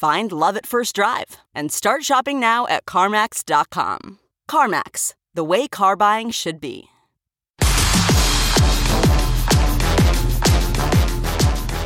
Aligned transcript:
Find 0.00 0.32
love 0.32 0.56
at 0.56 0.64
first 0.64 0.94
drive 0.94 1.36
and 1.54 1.70
start 1.70 2.04
shopping 2.04 2.40
now 2.40 2.66
at 2.68 2.86
CarMax.com. 2.86 4.18
CarMax, 4.50 5.12
the 5.34 5.44
way 5.44 5.68
car 5.68 5.94
buying 5.94 6.30
should 6.30 6.58
be. 6.58 6.86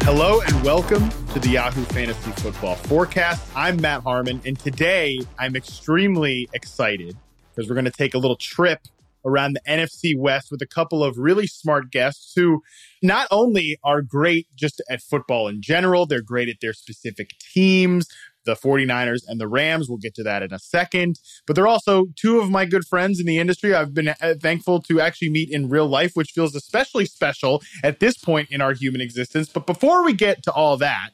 Hello 0.05 0.41
and 0.43 0.63
welcome 0.63 1.09
to 1.33 1.41
the 1.41 1.49
Yahoo 1.49 1.83
Fantasy 1.87 2.31
Football 2.41 2.77
Forecast. 2.77 3.45
I'm 3.57 3.81
Matt 3.81 4.05
Harmon, 4.05 4.41
and 4.47 4.57
today 4.61 5.19
I'm 5.37 5.57
extremely 5.57 6.49
excited 6.53 7.17
because 7.53 7.69
we're 7.69 7.75
going 7.75 7.85
to 7.85 7.91
take 7.91 8.15
a 8.15 8.19
little 8.19 8.37
trip 8.37 8.79
around 9.25 9.55
the 9.55 9.61
NFC 9.69 10.17
West 10.17 10.53
with 10.53 10.63
a 10.63 10.69
couple 10.69 11.03
of 11.03 11.19
really 11.19 11.49
smart 11.49 11.91
guests 11.91 12.33
who 12.37 12.63
not 13.05 13.29
only 13.31 13.79
are 13.85 14.03
great 14.03 14.49
just 14.57 14.83
at 14.89 15.03
football 15.03 15.47
in 15.47 15.61
general, 15.61 16.07
they're 16.07 16.23
great 16.23 16.49
at 16.49 16.57
their 16.61 16.73
specific 16.73 17.31
teams, 17.53 18.07
the 18.47 18.55
49ers 18.55 19.21
and 19.29 19.39
the 19.39 19.47
Rams. 19.47 19.89
We'll 19.89 19.99
get 19.99 20.15
to 20.15 20.23
that 20.23 20.43
in 20.43 20.53
a 20.53 20.59
second. 20.59 21.21
But 21.47 21.55
they're 21.55 21.67
also 21.67 22.07
two 22.17 22.41
of 22.41 22.51
my 22.51 22.65
good 22.65 22.87
friends 22.87 23.21
in 23.21 23.27
the 23.27 23.39
industry. 23.39 23.75
I've 23.75 23.93
been 23.93 24.09
uh, 24.09 24.35
thankful 24.41 24.81
to 24.83 25.01
actually 25.01 25.31
meet 25.31 25.51
in 25.51 25.69
real 25.69 25.87
life, 25.87 26.13
which 26.15 26.31
feels 26.31 26.55
especially 26.55 27.05
special 27.05 27.63
at 27.83 28.01
this 28.01 28.17
point 28.17 28.51
in 28.51 28.63
our 28.63 28.73
human 28.73 29.03
existence. 29.03 29.51
But 29.51 29.67
before 29.67 30.03
we 30.03 30.15
get 30.15 30.43
to 30.45 30.53
all 30.53 30.79
that, 30.79 31.11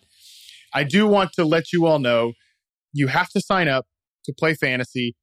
I 0.73 0.85
do 0.85 1.09
want 1.09 1.33
to 1.33 1.45
let 1.45 1.73
you 1.73 1.87
all 1.87 1.99
know 1.99 2.33
you 2.93 3.09
have 3.09 3.31
to 3.31 3.41
sign 3.41 3.67
up 3.67 3.87
to 4.27 4.33
play 4.33 4.55
fantasy 4.55 5.17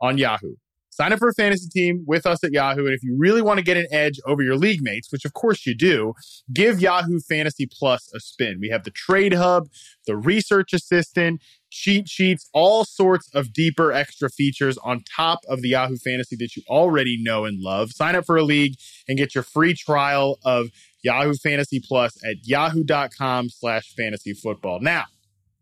on 0.00 0.16
Yahoo. 0.16 0.54
Sign 0.94 1.12
up 1.12 1.18
for 1.18 1.26
a 1.26 1.34
fantasy 1.34 1.68
team 1.68 2.04
with 2.06 2.24
us 2.24 2.44
at 2.44 2.52
Yahoo. 2.52 2.86
And 2.86 2.94
if 2.94 3.02
you 3.02 3.16
really 3.18 3.42
want 3.42 3.58
to 3.58 3.64
get 3.64 3.76
an 3.76 3.88
edge 3.90 4.20
over 4.26 4.44
your 4.44 4.56
league 4.56 4.80
mates, 4.80 5.10
which 5.10 5.24
of 5.24 5.32
course 5.32 5.66
you 5.66 5.74
do, 5.74 6.12
give 6.52 6.78
Yahoo 6.78 7.18
Fantasy 7.18 7.66
Plus 7.66 8.08
a 8.14 8.20
spin. 8.20 8.58
We 8.60 8.68
have 8.68 8.84
the 8.84 8.92
trade 8.92 9.32
hub, 9.32 9.66
the 10.06 10.16
research 10.16 10.72
assistant, 10.72 11.42
cheat 11.68 12.08
sheets, 12.08 12.48
all 12.54 12.84
sorts 12.84 13.28
of 13.34 13.52
deeper 13.52 13.90
extra 13.90 14.30
features 14.30 14.78
on 14.84 15.02
top 15.16 15.40
of 15.48 15.62
the 15.62 15.70
Yahoo 15.70 15.96
Fantasy 15.96 16.36
that 16.36 16.54
you 16.54 16.62
already 16.68 17.18
know 17.20 17.44
and 17.44 17.60
love. 17.60 17.90
Sign 17.90 18.14
up 18.14 18.24
for 18.24 18.36
a 18.36 18.44
league 18.44 18.76
and 19.08 19.18
get 19.18 19.34
your 19.34 19.42
free 19.42 19.74
trial 19.74 20.38
of 20.44 20.68
Yahoo 21.02 21.34
Fantasy 21.34 21.80
Plus 21.80 22.16
at 22.24 22.36
yahoo.com 22.44 23.48
slash 23.50 23.92
fantasy 23.96 24.32
football. 24.32 24.78
Now, 24.80 25.06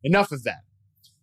enough 0.05 0.31
of 0.31 0.45
that. 0.45 0.61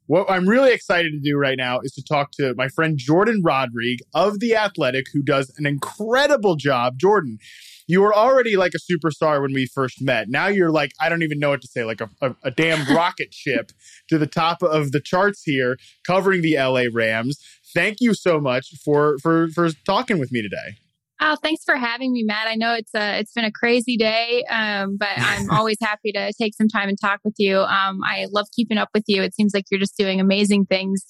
What 0.10 0.26
I'm 0.28 0.50
really 0.50 0.72
excited 0.72 1.12
to 1.12 1.20
do 1.20 1.38
right 1.38 1.56
now 1.56 1.82
is 1.82 1.92
to 1.92 2.04
talk 2.04 2.32
to 2.32 2.56
my 2.58 2.68
friend 2.68 2.98
Jordan 2.98 3.44
Rodrigue 3.44 4.00
of 4.16 4.40
The 4.40 4.56
Athletic, 4.56 5.06
who 5.14 5.22
does 5.22 5.54
an 5.60 5.68
incredible 5.68 6.56
job. 6.56 6.98
Jordan, 6.98 7.38
you 7.86 8.02
were 8.02 8.12
already 8.12 8.58
like 8.58 8.72
a 8.74 8.92
superstar 8.92 9.40
when 9.40 9.54
we 9.54 9.68
first 9.68 10.02
met. 10.02 10.28
Now 10.28 10.48
you're 10.48 10.72
like, 10.72 10.94
I 11.00 11.10
don't 11.10 11.22
even 11.22 11.38
know 11.38 11.52
what 11.52 11.62
to 11.62 11.68
say, 11.68 11.84
like 11.84 12.02
a, 12.02 12.10
a, 12.24 12.36
a 12.46 12.50
damn 12.50 12.92
rocket 12.96 13.36
ship 13.36 13.72
to 14.08 14.18
the 14.18 14.26
top 14.26 14.64
of 14.64 14.94
the 14.94 15.00
charts 15.00 15.44
here, 15.44 15.78
covering 16.08 16.42
the 16.42 16.58
LA 16.58 16.86
Rams. 16.92 17.38
Thank 17.76 17.98
you 18.00 18.16
so 18.16 18.40
much 18.40 18.74
for 18.84 19.20
for 19.20 19.50
for 19.50 19.70
talking 19.86 20.18
with 20.18 20.32
me 20.32 20.42
today. 20.42 20.80
Oh, 21.22 21.36
thanks 21.42 21.64
for 21.66 21.76
having 21.76 22.14
me, 22.14 22.24
Matt. 22.24 22.48
I 22.48 22.56
know 22.56 22.74
it's 22.74 22.94
a 22.96 23.20
it's 23.20 23.34
been 23.34 23.44
a 23.44 23.52
crazy 23.52 23.98
day, 23.98 24.44
um, 24.50 24.96
but 24.98 25.10
I'm 25.18 25.50
always 25.52 25.78
happy 25.82 26.12
to 26.14 26.32
take 26.40 26.56
some 26.56 26.70
time 26.70 26.88
and 26.88 26.98
talk 27.00 27.20
with 27.26 27.36
you. 27.38 27.60
Um, 27.60 28.00
I 28.06 28.28
love 28.32 28.48
keeping 28.56 28.78
up 28.78 28.90
with 28.94 29.04
you. 29.08 29.22
It 29.22 29.36
seems 29.36 29.52
like 29.54 29.66
you're 29.70 29.82
just 29.82 29.98
doing 29.98 30.22
amazing 30.22 30.66
things 30.66 31.04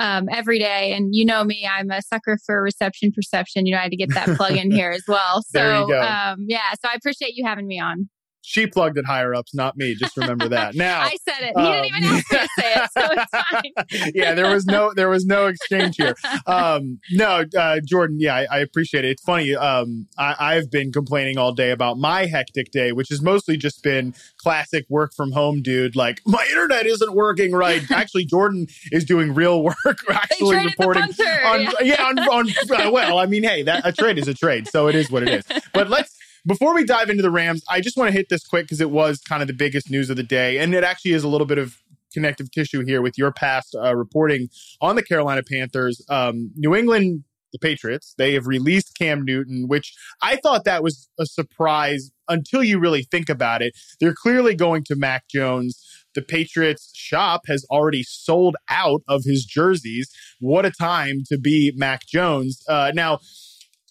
um, 0.00 0.28
every 0.32 0.58
day, 0.58 0.92
and 0.94 1.14
you 1.14 1.24
know 1.24 1.44
me, 1.44 1.68
I'm 1.70 1.90
a 1.90 2.02
sucker 2.02 2.38
for 2.44 2.60
reception 2.60 3.12
perception. 3.12 3.66
You 3.66 3.72
know, 3.72 3.78
I 3.78 3.82
had 3.82 3.92
to 3.92 3.96
get 3.96 4.12
that 4.14 4.36
plug 4.36 4.56
in 4.56 4.70
here 4.72 4.90
as 4.90 5.04
well. 5.06 5.42
So, 5.42 5.60
um, 6.00 6.44
yeah, 6.48 6.72
so 6.72 6.90
I 6.90 6.94
appreciate 6.96 7.34
you 7.34 7.46
having 7.46 7.68
me 7.68 7.78
on 7.78 8.08
she 8.42 8.66
plugged 8.66 8.98
it 8.98 9.06
higher 9.06 9.34
ups, 9.34 9.54
not 9.54 9.76
me. 9.76 9.94
Just 9.94 10.16
remember 10.16 10.48
that. 10.48 10.74
Now 10.82 11.02
I 11.02 11.16
said 11.28 11.42
it. 11.42 11.52
He 11.56 11.62
um, 11.62 11.72
didn't 11.72 11.86
even 11.86 12.04
um, 12.04 12.14
ask 12.14 12.32
me 12.32 12.38
to 12.38 12.48
say 12.58 12.74
it, 12.74 12.90
so 12.92 13.08
it's 13.12 14.00
fine. 14.00 14.12
yeah, 14.14 14.34
there 14.34 14.52
was 14.52 14.64
no 14.64 14.92
there 14.94 15.08
was 15.08 15.24
no 15.24 15.46
exchange 15.46 15.96
here. 15.96 16.16
Um, 16.46 16.98
no, 17.12 17.44
uh, 17.56 17.80
Jordan. 17.84 18.18
Yeah, 18.18 18.34
I, 18.34 18.46
I, 18.50 18.58
appreciate 18.58 19.04
it. 19.04 19.10
It's 19.10 19.22
funny. 19.22 19.54
Um, 19.54 20.08
I, 20.18 20.54
have 20.54 20.70
been 20.70 20.90
complaining 20.90 21.38
all 21.38 21.52
day 21.52 21.70
about 21.70 21.98
my 21.98 22.26
hectic 22.26 22.72
day, 22.72 22.90
which 22.90 23.10
has 23.10 23.22
mostly 23.22 23.56
just 23.56 23.82
been 23.82 24.14
classic 24.38 24.86
work 24.88 25.12
from 25.14 25.30
home, 25.30 25.62
dude. 25.62 25.94
Like 25.94 26.20
my 26.26 26.44
internet 26.50 26.86
isn't 26.86 27.14
working 27.14 27.52
right. 27.52 27.82
Actually, 27.90 28.24
Jordan 28.24 28.66
is 28.90 29.04
doing 29.04 29.34
real 29.34 29.62
work. 29.62 29.76
Actually 30.10 30.64
reporting 30.64 31.04
on 31.04 31.62
yeah, 31.62 31.70
yeah 31.82 32.04
on, 32.04 32.18
on 32.18 32.48
uh, 32.48 32.90
well, 32.90 33.18
I 33.18 33.26
mean, 33.26 33.44
hey, 33.44 33.62
that 33.62 33.86
a 33.86 33.92
trade 33.92 34.18
is 34.18 34.26
a 34.26 34.34
trade, 34.34 34.66
so 34.68 34.88
it 34.88 34.94
is 34.94 35.10
what 35.10 35.22
it 35.22 35.28
is. 35.28 35.60
But 35.72 35.90
let's 35.90 36.16
before 36.46 36.74
we 36.74 36.84
dive 36.84 37.10
into 37.10 37.22
the 37.22 37.30
Rams, 37.30 37.62
I 37.68 37.80
just 37.80 37.96
want 37.96 38.08
to 38.08 38.12
hit 38.12 38.28
this 38.28 38.44
quick 38.46 38.66
because 38.66 38.80
it 38.80 38.90
was 38.90 39.20
kind 39.20 39.42
of 39.42 39.48
the 39.48 39.54
biggest 39.54 39.90
news 39.90 40.10
of 40.10 40.16
the 40.16 40.22
day. 40.22 40.58
And 40.58 40.74
it 40.74 40.84
actually 40.84 41.12
is 41.12 41.24
a 41.24 41.28
little 41.28 41.46
bit 41.46 41.58
of 41.58 41.76
connective 42.12 42.50
tissue 42.50 42.84
here 42.84 43.02
with 43.02 43.16
your 43.16 43.32
past 43.32 43.74
uh, 43.74 43.94
reporting 43.96 44.48
on 44.80 44.96
the 44.96 45.02
Carolina 45.02 45.42
Panthers. 45.42 46.04
Um, 46.08 46.50
New 46.56 46.74
England, 46.74 47.24
the 47.52 47.58
Patriots, 47.58 48.14
they 48.18 48.34
have 48.34 48.46
released 48.46 48.96
Cam 48.98 49.24
Newton, 49.24 49.68
which 49.68 49.94
I 50.22 50.36
thought 50.36 50.64
that 50.64 50.82
was 50.82 51.08
a 51.18 51.26
surprise 51.26 52.10
until 52.28 52.62
you 52.62 52.78
really 52.78 53.02
think 53.02 53.28
about 53.28 53.62
it. 53.62 53.74
They're 54.00 54.14
clearly 54.14 54.54
going 54.54 54.84
to 54.84 54.96
Mac 54.96 55.28
Jones. 55.28 55.82
The 56.14 56.22
Patriots 56.22 56.90
shop 56.94 57.42
has 57.46 57.64
already 57.70 58.02
sold 58.02 58.56
out 58.68 59.02
of 59.08 59.24
his 59.24 59.44
jerseys. 59.44 60.10
What 60.40 60.66
a 60.66 60.70
time 60.70 61.22
to 61.28 61.38
be 61.38 61.72
Mac 61.74 62.06
Jones. 62.06 62.62
Uh, 62.68 62.92
now, 62.94 63.20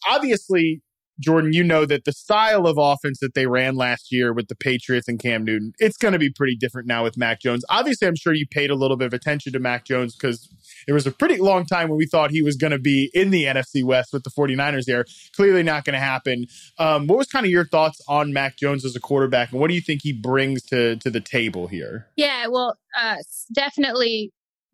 obviously, 0.09 0.81
Jordan, 1.21 1.53
you 1.53 1.63
know 1.63 1.85
that 1.85 2.05
the 2.05 2.11
style 2.11 2.67
of 2.67 2.77
offense 2.77 3.19
that 3.21 3.33
they 3.33 3.45
ran 3.45 3.75
last 3.75 4.11
year 4.11 4.33
with 4.33 4.47
the 4.47 4.55
Patriots 4.55 5.07
and 5.07 5.19
Cam 5.19 5.43
Newton, 5.45 5.73
it's 5.79 5.97
going 5.97 6.13
to 6.13 6.19
be 6.19 6.29
pretty 6.29 6.55
different 6.55 6.87
now 6.87 7.03
with 7.03 7.17
Mac 7.17 7.39
Jones. 7.41 7.63
Obviously, 7.69 8.07
I'm 8.07 8.15
sure 8.15 8.33
you 8.33 8.45
paid 8.47 8.69
a 8.69 8.75
little 8.75 8.97
bit 8.97 9.05
of 9.05 9.13
attention 9.13 9.53
to 9.53 9.59
Mac 9.59 9.85
Jones 9.85 10.15
because 10.15 10.49
there 10.85 10.95
was 10.95 11.07
a 11.07 11.11
pretty 11.11 11.37
long 11.37 11.65
time 11.65 11.89
when 11.89 11.97
we 11.97 12.05
thought 12.05 12.31
he 12.31 12.41
was 12.41 12.55
going 12.55 12.71
to 12.71 12.79
be 12.79 13.09
in 13.13 13.29
the 13.29 13.45
NFC 13.45 13.83
West 13.83 14.13
with 14.13 14.23
the 14.23 14.29
49ers 14.29 14.85
there. 14.85 15.05
Clearly 15.35 15.63
not 15.63 15.85
going 15.85 15.93
to 15.93 15.99
happen. 15.99 16.45
Um, 16.77 17.07
what 17.07 17.17
was 17.17 17.27
kind 17.27 17.45
of 17.45 17.51
your 17.51 17.65
thoughts 17.65 18.01
on 18.07 18.33
Mac 18.33 18.57
Jones 18.57 18.83
as 18.85 18.95
a 18.95 18.99
quarterback, 18.99 19.51
and 19.51 19.59
what 19.59 19.69
do 19.69 19.75
you 19.75 19.81
think 19.81 20.01
he 20.03 20.13
brings 20.13 20.63
to, 20.63 20.95
to 20.97 21.09
the 21.09 21.21
table 21.21 21.67
here? 21.67 22.07
Yeah, 22.15 22.47
well, 22.47 22.77
uh, 22.99 23.17
definitely 23.53 24.31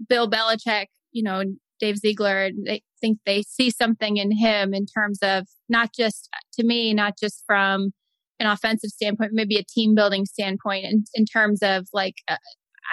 Bill 0.07 0.29
Belichick, 0.29 0.87
you 1.11 1.23
know, 1.23 1.43
Dave 1.79 1.97
Ziegler, 1.97 2.49
they 2.65 2.81
think 2.99 3.19
they 3.25 3.43
see 3.43 3.69
something 3.69 4.17
in 4.17 4.31
him 4.31 4.73
in 4.73 4.85
terms 4.85 5.19
of 5.21 5.47
not 5.69 5.89
just 5.93 6.29
to 6.53 6.65
me, 6.65 6.93
not 6.93 7.13
just 7.21 7.43
from 7.45 7.91
an 8.39 8.47
offensive 8.47 8.91
standpoint, 8.91 9.31
maybe 9.33 9.57
a 9.57 9.63
team 9.63 9.95
building 9.95 10.25
standpoint 10.25 10.85
in, 10.85 11.03
in 11.13 11.25
terms 11.25 11.59
of 11.61 11.87
like, 11.93 12.15
uh, 12.27 12.37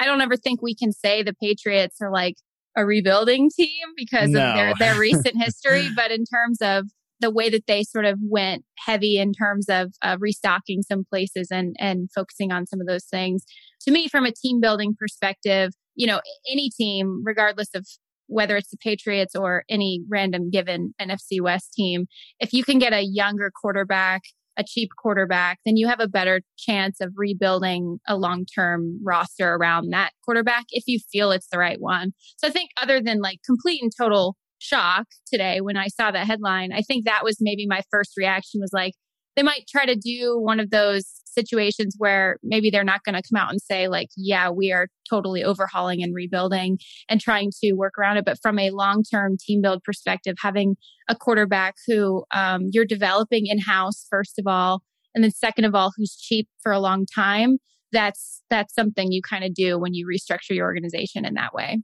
I 0.01 0.07
don't 0.07 0.21
ever 0.21 0.37
think 0.37 0.63
we 0.63 0.75
can 0.75 0.93
say 0.93 1.23
the 1.23 1.35
Patriots 1.35 1.97
are 2.01 2.11
like 2.11 2.37
a 2.77 2.85
rebuilding 2.85 3.51
team 3.55 3.87
because 3.97 4.31
no. 4.31 4.41
of 4.41 4.55
their, 4.55 4.75
their 4.79 4.95
recent 4.99 5.37
history, 5.37 5.89
but 5.95 6.11
in 6.11 6.25
terms 6.25 6.59
of 6.61 6.87
the 7.21 7.31
way 7.31 7.49
that 7.49 7.67
they 7.67 7.83
sort 7.83 8.05
of 8.05 8.19
went 8.23 8.65
heavy 8.79 9.19
in 9.19 9.33
terms 9.33 9.67
of 9.69 9.95
uh, 10.03 10.17
restocking 10.19 10.83
some 10.83 11.05
places 11.05 11.49
and 11.51 11.77
and 11.79 12.11
focusing 12.15 12.53
on 12.53 12.67
some 12.67 12.81
of 12.81 12.87
those 12.87 13.05
things. 13.05 13.45
To 13.83 13.93
me, 13.93 14.09
from 14.09 14.27
a 14.27 14.33
team 14.33 14.61
building 14.61 14.95
perspective, 14.99 15.73
you 15.95 16.07
know, 16.07 16.21
any 16.51 16.71
team, 16.71 17.23
regardless 17.25 17.69
of 17.75 17.87
whether 18.27 18.57
it's 18.57 18.71
the 18.71 18.77
Patriots 18.77 19.35
or 19.35 19.65
any 19.69 20.03
random 20.09 20.51
given 20.51 20.95
NFC 21.01 21.41
West 21.41 21.73
team, 21.75 22.07
if 22.41 22.53
you 22.53 22.65
can 22.65 22.79
get 22.79 22.93
a 22.93 23.03
younger 23.03 23.51
quarterback 23.61 24.23
a 24.57 24.65
cheap 24.65 24.91
quarterback, 24.97 25.59
then 25.65 25.77
you 25.77 25.89
have 25.89 26.01
a 26.01 26.09
better 26.09 26.43
chance 26.57 27.01
of 27.01 27.13
rebuilding 27.17 27.99
a 28.07 28.17
long 28.17 28.45
term 28.47 29.01
roster 29.05 29.55
around 29.55 29.91
that 29.91 30.13
quarterback 30.25 30.65
if 30.71 30.85
you 30.87 30.99
feel 31.13 31.33
it's 31.33 31.49
the 31.51 31.59
right 31.59 31.81
one. 31.81 32.13
So 32.37 32.49
I 32.49 32.51
think, 32.51 32.71
other 32.81 33.01
than 33.01 33.21
like 33.21 33.39
complete 33.45 33.83
and 33.83 33.93
total 33.97 34.37
shock 34.59 35.07
today 35.27 35.61
when 35.61 35.77
I 35.77 35.89
saw 35.89 36.11
that 36.11 36.27
headline, 36.27 36.73
I 36.73 36.81
think 36.81 37.05
that 37.05 37.25
was 37.25 37.39
maybe 37.41 37.67
my 37.67 37.83
first 37.91 38.13
reaction 38.17 38.61
was 38.61 38.71
like, 38.73 38.95
they 39.37 39.43
might 39.43 39.67
try 39.69 39.87
to 39.87 39.97
do 39.97 40.39
one 40.39 40.61
of 40.61 40.71
those 40.71 41.05
situations 41.27 41.97
where 41.99 42.39
maybe 42.43 42.71
they're 42.71 42.85
not 42.85 43.03
going 43.05 43.15
to 43.15 43.23
come 43.23 43.41
out 43.41 43.51
and 43.51 43.61
say 43.61 43.89
like 43.89 44.09
yeah 44.17 44.51
we 44.51 44.71
are 44.73 44.89
totally 45.11 45.43
overhauling 45.43 46.03
and 46.03 46.15
rebuilding 46.15 46.79
and 47.09 47.21
trying 47.21 47.51
to 47.63 47.73
work 47.73 47.99
around 47.99 48.17
it. 48.17 48.25
But 48.25 48.39
from 48.41 48.59
a 48.59 48.71
long-term 48.71 49.37
team 49.39 49.61
build 49.61 49.83
perspective 49.83 50.37
having 50.41 50.77
a 51.09 51.17
quarterback 51.17 51.75
who 51.87 52.25
um, 52.31 52.69
you're 52.73 52.87
developing 52.87 53.47
in-house 53.47 54.07
first 54.09 54.39
of 54.39 54.47
all 54.47 54.83
and 55.15 55.23
then 55.23 55.31
second 55.31 55.65
of 55.65 55.75
all 55.75 55.93
who's 55.97 56.17
cheap 56.17 56.49
for 56.63 56.73
a 56.73 56.81
long 56.81 57.05
time 57.07 57.59
that's 57.93 58.43
that's 58.51 58.75
something 58.75 59.13
you 59.13 59.23
kind 59.23 59.45
of 59.45 59.55
do 59.55 59.79
when 59.79 59.95
you 59.95 60.07
restructure 60.07 60.51
your 60.51 60.67
organization 60.67 61.25
in 61.25 61.35
that 61.35 61.55
way. 61.55 61.81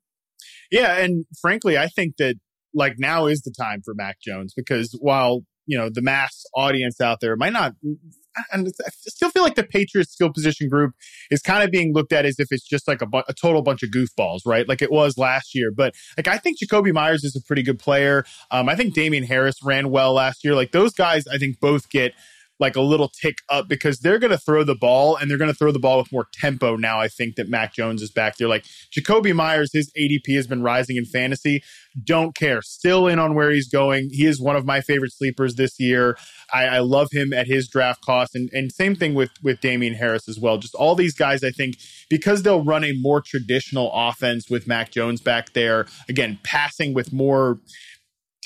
Yeah 0.70 0.98
and 0.98 1.24
frankly 1.40 1.76
i 1.76 1.88
think 1.88 2.16
that 2.18 2.36
like 2.72 2.94
now 2.98 3.26
is 3.26 3.42
the 3.42 3.52
time 3.56 3.82
for 3.84 3.94
mac 3.94 4.20
jones 4.20 4.52
because 4.56 4.96
while 5.00 5.42
you 5.70 5.78
know 5.78 5.88
the 5.88 6.02
mass 6.02 6.44
audience 6.54 7.00
out 7.00 7.20
there 7.20 7.36
might 7.36 7.52
not 7.52 7.74
and 8.52 8.68
I 8.86 8.90
still 8.90 9.30
feel 9.30 9.42
like 9.42 9.54
the 9.54 9.64
Patriots 9.64 10.12
skill 10.12 10.32
position 10.32 10.68
group 10.68 10.94
is 11.30 11.40
kind 11.40 11.62
of 11.62 11.70
being 11.70 11.92
looked 11.92 12.12
at 12.12 12.24
as 12.24 12.38
if 12.38 12.48
it's 12.50 12.66
just 12.66 12.86
like 12.86 13.02
a, 13.02 13.06
bu- 13.06 13.22
a, 13.28 13.34
total 13.34 13.62
bunch 13.62 13.82
of 13.82 13.90
goofballs, 13.90 14.40
right? 14.46 14.68
Like 14.68 14.82
it 14.82 14.90
was 14.90 15.18
last 15.18 15.54
year. 15.54 15.70
But 15.74 15.94
like 16.16 16.28
I 16.28 16.38
think 16.38 16.58
Jakobi 16.60 16.92
Meyers 16.92 17.24
is 17.24 17.36
a 17.36 17.42
pretty 17.42 17.62
good 17.62 17.78
player. 17.78 18.24
Um, 18.50 18.68
I 18.68 18.76
think 18.76 18.94
Damien 18.94 19.24
Harris 19.24 19.56
ran 19.62 19.90
well 19.90 20.12
last 20.12 20.44
year. 20.44 20.54
Like 20.54 20.72
those 20.72 20.92
guys, 20.92 21.26
I 21.26 21.38
think 21.38 21.60
both 21.60 21.88
get 21.90 22.12
like 22.60 22.76
a 22.76 22.80
little 22.80 23.08
tick 23.08 23.38
up 23.48 23.68
because 23.68 24.00
they're 24.00 24.18
going 24.18 24.30
to 24.30 24.38
throw 24.38 24.62
the 24.62 24.74
ball 24.74 25.16
and 25.16 25.30
they're 25.30 25.38
going 25.38 25.50
to 25.50 25.56
throw 25.56 25.72
the 25.72 25.78
ball 25.78 25.98
with 25.98 26.12
more 26.12 26.26
tempo 26.32 26.76
now. 26.76 27.00
I 27.00 27.08
think 27.08 27.36
that 27.36 27.48
Mac 27.48 27.72
Jones 27.72 28.02
is 28.02 28.10
back 28.10 28.36
there. 28.36 28.48
Like 28.48 28.66
Jakobi 28.96 29.34
Meyers, 29.34 29.72
his 29.72 29.90
ADP 29.98 30.36
has 30.36 30.46
been 30.46 30.62
rising 30.62 30.96
in 30.96 31.06
fantasy. 31.06 31.62
Don't 32.04 32.34
care. 32.34 32.62
Still 32.62 33.08
in 33.08 33.18
on 33.18 33.34
where 33.34 33.50
he's 33.50 33.68
going. 33.68 34.10
He 34.12 34.26
is 34.26 34.40
one 34.40 34.56
of 34.56 34.64
my 34.64 34.80
favorite 34.80 35.12
sleepers 35.12 35.56
this 35.56 35.80
year. 35.80 36.16
I, 36.52 36.66
I 36.66 36.78
love 36.80 37.08
him 37.10 37.32
at 37.32 37.46
his 37.46 37.66
draft 37.66 38.04
cost. 38.04 38.34
And, 38.34 38.50
and 38.52 38.70
same 38.70 38.94
thing 38.94 39.14
with, 39.14 39.30
with 39.42 39.60
Damien 39.60 39.94
Harris 39.94 40.28
as 40.28 40.38
well. 40.38 40.58
Just 40.58 40.74
all 40.74 40.94
these 40.94 41.14
guys, 41.14 41.42
I 41.42 41.50
think, 41.50 41.76
because 42.08 42.42
they'll 42.42 42.64
run 42.64 42.84
a 42.84 42.92
more 42.92 43.20
traditional 43.20 43.90
offense 43.92 44.50
with 44.50 44.66
Mac 44.66 44.90
Jones 44.90 45.20
back 45.20 45.52
there, 45.52 45.86
again, 46.08 46.38
passing 46.42 46.94
with 46.94 47.12
more 47.12 47.58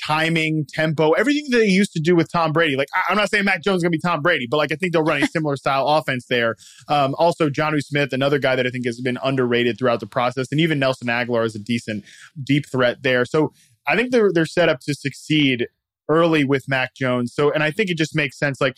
timing, 0.01 0.65
tempo, 0.67 1.11
everything 1.11 1.45
that 1.49 1.57
they 1.57 1.67
used 1.67 1.93
to 1.93 1.99
do 1.99 2.15
with 2.15 2.31
Tom 2.31 2.51
Brady. 2.51 2.75
Like, 2.75 2.87
I, 2.93 3.11
am 3.11 3.17
not 3.17 3.29
saying 3.29 3.45
Mac 3.45 3.63
Jones 3.63 3.77
is 3.77 3.83
going 3.83 3.91
to 3.91 3.97
be 3.97 4.01
Tom 4.01 4.21
Brady, 4.21 4.47
but 4.49 4.57
like, 4.57 4.71
I 4.71 4.75
think 4.75 4.93
they'll 4.93 5.03
run 5.03 5.21
a 5.21 5.27
similar 5.27 5.55
style 5.55 5.87
offense 5.87 6.25
there. 6.29 6.55
Um, 6.87 7.15
also, 7.17 7.49
Jonnu 7.49 7.81
Smith, 7.81 8.13
another 8.13 8.39
guy 8.39 8.55
that 8.55 8.67
I 8.67 8.69
think 8.69 8.85
has 8.85 9.01
been 9.01 9.17
underrated 9.23 9.77
throughout 9.77 9.99
the 9.99 10.07
process. 10.07 10.47
And 10.51 10.59
even 10.59 10.79
Nelson 10.79 11.07
Agholor 11.07 11.45
is 11.45 11.55
a 11.55 11.59
decent 11.59 12.03
deep 12.43 12.65
threat 12.69 13.03
there. 13.03 13.25
So 13.25 13.53
I 13.87 13.95
think 13.95 14.11
they're, 14.11 14.31
they're 14.33 14.45
set 14.45 14.69
up 14.69 14.79
to 14.81 14.93
succeed 14.93 15.67
early 16.09 16.43
with 16.43 16.67
Mac 16.67 16.95
Jones. 16.95 17.33
So, 17.33 17.51
and 17.51 17.63
I 17.63 17.71
think 17.71 17.89
it 17.89 17.97
just 17.97 18.15
makes 18.15 18.37
sense. 18.37 18.61
Like, 18.61 18.77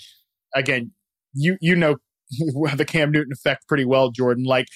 again, 0.55 0.91
you, 1.33 1.57
you 1.61 1.75
know, 1.75 1.97
the 2.75 2.85
Cam 2.85 3.11
Newton 3.11 3.31
effect 3.33 3.67
pretty 3.67 3.85
well, 3.85 4.11
Jordan. 4.11 4.43
Like, 4.45 4.67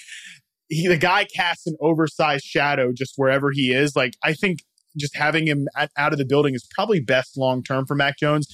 he, 0.68 0.88
the 0.88 0.98
guy 0.98 1.26
casts 1.26 1.68
an 1.68 1.76
oversized 1.82 2.46
shadow 2.46 2.92
just 2.94 3.14
wherever 3.18 3.52
he 3.52 3.74
is. 3.74 3.96
Like, 3.96 4.14
I 4.24 4.34
think 4.34 4.60
just 4.98 5.16
having 5.16 5.48
him 5.48 5.68
at, 5.76 5.92
out 5.98 6.12
of 6.12 6.20
the 6.20 6.26
building 6.26 6.56
is 6.56 6.68
probably 6.74 7.00
best 7.00 7.38
long 7.38 7.64
term 7.64 7.86
for 7.86 7.96
Mac 7.96 8.18
Jones. 8.18 8.48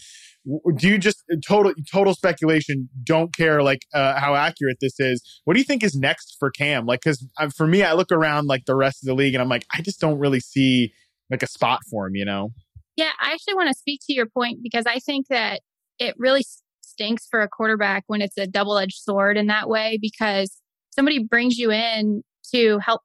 Do 0.78 0.88
you 0.88 0.98
just 0.98 1.24
total 1.46 1.74
total 1.92 2.14
speculation? 2.14 2.88
Don't 3.04 3.36
care 3.36 3.62
like 3.62 3.82
uh, 3.94 4.18
how 4.20 4.36
accurate 4.36 4.78
this 4.80 5.00
is. 5.00 5.22
What 5.44 5.56
do 5.56 5.60
you 5.60 5.66
think 5.66 5.84
is 5.84 5.96
next 5.96 6.38
for 6.40 6.50
Cam? 6.50 6.86
Like, 6.86 7.02
because 7.02 7.26
uh, 7.38 7.50
for 7.56 7.68
me, 7.68 7.84
I 7.84 7.94
look 7.94 8.12
around 8.12 8.48
like 8.48 8.66
the 8.66 8.76
rest 8.76 9.04
of 9.04 9.08
the 9.08 9.14
league 9.14 9.34
and 9.34 9.42
I'm 9.42 9.50
like, 9.50 9.66
I 9.74 9.82
just 9.82 10.00
don't 10.00 10.20
really 10.20 10.40
see 10.40 10.94
like 11.30 11.44
a 11.44 11.48
spot 11.48 11.82
for 11.92 12.08
him. 12.08 12.16
You 12.16 12.26
know? 12.26 12.52
Yeah, 12.96 13.12
I 13.22 13.34
actually 13.34 13.56
want 13.56 13.68
to 13.68 13.76
speak 13.76 14.02
to 14.08 14.14
your 14.14 14.26
point 14.26 14.60
because 14.64 14.86
I 14.88 15.00
think 15.00 15.28
that 15.28 15.62
it 16.00 16.16
really 16.18 16.46
stinks 16.82 17.28
for 17.30 17.42
a 17.42 17.50
quarterback 17.50 18.04
when 18.08 18.22
it's 18.22 18.38
a 18.38 18.48
double 18.48 18.78
edged 18.78 18.98
sword 18.98 19.38
in 19.38 19.48
that 19.48 19.68
way 19.68 20.00
because 20.02 20.58
somebody 20.92 21.24
brings 21.24 21.58
you 21.58 21.72
in 21.72 22.24
to 22.54 22.80
help 22.80 23.02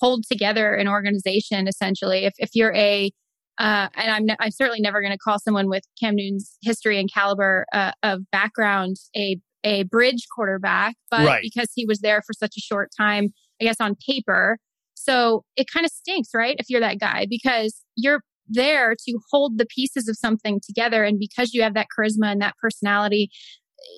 hold 0.00 0.24
together 0.30 0.74
an 0.74 0.88
organization 0.88 1.68
essentially. 1.68 2.24
If, 2.24 2.34
if 2.38 2.50
you're 2.54 2.74
a, 2.74 3.10
uh, 3.58 3.88
and 3.94 4.10
I'm, 4.10 4.26
ne- 4.26 4.36
I'm 4.40 4.50
certainly 4.50 4.80
never 4.80 5.00
going 5.00 5.12
to 5.12 5.18
call 5.18 5.38
someone 5.38 5.68
with 5.68 5.84
Cam 6.00 6.16
Newton's 6.16 6.56
history 6.62 6.98
and 6.98 7.12
caliber 7.12 7.66
uh, 7.72 7.92
of 8.02 8.28
background 8.30 8.96
a, 9.16 9.38
a 9.62 9.84
bridge 9.84 10.26
quarterback, 10.34 10.96
but 11.10 11.26
right. 11.26 11.42
because 11.42 11.70
he 11.74 11.86
was 11.86 12.00
there 12.00 12.22
for 12.22 12.32
such 12.32 12.54
a 12.56 12.60
short 12.60 12.90
time, 12.96 13.28
I 13.60 13.64
guess 13.64 13.80
on 13.80 13.96
paper. 14.06 14.58
So 14.94 15.44
it 15.56 15.66
kind 15.72 15.86
of 15.86 15.92
stinks, 15.92 16.30
right? 16.34 16.56
If 16.58 16.66
you're 16.68 16.80
that 16.80 16.98
guy, 16.98 17.26
because 17.28 17.82
you're 17.96 18.22
there 18.48 18.94
to 18.94 19.18
hold 19.30 19.58
the 19.58 19.66
pieces 19.66 20.08
of 20.08 20.16
something 20.16 20.60
together. 20.64 21.04
And 21.04 21.18
because 21.18 21.54
you 21.54 21.62
have 21.62 21.74
that 21.74 21.86
charisma 21.96 22.32
and 22.32 22.40
that 22.42 22.54
personality, 22.60 23.30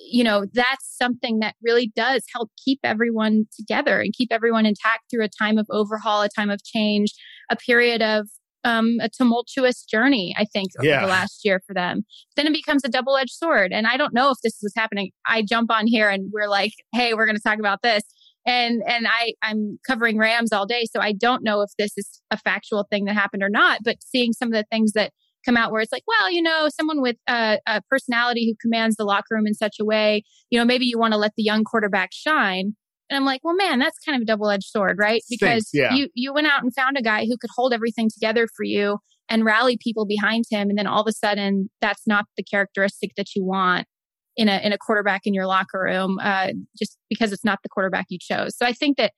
you 0.09 0.23
know, 0.23 0.45
that's 0.53 0.95
something 0.97 1.39
that 1.39 1.55
really 1.61 1.91
does 1.95 2.23
help 2.33 2.49
keep 2.63 2.79
everyone 2.83 3.45
together 3.55 3.99
and 4.01 4.13
keep 4.13 4.31
everyone 4.31 4.65
intact 4.65 5.03
through 5.09 5.23
a 5.23 5.29
time 5.29 5.57
of 5.57 5.67
overhaul, 5.69 6.21
a 6.21 6.29
time 6.29 6.49
of 6.49 6.63
change, 6.63 7.13
a 7.49 7.55
period 7.55 8.01
of 8.01 8.27
um, 8.63 8.97
a 9.01 9.09
tumultuous 9.09 9.83
journey, 9.83 10.35
I 10.37 10.45
think, 10.45 10.71
over 10.77 10.87
yeah. 10.87 11.01
the 11.01 11.07
last 11.07 11.41
year 11.45 11.61
for 11.65 11.73
them. 11.73 12.03
Then 12.35 12.47
it 12.47 12.53
becomes 12.53 12.83
a 12.83 12.89
double 12.89 13.15
edged 13.15 13.31
sword. 13.31 13.71
And 13.71 13.87
I 13.87 13.97
don't 13.97 14.13
know 14.13 14.29
if 14.31 14.37
this 14.43 14.59
was 14.61 14.73
happening. 14.75 15.11
I 15.25 15.41
jump 15.41 15.71
on 15.71 15.87
here 15.87 16.09
and 16.09 16.29
we're 16.33 16.49
like, 16.49 16.73
hey, 16.93 17.13
we're 17.13 17.25
going 17.25 17.37
to 17.37 17.41
talk 17.41 17.59
about 17.59 17.81
this. 17.81 18.03
And 18.45 18.81
and 18.87 19.07
I 19.07 19.33
I'm 19.41 19.77
covering 19.85 20.17
Rams 20.17 20.53
all 20.53 20.65
day, 20.65 20.85
so 20.85 21.01
I 21.01 21.11
don't 21.11 21.43
know 21.43 21.61
if 21.61 21.69
this 21.77 21.91
is 21.97 22.21
a 22.31 22.37
factual 22.37 22.87
thing 22.89 23.03
that 23.05 23.13
happened 23.13 23.43
or 23.43 23.49
not. 23.49 23.81
But 23.83 23.97
seeing 24.01 24.31
some 24.31 24.47
of 24.47 24.53
the 24.53 24.63
things 24.71 24.93
that 24.93 25.11
come 25.47 25.57
out 25.57 25.71
where 25.71 25.81
it's 25.81 25.91
like, 25.91 26.03
well, 26.07 26.31
you 26.31 26.41
know, 26.41 26.67
someone 26.69 27.01
with 27.01 27.15
a, 27.27 27.59
a 27.65 27.81
personality 27.89 28.47
who 28.49 28.55
commands 28.61 28.95
the 28.97 29.05
locker 29.05 29.27
room 29.31 29.47
in 29.47 29.53
such 29.53 29.77
a 29.79 29.85
way, 29.85 30.23
you 30.49 30.59
know, 30.59 30.65
maybe 30.65 30.85
you 30.85 30.99
want 30.99 31.13
to 31.13 31.17
let 31.17 31.31
the 31.37 31.43
young 31.43 31.63
quarterback 31.63 32.09
shine. 32.11 32.75
And 33.09 33.15
I'm 33.15 33.25
like, 33.25 33.41
well, 33.43 33.55
man, 33.55 33.79
that's 33.79 33.97
kind 34.05 34.17
of 34.17 34.21
a 34.21 34.25
double 34.25 34.49
edged 34.49 34.65
sword, 34.65 34.97
right? 34.99 35.21
Because 35.29 35.69
yeah. 35.73 35.93
you 35.93 36.09
you 36.13 36.33
went 36.33 36.47
out 36.47 36.61
and 36.61 36.75
found 36.75 36.97
a 36.97 37.01
guy 37.01 37.25
who 37.25 37.37
could 37.39 37.49
hold 37.55 37.73
everything 37.73 38.09
together 38.13 38.47
for 38.55 38.63
you 38.63 38.97
and 39.29 39.45
rally 39.45 39.77
people 39.81 40.05
behind 40.05 40.45
him, 40.49 40.69
and 40.69 40.77
then 40.77 40.87
all 40.87 41.01
of 41.01 41.07
a 41.07 41.13
sudden, 41.13 41.69
that's 41.79 42.03
not 42.05 42.25
the 42.35 42.43
characteristic 42.43 43.11
that 43.15 43.27
you 43.35 43.45
want 43.45 43.87
in 44.35 44.49
a 44.49 44.59
in 44.59 44.73
a 44.73 44.77
quarterback 44.77 45.21
in 45.23 45.33
your 45.33 45.47
locker 45.47 45.81
room, 45.83 46.19
uh, 46.21 46.49
just 46.77 46.97
because 47.09 47.31
it's 47.31 47.45
not 47.45 47.59
the 47.63 47.69
quarterback 47.69 48.07
you 48.09 48.17
chose. 48.19 48.57
So 48.57 48.65
I 48.65 48.73
think 48.73 48.97
that 48.97 49.13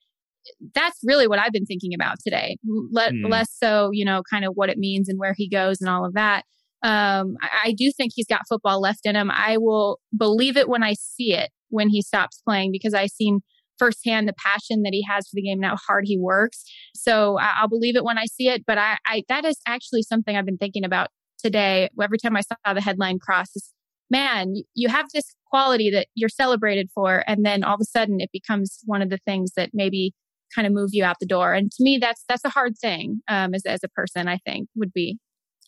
that's 0.74 0.98
really 1.04 1.26
what 1.26 1.38
I've 1.38 1.52
been 1.52 1.66
thinking 1.66 1.94
about 1.94 2.16
today. 2.24 2.56
Let, 2.90 3.12
mm. 3.12 3.28
Less 3.30 3.50
so, 3.52 3.90
you 3.92 4.04
know, 4.04 4.22
kind 4.30 4.44
of 4.44 4.52
what 4.54 4.70
it 4.70 4.78
means 4.78 5.08
and 5.08 5.18
where 5.18 5.34
he 5.36 5.48
goes 5.48 5.80
and 5.80 5.88
all 5.88 6.04
of 6.04 6.14
that. 6.14 6.44
Um, 6.82 7.36
I, 7.42 7.48
I 7.66 7.74
do 7.76 7.92
think 7.92 8.12
he's 8.14 8.26
got 8.26 8.48
football 8.48 8.80
left 8.80 9.00
in 9.04 9.16
him. 9.16 9.30
I 9.30 9.58
will 9.58 10.00
believe 10.16 10.56
it 10.56 10.68
when 10.68 10.82
I 10.82 10.94
see 10.94 11.34
it 11.34 11.50
when 11.68 11.88
he 11.88 12.02
stops 12.02 12.42
playing 12.44 12.72
because 12.72 12.94
I've 12.94 13.10
seen 13.10 13.40
firsthand 13.78 14.28
the 14.28 14.34
passion 14.34 14.82
that 14.82 14.92
he 14.92 15.04
has 15.08 15.26
for 15.26 15.34
the 15.34 15.42
game 15.42 15.58
and 15.58 15.70
how 15.70 15.76
hard 15.76 16.04
he 16.06 16.18
works. 16.18 16.64
So 16.94 17.38
I, 17.38 17.62
will 17.62 17.68
believe 17.68 17.96
it 17.96 18.04
when 18.04 18.18
I 18.18 18.26
see 18.26 18.48
it. 18.48 18.64
But 18.66 18.78
I, 18.78 18.98
I, 19.06 19.24
that 19.28 19.44
is 19.44 19.58
actually 19.66 20.02
something 20.02 20.36
I've 20.36 20.44
been 20.44 20.58
thinking 20.58 20.84
about 20.84 21.08
today. 21.38 21.88
Every 22.00 22.18
time 22.18 22.36
I 22.36 22.42
saw 22.42 22.74
the 22.74 22.82
headline 22.82 23.18
cross, 23.18 23.48
is, 23.56 23.72
man, 24.10 24.54
you 24.74 24.88
have 24.88 25.06
this 25.14 25.34
quality 25.46 25.90
that 25.90 26.08
you're 26.14 26.28
celebrated 26.28 26.90
for, 26.94 27.24
and 27.26 27.44
then 27.44 27.64
all 27.64 27.74
of 27.74 27.80
a 27.80 27.84
sudden 27.84 28.20
it 28.20 28.30
becomes 28.32 28.80
one 28.84 29.02
of 29.02 29.08
the 29.08 29.18
things 29.24 29.52
that 29.56 29.70
maybe 29.72 30.12
kind 30.54 30.66
of 30.66 30.72
move 30.72 30.90
you 30.92 31.04
out 31.04 31.16
the 31.20 31.26
door. 31.26 31.52
And 31.54 31.70
to 31.72 31.82
me, 31.82 31.98
that's 31.98 32.24
that's 32.28 32.44
a 32.44 32.50
hard 32.50 32.78
thing 32.78 33.22
um, 33.28 33.54
as 33.54 33.64
as 33.66 33.84
a 33.84 33.88
person. 33.88 34.28
I 34.28 34.38
think 34.38 34.68
would 34.76 34.92
be. 34.92 35.18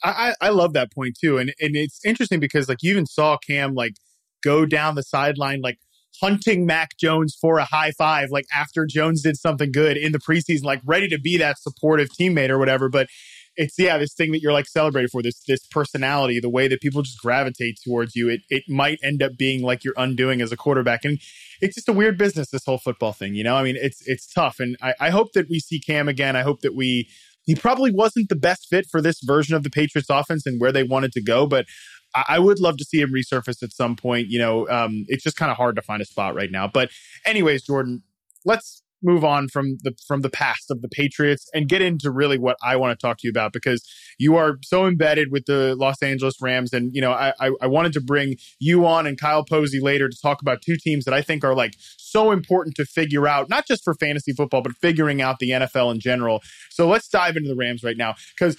I 0.05 0.35
I 0.41 0.49
love 0.51 0.73
that 0.73 0.93
point 0.93 1.17
too, 1.21 1.39
and 1.39 1.53
and 1.61 1.77
it's 1.77 2.05
interesting 2.05 2.41
because 2.41 2.69
like 2.69 2.83
you 2.83 2.93
even 2.93 3.07
saw 3.07 3.37
Cam 3.37 3.75
like 3.75 3.95
go 4.43 4.67
down 4.67 4.97
the 4.97 5.03
sideline 5.03 5.61
like 5.63 5.79
hunting 6.21 6.67
Mac 6.67 6.97
Jones 6.99 7.37
for 7.41 7.59
a 7.59 7.65
high 7.65 7.93
five, 7.93 8.31
like 8.31 8.47
after 8.55 8.87
Jones 8.87 9.23
did 9.23 9.37
something 9.37 9.73
good 9.73 9.97
in 9.97 10.13
the 10.13 10.19
preseason, 10.19 10.65
like 10.65 10.81
ready 10.85 11.09
to 11.09 11.19
be 11.19 11.37
that 11.39 11.59
supportive 11.59 12.09
teammate 12.09 12.51
or 12.51 12.59
whatever. 12.59 12.89
But 12.89 13.09
it's 13.57 13.79
yeah, 13.79 13.99
this 13.99 14.15
thing 14.15 14.33
that 14.33 14.41
you're 14.41 14.53
like 14.53 14.67
celebrated 14.67 15.11
for, 15.11 15.23
this 15.23 15.43
this 15.47 15.67
personality, 15.67 16.41
the 16.41 16.49
way 16.49 16.69
that 16.69 16.81
people 16.81 17.03
just 17.03 17.21
gravitate 17.21 17.79
towards 17.85 18.15
you, 18.17 18.29
it 18.29 18.41
it 18.49 18.65
might 18.69 18.99
end 19.03 19.23
up 19.23 19.37
being 19.37 19.63
like 19.63 19.85
you're 19.85 19.95
undoing 19.97 20.41
as 20.41 20.53
a 20.53 20.57
quarterback. 20.57 21.05
And 21.05 21.19
it's 21.63 21.77
just 21.77 21.89
a 21.89 21.93
weird 21.93 22.19
business, 22.19 22.51
this 22.51 22.65
whole 22.67 22.79
football 22.79 23.13
thing, 23.13 23.35
you 23.35 23.45
know? 23.45 23.55
I 23.55 23.63
mean, 23.63 23.77
it's 23.81 24.03
it's 24.07 24.27
tough. 24.27 24.61
And 24.61 24.77
I, 24.83 24.95
I 25.01 25.11
hope 25.11 25.33
that 25.33 25.49
we 25.49 25.61
see 25.61 25.81
Cam 25.81 26.09
again. 26.09 26.37
I 26.37 26.43
hope 26.43 26.61
that 26.61 26.75
we 26.75 27.09
he 27.45 27.55
probably 27.55 27.93
wasn't 27.93 28.29
the 28.29 28.37
best 28.37 28.67
fit 28.69 28.87
for 28.91 29.01
this 29.01 29.21
version 29.23 29.55
of 29.55 29.63
the 29.63 29.71
Patriots 29.71 30.11
offense 30.11 30.45
and 30.45 30.61
where 30.61 30.73
they 30.73 30.83
wanted 30.83 31.13
to 31.13 31.23
go, 31.23 31.47
but 31.47 31.67
I, 32.15 32.39
would 32.39 32.61
love 32.61 32.77
to 32.77 32.85
see 32.85 33.01
him 33.01 33.11
resurface 33.11 33.63
at 33.63 33.73
some 33.73 33.97
point. 33.97 34.29
You 34.29 34.39
know, 34.39 34.69
um, 34.69 35.05
it's 35.09 35.23
just 35.23 35.37
kind 35.37 35.51
of 35.51 35.57
hard 35.57 35.77
to 35.77 35.83
find 35.83 36.03
a 36.03 36.05
spot 36.05 36.35
right 36.35 36.51
now. 36.51 36.69
But 36.69 36.91
anyways, 37.25 37.63
Jordan, 37.63 38.03
let's 38.45 38.82
move 39.03 39.25
on 39.25 39.49
from 39.49 39.79
the 39.83 39.95
from 40.07 40.21
the 40.21 40.31
past 40.31 40.71
of 40.71 40.83
the 40.83 40.89
Patriots 40.89 41.49
and 41.55 41.69
get 41.69 41.83
into 41.83 42.11
really 42.11 42.39
what 42.39 42.57
I 42.63 42.77
want 42.77 42.99
to 42.99 43.07
talk 43.07 43.19
to 43.19 43.27
you 43.27 43.31
about 43.31 43.53
because 43.53 43.83
you 44.19 44.37
are 44.37 44.59
so 44.63 44.87
embedded 44.87 45.31
with 45.31 45.47
the 45.47 45.75
Los 45.77 46.03
Angeles 46.03 46.35
Rams, 46.41 46.73
and 46.73 46.95
you 46.95 47.01
know 47.01 47.13
I 47.13 47.33
I, 47.41 47.51
I 47.63 47.67
wanted 47.67 47.93
to 47.95 48.01
bring 48.01 48.37
you 48.59 48.87
on 48.87 49.07
and 49.07 49.19
Kyle 49.19 49.45
Posey 49.45 49.81
later 49.81 50.09
to 50.09 50.17
talk 50.21 50.43
about 50.43 50.63
two 50.63 50.77
teams 50.77 51.05
that 51.05 51.15
I 51.15 51.23
think 51.23 51.45
are 51.45 51.55
like 51.55 51.75
so 51.99 52.31
important 52.31 52.77
to 52.77 52.85
figure 52.85 53.27
out, 53.27 53.49
not 53.49 53.67
just 53.67 53.83
for 53.85 53.95
fantasy 53.95 54.33
football, 54.33 54.63
but 54.63 54.73
figuring 54.77 55.23
out 55.23 55.39
the 55.39 55.51
NFL 55.51 55.93
in 55.93 56.01
general. 56.01 56.43
So 56.71 56.87
let's 56.87 57.09
dive 57.09 57.37
into 57.37 57.49
the 57.49 57.57
Rams 57.57 57.83
right 57.83 57.97
now 57.97 58.15
because 58.39 58.57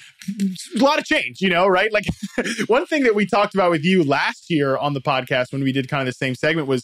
a 0.76 0.84
lot 0.84 1.00
of 1.00 1.06
change, 1.06 1.40
you 1.40 1.50
know, 1.50 1.68
right? 1.68 1.92
Like 1.94 2.06
one 2.68 2.86
thing 2.86 3.04
that 3.04 3.16
we 3.16 3.26
talked 3.26 3.54
about 3.54 3.72
with 3.72 3.84
you 3.84 4.04
last 4.04 4.50
year 4.50 4.78
on 4.78 4.94
the 4.94 5.02
podcast 5.02 5.52
when 5.52 5.64
we 5.64 5.72
did 5.72 5.88
kind 5.88 6.02
of 6.02 6.08
the 6.08 6.14
same 6.14 6.36
segment 6.36 6.68
was 6.68 6.84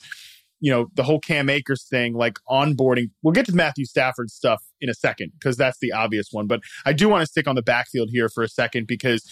you 0.59 0.71
know, 0.71 0.87
the 0.93 1.03
whole 1.03 1.19
Cam 1.19 1.49
Akers 1.49 1.85
thing, 1.89 2.13
like 2.13 2.37
onboarding. 2.49 3.11
We'll 3.21 3.33
get 3.33 3.45
to 3.47 3.55
Matthew 3.55 3.85
Stafford 3.85 4.29
stuff 4.29 4.63
in 4.81 4.89
a 4.89 4.93
second 4.93 5.31
because 5.39 5.57
that's 5.57 5.79
the 5.79 5.91
obvious 5.91 6.29
one. 6.31 6.47
But 6.47 6.61
I 6.85 6.93
do 6.93 7.07
want 7.07 7.21
to 7.21 7.27
stick 7.27 7.47
on 7.47 7.55
the 7.55 7.61
backfield 7.61 8.09
here 8.11 8.29
for 8.29 8.43
a 8.43 8.49
second 8.49 8.87
because 8.87 9.29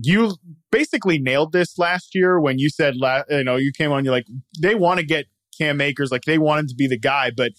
you 0.00 0.36
basically 0.70 1.18
nailed 1.18 1.52
this 1.52 1.78
last 1.78 2.14
year 2.14 2.40
when 2.40 2.58
you 2.58 2.70
said, 2.70 2.94
you 3.30 3.44
know, 3.44 3.56
you 3.56 3.72
came 3.72 3.92
on, 3.92 4.04
you're 4.04 4.12
like, 4.12 4.26
they 4.60 4.74
want 4.74 5.00
to 5.00 5.06
get 5.06 5.26
Cam 5.56 5.80
Akers, 5.80 6.12
like 6.12 6.22
they 6.22 6.38
want 6.38 6.60
him 6.60 6.66
to 6.68 6.74
be 6.74 6.86
the 6.86 6.98
guy, 6.98 7.30
but 7.34 7.52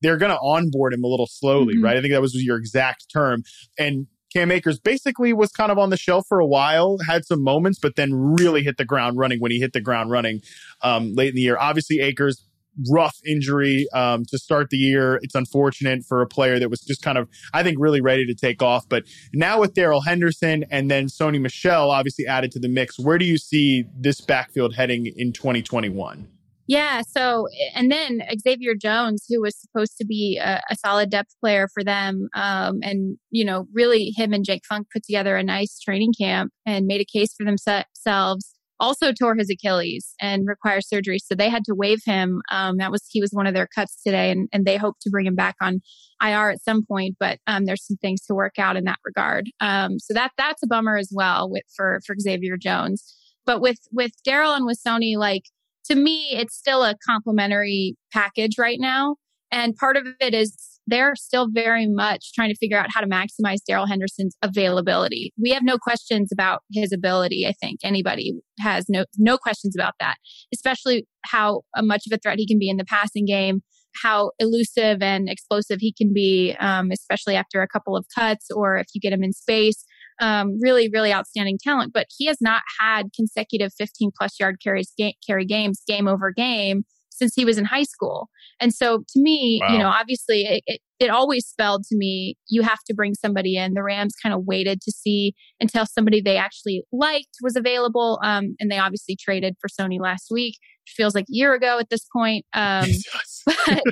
they're 0.00 0.16
going 0.16 0.32
to 0.32 0.38
onboard 0.38 0.94
him 0.94 1.04
a 1.04 1.06
little 1.06 1.26
slowly, 1.26 1.74
mm-hmm. 1.74 1.84
right? 1.84 1.96
I 1.96 2.00
think 2.00 2.12
that 2.12 2.20
was 2.20 2.34
your 2.34 2.56
exact 2.56 3.06
term. 3.12 3.42
And 3.78 4.06
Cam 4.32 4.50
Akers 4.50 4.80
basically 4.80 5.32
was 5.32 5.52
kind 5.52 5.70
of 5.70 5.78
on 5.78 5.90
the 5.90 5.96
shelf 5.96 6.24
for 6.26 6.40
a 6.40 6.46
while, 6.46 6.98
had 7.06 7.24
some 7.26 7.42
moments, 7.42 7.78
but 7.78 7.96
then 7.96 8.14
really 8.14 8.62
hit 8.62 8.78
the 8.78 8.84
ground 8.84 9.18
running 9.18 9.40
when 9.40 9.50
he 9.50 9.60
hit 9.60 9.74
the 9.74 9.80
ground 9.80 10.10
running 10.10 10.40
um, 10.80 11.14
late 11.14 11.30
in 11.30 11.34
the 11.34 11.42
year. 11.42 11.58
Obviously, 11.58 12.00
Akers 12.00 12.46
rough 12.90 13.16
injury 13.26 13.86
um, 13.94 14.24
to 14.26 14.38
start 14.38 14.70
the 14.70 14.76
year. 14.76 15.18
It's 15.22 15.34
unfortunate 15.34 16.04
for 16.04 16.22
a 16.22 16.26
player 16.26 16.58
that 16.58 16.70
was 16.70 16.80
just 16.80 17.02
kind 17.02 17.18
of, 17.18 17.28
I 17.52 17.62
think, 17.62 17.78
really 17.80 18.00
ready 18.00 18.26
to 18.26 18.34
take 18.34 18.62
off. 18.62 18.88
But 18.88 19.04
now 19.32 19.60
with 19.60 19.74
Darrell 19.74 20.02
Henderson 20.02 20.64
and 20.70 20.90
then 20.90 21.06
Sony 21.06 21.40
Michel 21.40 21.90
obviously 21.90 22.26
added 22.26 22.50
to 22.52 22.58
the 22.58 22.68
mix, 22.68 22.98
where 22.98 23.18
do 23.18 23.24
you 23.24 23.38
see 23.38 23.84
this 23.98 24.20
backfield 24.20 24.74
heading 24.74 25.06
in 25.16 25.32
2021? 25.32 26.28
Yeah. 26.68 27.02
So, 27.06 27.48
and 27.74 27.90
then 27.90 28.22
Xavier 28.40 28.74
Jones, 28.74 29.26
who 29.28 29.42
was 29.42 29.60
supposed 29.60 29.98
to 29.98 30.06
be 30.06 30.40
a, 30.42 30.62
a 30.70 30.76
solid 30.76 31.10
depth 31.10 31.34
player 31.40 31.68
for 31.74 31.82
them. 31.82 32.28
Um, 32.34 32.78
and, 32.82 33.18
you 33.30 33.44
know, 33.44 33.66
really 33.74 34.12
him 34.16 34.32
and 34.32 34.44
Jake 34.44 34.62
Funk 34.66 34.86
put 34.92 35.04
together 35.04 35.36
a 35.36 35.42
nice 35.42 35.78
training 35.80 36.12
camp 36.18 36.52
and 36.64 36.86
made 36.86 37.00
a 37.00 37.04
case 37.04 37.34
for 37.36 37.44
themselves 37.44 38.54
also 38.82 39.12
tore 39.12 39.36
his 39.36 39.48
Achilles 39.48 40.12
and 40.20 40.46
requires 40.46 40.88
surgery. 40.88 41.18
So 41.20 41.36
they 41.36 41.48
had 41.48 41.64
to 41.66 41.74
waive 41.74 42.00
him. 42.04 42.42
Um, 42.50 42.78
that 42.78 42.90
was 42.90 43.06
he 43.08 43.20
was 43.20 43.30
one 43.30 43.46
of 43.46 43.54
their 43.54 43.68
cuts 43.72 44.02
today, 44.02 44.30
and, 44.30 44.48
and 44.52 44.66
they 44.66 44.76
hope 44.76 44.96
to 45.02 45.10
bring 45.10 45.24
him 45.24 45.36
back 45.36 45.54
on 45.62 45.80
IR 46.20 46.50
at 46.50 46.62
some 46.62 46.84
point. 46.84 47.16
But 47.18 47.38
um, 47.46 47.64
there's 47.64 47.86
some 47.86 47.96
things 47.98 48.22
to 48.26 48.34
work 48.34 48.58
out 48.58 48.76
in 48.76 48.84
that 48.84 48.98
regard. 49.04 49.48
Um, 49.60 49.98
so 50.00 50.12
that 50.14 50.32
that's 50.36 50.62
a 50.62 50.66
bummer 50.66 50.98
as 50.98 51.10
well 51.14 51.48
with 51.48 51.62
for 51.74 52.00
for 52.04 52.16
Xavier 52.18 52.56
Jones. 52.56 53.16
But 53.46 53.60
with 53.60 53.78
with 53.92 54.12
Darrell 54.24 54.54
and 54.54 54.66
with 54.66 54.80
Sony, 54.84 55.16
like 55.16 55.44
to 55.84 55.94
me, 55.94 56.30
it's 56.32 56.56
still 56.56 56.82
a 56.82 56.96
complementary 57.06 57.96
package 58.12 58.58
right 58.58 58.78
now. 58.80 59.16
And 59.52 59.76
part 59.76 59.96
of 59.96 60.06
it 60.20 60.34
is 60.34 60.56
they're 60.86 61.14
still 61.14 61.48
very 61.50 61.86
much 61.86 62.32
trying 62.34 62.50
to 62.50 62.56
figure 62.56 62.78
out 62.78 62.88
how 62.92 63.00
to 63.00 63.06
maximize 63.06 63.58
Darrell 63.66 63.86
Henderson's 63.86 64.36
availability. 64.42 65.32
We 65.40 65.50
have 65.50 65.62
no 65.62 65.78
questions 65.78 66.30
about 66.32 66.62
his 66.72 66.92
ability. 66.92 67.46
I 67.46 67.52
think 67.52 67.80
anybody 67.84 68.34
has 68.60 68.86
no 68.88 69.04
no 69.18 69.38
questions 69.38 69.76
about 69.76 69.94
that, 70.00 70.16
especially 70.52 71.06
how 71.24 71.62
much 71.78 72.02
of 72.06 72.14
a 72.14 72.18
threat 72.18 72.38
he 72.38 72.46
can 72.46 72.58
be 72.58 72.68
in 72.68 72.76
the 72.76 72.84
passing 72.84 73.24
game, 73.24 73.60
how 74.02 74.32
elusive 74.38 75.02
and 75.02 75.28
explosive 75.28 75.78
he 75.80 75.92
can 75.92 76.12
be, 76.12 76.56
um, 76.58 76.90
especially 76.90 77.36
after 77.36 77.62
a 77.62 77.68
couple 77.68 77.96
of 77.96 78.06
cuts 78.14 78.50
or 78.50 78.76
if 78.76 78.86
you 78.94 79.00
get 79.00 79.12
him 79.12 79.22
in 79.22 79.32
space. 79.32 79.84
Um, 80.20 80.58
really, 80.60 80.88
really 80.92 81.12
outstanding 81.12 81.58
talent, 81.60 81.92
but 81.92 82.06
he 82.16 82.26
has 82.26 82.36
not 82.40 82.62
had 82.78 83.08
consecutive 83.16 83.72
15 83.76 84.10
plus 84.16 84.38
yard 84.38 84.56
carries, 84.62 84.92
ga- 84.96 85.16
carry 85.26 85.44
games, 85.44 85.82
game 85.86 86.06
over 86.06 86.30
game 86.30 86.84
since 87.22 87.34
he 87.34 87.44
was 87.44 87.56
in 87.56 87.64
high 87.64 87.84
school. 87.84 88.28
And 88.60 88.74
so 88.74 88.98
to 88.98 89.20
me, 89.20 89.60
wow. 89.62 89.72
you 89.72 89.78
know, 89.78 89.86
obviously 89.86 90.42
it, 90.42 90.64
it, 90.66 90.80
it, 90.98 91.08
always 91.08 91.46
spelled 91.46 91.84
to 91.84 91.96
me, 91.96 92.36
you 92.48 92.62
have 92.62 92.80
to 92.88 92.94
bring 92.94 93.14
somebody 93.14 93.56
in. 93.56 93.74
The 93.74 93.82
Rams 93.82 94.14
kind 94.20 94.34
of 94.34 94.44
waited 94.44 94.80
to 94.82 94.90
see 94.90 95.34
until 95.60 95.86
somebody 95.86 96.20
they 96.20 96.36
actually 96.36 96.82
liked 96.92 97.36
was 97.42 97.54
available. 97.54 98.18
Um, 98.24 98.56
and 98.58 98.72
they 98.72 98.78
obviously 98.78 99.16
traded 99.16 99.54
for 99.60 99.68
Sony 99.68 100.00
last 100.00 100.28
week, 100.32 100.58
which 100.84 100.94
feels 100.96 101.14
like 101.14 101.24
a 101.24 101.32
year 101.32 101.54
ago 101.54 101.78
at 101.78 101.90
this 101.90 102.04
point. 102.12 102.44
Um, 102.54 102.88
but, 103.46 103.82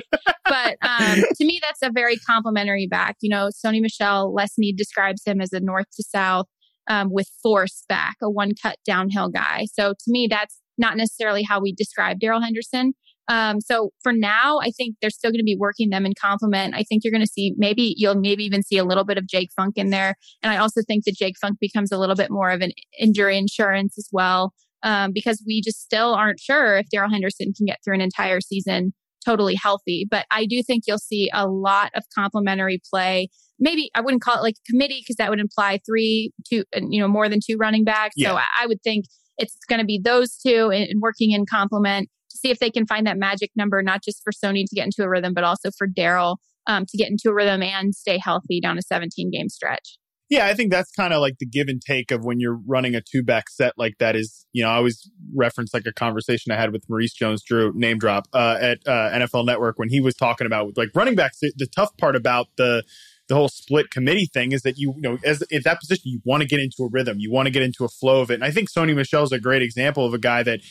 but 0.43 0.77
um, 0.81 1.19
to 1.35 1.45
me, 1.45 1.61
that's 1.61 1.81
a 1.81 1.89
very 1.89 2.17
complimentary 2.17 2.87
back. 2.87 3.15
You 3.21 3.29
know, 3.29 3.49
Sony 3.65 3.81
Michel, 3.81 4.33
Les 4.33 4.53
Snead 4.55 4.75
describes 4.75 5.21
him 5.25 5.39
as 5.39 5.53
a 5.53 5.61
north 5.61 5.87
to 5.95 6.03
south 6.03 6.47
um, 6.89 7.09
with 7.11 7.29
force 7.41 7.85
back, 7.87 8.17
a 8.21 8.29
one 8.29 8.51
cut 8.61 8.77
downhill 8.85 9.29
guy. 9.29 9.67
So 9.71 9.93
to 9.93 10.05
me, 10.07 10.27
that's 10.29 10.59
not 10.77 10.97
necessarily 10.97 11.43
how 11.43 11.61
we 11.61 11.73
describe 11.73 12.19
Darrell 12.19 12.41
Henderson. 12.41 12.93
Um, 13.27 13.61
so 13.61 13.91
for 14.03 14.11
now, 14.11 14.59
I 14.61 14.71
think 14.71 14.95
they're 14.99 15.09
still 15.09 15.31
going 15.31 15.39
to 15.39 15.45
be 15.45 15.55
working 15.57 15.89
them 15.89 16.05
in 16.05 16.13
complement. 16.19 16.75
I 16.75 16.83
think 16.83 17.03
you're 17.03 17.11
going 17.11 17.25
to 17.25 17.31
see 17.31 17.53
maybe 17.57 17.93
you'll 17.97 18.15
maybe 18.15 18.43
even 18.43 18.63
see 18.63 18.77
a 18.77 18.83
little 18.83 19.03
bit 19.03 19.17
of 19.17 19.27
Jake 19.27 19.51
Funk 19.55 19.77
in 19.77 19.89
there. 19.89 20.15
And 20.43 20.51
I 20.51 20.57
also 20.57 20.81
think 20.85 21.05
that 21.05 21.15
Jake 21.15 21.35
Funk 21.39 21.57
becomes 21.59 21.91
a 21.91 21.97
little 21.97 22.15
bit 22.15 22.31
more 22.31 22.49
of 22.49 22.61
an 22.61 22.71
injury 22.99 23.37
insurance 23.37 23.97
as 23.97 24.09
well. 24.11 24.53
Um, 24.83 25.11
because 25.13 25.43
we 25.45 25.61
just 25.61 25.79
still 25.79 26.15
aren't 26.15 26.39
sure 26.39 26.77
if 26.77 26.89
Darrell 26.89 27.11
Henderson 27.11 27.53
can 27.55 27.67
get 27.67 27.77
through 27.85 27.93
an 27.93 28.01
entire 28.01 28.41
season 28.41 28.93
totally 29.23 29.55
healthy. 29.55 30.07
But 30.09 30.25
I 30.31 30.45
do 30.45 30.63
think 30.63 30.85
you'll 30.87 30.97
see 30.97 31.29
a 31.33 31.47
lot 31.47 31.91
of 31.95 32.03
complementary 32.13 32.81
play. 32.89 33.29
Maybe 33.59 33.91
I 33.95 34.01
wouldn't 34.01 34.23
call 34.23 34.37
it 34.37 34.41
like 34.41 34.55
a 34.55 34.71
committee 34.71 35.01
because 35.01 35.17
that 35.17 35.29
would 35.29 35.39
imply 35.39 35.79
three, 35.85 36.31
two, 36.49 36.63
you 36.75 36.99
know, 36.99 37.07
more 37.07 37.29
than 37.29 37.39
two 37.45 37.57
running 37.57 37.83
backs. 37.83 38.15
Yeah. 38.17 38.29
So 38.29 38.39
I 38.59 38.65
would 38.65 38.81
think 38.81 39.05
it's 39.37 39.55
going 39.69 39.79
to 39.79 39.85
be 39.85 39.99
those 40.03 40.35
two 40.37 40.71
and 40.71 41.01
working 41.01 41.31
in 41.31 41.45
complement 41.45 42.09
see 42.41 42.49
if 42.49 42.59
they 42.59 42.71
can 42.71 42.85
find 42.85 43.05
that 43.07 43.17
magic 43.17 43.51
number, 43.55 43.81
not 43.81 44.03
just 44.03 44.21
for 44.23 44.31
Sony 44.31 44.65
to 44.67 44.75
get 44.75 44.85
into 44.85 45.03
a 45.03 45.09
rhythm, 45.09 45.33
but 45.33 45.43
also 45.43 45.69
for 45.77 45.87
Darrell 45.87 46.39
um, 46.67 46.85
to 46.87 46.97
get 46.97 47.09
into 47.09 47.29
a 47.29 47.33
rhythm 47.33 47.61
and 47.61 47.95
stay 47.95 48.17
healthy 48.17 48.59
down 48.59 48.77
a 48.77 48.81
17 48.81 49.31
game 49.31 49.49
stretch. 49.49 49.97
Yeah, 50.29 50.45
I 50.45 50.53
think 50.53 50.71
that's 50.71 50.91
kind 50.91 51.13
of 51.13 51.19
like 51.19 51.39
the 51.39 51.45
give 51.45 51.67
and 51.67 51.81
take 51.81 52.09
of 52.09 52.23
when 52.23 52.39
you're 52.39 52.57
running 52.65 52.95
a 52.95 53.01
two 53.01 53.21
back 53.21 53.49
set 53.49 53.73
like 53.77 53.97
that 53.97 54.15
is, 54.15 54.45
you 54.53 54.63
know, 54.63 54.69
I 54.69 54.75
always 54.75 55.11
reference 55.35 55.73
like 55.73 55.85
a 55.85 55.91
conversation 55.91 56.53
I 56.53 56.55
had 56.55 56.71
with 56.71 56.85
Maurice 56.87 57.11
Jones 57.11 57.43
Drew, 57.43 57.73
name 57.75 57.97
drop, 57.97 58.29
uh, 58.31 58.57
at 58.61 58.79
uh, 58.87 59.11
NFL 59.11 59.45
Network 59.45 59.77
when 59.77 59.89
he 59.89 59.99
was 59.99 60.15
talking 60.15 60.47
about 60.47 60.77
like 60.77 60.89
running 60.95 61.15
backs. 61.15 61.39
The 61.41 61.67
tough 61.75 61.89
part 61.97 62.15
about 62.15 62.47
the, 62.55 62.81
the 63.27 63.35
whole 63.35 63.49
split 63.49 63.91
committee 63.91 64.29
thing 64.33 64.53
is 64.53 64.61
that 64.61 64.77
you, 64.77 64.93
you 64.95 65.01
know, 65.01 65.17
as 65.25 65.43
if 65.49 65.65
that 65.65 65.81
position, 65.81 66.03
you 66.05 66.21
want 66.23 66.43
to 66.43 66.47
get 66.47 66.61
into 66.61 66.83
a 66.83 66.87
rhythm, 66.89 67.19
you 67.19 67.29
want 67.29 67.47
to 67.47 67.51
get 67.51 67.61
into 67.61 67.83
a 67.83 67.89
flow 67.89 68.21
of 68.21 68.31
it. 68.31 68.35
And 68.35 68.45
I 68.45 68.51
think 68.51 68.69
Sony 68.71 68.95
Michel 68.95 69.23
is 69.23 69.33
a 69.33 69.39
great 69.39 69.61
example 69.61 70.05
of 70.05 70.13
a 70.13 70.17
guy 70.17 70.43
that 70.43 70.61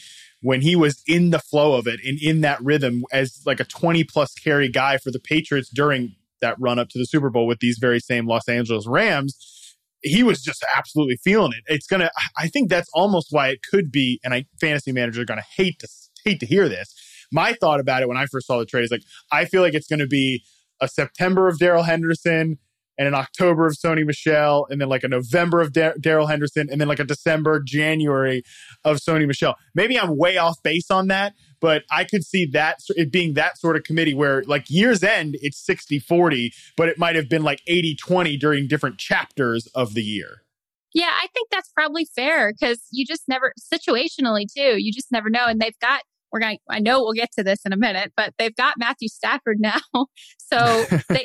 when 0.42 0.62
he 0.62 0.74
was 0.74 1.02
in 1.06 1.30
the 1.30 1.38
flow 1.38 1.74
of 1.74 1.86
it 1.86 2.00
and 2.04 2.18
in 2.20 2.40
that 2.40 2.62
rhythm 2.62 3.04
as 3.12 3.40
like 3.44 3.60
a 3.60 3.64
20 3.64 4.04
plus 4.04 4.34
carry 4.34 4.68
guy 4.68 4.96
for 4.96 5.10
the 5.10 5.20
Patriots 5.20 5.70
during 5.72 6.14
that 6.40 6.56
run 6.58 6.78
up 6.78 6.88
to 6.88 6.98
the 6.98 7.04
Super 7.04 7.30
Bowl 7.30 7.46
with 7.46 7.60
these 7.60 7.78
very 7.78 8.00
same 8.00 8.26
Los 8.26 8.48
Angeles 8.48 8.86
Rams, 8.86 9.76
he 10.02 10.22
was 10.22 10.42
just 10.42 10.64
absolutely 10.76 11.16
feeling 11.16 11.52
it. 11.52 11.62
It's 11.66 11.86
gonna. 11.86 12.10
I 12.38 12.48
think 12.48 12.70
that's 12.70 12.88
almost 12.94 13.28
why 13.30 13.48
it 13.48 13.60
could 13.70 13.92
be. 13.92 14.18
And 14.24 14.32
I 14.32 14.46
fantasy 14.60 14.92
managers 14.92 15.18
are 15.18 15.26
gonna 15.26 15.44
hate 15.56 15.78
to 15.80 15.88
hate 16.24 16.40
to 16.40 16.46
hear 16.46 16.68
this. 16.68 16.94
My 17.32 17.52
thought 17.52 17.80
about 17.80 18.02
it 18.02 18.08
when 18.08 18.16
I 18.16 18.26
first 18.26 18.46
saw 18.46 18.58
the 18.58 18.66
trade 18.66 18.84
is 18.84 18.90
like, 18.90 19.04
I 19.30 19.44
feel 19.44 19.62
like 19.62 19.74
it's 19.74 19.86
gonna 19.86 20.06
be 20.06 20.42
a 20.80 20.88
September 20.88 21.48
of 21.48 21.58
Darrell 21.58 21.82
Henderson, 21.82 22.58
and 23.00 23.08
an 23.08 23.14
October 23.14 23.66
of 23.66 23.72
Sony 23.72 24.04
Michel, 24.04 24.66
and 24.68 24.78
then 24.78 24.90
like 24.90 25.02
a 25.02 25.08
November 25.08 25.62
of 25.62 25.72
Darrell 25.72 26.26
Henderson, 26.26 26.68
and 26.70 26.78
then 26.78 26.86
like 26.86 26.98
a 26.98 27.04
December, 27.04 27.58
January 27.64 28.42
of 28.84 28.98
Sony 28.98 29.26
Michel. 29.26 29.56
Maybe 29.74 29.98
I'm 29.98 30.18
way 30.18 30.36
off 30.36 30.62
base 30.62 30.90
on 30.90 31.08
that, 31.08 31.32
but 31.62 31.84
I 31.90 32.04
could 32.04 32.24
see 32.24 32.44
that 32.52 32.80
it 32.90 33.10
being 33.10 33.32
that 33.34 33.56
sort 33.56 33.76
of 33.76 33.84
committee 33.84 34.12
where 34.12 34.42
like 34.44 34.68
year's 34.68 35.02
end, 35.02 35.38
it's 35.40 35.58
60 35.64 35.98
40, 35.98 36.52
but 36.76 36.90
it 36.90 36.98
might 36.98 37.16
have 37.16 37.26
been 37.26 37.42
like 37.42 37.62
80 37.66 37.96
20 37.96 38.36
during 38.36 38.68
different 38.68 38.98
chapters 38.98 39.66
of 39.68 39.94
the 39.94 40.02
year. 40.02 40.42
Yeah, 40.92 41.10
I 41.10 41.28
think 41.32 41.48
that's 41.50 41.70
probably 41.70 42.04
fair 42.04 42.52
because 42.52 42.82
you 42.90 43.06
just 43.06 43.22
never, 43.28 43.54
situationally 43.72 44.44
too, 44.54 44.74
you 44.76 44.92
just 44.92 45.10
never 45.10 45.30
know. 45.30 45.46
And 45.46 45.58
they've 45.58 45.78
got 45.80 46.02
we're 46.32 46.40
going 46.40 46.58
I 46.68 46.80
know 46.80 47.00
we'll 47.00 47.12
get 47.12 47.30
to 47.32 47.44
this 47.44 47.60
in 47.64 47.72
a 47.72 47.76
minute, 47.76 48.12
but 48.16 48.34
they've 48.38 48.54
got 48.54 48.74
Matthew 48.78 49.08
Stafford 49.08 49.58
now. 49.60 49.80
so 50.38 50.84
they, 51.08 51.24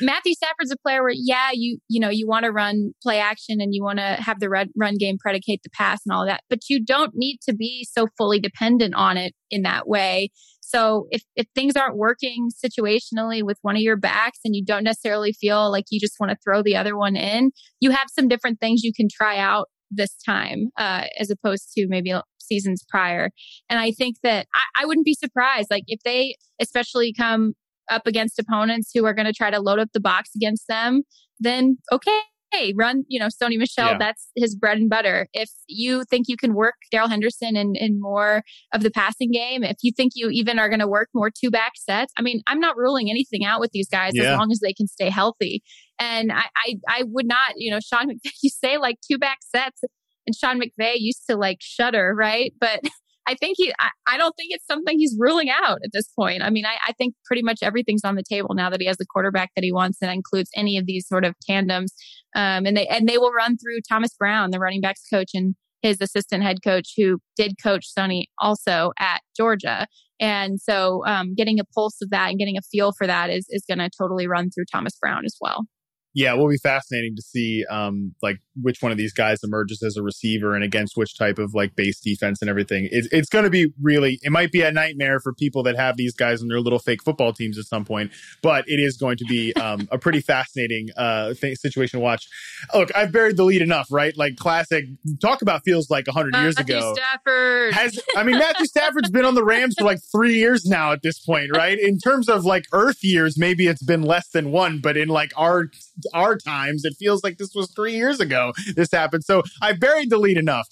Matthew 0.00 0.34
Stafford's 0.34 0.72
a 0.72 0.76
player 0.76 1.02
where, 1.02 1.14
yeah, 1.14 1.50
you, 1.52 1.78
you 1.88 2.00
know, 2.00 2.10
you 2.10 2.26
want 2.26 2.44
to 2.44 2.52
run 2.52 2.92
play 3.02 3.18
action 3.18 3.60
and 3.60 3.74
you 3.74 3.82
want 3.82 3.98
to 3.98 4.16
have 4.18 4.40
the 4.40 4.48
run, 4.48 4.68
run 4.76 4.96
game 4.98 5.16
predicate 5.18 5.60
the 5.62 5.70
pass 5.70 6.00
and 6.06 6.14
all 6.14 6.26
that, 6.26 6.42
but 6.48 6.60
you 6.68 6.84
don't 6.84 7.12
need 7.14 7.38
to 7.48 7.54
be 7.54 7.86
so 7.90 8.06
fully 8.16 8.40
dependent 8.40 8.94
on 8.94 9.16
it 9.16 9.34
in 9.50 9.62
that 9.62 9.86
way. 9.86 10.30
So 10.60 11.06
if, 11.10 11.22
if 11.34 11.46
things 11.54 11.74
aren't 11.74 11.96
working 11.96 12.48
situationally 12.64 13.42
with 13.42 13.58
one 13.62 13.74
of 13.74 13.82
your 13.82 13.96
backs 13.96 14.38
and 14.44 14.54
you 14.54 14.64
don't 14.64 14.84
necessarily 14.84 15.32
feel 15.32 15.70
like 15.70 15.86
you 15.90 15.98
just 15.98 16.14
want 16.20 16.30
to 16.30 16.38
throw 16.44 16.62
the 16.62 16.76
other 16.76 16.96
one 16.96 17.16
in, 17.16 17.50
you 17.80 17.90
have 17.90 18.06
some 18.08 18.28
different 18.28 18.60
things 18.60 18.82
you 18.84 18.92
can 18.94 19.08
try 19.12 19.38
out 19.38 19.68
this 19.90 20.16
time 20.24 20.70
uh, 20.78 21.04
as 21.18 21.30
opposed 21.30 21.72
to 21.76 21.86
maybe 21.88 22.14
seasons 22.38 22.84
prior. 22.88 23.30
And 23.68 23.78
I 23.78 23.92
think 23.92 24.16
that 24.22 24.46
I, 24.54 24.82
I 24.82 24.86
wouldn't 24.86 25.04
be 25.04 25.14
surprised, 25.14 25.68
like 25.70 25.84
if 25.86 26.00
they 26.04 26.36
especially 26.60 27.12
come 27.12 27.54
up 27.90 28.06
against 28.06 28.38
opponents 28.38 28.90
who 28.94 29.04
are 29.04 29.14
going 29.14 29.26
to 29.26 29.32
try 29.32 29.50
to 29.50 29.60
load 29.60 29.78
up 29.78 29.88
the 29.92 30.00
box 30.00 30.30
against 30.34 30.66
them, 30.68 31.02
then 31.40 31.78
okay, 31.92 32.20
hey, 32.52 32.72
run, 32.76 33.04
you 33.08 33.20
know, 33.20 33.28
Sony 33.28 33.58
Michel, 33.58 33.92
yeah. 33.92 33.98
that's 33.98 34.28
his 34.36 34.54
bread 34.56 34.78
and 34.78 34.90
butter. 34.90 35.28
If 35.32 35.50
you 35.66 36.04
think 36.04 36.26
you 36.28 36.36
can 36.36 36.54
work 36.54 36.74
Darrell 36.90 37.08
Henderson 37.08 37.56
in, 37.56 37.74
in 37.76 38.00
more 38.00 38.42
of 38.72 38.82
the 38.82 38.90
passing 38.90 39.30
game, 39.30 39.62
if 39.62 39.76
you 39.82 39.92
think 39.96 40.12
you 40.14 40.28
even 40.30 40.58
are 40.58 40.68
going 40.68 40.80
to 40.80 40.88
work 40.88 41.08
more 41.14 41.30
two 41.30 41.50
back 41.50 41.72
sets, 41.76 42.12
I 42.18 42.22
mean, 42.22 42.42
I'm 42.46 42.60
not 42.60 42.76
ruling 42.76 43.10
anything 43.10 43.44
out 43.44 43.60
with 43.60 43.70
these 43.72 43.88
guys 43.88 44.12
yeah. 44.14 44.32
as 44.32 44.38
long 44.38 44.50
as 44.50 44.60
they 44.60 44.72
can 44.72 44.88
stay 44.88 45.10
healthy. 45.10 45.62
And 45.98 46.32
I, 46.32 46.46
I, 46.56 46.76
I 46.88 47.02
would 47.04 47.26
not, 47.26 47.52
you 47.56 47.70
know, 47.70 47.78
Sean 47.80 48.08
McVay, 48.08 48.30
you 48.42 48.50
say 48.50 48.78
like 48.78 48.96
two 49.08 49.18
back 49.18 49.38
sets 49.54 49.82
and 50.26 50.34
Sean 50.36 50.60
McVay 50.60 50.94
used 50.96 51.24
to 51.28 51.36
like 51.36 51.58
shudder, 51.60 52.14
right? 52.16 52.52
But 52.60 52.80
I 53.30 53.34
think 53.34 53.54
he, 53.58 53.72
I, 53.78 53.90
I, 54.08 54.16
don't 54.16 54.34
think 54.36 54.48
it's 54.50 54.66
something 54.66 54.98
he's 54.98 55.14
ruling 55.16 55.50
out 55.50 55.78
at 55.84 55.90
this 55.92 56.08
point. 56.18 56.42
I 56.42 56.50
mean, 56.50 56.66
I, 56.66 56.74
I, 56.88 56.92
think 56.94 57.14
pretty 57.24 57.42
much 57.42 57.60
everything's 57.62 58.04
on 58.04 58.16
the 58.16 58.24
table 58.28 58.56
now 58.56 58.68
that 58.70 58.80
he 58.80 58.88
has 58.88 58.96
the 58.96 59.06
quarterback 59.06 59.50
that 59.54 59.62
he 59.62 59.70
wants 59.70 59.98
and 60.02 60.10
includes 60.10 60.50
any 60.56 60.76
of 60.76 60.86
these 60.86 61.06
sort 61.06 61.24
of 61.24 61.36
tandems. 61.48 61.94
Um, 62.34 62.66
and 62.66 62.76
they, 62.76 62.88
and 62.88 63.08
they 63.08 63.18
will 63.18 63.30
run 63.30 63.56
through 63.56 63.82
Thomas 63.88 64.12
Brown, 64.18 64.50
the 64.50 64.58
running 64.58 64.80
backs 64.80 65.04
coach 65.08 65.30
and 65.32 65.54
his 65.80 65.98
assistant 66.00 66.42
head 66.42 66.58
coach 66.64 66.94
who 66.96 67.18
did 67.36 67.54
coach 67.62 67.86
Sony 67.96 68.24
also 68.40 68.90
at 68.98 69.20
Georgia. 69.36 69.86
And 70.18 70.60
so, 70.60 71.06
um, 71.06 71.34
getting 71.36 71.60
a 71.60 71.64
pulse 71.72 72.02
of 72.02 72.10
that 72.10 72.30
and 72.30 72.38
getting 72.38 72.58
a 72.58 72.62
feel 72.62 72.92
for 72.98 73.06
that 73.06 73.30
is, 73.30 73.46
is 73.50 73.64
going 73.64 73.78
to 73.78 73.88
totally 73.96 74.26
run 74.26 74.50
through 74.50 74.64
Thomas 74.72 74.96
Brown 75.00 75.24
as 75.24 75.36
well 75.40 75.66
yeah, 76.14 76.34
it 76.34 76.38
will 76.38 76.48
be 76.48 76.58
fascinating 76.58 77.14
to 77.16 77.22
see 77.22 77.64
um, 77.70 78.14
like 78.22 78.38
which 78.60 78.78
one 78.80 78.92
of 78.92 78.98
these 78.98 79.12
guys 79.12 79.40
emerges 79.42 79.82
as 79.82 79.96
a 79.96 80.02
receiver 80.02 80.54
and 80.54 80.64
against 80.64 80.96
which 80.96 81.16
type 81.16 81.38
of 81.38 81.54
like 81.54 81.74
base 81.76 82.00
defense 82.00 82.40
and 82.40 82.50
everything. 82.50 82.88
It, 82.90 83.06
it's 83.12 83.28
going 83.28 83.44
to 83.44 83.50
be 83.50 83.72
really, 83.80 84.18
it 84.22 84.30
might 84.30 84.52
be 84.52 84.62
a 84.62 84.72
nightmare 84.72 85.20
for 85.20 85.32
people 85.32 85.62
that 85.64 85.76
have 85.76 85.96
these 85.96 86.14
guys 86.14 86.42
in 86.42 86.48
their 86.48 86.60
little 86.60 86.78
fake 86.78 87.02
football 87.02 87.32
teams 87.32 87.58
at 87.58 87.64
some 87.66 87.84
point, 87.84 88.10
but 88.42 88.64
it 88.66 88.80
is 88.80 88.96
going 88.96 89.16
to 89.18 89.24
be 89.24 89.52
um, 89.54 89.88
a 89.90 89.98
pretty 89.98 90.20
fascinating 90.20 90.88
uh, 90.96 91.34
th- 91.34 91.58
situation 91.58 91.98
to 91.98 92.02
watch. 92.02 92.28
Look, 92.74 92.90
I've 92.94 93.12
buried 93.12 93.36
the 93.36 93.44
lead 93.44 93.62
enough, 93.62 93.88
right? 93.90 94.16
Like 94.16 94.36
classic 94.36 94.84
talk 95.20 95.42
about 95.42 95.62
feels 95.64 95.90
like 95.90 96.06
hundred 96.08 96.34
uh, 96.34 96.40
years 96.40 96.56
Matthew 96.56 96.76
ago. 96.76 96.94
Stafford 96.94 97.74
has, 97.74 98.00
I 98.16 98.22
mean, 98.24 98.38
Matthew 98.38 98.66
Stafford's 98.66 99.10
been 99.10 99.24
on 99.24 99.34
the 99.34 99.44
Rams 99.44 99.74
for 99.78 99.84
like 99.84 100.00
three 100.12 100.34
years 100.34 100.64
now 100.66 100.92
at 100.92 101.02
this 101.02 101.18
point, 101.18 101.56
right? 101.56 101.78
In 101.78 101.98
terms 101.98 102.28
of 102.28 102.44
like 102.44 102.64
Earth 102.72 103.02
years, 103.02 103.38
maybe 103.38 103.66
it's 103.66 103.82
been 103.82 104.02
less 104.02 104.28
than 104.28 104.50
one, 104.50 104.80
but 104.80 104.96
in 104.96 105.08
like 105.08 105.32
our 105.36 105.66
our 106.14 106.36
times, 106.36 106.84
it 106.84 106.94
feels 106.98 107.22
like 107.22 107.38
this 107.38 107.54
was 107.54 107.70
three 107.74 107.94
years 107.94 108.20
ago 108.20 108.49
this 108.76 108.90
happened. 108.92 109.24
So 109.24 109.42
I 109.62 109.72
buried 109.72 110.10
the 110.10 110.18
lead 110.18 110.38
enough. 110.38 110.68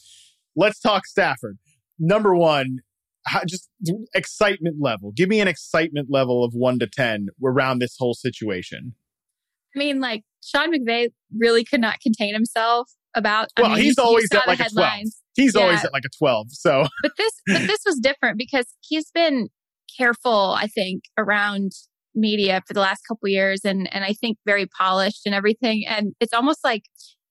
Let's 0.56 0.80
talk 0.80 1.06
Stafford. 1.06 1.58
Number 1.98 2.34
one, 2.34 2.78
how, 3.26 3.40
just 3.46 3.68
excitement 4.14 4.76
level. 4.80 5.12
Give 5.14 5.28
me 5.28 5.40
an 5.40 5.48
excitement 5.48 6.08
level 6.10 6.44
of 6.44 6.52
one 6.54 6.78
to 6.78 6.86
10 6.86 7.28
around 7.44 7.80
this 7.80 7.96
whole 7.98 8.14
situation. 8.14 8.94
I 9.74 9.78
mean, 9.78 10.00
like 10.00 10.22
Sean 10.42 10.72
McVay 10.72 11.08
really 11.36 11.64
could 11.64 11.80
not 11.80 12.00
contain 12.00 12.34
himself 12.34 12.90
about. 13.14 13.48
Well, 13.56 13.72
I 13.72 13.74
mean, 13.74 13.84
he's 13.84 13.98
always 13.98 14.32
at 14.32 14.46
like 14.46 14.60
a 14.60 14.70
12. 14.70 15.00
He's 15.34 15.54
yeah. 15.54 15.60
always 15.60 15.84
at 15.84 15.92
like 15.92 16.04
a 16.04 16.10
12. 16.18 16.52
So, 16.52 16.86
but 17.02 17.12
this, 17.16 17.32
but 17.46 17.66
this 17.66 17.80
was 17.84 17.98
different 18.00 18.38
because 18.38 18.66
he's 18.80 19.10
been 19.10 19.48
careful, 19.96 20.54
I 20.56 20.66
think, 20.66 21.04
around 21.16 21.72
media 22.14 22.62
for 22.66 22.74
the 22.74 22.80
last 22.80 23.02
couple 23.06 23.28
years 23.28 23.60
and 23.64 23.88
and 23.94 24.04
I 24.04 24.12
think 24.12 24.38
very 24.44 24.66
polished 24.66 25.22
and 25.24 25.34
everything 25.34 25.84
and 25.86 26.14
it's 26.20 26.32
almost 26.32 26.64
like 26.64 26.82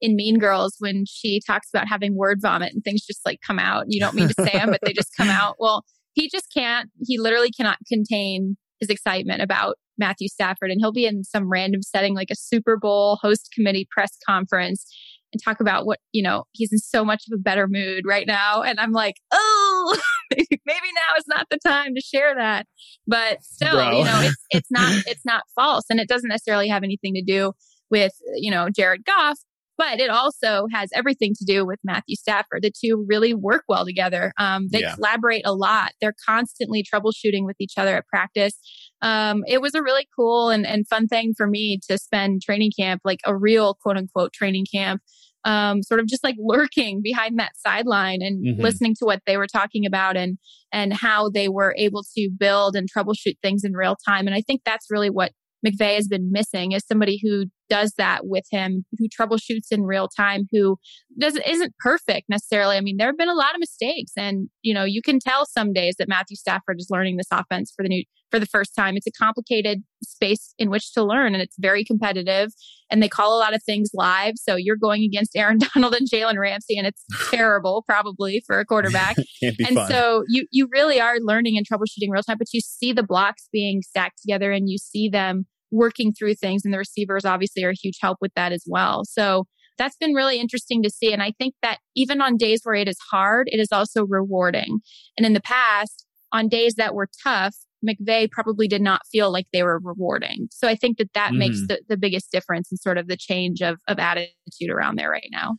in 0.02 0.16
Mean 0.16 0.38
Girls 0.38 0.76
when 0.80 1.06
she 1.08 1.42
talks 1.46 1.70
about 1.74 1.88
having 1.88 2.16
word 2.16 2.40
vomit 2.42 2.74
and 2.74 2.84
things 2.84 3.06
just 3.06 3.22
like 3.26 3.40
come 3.46 3.60
out 3.60 3.86
you 3.88 4.00
don't 4.00 4.16
mean 4.16 4.28
to 4.28 4.36
say 4.46 4.52
them 4.52 4.70
but 4.70 4.80
they 4.84 4.94
just 4.94 5.16
come 5.16 5.30
out 5.30 5.56
well 5.60 5.84
he 6.14 6.30
just 6.30 6.48
can't 6.54 6.90
he 7.06 7.18
literally 7.18 7.52
cannot 7.52 7.78
contain 7.88 8.58
his 8.80 8.90
excitement 8.90 9.42
about 9.42 9.76
Matthew 9.98 10.28
Stafford 10.28 10.70
and 10.70 10.80
he'll 10.80 10.92
be 10.92 11.06
in 11.06 11.24
some 11.24 11.50
random 11.50 11.82
setting 11.82 12.14
like 12.14 12.30
a 12.32 12.36
Super 12.36 12.78
Bowl 12.78 13.18
host 13.22 13.50
committee 13.56 13.88
press 13.92 14.16
conference 14.28 14.86
and 15.34 15.44
talk 15.44 15.60
about 15.60 15.86
what, 15.86 16.00
you 16.12 16.24
know, 16.24 16.46
he's 16.52 16.72
in 16.72 16.80
so 16.80 17.04
much 17.04 17.24
of 17.28 17.38
a 17.38 17.42
better 17.42 17.68
mood 17.68 18.06
right 18.06 18.28
now. 18.28 18.62
And 18.62 18.80
I'm 18.80 18.92
like, 18.92 19.16
oh, 19.32 20.00
maybe 20.32 20.48
now 20.66 21.18
is 21.18 21.26
not 21.28 21.48
the 21.50 21.60
time 21.66 21.96
to 21.96 22.02
share 22.02 22.36
that. 22.36 22.66
But 23.06 23.44
still, 23.44 23.76
Bro. 23.76 23.98
you 23.98 24.04
know, 24.06 24.22
it's, 24.22 24.46
it's 24.52 24.72
not, 24.72 25.04
it's 25.06 25.26
not 25.26 25.44
false. 25.56 25.86
And 25.90 26.00
it 26.00 26.08
doesn't 26.08 26.30
necessarily 26.30 26.70
have 26.70 26.84
anything 26.84 27.14
to 27.16 27.22
do 27.22 27.54
with, 27.90 28.14
you 28.36 28.52
know, 28.52 28.70
Jared 28.70 29.06
Goff, 29.06 29.38
but 29.78 30.00
it 30.00 30.10
also 30.10 30.68
has 30.72 30.90
everything 30.94 31.34
to 31.38 31.46
do 31.46 31.66
with 31.66 31.80
Matthew 31.84 32.16
Stafford. 32.16 32.64
The 32.64 32.72
two 32.72 33.06
really 33.08 33.34
work 33.34 33.64
well 33.68 33.86
together. 33.86 34.34
Um, 34.38 34.68
they 34.72 34.82
yeah. 34.82 34.96
collaborate 34.96 35.46
a 35.46 35.54
lot. 35.54 35.92
They're 36.02 36.16
constantly 36.28 36.84
troubleshooting 36.84 37.46
with 37.46 37.58
each 37.60 37.74
other 37.78 37.98
at 37.98 38.08
practice. 38.08 38.58
Um, 39.02 39.44
it 39.48 39.62
was 39.62 39.76
a 39.76 39.84
really 39.84 40.08
cool 40.16 40.50
and, 40.50 40.66
and 40.66 40.88
fun 40.88 41.08
thing 41.08 41.34
for 41.36 41.48
me 41.48 41.80
to 41.90 41.98
spend 41.98 42.42
training 42.42 42.72
camp, 42.78 43.02
like 43.06 43.20
a 43.26 43.36
real 43.36 43.76
quote 43.76 43.98
unquote 43.98 44.34
training 44.34 44.66
camp 44.74 45.02
um, 45.48 45.82
sort 45.82 46.02
of 46.02 46.08
just 46.08 46.24
like 46.24 46.36
lurking 46.38 47.02
behind 47.02 47.40
that 47.40 47.54
sideline 47.56 48.22
and 48.22 48.46
mm-hmm. 48.46 48.62
listening 48.62 48.94
to 48.96 49.06
what 49.06 49.22
they 49.26 49.38
were 49.38 49.48
talking 49.48 49.86
about 49.86 50.18
and 50.18 50.38
and 50.74 50.94
how 50.94 51.30
they 51.30 51.48
were 51.48 51.74
able 51.78 52.04
to 52.16 52.30
build 52.38 52.76
and 52.76 52.90
troubleshoot 52.92 53.38
things 53.42 53.64
in 53.64 53.72
real 53.72 53.96
time. 54.06 54.28
And 54.28 54.36
I 54.36 54.42
think 54.42 54.62
that's 54.66 54.88
really 54.92 55.10
what 55.10 55.32
McVay 55.66 55.96
has 55.96 56.08
been 56.08 56.32
missing 56.32 56.74
is 56.74 56.86
somebody 56.86 57.20
who 57.24 57.46
does 57.70 57.94
that 57.98 58.26
with 58.26 58.46
him, 58.52 58.86
who 58.98 59.08
troubleshoots 59.08 59.72
in 59.72 59.84
real 59.84 60.08
time, 60.08 60.48
who 60.52 60.78
doesn't 61.20 61.44
isn't 61.48 61.74
perfect 61.80 62.30
necessarily. 62.30 62.78
I 62.78 62.82
mean, 62.82 62.98
there 62.98 63.08
have 63.08 63.18
been 63.18 63.30
a 63.30 63.34
lot 63.34 63.54
of 63.54 63.60
mistakes, 63.60 64.12
and 64.18 64.50
you 64.62 64.74
know, 64.74 64.84
you 64.84 65.02
can 65.02 65.20
tell 65.20 65.46
some 65.46 65.74
days 65.74 65.96
that 66.00 66.08
Matthew 66.08 66.36
Stafford 66.36 66.80
is 66.80 66.88
learning 66.90 67.18
this 67.18 67.28
offense 67.32 67.74
for 67.76 67.84
the 67.84 67.90
new 67.90 68.04
for 68.32 68.40
the 68.40 68.46
first 68.46 68.76
time. 68.76 68.98
It's 68.98 69.08
a 69.08 69.12
complicated 69.12 69.84
space 70.04 70.54
in 70.58 70.70
which 70.70 70.94
to 70.94 71.04
learn, 71.04 71.34
and 71.34 71.42
it's 71.42 71.56
very 71.60 71.84
competitive. 71.84 72.52
And 72.90 73.04
they 73.04 73.10
call 73.10 73.38
a 73.38 73.40
lot 73.40 73.54
of 73.54 73.62
things 73.64 73.90
live, 73.94 74.36
so 74.38 74.56
you're 74.56 74.78
going 74.78 75.04
against 75.04 75.36
Aaron 75.36 75.60
Donald 75.74 75.94
and 75.96 76.08
Jalen 76.10 76.38
Ramsey, 76.38 76.78
and 76.78 76.88
it's 76.88 77.04
terrible, 77.30 77.84
probably 77.88 78.44
for 78.46 78.60
a 78.60 78.66
quarterback. 78.66 79.18
and 79.42 79.76
fun. 79.76 79.90
so 79.90 80.24
you 80.28 80.48
you 80.52 80.70
really 80.72 81.00
are 81.00 81.18
learning 81.20 81.58
and 81.58 81.66
troubleshooting 81.68 82.10
real 82.10 82.24
time, 82.24 82.38
but 82.38 82.54
you 82.54 82.62
see 82.62 82.94
the 82.94 83.04
blocks 83.04 83.50
being 83.52 83.82
stacked 83.82 84.22
together, 84.22 84.52
and 84.52 84.70
you 84.70 84.78
see 84.78 85.10
them 85.10 85.46
working 85.72 86.14
through 86.14 86.36
things. 86.36 86.64
And 86.64 86.74
the 86.74 86.78
receivers 86.78 87.26
obviously 87.26 87.64
are 87.64 87.72
a 87.72 87.76
huge 87.76 87.98
help 88.02 88.18
with 88.22 88.34
that 88.36 88.52
as 88.52 88.64
well. 88.68 89.04
So 89.06 89.46
that's 89.78 89.98
been 89.98 90.14
really 90.14 90.40
interesting 90.40 90.82
to 90.84 90.90
see. 90.90 91.14
And 91.14 91.22
I 91.22 91.34
think 91.38 91.54
that 91.62 91.80
even 91.96 92.22
on 92.22 92.38
days 92.38 92.62
where 92.64 92.76
it 92.76 92.88
is 92.88 92.98
hard, 93.12 93.48
it 93.52 93.60
is 93.60 93.72
also 93.72 94.06
rewarding. 94.06 94.80
And 95.18 95.26
in 95.26 95.34
the 95.34 95.42
past, 95.42 96.06
on 96.32 96.48
days 96.48 96.76
that 96.76 96.96
were 96.96 97.08
tough, 97.24 97.56
McVay 97.88 98.30
probably 98.30 98.68
did 98.68 98.82
not 98.82 99.02
feel 99.12 99.32
like 99.32 99.46
they 99.54 99.64
were 99.64 99.80
rewarding. 99.80 100.48
So 100.52 100.68
I 100.68 100.76
think 100.76 100.98
that 100.98 101.14
that 101.14 101.32
mm. 101.32 101.38
makes 101.38 101.62
the, 101.68 101.82
the 101.88 101.98
biggest 101.98 102.32
difference 102.32 102.72
in 102.72 102.78
sort 102.78 102.98
of 102.98 103.08
the 103.08 103.18
change 103.18 103.62
of, 103.62 103.80
of 103.88 104.00
attitude 104.00 104.70
around 104.70 104.98
there 104.98 105.12
right 105.12 105.30
now. 105.32 105.58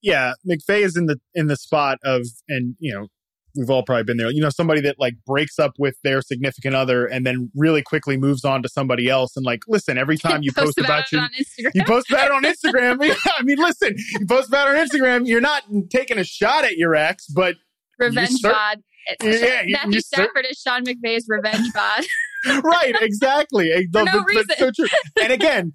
Yeah, 0.00 0.32
McVay 0.48 0.82
is 0.82 0.96
in 0.96 1.06
the 1.06 1.18
in 1.34 1.48
the 1.48 1.56
spot 1.56 1.98
of, 2.04 2.22
and 2.48 2.76
you 2.78 2.94
know, 2.94 3.08
we've 3.54 3.70
all 3.70 3.82
probably 3.82 4.04
been 4.04 4.16
there. 4.16 4.30
You 4.30 4.40
know, 4.40 4.50
somebody 4.50 4.80
that 4.82 4.96
like 4.98 5.14
breaks 5.26 5.58
up 5.58 5.72
with 5.78 5.96
their 6.02 6.20
significant 6.22 6.74
other 6.74 7.06
and 7.06 7.26
then 7.26 7.50
really 7.54 7.82
quickly 7.82 8.16
moves 8.16 8.44
on 8.44 8.62
to 8.62 8.68
somebody 8.68 9.08
else. 9.08 9.36
And 9.36 9.44
like, 9.44 9.62
listen, 9.68 9.98
every 9.98 10.16
time 10.18 10.42
you 10.42 10.52
post, 10.52 10.76
post 10.76 10.78
about, 10.78 11.12
about 11.12 11.30
you, 11.38 11.70
you 11.74 11.84
post 11.84 12.10
about 12.10 12.26
it 12.26 12.32
on 12.32 12.42
Instagram. 12.44 13.04
yeah, 13.06 13.14
I 13.36 13.42
mean, 13.42 13.58
listen, 13.58 13.94
you 14.18 14.26
post 14.26 14.48
about 14.48 14.68
it 14.68 14.78
on 14.78 14.86
Instagram. 14.86 15.26
You're 15.26 15.40
not 15.40 15.64
taking 15.90 16.18
a 16.18 16.24
shot 16.24 16.64
at 16.64 16.76
your 16.76 16.94
ex, 16.94 17.26
but 17.26 17.56
revenge 17.98 18.40
bod. 18.42 18.82
Yeah, 19.22 19.62
Matthew 19.68 20.00
Stafford 20.00 20.46
is 20.50 20.60
Sean 20.60 20.84
McVay's 20.84 21.26
revenge 21.28 21.72
bod. 21.72 22.04
right, 22.46 22.94
exactly. 23.00 23.70
For 23.92 24.04
no 24.04 24.22
reason. 24.24 24.46
so 24.56 24.70
true. 24.70 24.86
And 25.22 25.32
again, 25.32 25.72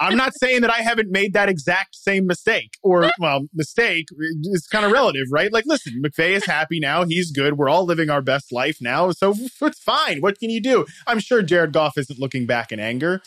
I'm 0.00 0.16
not 0.16 0.32
saying 0.36 0.60
that 0.62 0.70
I 0.70 0.82
haven't 0.82 1.10
made 1.10 1.32
that 1.34 1.48
exact 1.48 1.96
same 1.96 2.26
mistake 2.26 2.72
or, 2.82 3.10
well, 3.18 3.46
mistake 3.54 4.06
is 4.44 4.66
kind 4.66 4.84
of 4.84 4.92
relative, 4.92 5.26
right? 5.30 5.52
Like, 5.52 5.64
listen, 5.66 6.02
McVay 6.04 6.30
is 6.30 6.46
happy 6.46 6.80
now. 6.80 7.04
He's 7.04 7.30
good. 7.30 7.58
We're 7.58 7.68
all 7.68 7.84
living 7.84 8.10
our 8.10 8.22
best 8.22 8.52
life 8.52 8.78
now. 8.80 9.10
So 9.10 9.34
it's 9.62 9.80
fine. 9.80 10.20
What 10.20 10.38
can 10.38 10.50
you 10.50 10.60
do? 10.60 10.86
I'm 11.06 11.20
sure 11.20 11.42
Jared 11.42 11.72
Goff 11.72 11.98
isn't 11.98 12.18
looking 12.18 12.46
back 12.46 12.72
in 12.72 12.80
anger. 12.80 13.22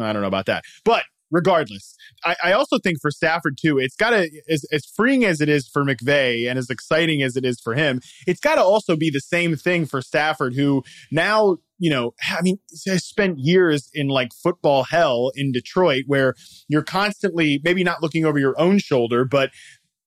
I 0.00 0.12
don't 0.12 0.22
know 0.22 0.28
about 0.28 0.46
that. 0.46 0.64
But 0.84 1.04
regardless, 1.32 1.96
I, 2.24 2.36
I, 2.44 2.52
also 2.52 2.78
think 2.78 2.98
for 3.00 3.10
Stafford 3.10 3.58
too, 3.60 3.78
it's 3.78 3.96
got 3.96 4.10
to 4.10 4.30
as, 4.48 4.64
as 4.70 4.84
freeing 4.84 5.24
as 5.24 5.40
it 5.40 5.48
is 5.48 5.66
for 5.66 5.82
McVay 5.82 6.48
and 6.48 6.58
as 6.58 6.70
exciting 6.70 7.22
as 7.22 7.36
it 7.36 7.44
is 7.44 7.60
for 7.60 7.74
him, 7.74 8.00
it's 8.26 8.38
got 8.38 8.56
to 8.56 8.62
also 8.62 8.94
be 8.94 9.10
the 9.10 9.20
same 9.20 9.56
thing 9.56 9.86
for 9.86 10.00
Stafford, 10.00 10.54
who 10.54 10.84
now 11.10 11.56
you 11.78 11.90
know, 11.90 12.14
I 12.30 12.42
mean, 12.42 12.58
I 12.88 12.96
spent 12.98 13.40
years 13.40 13.90
in 13.92 14.06
like 14.06 14.28
football 14.40 14.84
hell 14.84 15.32
in 15.34 15.50
Detroit, 15.50 16.04
where 16.06 16.34
you're 16.68 16.84
constantly 16.84 17.60
maybe 17.64 17.82
not 17.82 18.00
looking 18.00 18.24
over 18.24 18.38
your 18.38 18.54
own 18.56 18.78
shoulder, 18.78 19.24
but 19.24 19.50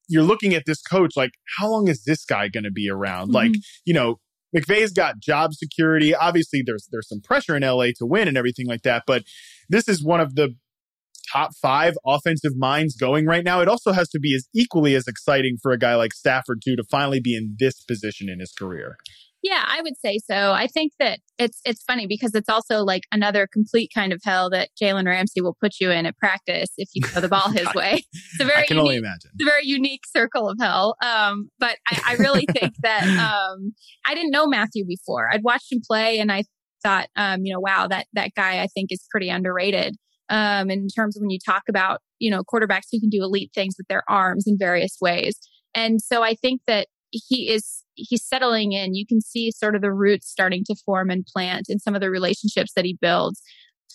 you're 0.07 0.23
looking 0.23 0.53
at 0.53 0.63
this 0.65 0.81
coach 0.81 1.17
like, 1.17 1.31
how 1.57 1.69
long 1.69 1.89
is 1.89 2.05
this 2.05 2.23
guy 2.23 2.47
going 2.47 2.63
to 2.63 2.71
be 2.71 2.89
around? 2.89 3.25
Mm-hmm. 3.25 3.35
Like, 3.35 3.51
you 3.83 3.93
know, 3.93 4.19
McVay's 4.55 4.93
got 4.93 5.19
job 5.19 5.53
security. 5.53 6.15
Obviously, 6.15 6.63
there's 6.65 6.87
there's 6.91 7.09
some 7.09 7.19
pressure 7.21 7.57
in 7.57 7.63
LA 7.63 7.87
to 7.97 8.05
win 8.05 8.29
and 8.29 8.37
everything 8.37 8.67
like 8.67 8.83
that, 8.83 9.03
but 9.05 9.23
this 9.67 9.89
is 9.89 10.01
one 10.03 10.21
of 10.21 10.35
the 10.35 10.55
top 11.31 11.51
five 11.61 11.95
offensive 12.05 12.53
minds 12.55 12.95
going 12.95 13.25
right 13.25 13.43
now, 13.43 13.61
it 13.61 13.67
also 13.67 13.91
has 13.91 14.09
to 14.09 14.19
be 14.19 14.35
as 14.35 14.47
equally 14.55 14.95
as 14.95 15.07
exciting 15.07 15.57
for 15.61 15.71
a 15.71 15.77
guy 15.77 15.95
like 15.95 16.13
Stafford 16.13 16.61
too 16.63 16.75
to 16.75 16.83
finally 16.89 17.19
be 17.19 17.35
in 17.35 17.55
this 17.59 17.81
position 17.83 18.29
in 18.29 18.39
his 18.39 18.51
career. 18.51 18.97
Yeah, 19.45 19.63
I 19.63 19.83
would 19.83 19.95
say 20.03 20.17
so. 20.17 20.53
I 20.53 20.65
think 20.65 20.93
that 20.97 21.19
it's 21.37 21.61
it's 21.65 21.83
funny 21.83 22.07
because 22.07 22.33
it's 22.33 22.49
also 22.49 22.79
like 22.79 23.03
another 23.11 23.45
complete 23.45 23.91
kind 23.93 24.11
of 24.11 24.19
hell 24.23 24.49
that 24.49 24.69
Jalen 24.81 25.05
Ramsey 25.05 25.39
will 25.39 25.55
put 25.61 25.73
you 25.79 25.91
in 25.91 26.07
at 26.07 26.17
practice 26.17 26.69
if 26.77 26.89
you 26.95 27.07
throw 27.07 27.21
the 27.21 27.27
ball 27.27 27.51
his 27.51 27.71
way. 27.75 28.03
It's 28.11 28.41
a 28.41 28.45
very 28.45 28.63
I 28.63 28.65
can 28.65 28.77
unique, 28.77 28.81
only 28.81 28.95
imagine. 28.95 29.29
It's 29.35 29.43
a 29.43 29.45
very 29.45 29.67
unique 29.67 30.01
circle 30.07 30.49
of 30.49 30.57
hell. 30.59 30.95
Um, 30.99 31.51
but 31.59 31.77
I, 31.87 32.01
I 32.07 32.13
really 32.15 32.47
think 32.53 32.73
that 32.81 33.03
um, 33.53 33.75
I 34.03 34.15
didn't 34.15 34.31
know 34.31 34.47
Matthew 34.47 34.83
before. 34.83 35.29
I'd 35.31 35.43
watched 35.43 35.71
him 35.71 35.81
play, 35.87 36.17
and 36.17 36.31
I 36.31 36.45
thought, 36.81 37.09
um, 37.15 37.41
you 37.43 37.53
know, 37.53 37.59
wow, 37.59 37.85
that 37.87 38.07
that 38.13 38.31
guy 38.35 38.63
I 38.63 38.67
think 38.73 38.91
is 38.91 39.05
pretty 39.11 39.29
underrated. 39.29 39.95
Um, 40.29 40.71
in 40.71 40.87
terms 40.87 41.15
of 41.15 41.21
when 41.21 41.29
you 41.29 41.39
talk 41.43 41.63
about 41.69 42.01
you 42.19 42.31
know 42.31 42.43
quarterbacks 42.43 42.87
who 42.91 42.99
can 42.99 43.09
do 43.09 43.23
elite 43.23 43.51
things 43.53 43.75
with 43.77 43.87
their 43.87 44.03
arms 44.09 44.45
in 44.47 44.57
various 44.57 44.97
ways, 45.01 45.37
and 45.73 46.01
so 46.01 46.23
I 46.23 46.35
think 46.35 46.61
that 46.67 46.87
he 47.11 47.49
is 47.49 47.83
he's 47.93 48.25
settling 48.25 48.71
in. 48.73 48.95
You 48.95 49.05
can 49.05 49.21
see 49.21 49.51
sort 49.51 49.75
of 49.75 49.81
the 49.81 49.93
roots 49.93 50.27
starting 50.27 50.63
to 50.65 50.75
form 50.85 51.09
and 51.09 51.25
plant 51.25 51.67
in 51.69 51.79
some 51.79 51.95
of 51.95 52.01
the 52.01 52.09
relationships 52.09 52.73
that 52.75 52.85
he 52.85 52.97
builds. 52.99 53.41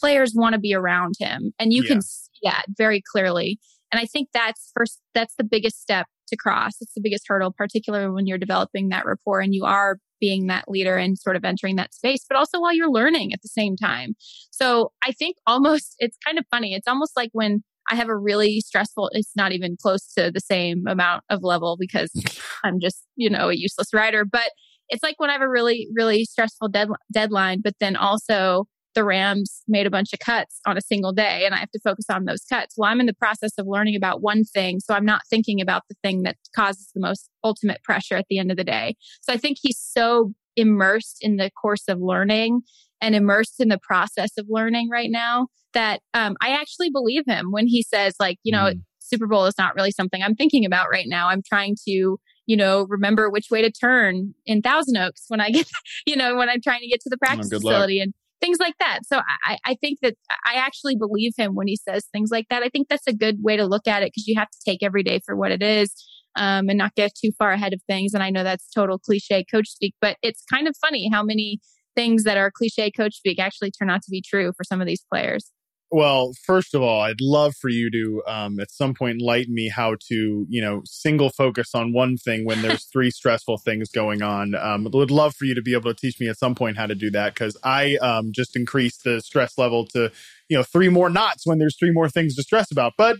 Players 0.00 0.32
want 0.34 0.54
to 0.54 0.60
be 0.60 0.74
around 0.74 1.14
him, 1.18 1.52
and 1.58 1.72
you 1.72 1.82
Yeah. 1.82 1.88
can 1.88 2.02
see 2.02 2.28
that 2.44 2.64
very 2.76 3.02
clearly. 3.12 3.58
And 3.92 4.00
I 4.00 4.06
think 4.06 4.28
that's 4.32 4.70
first, 4.74 5.00
that's 5.14 5.34
the 5.36 5.42
biggest 5.44 5.82
step 5.82 6.06
to 6.28 6.36
cross. 6.36 6.74
It's 6.80 6.94
the 6.94 7.00
biggest 7.02 7.24
hurdle, 7.26 7.52
particularly 7.52 8.10
when 8.12 8.26
you're 8.26 8.38
developing 8.38 8.88
that 8.90 9.04
rapport 9.04 9.40
and 9.40 9.52
you 9.52 9.64
are 9.64 9.98
being 10.20 10.46
that 10.46 10.68
leader 10.68 10.96
and 10.96 11.18
sort 11.18 11.36
of 11.36 11.44
entering 11.44 11.76
that 11.76 11.94
space, 11.94 12.24
but 12.28 12.36
also 12.36 12.60
while 12.60 12.74
you're 12.74 12.90
learning 12.90 13.32
at 13.32 13.42
the 13.42 13.48
same 13.48 13.76
time. 13.76 14.14
So 14.50 14.92
I 15.02 15.12
think 15.12 15.36
almost 15.46 15.96
it's 15.98 16.16
kind 16.24 16.38
of 16.38 16.44
funny. 16.50 16.74
It's 16.74 16.88
almost 16.88 17.16
like 17.16 17.30
when 17.32 17.62
I 17.90 17.96
have 17.96 18.08
a 18.08 18.16
really 18.16 18.60
stressful, 18.60 19.10
it's 19.14 19.34
not 19.34 19.52
even 19.52 19.76
close 19.80 20.06
to 20.14 20.30
the 20.30 20.40
same 20.40 20.86
amount 20.86 21.24
of 21.28 21.42
level 21.42 21.76
because 21.78 22.12
I'm 22.64 22.78
just, 22.80 23.04
you 23.16 23.28
know, 23.28 23.48
a 23.48 23.54
useless 23.54 23.92
writer, 23.92 24.24
but 24.24 24.50
it's 24.88 25.02
like 25.02 25.18
when 25.18 25.30
I 25.30 25.34
have 25.34 25.42
a 25.42 25.48
really, 25.48 25.88
really 25.94 26.24
stressful 26.24 26.68
dead, 26.68 26.88
deadline, 27.12 27.60
but 27.62 27.74
then 27.80 27.96
also 27.96 28.66
the 28.94 29.04
Rams 29.04 29.62
made 29.68 29.86
a 29.86 29.90
bunch 29.90 30.12
of 30.12 30.18
cuts 30.18 30.60
on 30.66 30.76
a 30.76 30.80
single 30.80 31.12
day 31.12 31.44
and 31.46 31.54
I 31.54 31.58
have 31.58 31.70
to 31.70 31.80
focus 31.80 32.06
on 32.10 32.24
those 32.24 32.44
cuts. 32.44 32.74
Well, 32.76 32.90
I'm 32.90 33.00
in 33.00 33.06
the 33.06 33.14
process 33.14 33.52
of 33.58 33.66
learning 33.68 33.96
about 33.96 34.20
one 34.20 34.44
thing. 34.44 34.80
So 34.80 34.94
I'm 34.94 35.04
not 35.04 35.22
thinking 35.30 35.60
about 35.60 35.82
the 35.88 35.94
thing 36.02 36.22
that 36.22 36.36
causes 36.56 36.90
the 36.94 37.00
most 37.00 37.28
ultimate 37.44 37.82
pressure 37.82 38.16
at 38.16 38.26
the 38.28 38.38
end 38.38 38.50
of 38.50 38.56
the 38.56 38.64
day. 38.64 38.96
So 39.20 39.32
I 39.32 39.36
think 39.36 39.58
he's 39.60 39.78
so 39.78 40.32
immersed 40.56 41.18
in 41.20 41.36
the 41.36 41.50
course 41.50 41.84
of 41.88 42.00
learning 42.00 42.62
and 43.00 43.14
immersed 43.14 43.60
in 43.60 43.68
the 43.68 43.78
process 43.78 44.30
of 44.36 44.46
learning 44.48 44.90
right 44.90 45.10
now 45.10 45.46
that 45.72 46.00
um, 46.14 46.36
I 46.42 46.50
actually 46.50 46.90
believe 46.90 47.22
him 47.26 47.52
when 47.52 47.66
he 47.68 47.82
says, 47.82 48.14
like, 48.18 48.38
you 48.42 48.52
know, 48.52 48.64
Mm. 48.64 48.82
Super 48.98 49.26
Bowl 49.26 49.46
is 49.46 49.54
not 49.58 49.74
really 49.74 49.90
something 49.90 50.22
I'm 50.22 50.36
thinking 50.36 50.64
about 50.64 50.88
right 50.88 51.06
now. 51.08 51.28
I'm 51.28 51.42
trying 51.44 51.74
to, 51.88 52.18
you 52.46 52.56
know, 52.56 52.86
remember 52.88 53.28
which 53.28 53.46
way 53.50 53.60
to 53.60 53.70
turn 53.70 54.34
in 54.46 54.62
Thousand 54.62 54.96
Oaks 54.96 55.24
when 55.28 55.40
I 55.40 55.50
get, 55.50 55.66
you 56.06 56.14
know, 56.16 56.36
when 56.36 56.48
I'm 56.48 56.60
trying 56.60 56.80
to 56.80 56.86
get 56.86 57.00
to 57.00 57.10
the 57.10 57.18
practice 57.18 57.50
luck. 57.52 57.62
facility 57.62 58.00
and 58.00 58.14
things 58.40 58.58
like 58.58 58.74
that. 58.80 59.00
So 59.06 59.20
I, 59.44 59.58
I 59.64 59.74
think 59.74 59.98
that 60.02 60.14
I 60.46 60.54
actually 60.54 60.96
believe 60.96 61.32
him 61.36 61.54
when 61.54 61.68
he 61.68 61.76
says 61.76 62.06
things 62.12 62.30
like 62.30 62.46
that. 62.50 62.62
I 62.62 62.68
think 62.68 62.88
that's 62.88 63.06
a 63.06 63.12
good 63.12 63.38
way 63.42 63.56
to 63.56 63.66
look 63.66 63.86
at 63.86 64.02
it 64.02 64.12
because 64.14 64.26
you 64.26 64.38
have 64.38 64.50
to 64.50 64.58
take 64.64 64.82
every 64.82 65.02
day 65.02 65.20
for 65.24 65.36
what 65.36 65.52
it 65.52 65.62
is. 65.62 65.94
Um, 66.36 66.68
and 66.68 66.78
not 66.78 66.94
get 66.94 67.10
too 67.20 67.32
far 67.36 67.50
ahead 67.50 67.72
of 67.72 67.82
things. 67.88 68.14
And 68.14 68.22
I 68.22 68.30
know 68.30 68.44
that's 68.44 68.70
total 68.70 69.00
cliche 69.00 69.44
coach 69.50 69.68
speak, 69.68 69.96
but 70.00 70.16
it's 70.22 70.44
kind 70.44 70.68
of 70.68 70.76
funny 70.80 71.10
how 71.12 71.24
many 71.24 71.58
things 71.96 72.22
that 72.22 72.36
are 72.36 72.52
cliche 72.56 72.88
coach 72.92 73.16
speak 73.16 73.40
actually 73.40 73.72
turn 73.72 73.90
out 73.90 74.02
to 74.02 74.10
be 74.12 74.22
true 74.22 74.52
for 74.56 74.62
some 74.62 74.80
of 74.80 74.86
these 74.86 75.04
players. 75.12 75.50
Well, 75.92 76.34
first 76.44 76.74
of 76.74 76.82
all, 76.82 77.00
I'd 77.00 77.20
love 77.20 77.56
for 77.56 77.68
you 77.68 77.90
to, 77.90 78.22
um, 78.28 78.60
at 78.60 78.70
some 78.70 78.94
point, 78.94 79.20
enlighten 79.20 79.52
me 79.52 79.68
how 79.68 79.96
to, 80.08 80.46
you 80.48 80.60
know, 80.60 80.82
single 80.84 81.30
focus 81.30 81.74
on 81.74 81.92
one 81.92 82.16
thing 82.16 82.44
when 82.44 82.62
there's 82.62 82.84
three 82.92 83.10
stressful 83.10 83.58
things 83.58 83.90
going 83.90 84.22
on. 84.22 84.54
Um, 84.54 84.86
would 84.92 85.10
love 85.10 85.34
for 85.34 85.46
you 85.46 85.54
to 85.56 85.62
be 85.62 85.74
able 85.74 85.92
to 85.92 86.00
teach 86.00 86.20
me 86.20 86.28
at 86.28 86.38
some 86.38 86.54
point 86.54 86.76
how 86.76 86.86
to 86.86 86.94
do 86.94 87.10
that 87.10 87.34
because 87.34 87.56
I 87.64 87.96
um, 87.96 88.30
just 88.32 88.54
increased 88.54 89.02
the 89.02 89.20
stress 89.20 89.58
level 89.58 89.84
to, 89.86 90.12
you 90.48 90.56
know, 90.56 90.62
three 90.62 90.88
more 90.88 91.10
knots 91.10 91.44
when 91.44 91.58
there's 91.58 91.76
three 91.76 91.92
more 91.92 92.08
things 92.08 92.36
to 92.36 92.42
stress 92.44 92.70
about. 92.70 92.92
But 92.96 93.16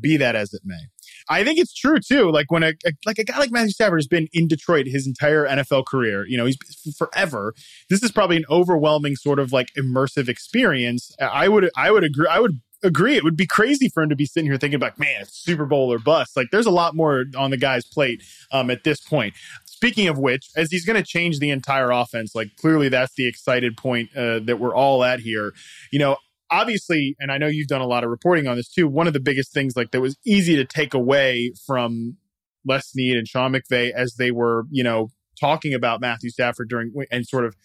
be 0.00 0.16
that 0.16 0.36
as 0.36 0.54
it 0.54 0.62
may. 0.64 0.93
I 1.28 1.44
think 1.44 1.58
it's 1.58 1.74
true 1.74 1.98
too. 2.00 2.30
Like 2.30 2.50
when 2.50 2.62
a, 2.62 2.72
a 2.84 2.92
like 3.06 3.18
a 3.18 3.24
guy 3.24 3.38
like 3.38 3.50
Matthew 3.50 3.70
Stafford 3.70 3.98
has 3.98 4.06
been 4.06 4.28
in 4.32 4.48
Detroit 4.48 4.86
his 4.86 5.06
entire 5.06 5.46
NFL 5.46 5.86
career, 5.86 6.26
you 6.26 6.36
know, 6.36 6.46
he's 6.46 6.58
forever. 6.96 7.54
This 7.88 8.02
is 8.02 8.12
probably 8.12 8.36
an 8.36 8.44
overwhelming 8.50 9.16
sort 9.16 9.38
of 9.38 9.52
like 9.52 9.68
immersive 9.78 10.28
experience. 10.28 11.14
I 11.20 11.48
would 11.48 11.70
I 11.76 11.90
would 11.90 12.04
agree 12.04 12.28
I 12.28 12.40
would 12.40 12.60
agree 12.82 13.16
it 13.16 13.24
would 13.24 13.36
be 13.36 13.46
crazy 13.46 13.88
for 13.88 14.02
him 14.02 14.10
to 14.10 14.16
be 14.16 14.26
sitting 14.26 14.50
here 14.50 14.58
thinking 14.58 14.76
about 14.76 14.98
man, 14.98 15.24
Super 15.26 15.64
Bowl 15.64 15.92
or 15.92 15.98
bust. 15.98 16.36
Like 16.36 16.48
there's 16.52 16.66
a 16.66 16.70
lot 16.70 16.94
more 16.94 17.24
on 17.36 17.50
the 17.50 17.56
guy's 17.56 17.86
plate 17.86 18.22
um, 18.52 18.70
at 18.70 18.84
this 18.84 19.00
point. 19.00 19.34
Speaking 19.64 20.08
of 20.08 20.18
which, 20.18 20.48
as 20.56 20.70
he's 20.70 20.84
going 20.84 21.02
to 21.02 21.06
change 21.06 21.40
the 21.40 21.50
entire 21.50 21.90
offense, 21.90 22.34
like 22.34 22.54
clearly 22.56 22.88
that's 22.88 23.14
the 23.16 23.26
excited 23.26 23.76
point 23.76 24.14
uh, 24.16 24.38
that 24.40 24.58
we're 24.60 24.74
all 24.74 25.02
at 25.02 25.20
here. 25.20 25.52
You 25.90 25.98
know, 25.98 26.16
obviously, 26.54 27.16
and 27.18 27.32
I 27.32 27.38
know 27.38 27.48
you've 27.48 27.68
done 27.68 27.80
a 27.80 27.86
lot 27.86 28.04
of 28.04 28.10
reporting 28.10 28.46
on 28.46 28.56
this 28.56 28.68
too. 28.68 28.86
One 28.86 29.06
of 29.06 29.12
the 29.12 29.20
biggest 29.20 29.52
things 29.52 29.76
like 29.76 29.90
that 29.90 30.00
was 30.00 30.16
easy 30.24 30.56
to 30.56 30.64
take 30.64 30.94
away 30.94 31.52
from 31.66 32.16
Les 32.64 32.88
Snead 32.88 33.16
and 33.16 33.26
Sean 33.26 33.52
McVay 33.52 33.90
as 33.92 34.14
they 34.14 34.30
were, 34.30 34.64
you 34.70 34.84
know, 34.84 35.08
talking 35.38 35.74
about 35.74 36.00
Matthew 36.00 36.30
Stafford 36.30 36.68
during 36.68 36.92
and 37.10 37.26
sort 37.26 37.44
of 37.44 37.56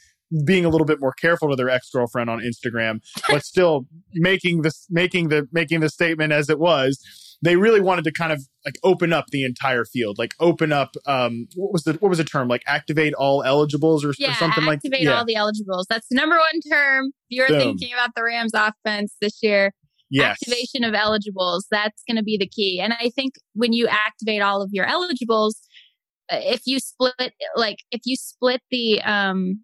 being 0.46 0.66
a 0.66 0.70
little 0.70 0.86
bit 0.86 1.00
more 1.00 1.14
careful 1.14 1.50
to 1.50 1.56
their 1.56 1.70
ex-girlfriend 1.70 2.30
on 2.30 2.40
Instagram, 2.40 3.00
but 3.30 3.44
still 3.44 3.86
making 4.14 4.62
this 4.64 4.88
making 4.90 5.30
the 5.30 5.48
making 5.52 5.80
the 5.80 5.90
statement 5.90 6.34
as 6.34 6.50
it 6.50 6.60
was. 6.60 7.00
They 7.42 7.56
really 7.56 7.80
wanted 7.80 8.04
to 8.04 8.12
kind 8.12 8.32
of 8.32 8.42
like 8.66 8.78
open 8.84 9.14
up 9.14 9.26
the 9.32 9.46
entire 9.46 9.86
field, 9.86 10.18
like 10.18 10.36
open 10.40 10.74
up 10.74 10.96
um 11.06 11.48
what 11.56 11.72
was 11.72 11.84
the 11.84 11.94
what 11.94 12.10
was 12.10 12.18
the 12.18 12.24
term? 12.24 12.48
Like 12.48 12.64
activate 12.68 13.14
all 13.14 13.44
eligibles 13.44 14.04
or, 14.04 14.14
Yeah, 14.18 14.32
or 14.32 14.36
something 14.36 14.66
like 14.66 14.78
activate 14.78 15.04
yeah. 15.04 15.18
all 15.18 15.26
the 15.26 15.36
eligibles. 15.36 15.88
That's 15.90 16.08
the 16.10 16.16
number 16.16 16.36
one 16.36 16.62
term. 16.70 17.08
If 17.30 17.38
you're 17.38 17.48
Boom. 17.48 17.60
thinking 17.60 17.94
about 17.94 18.12
the 18.16 18.24
Rams 18.24 18.52
offense 18.54 19.16
this 19.22 19.40
year, 19.42 19.72
yes. 20.10 20.38
activation 20.42 20.84
of 20.84 20.94
eligibles 20.94 21.68
that's 21.70 22.04
going 22.08 22.18
to 22.18 22.24
be 22.24 22.38
the 22.38 22.48
key 22.48 22.80
and 22.80 22.94
i 22.94 23.10
think 23.10 23.34
when 23.54 23.74
you 23.74 23.88
activate 23.88 24.42
all 24.42 24.62
of 24.62 24.70
your 24.72 24.86
eligibles 24.86 25.60
uh, 26.32 26.40
if 26.42 26.62
you 26.66 26.80
split 26.80 27.34
like 27.56 27.78
if 27.92 28.02
you 28.06 28.16
split 28.16 28.62
the 28.72 29.02
um 29.04 29.64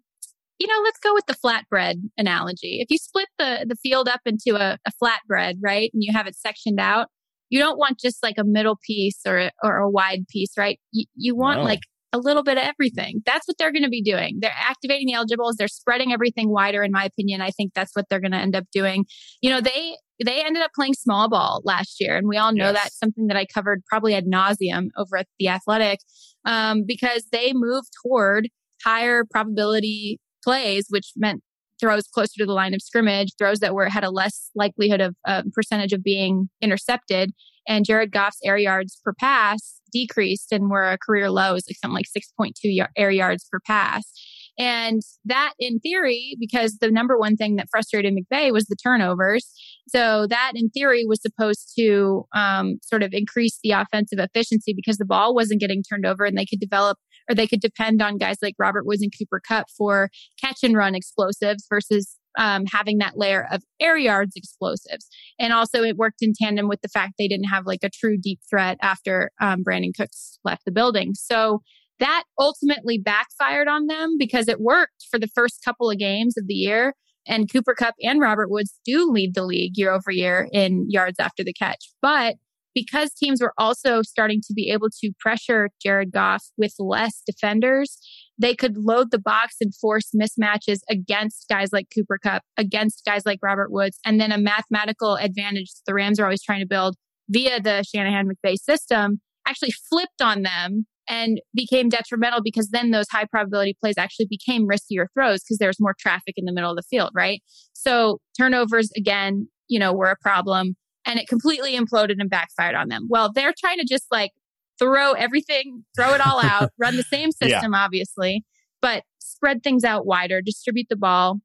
you 0.58 0.66
know 0.66 0.80
let's 0.84 0.98
go 0.98 1.12
with 1.12 1.26
the 1.26 1.34
flatbread 1.34 1.96
analogy 2.16 2.80
if 2.80 2.90
you 2.90 2.98
split 2.98 3.28
the 3.38 3.66
the 3.68 3.76
field 3.76 4.08
up 4.08 4.20
into 4.24 4.56
a, 4.56 4.78
a 4.86 4.92
flatbread 5.02 5.56
right 5.60 5.90
and 5.92 6.02
you 6.02 6.12
have 6.12 6.26
it 6.26 6.36
sectioned 6.36 6.80
out 6.80 7.08
you 7.50 7.58
don't 7.58 7.78
want 7.78 7.98
just 8.00 8.22
like 8.22 8.36
a 8.38 8.44
middle 8.44 8.78
piece 8.86 9.20
or 9.26 9.38
a- 9.38 9.52
or 9.62 9.78
a 9.78 9.90
wide 9.90 10.26
piece 10.28 10.52
right? 10.58 10.78
You, 10.92 11.04
you 11.14 11.36
want 11.36 11.58
No. 11.60 11.64
like 11.64 11.80
a 12.12 12.18
little 12.18 12.42
bit 12.42 12.56
of 12.56 12.64
everything. 12.64 13.20
That's 13.26 13.46
what 13.46 13.58
they're 13.58 13.72
going 13.72 13.82
to 13.82 13.90
be 13.90 14.00
doing. 14.02 14.38
They're 14.40 14.54
activating 14.56 15.06
the 15.08 15.14
eligibles. 15.14 15.56
They're 15.56 15.68
spreading 15.68 16.12
everything 16.12 16.48
wider 16.50 16.82
in 16.82 16.92
my 16.92 17.04
opinion. 17.04 17.40
I 17.42 17.50
think 17.50 17.72
that's 17.74 17.90
what 17.94 18.06
they're 18.08 18.20
going 18.20 18.32
to 18.32 18.38
end 18.38 18.56
up 18.56 18.64
doing. 18.72 19.04
You 19.42 19.50
know 19.50 19.60
they 19.60 19.96
they 20.24 20.42
ended 20.42 20.62
up 20.62 20.70
playing 20.74 20.94
small 20.94 21.28
ball 21.28 21.60
last 21.64 21.96
year 22.00 22.16
and 22.16 22.26
we 22.26 22.38
all 22.38 22.52
know 22.52 22.66
Yes. 22.72 22.74
that's 22.84 22.98
something 22.98 23.26
that 23.26 23.36
i 23.36 23.44
covered 23.44 23.82
probably 23.86 24.14
ad 24.14 24.24
nauseum 24.24 24.86
over 24.96 25.18
at 25.18 25.26
the 25.38 25.48
athletic 25.48 25.98
um, 26.46 26.84
because 26.86 27.24
they 27.32 27.52
moved 27.54 27.88
toward 28.02 28.48
higher 28.82 29.24
probability 29.30 30.18
plays 30.42 30.86
which 30.88 31.12
meant 31.16 31.42
throws 31.80 32.06
closer 32.08 32.38
to 32.38 32.46
the 32.46 32.52
line 32.52 32.74
of 32.74 32.82
scrimmage 32.82 33.32
throws 33.38 33.60
that 33.60 33.74
were 33.74 33.88
had 33.88 34.04
a 34.04 34.10
less 34.10 34.50
likelihood 34.54 35.00
of 35.00 35.14
uh, 35.26 35.42
percentage 35.52 35.92
of 35.92 36.02
being 36.02 36.48
intercepted. 36.60 37.32
And 37.68 37.84
jared 37.84 38.12
goff's 38.12 38.38
air 38.44 38.58
yards 38.58 39.00
per 39.04 39.12
pass 39.12 39.80
decreased 39.92 40.52
and 40.52 40.70
were 40.70 40.90
a 40.90 40.98
career 40.98 41.30
low 41.30 41.54
is 41.54 41.64
like 41.68 41.76
something 41.76 41.94
like 41.94 42.06
6.2 42.06 42.52
y- 42.64 42.88
air 42.96 43.10
yards 43.10 43.46
per 43.50 43.60
pass 43.60 44.12
and 44.58 45.02
that 45.24 45.52
in 45.58 45.78
theory 45.80 46.36
because 46.40 46.78
the 46.80 46.90
number 46.90 47.18
one 47.18 47.36
thing 47.36 47.56
that 47.56 47.68
frustrated 47.70 48.14
McVay 48.14 48.52
was 48.52 48.66
the 48.66 48.76
turnovers 48.76 49.52
so 49.88 50.26
that 50.28 50.52
in 50.54 50.70
theory 50.70 51.04
was 51.06 51.20
supposed 51.20 51.72
to 51.78 52.26
um, 52.34 52.78
sort 52.82 53.02
of 53.02 53.12
increase 53.12 53.58
the 53.62 53.70
offensive 53.70 54.18
efficiency 54.18 54.72
because 54.74 54.96
the 54.96 55.04
ball 55.04 55.34
wasn't 55.34 55.60
getting 55.60 55.82
turned 55.82 56.06
over 56.06 56.24
and 56.24 56.36
they 56.36 56.46
could 56.46 56.60
develop 56.60 56.98
or 57.28 57.34
they 57.34 57.46
could 57.46 57.60
depend 57.60 58.00
on 58.00 58.18
guys 58.18 58.36
like 58.42 58.54
Robert 58.58 58.86
Woods 58.86 59.02
and 59.02 59.12
Cooper 59.16 59.40
Kupp 59.46 59.66
for 59.76 60.10
catch 60.40 60.62
and 60.62 60.76
run 60.76 60.94
explosives 60.94 61.66
versus 61.68 62.16
um, 62.38 62.64
having 62.70 62.98
that 62.98 63.16
layer 63.16 63.46
of 63.50 63.62
air 63.80 63.96
yards 63.96 64.36
explosives. 64.36 65.08
And 65.38 65.52
also 65.52 65.82
it 65.82 65.96
worked 65.96 66.22
in 66.22 66.32
tandem 66.38 66.68
with 66.68 66.82
the 66.82 66.88
fact 66.88 67.14
they 67.18 67.28
didn't 67.28 67.48
have 67.48 67.66
like 67.66 67.82
a 67.82 67.90
true 67.90 68.18
deep 68.18 68.40
threat 68.48 68.78
after 68.82 69.30
um, 69.40 69.64
Brandin 69.64 69.96
Cooks 69.96 70.38
left 70.44 70.64
the 70.64 70.72
building. 70.72 71.14
So 71.14 71.62
that 71.98 72.24
ultimately 72.38 72.98
backfired 72.98 73.68
on 73.68 73.86
them 73.86 74.16
because 74.18 74.48
it 74.48 74.60
worked 74.60 75.06
for 75.10 75.18
the 75.18 75.28
first 75.28 75.60
couple 75.64 75.90
of 75.90 75.98
games 75.98 76.36
of 76.36 76.46
the 76.46 76.54
year. 76.54 76.94
And 77.26 77.50
Cooper 77.50 77.74
Kupp 77.74 77.94
and 78.02 78.20
Robert 78.20 78.50
Woods 78.50 78.78
do 78.84 79.10
lead 79.10 79.34
the 79.34 79.44
league 79.44 79.76
year 79.76 79.92
over 79.92 80.10
year 80.10 80.48
in 80.52 80.86
yards 80.88 81.18
after 81.18 81.42
the 81.42 81.52
catch. 81.52 81.90
But 82.00 82.36
because 82.74 83.14
teams 83.14 83.40
were 83.40 83.54
also 83.56 84.02
starting 84.02 84.42
to 84.46 84.52
be 84.54 84.70
able 84.70 84.88
to 85.00 85.10
pressure 85.18 85.70
Jared 85.82 86.12
Goff 86.12 86.44
with 86.58 86.74
less 86.78 87.22
defenders, 87.26 87.98
they 88.38 88.54
could 88.54 88.76
load 88.76 89.10
the 89.10 89.18
box 89.18 89.56
and 89.62 89.74
force 89.74 90.10
mismatches 90.14 90.80
against 90.90 91.46
guys 91.48 91.72
like 91.72 91.88
Cooper 91.92 92.18
Kupp, 92.22 92.42
against 92.58 93.02
guys 93.06 93.24
like 93.24 93.38
Robert 93.42 93.72
Woods, 93.72 93.98
and 94.04 94.20
then 94.20 94.30
a 94.30 94.38
mathematical 94.38 95.14
advantage 95.14 95.72
the 95.86 95.94
Rams 95.94 96.20
are 96.20 96.24
always 96.24 96.42
trying 96.42 96.60
to 96.60 96.66
build 96.66 96.96
via 97.30 97.60
the 97.60 97.82
Shanahan 97.82 98.28
McVay 98.28 98.56
system 98.56 99.20
actually 99.48 99.72
flipped 99.88 100.20
on 100.20 100.42
them 100.42 100.86
and 101.08 101.40
became 101.54 101.88
detrimental 101.88 102.40
because 102.42 102.70
then 102.70 102.90
those 102.90 103.06
high 103.10 103.24
probability 103.24 103.76
plays 103.80 103.96
actually 103.98 104.26
became 104.26 104.66
riskier 104.66 105.06
throws 105.14 105.42
because 105.42 105.58
there's 105.58 105.80
more 105.80 105.94
traffic 105.98 106.34
in 106.36 106.44
the 106.44 106.52
middle 106.52 106.70
of 106.70 106.76
the 106.76 106.82
field, 106.82 107.10
right? 107.14 107.42
So 107.72 108.18
turnovers 108.36 108.90
again, 108.96 109.48
you 109.68 109.78
know, 109.78 109.92
were 109.92 110.10
a 110.10 110.16
problem 110.16 110.76
and 111.04 111.18
it 111.18 111.28
completely 111.28 111.76
imploded 111.76 112.16
and 112.18 112.28
backfired 112.28 112.74
on 112.74 112.88
them. 112.88 113.06
Well, 113.08 113.32
they're 113.32 113.54
trying 113.56 113.78
to 113.78 113.86
just 113.88 114.06
like 114.10 114.32
throw 114.78 115.12
everything, 115.12 115.84
throw 115.96 116.14
it 116.14 116.26
all 116.26 116.44
out, 116.44 116.70
run 116.78 116.96
the 116.96 117.04
same 117.04 117.30
system, 117.32 117.72
yeah. 117.72 117.78
obviously, 117.78 118.44
but 118.82 119.04
spread 119.18 119.62
things 119.62 119.84
out 119.84 120.06
wider, 120.06 120.42
distribute 120.42 120.86
the 120.90 120.96
ball 120.96 121.40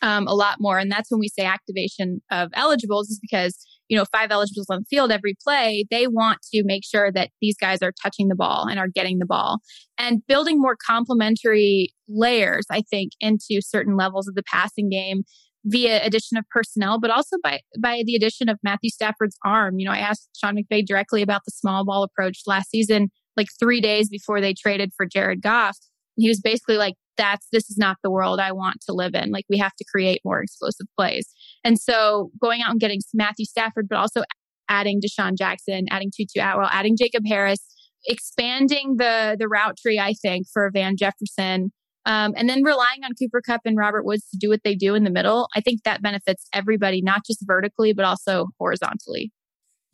um, 0.00 0.26
a 0.26 0.34
lot 0.34 0.56
more. 0.58 0.78
And 0.78 0.90
that's 0.90 1.10
when 1.10 1.20
we 1.20 1.28
say 1.28 1.44
activation 1.44 2.22
of 2.30 2.50
eligibles 2.54 3.10
is 3.10 3.20
because 3.20 3.64
you 3.88 3.96
know, 3.96 4.04
five 4.10 4.30
eligibles 4.30 4.66
on 4.70 4.80
the 4.80 4.84
field 4.88 5.12
every 5.12 5.34
play, 5.42 5.84
they 5.90 6.06
want 6.06 6.38
to 6.52 6.62
make 6.64 6.84
sure 6.84 7.12
that 7.12 7.30
these 7.40 7.56
guys 7.60 7.82
are 7.82 7.92
touching 8.02 8.28
the 8.28 8.34
ball 8.34 8.66
and 8.68 8.78
are 8.78 8.88
getting 8.88 9.18
the 9.18 9.26
ball 9.26 9.58
and 9.98 10.26
building 10.26 10.60
more 10.60 10.76
complementary 10.86 11.92
layers, 12.08 12.64
I 12.70 12.82
think, 12.90 13.12
into 13.20 13.60
certain 13.60 13.96
levels 13.96 14.28
of 14.28 14.34
the 14.34 14.42
passing 14.44 14.88
game 14.88 15.24
via 15.64 16.04
addition 16.04 16.36
of 16.36 16.44
personnel, 16.50 16.98
but 16.98 17.10
also 17.10 17.36
by 17.42 17.60
by 17.80 18.02
the 18.04 18.16
addition 18.16 18.48
of 18.48 18.58
Matthew 18.62 18.90
Stafford's 18.90 19.36
arm. 19.44 19.78
You 19.78 19.86
know, 19.86 19.92
I 19.92 19.98
asked 19.98 20.28
Sean 20.36 20.56
McVay 20.56 20.84
directly 20.84 21.22
about 21.22 21.42
the 21.44 21.52
small 21.52 21.84
ball 21.84 22.02
approach 22.02 22.40
last 22.46 22.70
season, 22.70 23.10
like 23.36 23.48
three 23.58 23.80
days 23.80 24.08
before 24.08 24.40
they 24.40 24.54
traded 24.54 24.92
for 24.96 25.06
Jared 25.06 25.42
Goff. 25.42 25.76
He 26.16 26.28
was 26.28 26.40
basically 26.40 26.76
like, 26.76 26.94
that's 27.16 27.46
this 27.52 27.70
is 27.70 27.78
not 27.78 27.96
the 28.02 28.10
world 28.10 28.40
I 28.40 28.52
want 28.52 28.78
to 28.86 28.92
live 28.92 29.14
in. 29.14 29.30
Like 29.30 29.44
we 29.48 29.58
have 29.58 29.74
to 29.76 29.84
create 29.90 30.20
more 30.24 30.42
explosive 30.42 30.86
plays. 30.98 31.28
And 31.64 31.78
so 31.78 32.30
going 32.40 32.60
out 32.62 32.70
and 32.70 32.80
getting 32.80 33.00
Matthew 33.14 33.44
Stafford, 33.44 33.88
but 33.88 33.98
also 33.98 34.22
adding 34.68 35.00
DeSean 35.00 35.36
Jackson, 35.36 35.86
adding 35.90 36.10
Tutu 36.14 36.40
Atwell, 36.40 36.68
adding 36.72 36.96
Jacob 36.96 37.24
Harris, 37.26 37.64
expanding 38.06 38.96
the 38.96 39.36
the 39.38 39.48
route 39.48 39.76
tree, 39.76 39.98
I 39.98 40.14
think, 40.14 40.46
for 40.52 40.70
Van 40.72 40.96
Jefferson. 40.96 41.72
Um, 42.04 42.34
and 42.36 42.48
then 42.48 42.64
relying 42.64 43.04
on 43.04 43.12
Cooper 43.16 43.40
Kupp 43.40 43.60
and 43.64 43.76
Robert 43.76 44.04
Woods 44.04 44.28
to 44.30 44.36
do 44.36 44.48
what 44.48 44.62
they 44.64 44.74
do 44.74 44.96
in 44.96 45.04
the 45.04 45.10
middle, 45.10 45.48
I 45.54 45.60
think 45.60 45.84
that 45.84 46.02
benefits 46.02 46.48
everybody, 46.52 47.00
not 47.00 47.24
just 47.24 47.44
vertically, 47.46 47.92
but 47.92 48.04
also 48.04 48.48
horizontally. 48.58 49.30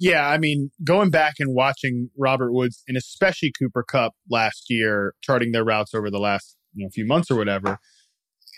Yeah, 0.00 0.26
I 0.26 0.38
mean, 0.38 0.70
going 0.84 1.10
back 1.10 1.34
and 1.38 1.54
watching 1.54 2.08
Robert 2.16 2.52
Woods 2.52 2.82
and 2.88 2.96
especially 2.96 3.52
Cooper 3.58 3.82
Kupp 3.82 4.14
last 4.30 4.66
year, 4.70 5.14
charting 5.22 5.52
their 5.52 5.64
routes 5.64 5.92
over 5.92 6.08
the 6.08 6.20
last 6.20 6.56
you 6.72 6.84
know, 6.84 6.90
few 6.94 7.04
months 7.04 7.30
or 7.30 7.36
whatever, 7.36 7.78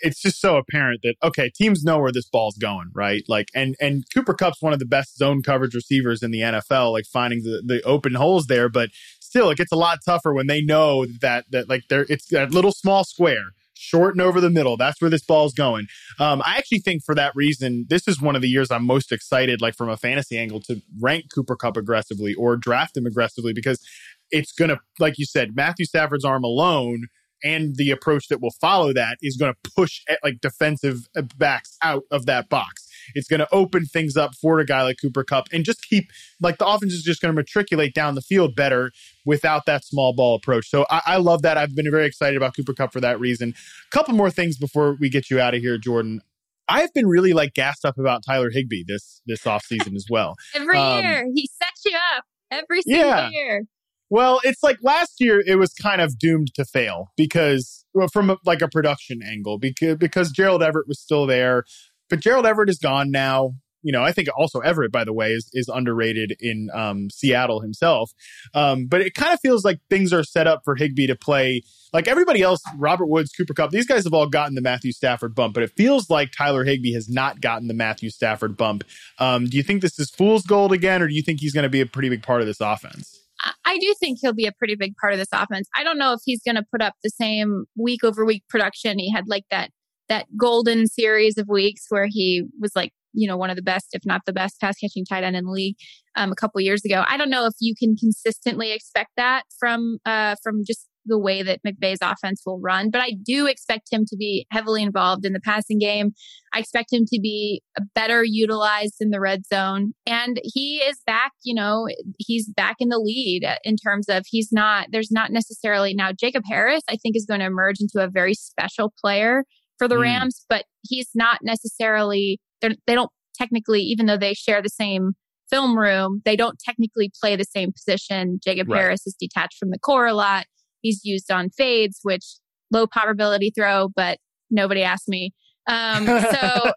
it's 0.01 0.21
just 0.21 0.39
so 0.39 0.57
apparent 0.57 1.01
that 1.03 1.15
okay, 1.23 1.49
teams 1.49 1.83
know 1.83 1.99
where 1.99 2.11
this 2.11 2.27
ball's 2.27 2.57
going, 2.57 2.91
right? 2.93 3.23
Like, 3.27 3.49
and 3.53 3.75
and 3.79 4.03
Cooper 4.13 4.33
Kupp's 4.33 4.61
one 4.61 4.73
of 4.73 4.79
the 4.79 4.85
best 4.85 5.17
zone 5.17 5.41
coverage 5.41 5.75
receivers 5.75 6.23
in 6.23 6.31
the 6.31 6.39
NFL, 6.39 6.91
like 6.91 7.05
finding 7.05 7.43
the 7.43 7.61
the 7.65 7.81
open 7.83 8.15
holes 8.15 8.47
there. 8.47 8.69
But 8.69 8.89
still, 9.19 9.49
it 9.49 9.57
gets 9.57 9.71
a 9.71 9.77
lot 9.77 9.99
tougher 10.05 10.33
when 10.33 10.47
they 10.47 10.61
know 10.61 11.05
that 11.21 11.45
that 11.51 11.69
like 11.69 11.83
there 11.89 12.05
it's 12.09 12.27
that 12.27 12.51
little 12.51 12.71
small 12.71 13.03
square. 13.03 13.51
Short 13.73 14.13
and 14.13 14.21
over 14.21 14.39
the 14.39 14.51
middle. 14.51 14.77
That's 14.77 15.01
where 15.01 15.09
this 15.09 15.23
ball's 15.23 15.55
going. 15.55 15.87
Um, 16.19 16.43
I 16.45 16.57
actually 16.57 16.81
think 16.81 17.03
for 17.03 17.15
that 17.15 17.31
reason, 17.33 17.87
this 17.89 18.07
is 18.07 18.21
one 18.21 18.35
of 18.35 18.43
the 18.43 18.47
years 18.47 18.69
I'm 18.69 18.85
most 18.85 19.11
excited, 19.11 19.59
like 19.59 19.73
from 19.73 19.89
a 19.89 19.97
fantasy 19.97 20.37
angle, 20.37 20.61
to 20.67 20.83
rank 20.99 21.33
Cooper 21.33 21.55
Kupp 21.55 21.77
aggressively 21.77 22.35
or 22.35 22.57
draft 22.57 22.95
him 22.95 23.07
aggressively 23.07 23.53
because 23.53 23.81
it's 24.29 24.51
going 24.51 24.69
to, 24.69 24.77
like 24.99 25.17
you 25.17 25.25
said, 25.25 25.55
Matthew 25.55 25.85
Stafford's 25.85 26.23
arm 26.23 26.43
alone 26.43 27.07
and 27.43 27.75
the 27.75 27.91
approach 27.91 28.27
that 28.27 28.41
will 28.41 28.53
follow 28.61 28.93
that 28.93 29.17
is 29.21 29.37
going 29.37 29.53
to 29.53 29.71
push 29.71 30.01
eh, 30.07 30.15
like 30.23 30.41
defensive 30.41 31.07
uh, 31.15 31.23
backs 31.37 31.77
out 31.81 32.03
of 32.11 32.25
that 32.25 32.49
box. 32.49 32.87
It's 33.15 33.27
going 33.27 33.39
to 33.39 33.47
open 33.51 33.85
things 33.85 34.15
up 34.15 34.35
for 34.35 34.59
a 34.59 34.65
guy 34.65 34.83
like 34.83 34.97
Cooper 35.01 35.23
Kupp 35.23 35.47
and 35.51 35.65
just 35.65 35.87
keep 35.87 36.11
like 36.39 36.57
the 36.57 36.67
offense 36.67 36.93
is 36.93 37.03
just 37.03 37.21
going 37.21 37.33
to 37.33 37.35
matriculate 37.35 37.93
down 37.93 38.15
the 38.15 38.21
field 38.21 38.55
better 38.55 38.91
without 39.25 39.65
that 39.65 39.83
small 39.83 40.13
ball 40.13 40.35
approach. 40.35 40.69
So 40.69 40.85
I, 40.89 41.01
I 41.05 41.17
love 41.17 41.41
that. 41.41 41.57
I've 41.57 41.75
been 41.75 41.89
very 41.89 42.05
excited 42.05 42.37
about 42.37 42.55
Cooper 42.55 42.73
Kupp 42.73 42.93
for 42.93 43.01
that 43.01 43.19
reason. 43.19 43.53
A 43.87 43.95
couple 43.95 44.13
more 44.13 44.31
things 44.31 44.57
before 44.57 44.97
we 44.99 45.09
get 45.09 45.29
you 45.29 45.39
out 45.39 45.53
of 45.53 45.61
here, 45.61 45.77
Jordan. 45.77 46.21
I've 46.67 46.93
been 46.93 47.07
really 47.07 47.33
like 47.33 47.53
gassed 47.53 47.83
up 47.85 47.97
about 47.97 48.23
Tyler 48.25 48.49
Higbee 48.49 48.83
this 48.87 49.21
this 49.25 49.43
offseason 49.43 49.95
as 49.95 50.05
well. 50.09 50.35
Every 50.55 50.77
um, 50.77 51.03
year 51.03 51.25
he 51.33 51.49
sets 51.61 51.83
you 51.85 51.97
up 52.17 52.23
every 52.49 52.81
single 52.83 53.07
yeah. 53.07 53.29
year. 53.29 53.63
Well, 54.11 54.41
it's 54.43 54.61
like 54.61 54.77
last 54.81 55.21
year 55.21 55.41
it 55.43 55.55
was 55.55 55.73
kind 55.73 56.01
of 56.01 56.19
doomed 56.19 56.53
to 56.55 56.65
fail 56.65 57.13
because 57.15 57.85
well, 57.93 58.09
from 58.09 58.29
a, 58.29 58.37
like 58.45 58.61
a 58.61 58.67
production 58.67 59.21
angle 59.23 59.57
because 59.57 59.97
because 59.97 60.31
Gerald 60.31 60.61
Everett 60.61 60.85
was 60.85 60.99
still 60.99 61.25
there, 61.25 61.63
but 62.09 62.19
Gerald 62.19 62.45
Everett 62.45 62.69
is 62.69 62.77
gone 62.77 63.09
now. 63.09 63.53
You 63.83 63.93
know, 63.93 64.03
I 64.03 64.11
think 64.11 64.27
also 64.37 64.59
Everett, 64.59 64.91
by 64.91 65.05
the 65.05 65.13
way, 65.13 65.31
is 65.31 65.49
is 65.53 65.69
underrated 65.69 66.35
in 66.41 66.69
um, 66.73 67.09
Seattle 67.09 67.61
himself. 67.61 68.11
Um, 68.53 68.87
but 68.87 68.99
it 68.99 69.13
kind 69.13 69.33
of 69.33 69.39
feels 69.39 69.63
like 69.63 69.79
things 69.89 70.11
are 70.11 70.25
set 70.25 70.45
up 70.45 70.63
for 70.65 70.75
Higbee 70.75 71.07
to 71.07 71.15
play 71.15 71.61
like 71.93 72.09
everybody 72.09 72.41
else. 72.41 72.61
Robert 72.75 73.07
Woods, 73.07 73.31
Cooper 73.31 73.53
Kupp, 73.53 73.71
these 73.71 73.87
guys 73.87 74.03
have 74.03 74.13
all 74.13 74.27
gotten 74.27 74.55
the 74.55 74.61
Matthew 74.61 74.91
Stafford 74.91 75.33
bump, 75.33 75.53
but 75.53 75.63
it 75.63 75.71
feels 75.77 76.09
like 76.09 76.33
Tyler 76.33 76.65
Higbee 76.65 76.93
has 76.93 77.07
not 77.07 77.39
gotten 77.39 77.69
the 77.69 77.73
Matthew 77.73 78.09
Stafford 78.09 78.57
bump. 78.57 78.83
Um, 79.19 79.45
do 79.45 79.55
you 79.55 79.63
think 79.63 79.81
this 79.81 79.97
is 79.99 80.09
fool's 80.09 80.43
gold 80.43 80.73
again, 80.73 81.01
or 81.01 81.07
do 81.07 81.13
you 81.13 81.21
think 81.21 81.39
he's 81.39 81.53
going 81.53 81.63
to 81.63 81.69
be 81.69 81.79
a 81.79 81.85
pretty 81.85 82.09
big 82.09 82.23
part 82.23 82.41
of 82.41 82.47
this 82.47 82.59
offense? 82.59 83.20
I 83.65 83.77
do 83.77 83.93
think 83.99 84.19
he'll 84.21 84.33
be 84.33 84.45
a 84.45 84.51
pretty 84.51 84.75
big 84.75 84.93
part 84.99 85.13
of 85.13 85.19
this 85.19 85.29
offense. 85.33 85.67
I 85.75 85.83
don't 85.83 85.97
know 85.97 86.13
if 86.13 86.19
he's 86.25 86.41
going 86.43 86.55
to 86.55 86.65
put 86.71 86.81
up 86.81 86.93
the 87.03 87.09
same 87.09 87.65
week 87.75 88.03
over 88.03 88.25
week 88.25 88.43
production. 88.49 88.99
He 88.99 89.11
had 89.11 89.25
like 89.27 89.45
that 89.51 89.71
that 90.09 90.25
golden 90.37 90.87
series 90.87 91.37
of 91.37 91.47
weeks 91.47 91.85
where 91.89 92.05
he 92.05 92.43
was 92.59 92.71
like, 92.75 92.91
you 93.13 93.27
know, 93.27 93.37
one 93.37 93.49
of 93.49 93.55
the 93.55 93.61
best, 93.61 93.87
if 93.93 94.01
not 94.05 94.21
the 94.25 94.33
best, 94.33 94.59
pass 94.59 94.75
catching 94.77 95.05
tight 95.05 95.23
end 95.23 95.35
in 95.35 95.45
the 95.45 95.51
league 95.51 95.77
um, 96.15 96.31
a 96.31 96.35
couple 96.35 96.59
years 96.59 96.83
ago. 96.83 97.03
I 97.07 97.17
don't 97.17 97.29
know 97.29 97.45
if 97.45 97.53
you 97.59 97.73
can 97.77 97.95
consistently 97.95 98.73
expect 98.73 99.11
that 99.17 99.43
from 99.57 99.99
uh, 100.05 100.35
from 100.43 100.63
just 100.65 100.87
the 101.05 101.17
way 101.17 101.41
that 101.43 101.61
McVay's 101.65 101.99
offense 102.01 102.41
will 102.45 102.59
run. 102.59 102.89
But 102.89 103.01
I 103.01 103.13
do 103.23 103.47
expect 103.47 103.87
him 103.91 104.05
to 104.07 104.17
be 104.17 104.45
heavily 104.51 104.83
involved 104.83 105.25
in 105.25 105.33
the 105.33 105.39
passing 105.39 105.79
game. 105.79 106.11
I 106.53 106.59
expect 106.59 106.93
him 106.93 107.05
to 107.05 107.19
be 107.19 107.61
better 107.95 108.23
utilized 108.23 108.95
in 108.99 109.09
the 109.09 109.19
red 109.19 109.45
zone. 109.45 109.93
And 110.05 110.39
he 110.43 110.77
is 110.77 110.99
back, 111.05 111.31
you 111.43 111.55
know, 111.55 111.87
he's 112.17 112.47
back 112.49 112.75
in 112.79 112.89
the 112.89 112.99
lead 112.99 113.47
in 113.63 113.77
terms 113.77 114.07
of 114.09 114.25
he's 114.27 114.49
not, 114.51 114.87
there's 114.91 115.11
not 115.11 115.31
necessarily 115.31 115.93
now 115.93 116.11
Jacob 116.11 116.43
Harris, 116.45 116.83
I 116.89 116.97
think 116.97 117.15
is 117.15 117.25
going 117.25 117.39
to 117.39 117.45
emerge 117.45 117.77
into 117.79 118.03
a 118.03 118.09
very 118.09 118.33
special 118.33 118.93
player 119.01 119.43
for 119.77 119.87
the 119.87 119.95
mm. 119.95 120.01
Rams, 120.01 120.45
but 120.49 120.65
he's 120.83 121.09
not 121.15 121.39
necessarily, 121.41 122.39
they 122.61 122.75
don't 122.87 123.11
technically, 123.35 123.81
even 123.81 124.05
though 124.05 124.17
they 124.17 124.33
share 124.33 124.61
the 124.61 124.69
same 124.69 125.13
film 125.49 125.77
room, 125.77 126.21
they 126.23 126.35
don't 126.35 126.59
technically 126.63 127.11
play 127.19 127.35
the 127.35 127.43
same 127.43 127.71
position. 127.73 128.39
Jacob 128.43 128.69
right. 128.69 128.79
Harris 128.79 129.05
is 129.05 129.15
detached 129.19 129.57
from 129.57 129.69
the 129.69 129.79
core 129.79 130.07
a 130.07 130.13
lot. 130.13 130.45
He's 130.81 131.03
used 131.03 131.31
on 131.31 131.49
fades, 131.49 131.99
which 132.03 132.25
low 132.71 132.87
probability 132.87 133.51
throw, 133.55 133.89
but 133.95 134.17
nobody 134.49 134.83
asked 134.83 135.07
me. 135.07 135.33
Um, 135.67 136.05
so 136.05 136.11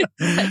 no, 0.20 0.46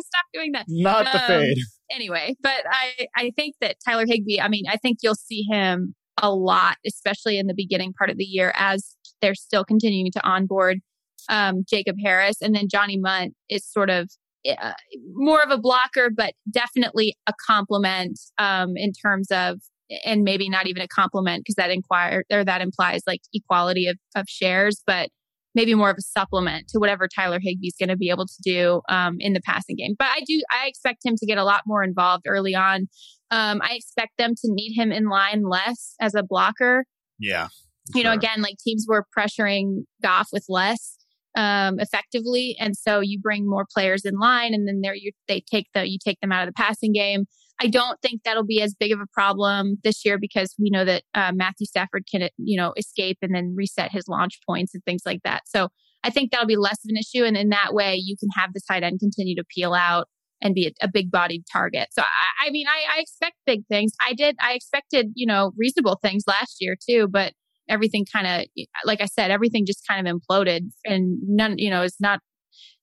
stop 0.00 0.26
doing 0.32 0.52
that. 0.52 0.64
Not 0.68 1.04
the 1.04 1.20
um, 1.20 1.26
fade. 1.26 1.58
Anyway, 1.90 2.34
but 2.42 2.64
I, 2.70 3.06
I 3.16 3.32
think 3.36 3.56
that 3.60 3.76
Tyler 3.86 4.06
Higbee, 4.06 4.40
I 4.40 4.48
mean, 4.48 4.64
I 4.68 4.76
think 4.76 4.98
you'll 5.02 5.14
see 5.14 5.44
him 5.50 5.94
a 6.20 6.34
lot, 6.34 6.76
especially 6.86 7.38
in 7.38 7.46
the 7.46 7.54
beginning 7.54 7.92
part 7.92 8.10
of 8.10 8.16
the 8.16 8.24
year 8.24 8.52
as 8.56 8.96
they're 9.20 9.34
still 9.34 9.64
continuing 9.64 10.10
to 10.12 10.26
onboard 10.26 10.80
um, 11.28 11.64
Jacob 11.68 11.96
Harris. 12.02 12.36
And 12.40 12.54
then 12.54 12.68
Johnny 12.68 12.98
Mundt 12.98 13.34
is 13.48 13.66
sort 13.66 13.90
of 13.90 14.10
uh, 14.48 14.72
more 15.14 15.42
of 15.42 15.50
a 15.50 15.58
blocker, 15.58 16.10
but 16.10 16.34
definitely 16.50 17.16
a 17.26 17.32
complement 17.46 18.18
um, 18.38 18.76
in 18.76 18.92
terms 18.92 19.30
of 19.30 19.60
and 20.04 20.22
maybe 20.22 20.48
not 20.48 20.66
even 20.66 20.82
a 20.82 20.88
compliment 20.88 21.42
because 21.44 21.56
that 21.56 21.70
inquire 21.70 22.24
or 22.30 22.44
that 22.44 22.60
implies 22.60 23.02
like 23.06 23.20
equality 23.32 23.86
of, 23.86 23.96
of 24.14 24.24
shares, 24.28 24.82
but 24.86 25.08
maybe 25.54 25.74
more 25.74 25.90
of 25.90 25.96
a 25.98 26.02
supplement 26.02 26.68
to 26.68 26.78
whatever 26.78 27.08
Tyler 27.08 27.38
Higbee's 27.38 27.76
going 27.78 27.88
to 27.88 27.96
be 27.96 28.10
able 28.10 28.26
to 28.26 28.42
do 28.42 28.80
um, 28.88 29.16
in 29.18 29.32
the 29.32 29.40
passing 29.44 29.76
game. 29.76 29.94
But 29.98 30.08
I 30.08 30.20
do, 30.26 30.40
I 30.50 30.66
expect 30.66 31.04
him 31.04 31.14
to 31.18 31.26
get 31.26 31.38
a 31.38 31.44
lot 31.44 31.62
more 31.66 31.82
involved 31.82 32.24
early 32.26 32.54
on. 32.54 32.88
Um, 33.30 33.60
I 33.62 33.74
expect 33.74 34.12
them 34.18 34.34
to 34.34 34.48
need 34.50 34.74
him 34.74 34.92
in 34.92 35.08
line 35.08 35.42
less 35.48 35.94
as 36.00 36.14
a 36.14 36.22
blocker. 36.22 36.84
Yeah. 37.18 37.48
You 37.94 38.02
know, 38.04 38.12
again, 38.12 38.42
like 38.42 38.56
teams 38.62 38.86
were 38.88 39.04
pressuring 39.16 39.84
Goff 40.02 40.28
with 40.32 40.44
less 40.48 40.96
um, 41.36 41.80
effectively, 41.80 42.56
and 42.60 42.76
so 42.76 43.00
you 43.00 43.18
bring 43.20 43.48
more 43.48 43.66
players 43.74 44.04
in 44.04 44.18
line, 44.18 44.54
and 44.54 44.68
then 44.68 44.80
there 44.82 44.94
you 44.94 45.12
they 45.28 45.42
take 45.50 45.66
the 45.74 45.88
you 45.88 45.98
take 46.02 46.20
them 46.20 46.30
out 46.30 46.46
of 46.46 46.54
the 46.54 46.62
passing 46.62 46.92
game. 46.92 47.24
I 47.62 47.68
don't 47.68 48.00
think 48.02 48.22
that'll 48.24 48.44
be 48.44 48.60
as 48.60 48.74
big 48.74 48.90
of 48.90 48.98
a 48.98 49.06
problem 49.12 49.76
this 49.84 50.04
year 50.04 50.18
because 50.18 50.52
we 50.58 50.68
know 50.68 50.84
that 50.84 51.04
uh, 51.14 51.30
Matthew 51.32 51.66
Stafford 51.66 52.04
can, 52.10 52.28
you 52.36 52.56
know, 52.56 52.72
escape 52.76 53.18
and 53.22 53.32
then 53.32 53.54
reset 53.56 53.92
his 53.92 54.08
launch 54.08 54.40
points 54.44 54.74
and 54.74 54.82
things 54.84 55.02
like 55.06 55.20
that. 55.22 55.42
So 55.46 55.68
I 56.02 56.10
think 56.10 56.32
that'll 56.32 56.46
be 56.46 56.56
less 56.56 56.84
of 56.84 56.88
an 56.88 56.96
issue. 56.96 57.24
And 57.24 57.36
in 57.36 57.50
that 57.50 57.72
way, 57.72 57.94
you 57.94 58.16
can 58.18 58.30
have 58.34 58.52
the 58.52 58.60
tight 58.68 58.82
end 58.82 58.98
continue 58.98 59.36
to 59.36 59.44
peel 59.44 59.74
out 59.74 60.08
and 60.42 60.56
be 60.56 60.66
a, 60.66 60.86
a 60.86 60.88
big 60.92 61.12
bodied 61.12 61.44
target. 61.52 61.88
So 61.92 62.02
I, 62.02 62.48
I 62.48 62.50
mean, 62.50 62.66
I, 62.66 62.96
I 62.96 63.00
expect 63.00 63.36
big 63.46 63.64
things. 63.68 63.92
I 64.04 64.12
did, 64.12 64.34
I 64.40 64.54
expected, 64.54 65.12
you 65.14 65.26
know, 65.26 65.52
reasonable 65.56 66.00
things 66.02 66.24
last 66.26 66.56
year 66.58 66.74
too, 66.88 67.06
but 67.06 67.32
everything 67.68 68.04
kind 68.12 68.26
of, 68.26 68.66
like 68.84 69.00
I 69.00 69.06
said, 69.06 69.30
everything 69.30 69.66
just 69.66 69.86
kind 69.86 70.08
of 70.08 70.16
imploded 70.16 70.62
and 70.84 71.18
none, 71.22 71.58
you 71.58 71.70
know, 71.70 71.82
it's 71.82 72.00
not 72.00 72.18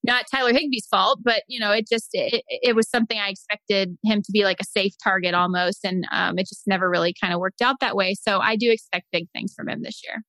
not 0.02 0.24
Tyler 0.30 0.52
Higbee's 0.52 0.86
fault, 0.90 1.20
but 1.22 1.42
you 1.48 1.60
know, 1.60 1.72
it 1.72 1.86
just 1.88 2.08
it, 2.12 2.42
it 2.48 2.74
was 2.74 2.88
something 2.88 3.18
I 3.18 3.28
expected 3.28 3.96
him 4.04 4.22
to 4.22 4.32
be 4.32 4.44
like 4.44 4.60
a 4.60 4.64
safe 4.64 4.92
target 5.02 5.34
almost, 5.34 5.84
and 5.84 6.04
um, 6.12 6.38
it 6.38 6.46
just 6.48 6.62
never 6.66 6.88
really 6.88 7.14
kind 7.20 7.32
of 7.32 7.40
worked 7.40 7.62
out 7.62 7.76
that 7.80 7.96
way. 7.96 8.14
So 8.14 8.38
I 8.38 8.56
do 8.56 8.70
expect 8.70 9.06
big 9.12 9.26
things 9.34 9.52
from 9.54 9.68
him 9.68 9.82
this 9.82 10.02
year. 10.04 10.22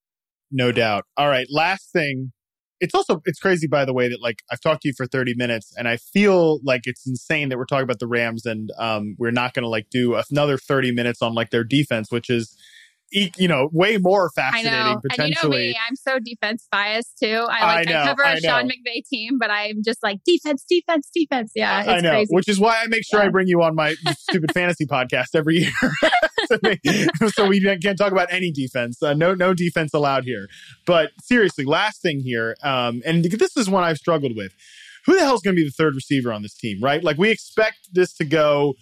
No 0.51 0.71
doubt. 0.71 1.05
All 1.17 1.27
right, 1.27 1.47
last 1.49 1.91
thing. 1.91 2.31
It's 2.79 2.95
also 2.95 3.21
it's 3.25 3.39
crazy 3.39 3.67
by 3.67 3.85
the 3.85 3.93
way 3.93 4.09
that 4.09 4.21
like 4.21 4.39
I've 4.51 4.59
talked 4.59 4.81
to 4.81 4.87
you 4.87 4.93
for 4.97 5.05
30 5.05 5.35
minutes 5.35 5.71
and 5.77 5.87
I 5.87 5.97
feel 5.97 6.59
like 6.63 6.81
it's 6.85 7.05
insane 7.05 7.49
that 7.49 7.59
we're 7.59 7.65
talking 7.65 7.83
about 7.83 7.99
the 7.99 8.07
Rams 8.07 8.43
and 8.47 8.71
um 8.79 9.15
we're 9.19 9.29
not 9.29 9.53
going 9.53 9.61
to 9.61 9.69
like 9.69 9.91
do 9.91 10.19
another 10.31 10.57
30 10.57 10.91
minutes 10.91 11.21
on 11.21 11.35
like 11.35 11.51
their 11.51 11.63
defense 11.63 12.11
which 12.11 12.27
is 12.27 12.57
you 13.11 13.47
know, 13.47 13.69
way 13.73 13.97
more 13.97 14.29
fascinating 14.33 14.71
I 14.71 14.93
know. 14.93 15.01
potentially. 15.01 15.25
And 15.25 15.35
you 15.43 15.49
know 15.49 15.57
me, 15.57 15.79
I'm 15.87 15.95
so 15.95 16.19
defense 16.19 16.67
biased 16.71 17.17
too. 17.21 17.45
I 17.49 17.75
like 17.75 17.87
I, 17.87 17.91
know, 17.91 17.99
I 17.99 18.05
cover 18.05 18.23
a 18.23 18.29
I 18.29 18.35
Sean 18.39 18.69
McVay 18.69 19.05
team, 19.09 19.37
but 19.37 19.51
I'm 19.51 19.83
just 19.83 20.01
like 20.01 20.19
defense, 20.25 20.65
defense, 20.67 21.09
defense. 21.13 21.51
Yeah, 21.55 21.83
I 21.87 21.99
know, 21.99 22.11
crazy. 22.11 22.33
which 22.33 22.47
is 22.47 22.59
why 22.59 22.81
I 22.81 22.87
make 22.87 23.03
sure 23.05 23.19
yeah. 23.19 23.27
I 23.27 23.29
bring 23.29 23.47
you 23.47 23.61
on 23.61 23.75
my 23.75 23.95
stupid 24.17 24.53
fantasy 24.53 24.85
podcast 24.85 25.35
every 25.35 25.57
year, 25.57 25.71
so 27.33 27.47
we 27.47 27.61
can't 27.79 27.97
talk 27.97 28.11
about 28.11 28.31
any 28.31 28.51
defense. 28.51 29.01
Uh, 29.03 29.13
no, 29.13 29.35
no 29.35 29.53
defense 29.53 29.93
allowed 29.93 30.23
here. 30.23 30.47
But 30.85 31.11
seriously, 31.21 31.65
last 31.65 32.01
thing 32.01 32.21
here, 32.21 32.55
um, 32.63 33.01
and 33.05 33.25
this 33.25 33.57
is 33.57 33.69
one 33.69 33.83
I've 33.83 33.97
struggled 33.97 34.35
with. 34.35 34.53
Who 35.07 35.15
the 35.15 35.21
hell 35.21 35.33
is 35.33 35.41
going 35.41 35.55
to 35.55 35.59
be 35.59 35.67
the 35.67 35.73
third 35.73 35.95
receiver 35.95 36.31
on 36.31 36.43
this 36.43 36.53
team, 36.53 36.79
right? 36.79 37.03
Like 37.03 37.17
we 37.17 37.31
expect 37.31 37.89
this 37.91 38.13
to 38.13 38.25
go 38.25 38.75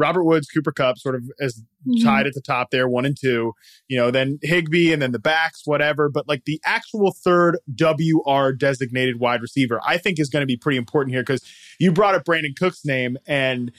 Robert 0.00 0.24
Woods, 0.24 0.48
Cooper 0.48 0.72
Kupp 0.72 0.98
sort 0.98 1.14
of 1.14 1.24
as 1.40 1.62
mm-hmm. 1.86 2.04
tied 2.04 2.26
at 2.26 2.34
the 2.34 2.40
top 2.40 2.70
there, 2.70 2.88
one 2.88 3.04
and 3.04 3.16
two. 3.18 3.52
You 3.88 3.98
know, 3.98 4.10
then 4.10 4.38
Higbee 4.42 4.92
and 4.92 5.00
then 5.00 5.12
the 5.12 5.18
backs, 5.18 5.62
whatever. 5.64 6.08
But 6.08 6.26
like 6.26 6.44
the 6.46 6.60
actual 6.64 7.14
third 7.24 7.58
WR 7.78 8.52
designated 8.52 9.20
wide 9.20 9.42
receiver, 9.42 9.80
I 9.86 9.98
think 9.98 10.18
is 10.18 10.30
going 10.30 10.42
to 10.42 10.46
be 10.46 10.56
pretty 10.56 10.78
important 10.78 11.14
here 11.14 11.22
because 11.22 11.44
you 11.78 11.92
brought 11.92 12.14
up 12.14 12.24
Brandin 12.24 12.56
Cooks' 12.58 12.84
name 12.84 13.16
and 13.26 13.70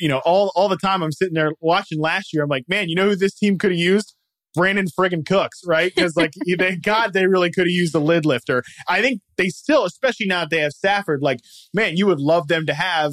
you 0.00 0.08
know, 0.08 0.18
all 0.18 0.52
all 0.54 0.68
the 0.68 0.76
time 0.76 1.02
I'm 1.02 1.12
sitting 1.12 1.34
there 1.34 1.52
watching 1.60 2.00
last 2.00 2.32
year. 2.32 2.44
I'm 2.44 2.48
like, 2.48 2.68
man, 2.68 2.88
you 2.88 2.94
know 2.94 3.08
who 3.08 3.16
this 3.16 3.34
team 3.34 3.58
could 3.58 3.72
have 3.72 3.80
used? 3.80 4.14
Brandin 4.56 4.88
friggin' 4.98 5.26
Cooks, 5.26 5.60
right? 5.66 5.92
Because 5.94 6.16
like, 6.16 6.32
thank 6.58 6.82
God 6.82 7.12
they 7.12 7.26
really 7.26 7.50
could 7.50 7.66
have 7.66 7.72
used 7.72 7.94
a 7.94 8.00
lid 8.00 8.24
lifter. 8.24 8.62
I 8.88 9.02
think 9.02 9.20
they 9.36 9.48
still, 9.48 9.84
especially 9.84 10.26
now 10.26 10.40
that 10.40 10.50
they 10.50 10.60
have 10.60 10.72
Stafford, 10.72 11.22
like, 11.22 11.40
man, 11.74 11.96
you 11.96 12.06
would 12.06 12.20
love 12.20 12.48
them 12.48 12.66
to 12.66 12.74
have 12.74 13.12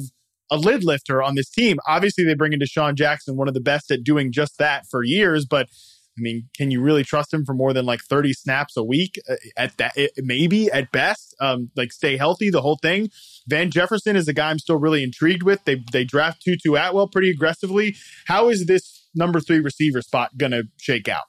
a 0.50 0.56
lid 0.56 0.84
lifter 0.84 1.22
on 1.22 1.34
this 1.34 1.50
team. 1.50 1.78
Obviously, 1.86 2.24
they 2.24 2.34
bring 2.34 2.52
in 2.52 2.60
DeSean 2.60 2.94
Jackson, 2.94 3.36
one 3.36 3.48
of 3.48 3.54
the 3.54 3.60
best 3.60 3.90
at 3.90 4.04
doing 4.04 4.32
just 4.32 4.58
that 4.58 4.86
for 4.90 5.02
years, 5.02 5.44
but 5.44 5.68
I 6.18 6.22
mean, 6.22 6.48
can 6.56 6.70
you 6.70 6.80
really 6.80 7.04
trust 7.04 7.32
him 7.32 7.44
for 7.44 7.52
more 7.52 7.74
than 7.74 7.84
like 7.84 8.00
30 8.00 8.32
snaps 8.32 8.76
a 8.76 8.82
week 8.82 9.20
uh, 9.28 9.34
at 9.56 9.76
that? 9.76 9.96
Maybe 10.16 10.70
at 10.70 10.90
best, 10.90 11.36
um, 11.40 11.70
like 11.76 11.92
stay 11.92 12.16
healthy, 12.16 12.48
the 12.48 12.62
whole 12.62 12.78
thing. 12.80 13.10
Van 13.46 13.70
Jefferson 13.70 14.16
is 14.16 14.26
a 14.26 14.32
guy 14.32 14.50
I'm 14.50 14.58
still 14.58 14.78
really 14.78 15.02
intrigued 15.02 15.42
with. 15.42 15.64
They, 15.64 15.84
they 15.92 16.04
draft 16.04 16.42
Tutu 16.42 16.74
Atwell 16.74 17.08
pretty 17.08 17.30
aggressively. 17.30 17.96
How 18.26 18.48
is 18.48 18.64
this 18.66 19.06
number 19.14 19.40
three 19.40 19.60
receiver 19.60 20.00
spot 20.00 20.38
going 20.38 20.52
to 20.52 20.64
shake 20.78 21.08
out? 21.08 21.24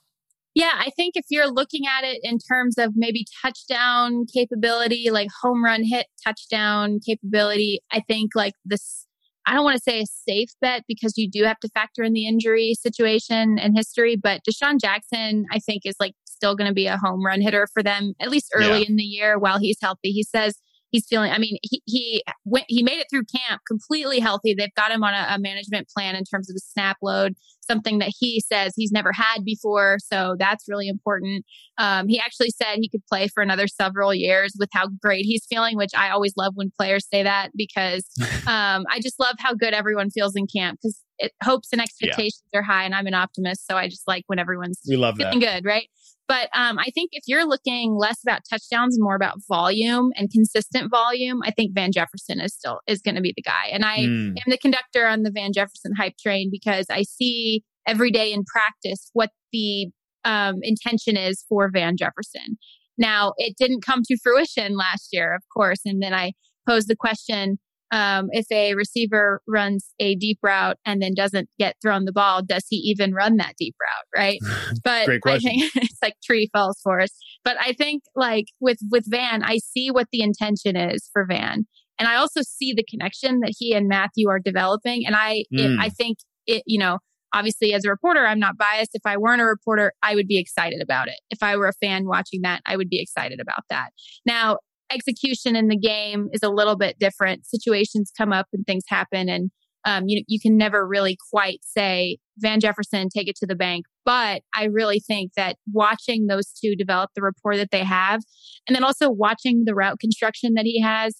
Yeah, 0.54 0.72
I 0.74 0.90
think 0.96 1.14
if 1.16 1.26
you're 1.28 1.52
looking 1.52 1.82
at 1.86 2.04
it 2.04 2.20
in 2.22 2.38
terms 2.38 2.78
of 2.78 2.94
maybe 2.96 3.26
touchdown 3.42 4.24
capability, 4.32 5.10
like 5.10 5.28
home 5.42 5.62
run 5.62 5.84
hit 5.84 6.06
touchdown 6.24 6.98
capability, 7.04 7.80
I 7.92 8.00
think 8.00 8.32
like 8.34 8.54
this 8.64 9.06
I 9.48 9.54
don't 9.54 9.64
want 9.64 9.76
to 9.76 9.82
say 9.82 10.02
a 10.02 10.06
safe 10.06 10.50
bet 10.60 10.84
because 10.86 11.16
you 11.16 11.28
do 11.28 11.44
have 11.44 11.58
to 11.60 11.68
factor 11.70 12.02
in 12.02 12.12
the 12.12 12.26
injury 12.26 12.74
situation 12.74 13.58
and 13.58 13.74
history, 13.74 14.14
but 14.14 14.42
DeSean 14.44 14.78
Jackson, 14.78 15.46
I 15.50 15.58
think, 15.58 15.82
is 15.86 15.96
like 15.98 16.12
still 16.26 16.54
going 16.54 16.68
to 16.68 16.74
be 16.74 16.86
a 16.86 16.98
home 16.98 17.24
run 17.24 17.40
hitter 17.40 17.66
for 17.72 17.82
them, 17.82 18.12
at 18.20 18.28
least 18.28 18.52
early 18.54 18.80
yeah. 18.80 18.86
in 18.86 18.96
the 18.96 19.02
year 19.02 19.38
while 19.38 19.58
he's 19.58 19.78
healthy. 19.80 20.10
He 20.10 20.22
says 20.22 20.60
he's 20.90 21.06
feeling 21.06 21.30
i 21.32 21.38
mean 21.38 21.56
he 21.62 21.82
he 21.86 22.24
went 22.44 22.64
he 22.68 22.82
made 22.82 22.98
it 22.98 23.06
through 23.10 23.24
camp 23.24 23.60
completely 23.66 24.20
healthy 24.20 24.54
they've 24.54 24.74
got 24.74 24.90
him 24.90 25.02
on 25.02 25.14
a, 25.14 25.26
a, 25.30 25.38
management 25.38 25.88
plan 25.88 26.14
in 26.14 26.24
terms 26.24 26.50
of 26.50 26.54
the 26.54 26.60
snap 26.60 26.96
load 27.02 27.34
something 27.60 27.98
that 27.98 28.12
he 28.18 28.40
says 28.40 28.72
he's 28.76 28.92
never 28.92 29.12
had 29.12 29.44
before 29.44 29.98
so 29.98 30.36
that's 30.38 30.64
really 30.68 30.88
important 30.88 31.44
um, 31.78 32.08
he 32.08 32.18
actually 32.18 32.50
said 32.50 32.76
he 32.76 32.88
could 32.88 33.04
play 33.06 33.28
for 33.28 33.42
another 33.42 33.66
several 33.66 34.14
years 34.14 34.54
with 34.58 34.68
how 34.72 34.88
great 35.02 35.24
he's 35.24 35.44
feeling 35.46 35.76
which 35.76 35.92
i 35.96 36.10
always 36.10 36.32
love 36.36 36.52
when 36.54 36.70
players 36.76 37.06
say 37.12 37.22
that 37.22 37.50
because 37.56 38.06
um, 38.46 38.84
i 38.90 38.98
just 39.02 39.18
love 39.20 39.36
how 39.38 39.54
good 39.54 39.74
everyone 39.74 40.10
feels 40.10 40.34
in 40.34 40.46
camp 40.46 40.78
because 40.82 41.02
hopes 41.42 41.68
and 41.72 41.80
expectations 41.80 42.42
yeah. 42.52 42.60
are 42.60 42.62
high 42.62 42.84
and 42.84 42.94
i'm 42.94 43.06
an 43.06 43.14
optimist 43.14 43.66
so 43.66 43.76
i 43.76 43.88
just 43.88 44.06
like 44.06 44.24
when 44.28 44.38
everyone's 44.38 44.80
we 44.88 44.96
love 44.96 45.16
feeling 45.16 45.40
that. 45.40 45.62
good 45.62 45.68
right 45.68 45.88
but 46.28 46.50
um, 46.54 46.78
I 46.78 46.90
think 46.94 47.10
if 47.12 47.24
you're 47.26 47.46
looking 47.46 47.96
less 47.96 48.22
about 48.22 48.42
touchdowns, 48.48 48.96
and 48.96 49.02
more 49.02 49.16
about 49.16 49.38
volume 49.48 50.10
and 50.14 50.30
consistent 50.30 50.90
volume, 50.90 51.40
I 51.42 51.50
think 51.50 51.74
Van 51.74 51.90
Jefferson 51.90 52.40
is 52.40 52.54
still 52.54 52.80
is 52.86 53.00
going 53.00 53.14
to 53.14 53.22
be 53.22 53.32
the 53.34 53.42
guy. 53.42 53.68
And 53.72 53.84
I 53.84 54.00
mm. 54.00 54.28
am 54.36 54.44
the 54.46 54.58
conductor 54.58 55.06
on 55.06 55.22
the 55.22 55.30
Van 55.30 55.52
Jefferson 55.52 55.92
hype 55.98 56.18
train 56.18 56.50
because 56.52 56.86
I 56.90 57.02
see 57.02 57.64
every 57.86 58.10
day 58.10 58.32
in 58.32 58.44
practice 58.44 59.10
what 59.14 59.30
the 59.52 59.88
um, 60.24 60.56
intention 60.62 61.16
is 61.16 61.44
for 61.48 61.70
Van 61.72 61.96
Jefferson. 61.96 62.58
Now, 62.98 63.32
it 63.38 63.56
didn't 63.56 63.84
come 63.84 64.02
to 64.04 64.18
fruition 64.22 64.76
last 64.76 65.08
year, 65.12 65.34
of 65.34 65.42
course. 65.54 65.80
And 65.86 66.02
then 66.02 66.12
I 66.12 66.32
posed 66.68 66.88
the 66.88 66.96
question 66.96 67.58
um, 67.90 68.28
if 68.32 68.46
a 68.50 68.74
receiver 68.74 69.40
runs 69.48 69.92
a 69.98 70.14
deep 70.16 70.38
route 70.42 70.76
and 70.84 71.00
then 71.00 71.14
doesn't 71.14 71.48
get 71.58 71.76
thrown 71.82 72.04
the 72.04 72.12
ball, 72.12 72.42
does 72.42 72.66
he 72.68 72.76
even 72.76 73.14
run 73.14 73.36
that 73.36 73.54
deep 73.58 73.74
route? 73.80 74.06
Right. 74.16 74.38
But 74.84 75.08
I 75.26 75.38
think 75.38 75.70
it's 75.76 75.98
like 76.02 76.14
tree 76.24 76.48
falls 76.52 76.78
for 76.82 77.00
us. 77.00 77.10
But 77.44 77.56
I 77.60 77.72
think 77.72 78.02
like 78.14 78.46
with 78.60 78.78
with 78.90 79.04
Van, 79.06 79.42
I 79.42 79.58
see 79.58 79.90
what 79.90 80.08
the 80.12 80.22
intention 80.22 80.76
is 80.76 81.08
for 81.12 81.24
Van. 81.26 81.66
And 81.98 82.08
I 82.08 82.16
also 82.16 82.42
see 82.42 82.72
the 82.72 82.84
connection 82.88 83.40
that 83.40 83.54
he 83.58 83.74
and 83.74 83.88
Matthew 83.88 84.28
are 84.28 84.38
developing. 84.38 85.04
And 85.06 85.16
I 85.16 85.44
mm. 85.52 85.60
it, 85.60 85.78
I 85.80 85.88
think 85.88 86.18
it, 86.46 86.62
you 86.66 86.78
know, 86.78 86.98
obviously 87.32 87.74
as 87.74 87.84
a 87.84 87.90
reporter, 87.90 88.26
I'm 88.26 88.38
not 88.38 88.56
biased. 88.56 88.90
If 88.94 89.02
I 89.04 89.16
weren't 89.16 89.40
a 89.40 89.44
reporter, 89.44 89.92
I 90.02 90.14
would 90.14 90.26
be 90.26 90.38
excited 90.38 90.80
about 90.82 91.08
it. 91.08 91.18
If 91.30 91.42
I 91.42 91.56
were 91.56 91.68
a 91.68 91.72
fan 91.74 92.06
watching 92.06 92.42
that, 92.42 92.62
I 92.66 92.76
would 92.76 92.88
be 92.88 93.00
excited 93.00 93.40
about 93.40 93.64
that. 93.70 93.90
Now, 94.24 94.58
execution 94.90 95.56
in 95.56 95.68
the 95.68 95.78
game 95.78 96.28
is 96.32 96.42
a 96.42 96.50
little 96.50 96.76
bit 96.76 96.98
different. 96.98 97.46
Situations 97.46 98.12
come 98.16 98.32
up 98.32 98.46
and 98.52 98.66
things 98.66 98.84
happen, 98.88 99.28
and 99.28 99.50
um, 99.84 100.04
you 100.06 100.22
you 100.26 100.40
can 100.40 100.56
never 100.56 100.86
really 100.86 101.16
quite 101.32 101.60
say 101.62 102.18
Van 102.38 102.60
Jefferson 102.60 103.08
take 103.08 103.28
it 103.28 103.36
to 103.36 103.46
the 103.46 103.54
bank. 103.54 103.86
But 104.04 104.42
I 104.54 104.64
really 104.64 105.00
think 105.00 105.32
that 105.36 105.56
watching 105.72 106.26
those 106.26 106.50
two 106.52 106.74
develop 106.76 107.10
the 107.14 107.22
rapport 107.22 107.56
that 107.56 107.70
they 107.70 107.84
have, 107.84 108.22
and 108.66 108.74
then 108.74 108.84
also 108.84 109.10
watching 109.10 109.64
the 109.64 109.74
route 109.74 110.00
construction 110.00 110.54
that 110.54 110.64
he 110.64 110.80
has, 110.80 111.16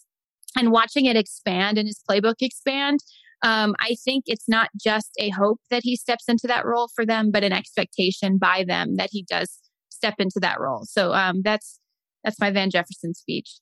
and 0.56 0.70
watching 0.70 1.06
it 1.06 1.16
expand 1.16 1.78
and 1.78 1.86
his 1.86 2.02
playbook 2.08 2.36
expand. 2.40 3.00
Um, 3.42 3.76
I 3.78 3.94
think 4.04 4.24
it's 4.26 4.48
not 4.48 4.68
just 4.82 5.10
a 5.20 5.30
hope 5.30 5.60
that 5.70 5.82
he 5.84 5.94
steps 5.94 6.24
into 6.26 6.48
that 6.48 6.66
role 6.66 6.88
for 6.92 7.06
them, 7.06 7.30
but 7.30 7.44
an 7.44 7.52
expectation 7.52 8.36
by 8.36 8.64
them 8.66 8.96
that 8.96 9.10
he 9.12 9.24
does 9.28 9.60
step 9.90 10.14
into 10.18 10.40
that 10.40 10.58
role. 10.58 10.84
So 10.84 11.12
um, 11.12 11.42
that's 11.44 11.78
that's 12.24 12.40
my 12.40 12.50
Van 12.50 12.70
Jefferson 12.70 13.14
speech. 13.14 13.58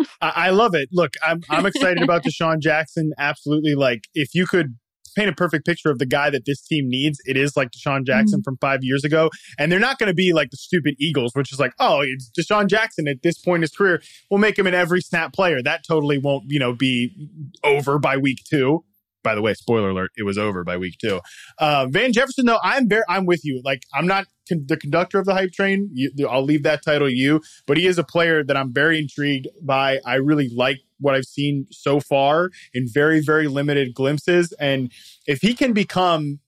I, 0.20 0.50
love 0.50 0.74
it. 0.74 0.88
Look, 0.92 1.14
I'm 1.26 1.42
I'm 1.50 1.66
excited 1.66 2.02
about 2.02 2.22
DeSean 2.24 2.60
Jackson. 2.60 3.12
Absolutely. 3.18 3.74
Like 3.74 4.04
if 4.14 4.34
you 4.34 4.46
could 4.46 4.76
paint 5.16 5.28
a 5.28 5.32
perfect 5.32 5.66
picture 5.66 5.90
of 5.90 5.98
the 5.98 6.06
guy 6.06 6.30
that 6.30 6.44
this 6.46 6.62
team 6.62 6.88
needs, 6.88 7.18
it 7.24 7.36
is 7.36 7.56
like 7.56 7.70
DeSean 7.70 8.06
Jackson 8.06 8.38
mm-hmm. 8.38 8.44
from 8.44 8.56
five 8.60 8.80
years 8.82 9.04
ago. 9.04 9.30
And 9.58 9.72
they're 9.72 9.80
not 9.80 9.98
going 9.98 10.08
to 10.08 10.14
be 10.14 10.32
like 10.32 10.50
the 10.50 10.56
stupid 10.56 10.94
Eagles, 10.98 11.32
which 11.34 11.52
is 11.52 11.58
like, 11.58 11.72
oh, 11.80 12.02
it's 12.02 12.30
DeSean 12.38 12.68
Jackson 12.68 13.08
at 13.08 13.22
this 13.22 13.38
point 13.38 13.58
in 13.58 13.62
his 13.62 13.72
career. 13.72 14.00
We'll 14.30 14.38
make 14.38 14.58
him 14.58 14.66
an 14.66 14.74
every 14.74 15.00
snap 15.00 15.32
player. 15.32 15.62
That 15.62 15.84
totally 15.86 16.18
won't, 16.18 16.44
you 16.48 16.60
know, 16.60 16.72
be 16.72 17.28
over 17.64 17.98
by 17.98 18.16
week 18.16 18.44
two 18.48 18.84
by 19.28 19.34
the 19.34 19.42
way, 19.42 19.52
spoiler 19.52 19.90
alert, 19.90 20.10
it 20.16 20.22
was 20.22 20.38
over 20.38 20.64
by 20.64 20.78
week 20.78 20.94
two. 20.98 21.20
Uh, 21.58 21.86
Van 21.90 22.14
Jefferson, 22.14 22.46
though, 22.46 22.60
I'm 22.62 22.88
very, 22.88 23.02
I'm 23.10 23.26
with 23.26 23.44
you. 23.44 23.60
Like, 23.62 23.82
I'm 23.94 24.06
not 24.06 24.24
con- 24.48 24.64
the 24.66 24.78
conductor 24.78 25.18
of 25.18 25.26
the 25.26 25.34
hype 25.34 25.52
train. 25.52 25.90
You, 25.92 26.26
I'll 26.26 26.42
leave 26.42 26.62
that 26.62 26.82
title 26.82 27.08
to 27.08 27.14
you, 27.14 27.42
but 27.66 27.76
he 27.76 27.86
is 27.86 27.98
a 27.98 28.04
player 28.04 28.42
that 28.42 28.56
I'm 28.56 28.72
very 28.72 28.98
intrigued 28.98 29.48
by. 29.60 30.00
I 30.06 30.14
really 30.14 30.48
like 30.48 30.78
what 30.98 31.14
I've 31.14 31.26
seen 31.26 31.66
so 31.70 32.00
far 32.00 32.48
in 32.72 32.86
very, 32.90 33.20
very 33.20 33.48
limited 33.48 33.92
glimpses. 33.92 34.54
And 34.58 34.90
if 35.26 35.42
he 35.42 35.52
can 35.52 35.74
become 35.74 36.40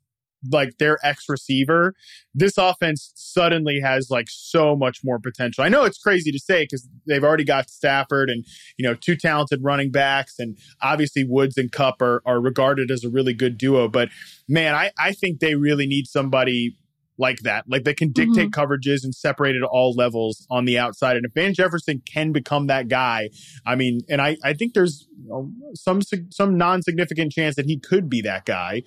like 0.51 0.79
their 0.79 0.99
ex 1.03 1.29
receiver, 1.29 1.95
this 2.35 2.57
offense 2.57 3.13
suddenly 3.15 3.81
has 3.81 4.11
like 4.11 4.27
so 4.29 4.77
much 4.77 5.01
more 5.05 5.19
potential. 5.19 5.65
I 5.65 5.69
know 5.69 5.85
it's 5.85 5.99
crazy 5.99 6.31
to 6.33 6.39
say 6.39 6.65
because 6.65 6.89
they've 7.07 7.25
already 7.25 7.45
got 7.45 7.71
Stafford 7.71 8.31
and, 8.31 8.45
you 8.79 8.87
know, 8.87 8.95
two 8.95 9.17
talented 9.17 9.61
running 9.63 9.91
backs. 9.91 10.39
And 10.39 10.57
obviously 10.81 11.25
Woods 11.25 11.57
and 11.57 11.71
Kupp 11.71 12.01
are, 12.01 12.23
are 12.25 12.41
regarded 12.41 12.91
as 12.91 13.05
a 13.05 13.11
really 13.11 13.35
good 13.35 13.59
duo. 13.59 13.89
But 13.89 14.09
man, 14.49 14.75
I, 14.75 14.93
I 14.99 15.13
think 15.13 15.41
they 15.41 15.55
really 15.55 15.87
need 15.87 16.07
somebody 16.07 16.77
like 17.21 17.41
that. 17.41 17.67
Like 17.69 17.85
they 17.85 17.95
can 17.95 18.11
dictate 18.11 18.51
mm-hmm. 18.51 18.61
coverages 18.61 19.05
and 19.05 19.15
separate 19.15 19.55
at 19.55 19.63
all 19.63 19.93
levels 19.93 20.47
on 20.51 20.65
the 20.65 20.79
outside. 20.79 21.17
And 21.17 21.27
if 21.27 21.33
Van 21.35 21.53
Jefferson 21.53 22.03
can 22.11 22.33
become 22.33 22.67
that 22.69 22.89
guy, 22.89 23.29
I 23.67 23.77
mean, 23.77 24.01
and 24.09 24.23
I, 24.23 24.39
I 24.43 24.55
think 24.55 24.73
there's 24.73 25.07
you 25.23 25.29
know, 25.29 25.53
some 25.75 26.01
some 26.31 26.57
non 26.57 26.83
significant 26.83 27.31
chance 27.31 27.57
that 27.57 27.67
he 27.67 27.79
could 27.79 28.09
be 28.09 28.23
that 28.23 28.47
guy 28.47 28.83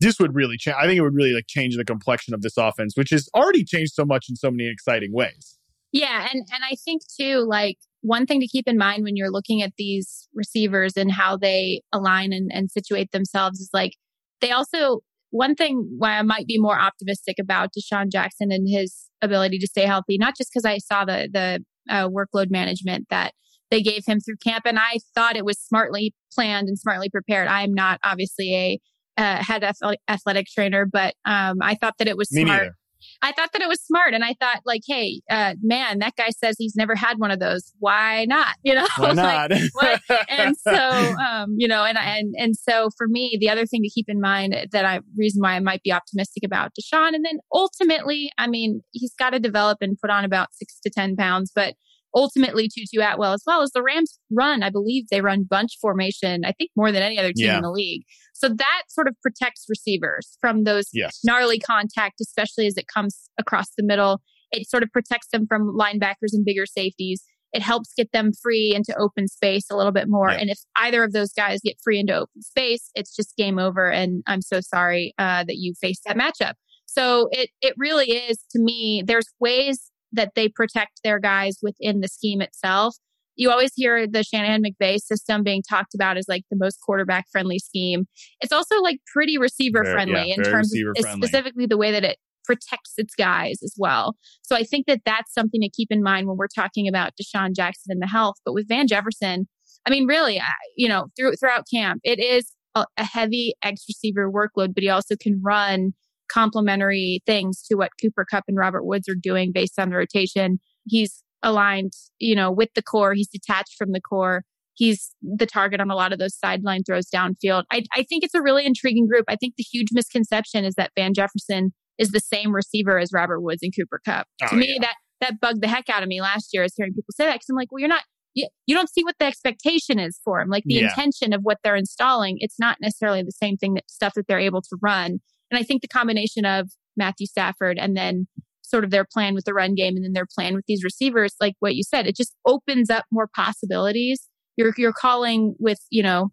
this 0.00 0.18
would 0.18 0.34
really 0.34 0.56
change. 0.56 0.76
I 0.78 0.86
think 0.86 0.98
it 0.98 1.02
would 1.02 1.14
really 1.14 1.32
like 1.32 1.46
change 1.48 1.76
the 1.76 1.84
complexion 1.84 2.34
of 2.34 2.42
this 2.42 2.56
offense, 2.56 2.96
which 2.96 3.10
has 3.10 3.28
already 3.34 3.64
changed 3.64 3.92
so 3.94 4.04
much 4.04 4.26
in 4.28 4.36
so 4.36 4.50
many 4.50 4.68
exciting 4.68 5.12
ways. 5.12 5.58
Yeah, 5.92 6.28
and 6.32 6.42
and 6.52 6.62
I 6.64 6.76
think 6.84 7.02
too, 7.18 7.46
like 7.48 7.78
one 8.02 8.26
thing 8.26 8.40
to 8.40 8.46
keep 8.46 8.68
in 8.68 8.76
mind 8.76 9.04
when 9.04 9.16
you're 9.16 9.30
looking 9.30 9.62
at 9.62 9.72
these 9.78 10.28
receivers 10.34 10.92
and 10.96 11.10
how 11.10 11.36
they 11.36 11.82
align 11.92 12.32
and, 12.32 12.50
and 12.52 12.70
situate 12.70 13.10
themselves 13.12 13.60
is 13.60 13.70
like 13.72 13.92
they 14.40 14.50
also 14.50 15.00
one 15.30 15.54
thing 15.54 15.88
why 15.98 16.18
I 16.18 16.22
might 16.22 16.46
be 16.46 16.58
more 16.58 16.78
optimistic 16.78 17.36
about 17.40 17.70
DeSean 17.72 18.10
Jackson 18.10 18.52
and 18.52 18.68
his 18.68 19.08
ability 19.22 19.58
to 19.58 19.66
stay 19.66 19.86
healthy, 19.86 20.18
not 20.18 20.36
just 20.36 20.50
because 20.52 20.64
I 20.64 20.78
saw 20.78 21.04
the 21.04 21.28
the 21.32 21.64
uh, 21.88 22.08
workload 22.08 22.50
management 22.50 23.06
that 23.10 23.32
they 23.70 23.82
gave 23.82 24.04
him 24.06 24.20
through 24.20 24.36
camp, 24.44 24.66
and 24.66 24.78
I 24.78 24.98
thought 25.14 25.36
it 25.36 25.44
was 25.44 25.58
smartly 25.58 26.14
planned 26.32 26.68
and 26.68 26.78
smartly 26.78 27.08
prepared. 27.08 27.48
I 27.48 27.62
am 27.62 27.74
not 27.74 27.98
obviously 28.04 28.54
a 28.54 28.80
uh, 29.16 29.42
head 29.42 29.64
athletic 30.08 30.46
trainer, 30.46 30.86
but 30.86 31.14
um, 31.24 31.56
I 31.62 31.74
thought 31.74 31.94
that 31.98 32.08
it 32.08 32.16
was 32.16 32.30
Me 32.32 32.44
smart. 32.44 32.62
Neither. 32.62 32.76
I 33.22 33.32
thought 33.32 33.52
that 33.52 33.62
it 33.62 33.68
was 33.68 33.80
smart. 33.80 34.14
And 34.14 34.24
I 34.24 34.34
thought, 34.40 34.62
like, 34.64 34.82
hey, 34.86 35.20
uh, 35.30 35.54
man, 35.62 35.98
that 36.00 36.14
guy 36.16 36.30
says 36.30 36.56
he's 36.58 36.76
never 36.76 36.94
had 36.94 37.18
one 37.18 37.30
of 37.30 37.40
those. 37.40 37.72
Why 37.78 38.24
not? 38.26 38.56
You 38.66 38.74
know, 38.74 38.86
Why 38.96 39.12
not? 39.12 39.50
like, 39.80 40.00
and 40.28 40.56
so, 40.56 40.74
um, 40.74 41.54
you 41.56 41.68
know, 41.68 41.84
and, 41.84 41.96
and, 41.96 42.34
and 42.36 42.56
so 42.56 42.90
for 42.96 43.06
me, 43.06 43.36
the 43.40 43.48
other 43.48 43.64
thing 43.64 43.80
to 43.82 43.88
keep 43.88 44.06
in 44.08 44.20
mind 44.20 44.56
that 44.72 44.84
I, 44.84 45.00
reason 45.16 45.40
why 45.40 45.52
I 45.52 45.60
might 45.60 45.84
be 45.84 45.92
optimistic 45.92 46.42
about 46.44 46.72
DeSean, 46.74 47.14
And 47.14 47.24
then 47.24 47.38
ultimately, 47.52 48.30
I 48.38 48.48
mean, 48.48 48.82
he's 48.90 49.14
got 49.16 49.30
to 49.30 49.38
develop 49.38 49.78
and 49.80 49.96
put 50.00 50.10
on 50.10 50.24
about 50.24 50.48
six 50.52 50.80
to 50.80 50.90
10 50.90 51.14
pounds, 51.14 51.52
but 51.54 51.74
ultimately 52.16 52.68
Tutu 52.68 53.00
Atwell 53.00 53.34
as 53.34 53.42
well 53.46 53.62
as 53.62 53.70
the 53.72 53.82
Rams 53.82 54.18
run. 54.32 54.62
I 54.62 54.70
believe 54.70 55.04
they 55.10 55.20
run 55.20 55.44
bunch 55.48 55.76
formation, 55.80 56.44
I 56.44 56.52
think 56.52 56.70
more 56.74 56.90
than 56.90 57.02
any 57.02 57.18
other 57.18 57.32
team 57.32 57.46
yeah. 57.46 57.56
in 57.56 57.62
the 57.62 57.70
league. 57.70 58.02
So 58.32 58.48
that 58.48 58.82
sort 58.88 59.06
of 59.06 59.14
protects 59.22 59.66
receivers 59.68 60.36
from 60.40 60.64
those 60.64 60.88
yes. 60.92 61.20
gnarly 61.22 61.60
contact, 61.60 62.20
especially 62.20 62.66
as 62.66 62.76
it 62.76 62.86
comes 62.92 63.30
across 63.38 63.66
the 63.76 63.84
middle. 63.84 64.22
It 64.50 64.68
sort 64.68 64.82
of 64.82 64.90
protects 64.92 65.28
them 65.28 65.46
from 65.46 65.76
linebackers 65.78 66.32
and 66.32 66.44
bigger 66.44 66.66
safeties. 66.66 67.22
It 67.52 67.62
helps 67.62 67.92
get 67.96 68.12
them 68.12 68.32
free 68.42 68.74
into 68.74 68.96
open 68.98 69.28
space 69.28 69.66
a 69.70 69.76
little 69.76 69.92
bit 69.92 70.06
more. 70.08 70.30
Yeah. 70.30 70.38
And 70.38 70.50
if 70.50 70.58
either 70.76 71.04
of 71.04 71.12
those 71.12 71.32
guys 71.32 71.60
get 71.62 71.76
free 71.82 72.00
into 72.00 72.14
open 72.14 72.42
space, 72.42 72.90
it's 72.94 73.14
just 73.14 73.36
game 73.36 73.58
over. 73.58 73.90
And 73.90 74.22
I'm 74.26 74.42
so 74.42 74.60
sorry 74.60 75.14
uh, 75.18 75.44
that 75.44 75.56
you 75.56 75.74
faced 75.80 76.02
that 76.06 76.16
matchup. 76.16 76.54
So 76.86 77.28
it 77.30 77.50
it 77.60 77.74
really 77.76 78.12
is 78.12 78.38
to 78.52 78.58
me. 78.60 79.02
There's 79.04 79.26
ways 79.40 79.90
that 80.12 80.32
they 80.34 80.48
protect 80.48 81.00
their 81.02 81.18
guys 81.18 81.58
within 81.62 82.00
the 82.00 82.08
scheme 82.08 82.40
itself. 82.40 82.96
You 83.36 83.50
always 83.50 83.72
hear 83.74 84.06
the 84.06 84.22
Shanahan 84.22 84.62
McVay 84.62 84.98
system 84.98 85.42
being 85.42 85.62
talked 85.68 85.94
about 85.94 86.16
as 86.16 86.26
like 86.26 86.44
the 86.50 86.56
most 86.56 86.78
quarterback 86.80 87.26
friendly 87.30 87.58
scheme. 87.58 88.06
It's 88.40 88.52
also 88.52 88.80
like 88.80 88.98
pretty 89.12 89.36
receiver 89.36 89.84
friendly 89.84 90.28
yeah, 90.28 90.36
in 90.36 90.42
terms 90.42 90.72
of 90.74 91.06
specifically 91.12 91.66
the 91.66 91.76
way 91.76 91.92
that 91.92 92.02
it 92.02 92.18
protects 92.46 92.94
its 92.96 93.14
guys 93.14 93.58
as 93.62 93.74
well. 93.76 94.16
So 94.42 94.56
I 94.56 94.62
think 94.62 94.86
that 94.86 95.02
that's 95.04 95.34
something 95.34 95.60
to 95.60 95.68
keep 95.68 95.88
in 95.90 96.02
mind 96.02 96.28
when 96.28 96.36
we're 96.38 96.46
talking 96.48 96.88
about 96.88 97.12
DeSean 97.20 97.54
Jackson 97.54 97.90
and 97.90 98.00
the 98.00 98.06
health. 98.06 98.36
But 98.44 98.54
with 98.54 98.68
Van 98.68 98.86
Jefferson, 98.86 99.48
I 99.86 99.90
mean, 99.90 100.06
really, 100.06 100.40
you 100.76 100.88
know, 100.88 101.08
through, 101.16 101.34
throughout 101.34 101.66
camp, 101.72 102.00
it 102.04 102.18
is 102.18 102.52
a, 102.74 102.86
a 102.96 103.04
heavy 103.04 103.54
X 103.62 103.84
receiver 103.88 104.30
workload, 104.30 104.74
but 104.74 104.82
he 104.82 104.88
also 104.88 105.16
can 105.20 105.40
run 105.44 105.92
complementary 106.32 107.22
things 107.26 107.62
to 107.68 107.76
what 107.76 107.90
Cooper 108.00 108.24
Kupp 108.30 108.44
and 108.48 108.56
Robert 108.56 108.84
Woods 108.84 109.08
are 109.08 109.14
doing 109.20 109.52
based 109.52 109.78
on 109.78 109.90
the 109.90 109.96
rotation. 109.96 110.58
He's 110.84 111.22
aligned, 111.42 111.92
you 112.18 112.34
know, 112.34 112.50
with 112.50 112.70
the 112.74 112.82
core. 112.82 113.14
He's 113.14 113.28
detached 113.28 113.74
from 113.78 113.92
the 113.92 114.00
core. 114.00 114.42
He's 114.74 115.14
the 115.22 115.46
target 115.46 115.80
on 115.80 115.90
a 115.90 115.94
lot 115.94 116.12
of 116.12 116.18
those 116.18 116.36
sideline 116.36 116.82
throws 116.84 117.08
downfield. 117.08 117.64
I, 117.72 117.82
I 117.94 118.02
think 118.02 118.24
it's 118.24 118.34
a 118.34 118.42
really 118.42 118.66
intriguing 118.66 119.06
group. 119.06 119.24
I 119.28 119.36
think 119.36 119.54
the 119.56 119.62
huge 119.62 119.88
misconception 119.92 120.64
is 120.64 120.74
that 120.74 120.90
Van 120.96 121.14
Jefferson 121.14 121.72
is 121.98 122.10
the 122.10 122.20
same 122.20 122.54
receiver 122.54 122.98
as 122.98 123.10
Robert 123.12 123.40
Woods 123.40 123.62
and 123.62 123.72
Cooper 123.74 124.00
Kupp. 124.04 124.26
Oh, 124.42 124.48
to 124.48 124.56
me, 124.56 124.74
yeah. 124.74 124.80
that 124.82 124.94
that 125.22 125.40
bugged 125.40 125.62
the 125.62 125.68
heck 125.68 125.88
out 125.88 126.02
of 126.02 126.08
me 126.08 126.20
last 126.20 126.50
year, 126.52 126.62
is 126.62 126.74
hearing 126.76 126.92
people 126.92 127.12
say 127.12 127.24
that 127.24 127.36
because 127.36 127.48
I'm 127.48 127.56
like, 127.56 127.72
well, 127.72 127.80
you're 127.80 127.88
not. 127.88 128.02
You, 128.34 128.48
you 128.66 128.74
don't 128.74 128.90
see 128.90 129.02
what 129.02 129.14
the 129.18 129.24
expectation 129.24 129.98
is 129.98 130.20
for 130.22 130.42
him, 130.42 130.50
like 130.50 130.64
the 130.66 130.74
Yeah. 130.74 130.88
intention 130.90 131.32
of 131.32 131.40
what 131.42 131.56
they're 131.64 131.74
installing. 131.74 132.36
It's 132.40 132.58
not 132.58 132.76
necessarily 132.82 133.22
the 133.22 133.32
same 133.32 133.56
thing 133.56 133.72
that 133.74 133.90
stuff 133.90 134.12
that 134.14 134.26
they're 134.28 134.38
able 134.38 134.60
to 134.60 134.76
run. 134.82 135.20
And 135.50 135.58
I 135.58 135.62
think 135.62 135.82
the 135.82 135.88
combination 135.88 136.44
of 136.44 136.70
Matthew 136.96 137.26
Stafford 137.26 137.78
and 137.78 137.96
then 137.96 138.26
sort 138.62 138.84
of 138.84 138.90
their 138.90 139.04
plan 139.04 139.34
with 139.34 139.44
the 139.44 139.54
run 139.54 139.74
game 139.74 139.96
and 139.96 140.04
then 140.04 140.12
their 140.12 140.26
plan 140.26 140.54
with 140.54 140.64
these 140.66 140.82
receivers, 140.82 141.34
like 141.40 141.54
what 141.60 141.76
you 141.76 141.82
said, 141.82 142.06
it 142.06 142.16
just 142.16 142.34
opens 142.46 142.90
up 142.90 143.04
more 143.12 143.28
possibilities. 143.34 144.28
You're 144.56 144.74
you're 144.76 144.92
calling 144.92 145.54
with, 145.58 145.78
you 145.90 146.02
know, 146.02 146.30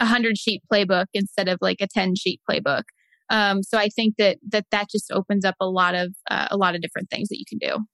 a 0.00 0.06
hundred 0.06 0.38
sheet 0.38 0.62
playbook 0.70 1.06
instead 1.14 1.48
of 1.48 1.58
like 1.60 1.78
a 1.80 1.86
10 1.86 2.16
sheet 2.16 2.40
playbook. 2.48 2.82
Um, 3.30 3.62
so 3.62 3.78
I 3.78 3.88
think 3.88 4.16
that 4.18 4.38
that 4.50 4.66
that 4.72 4.90
just 4.90 5.10
opens 5.12 5.44
up 5.44 5.54
a 5.60 5.66
lot 5.66 5.94
of 5.94 6.14
uh, 6.30 6.48
a 6.50 6.56
lot 6.56 6.74
of 6.74 6.82
different 6.82 7.08
things 7.10 7.28
that 7.28 7.38
you 7.38 7.44
can 7.48 7.58
do. 7.58 7.84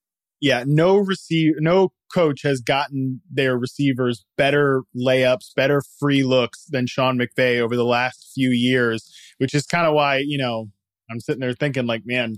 yeah, 0.40 0.64
no 0.66 0.96
receive, 0.96 1.54
no 1.58 1.92
coach 2.12 2.42
has 2.42 2.60
gotten 2.60 3.20
their 3.30 3.58
receivers 3.58 4.24
better 4.36 4.82
layups, 4.96 5.54
better 5.54 5.82
free 5.98 6.22
looks 6.22 6.64
than 6.68 6.86
Sean 6.86 7.18
McVay 7.18 7.60
over 7.60 7.76
the 7.76 7.84
last 7.84 8.32
few 8.34 8.50
years, 8.50 9.12
which 9.38 9.54
is 9.54 9.66
kind 9.66 9.86
of 9.86 9.94
why, 9.94 10.18
you 10.18 10.38
know, 10.38 10.70
I'm 11.10 11.20
sitting 11.20 11.40
there 11.40 11.52
thinking 11.52 11.86
like, 11.86 12.02
man, 12.04 12.36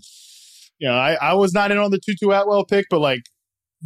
you 0.79 0.89
know, 0.89 0.95
I, 0.95 1.15
I 1.15 1.35
was 1.35 1.53
not 1.53 1.71
in 1.71 1.79
on 1.79 1.91
the 1.91 1.99
Tutu 1.99 2.31
Atwell 2.31 2.65
pick, 2.65 2.87
but 2.91 3.01
like 3.01 3.23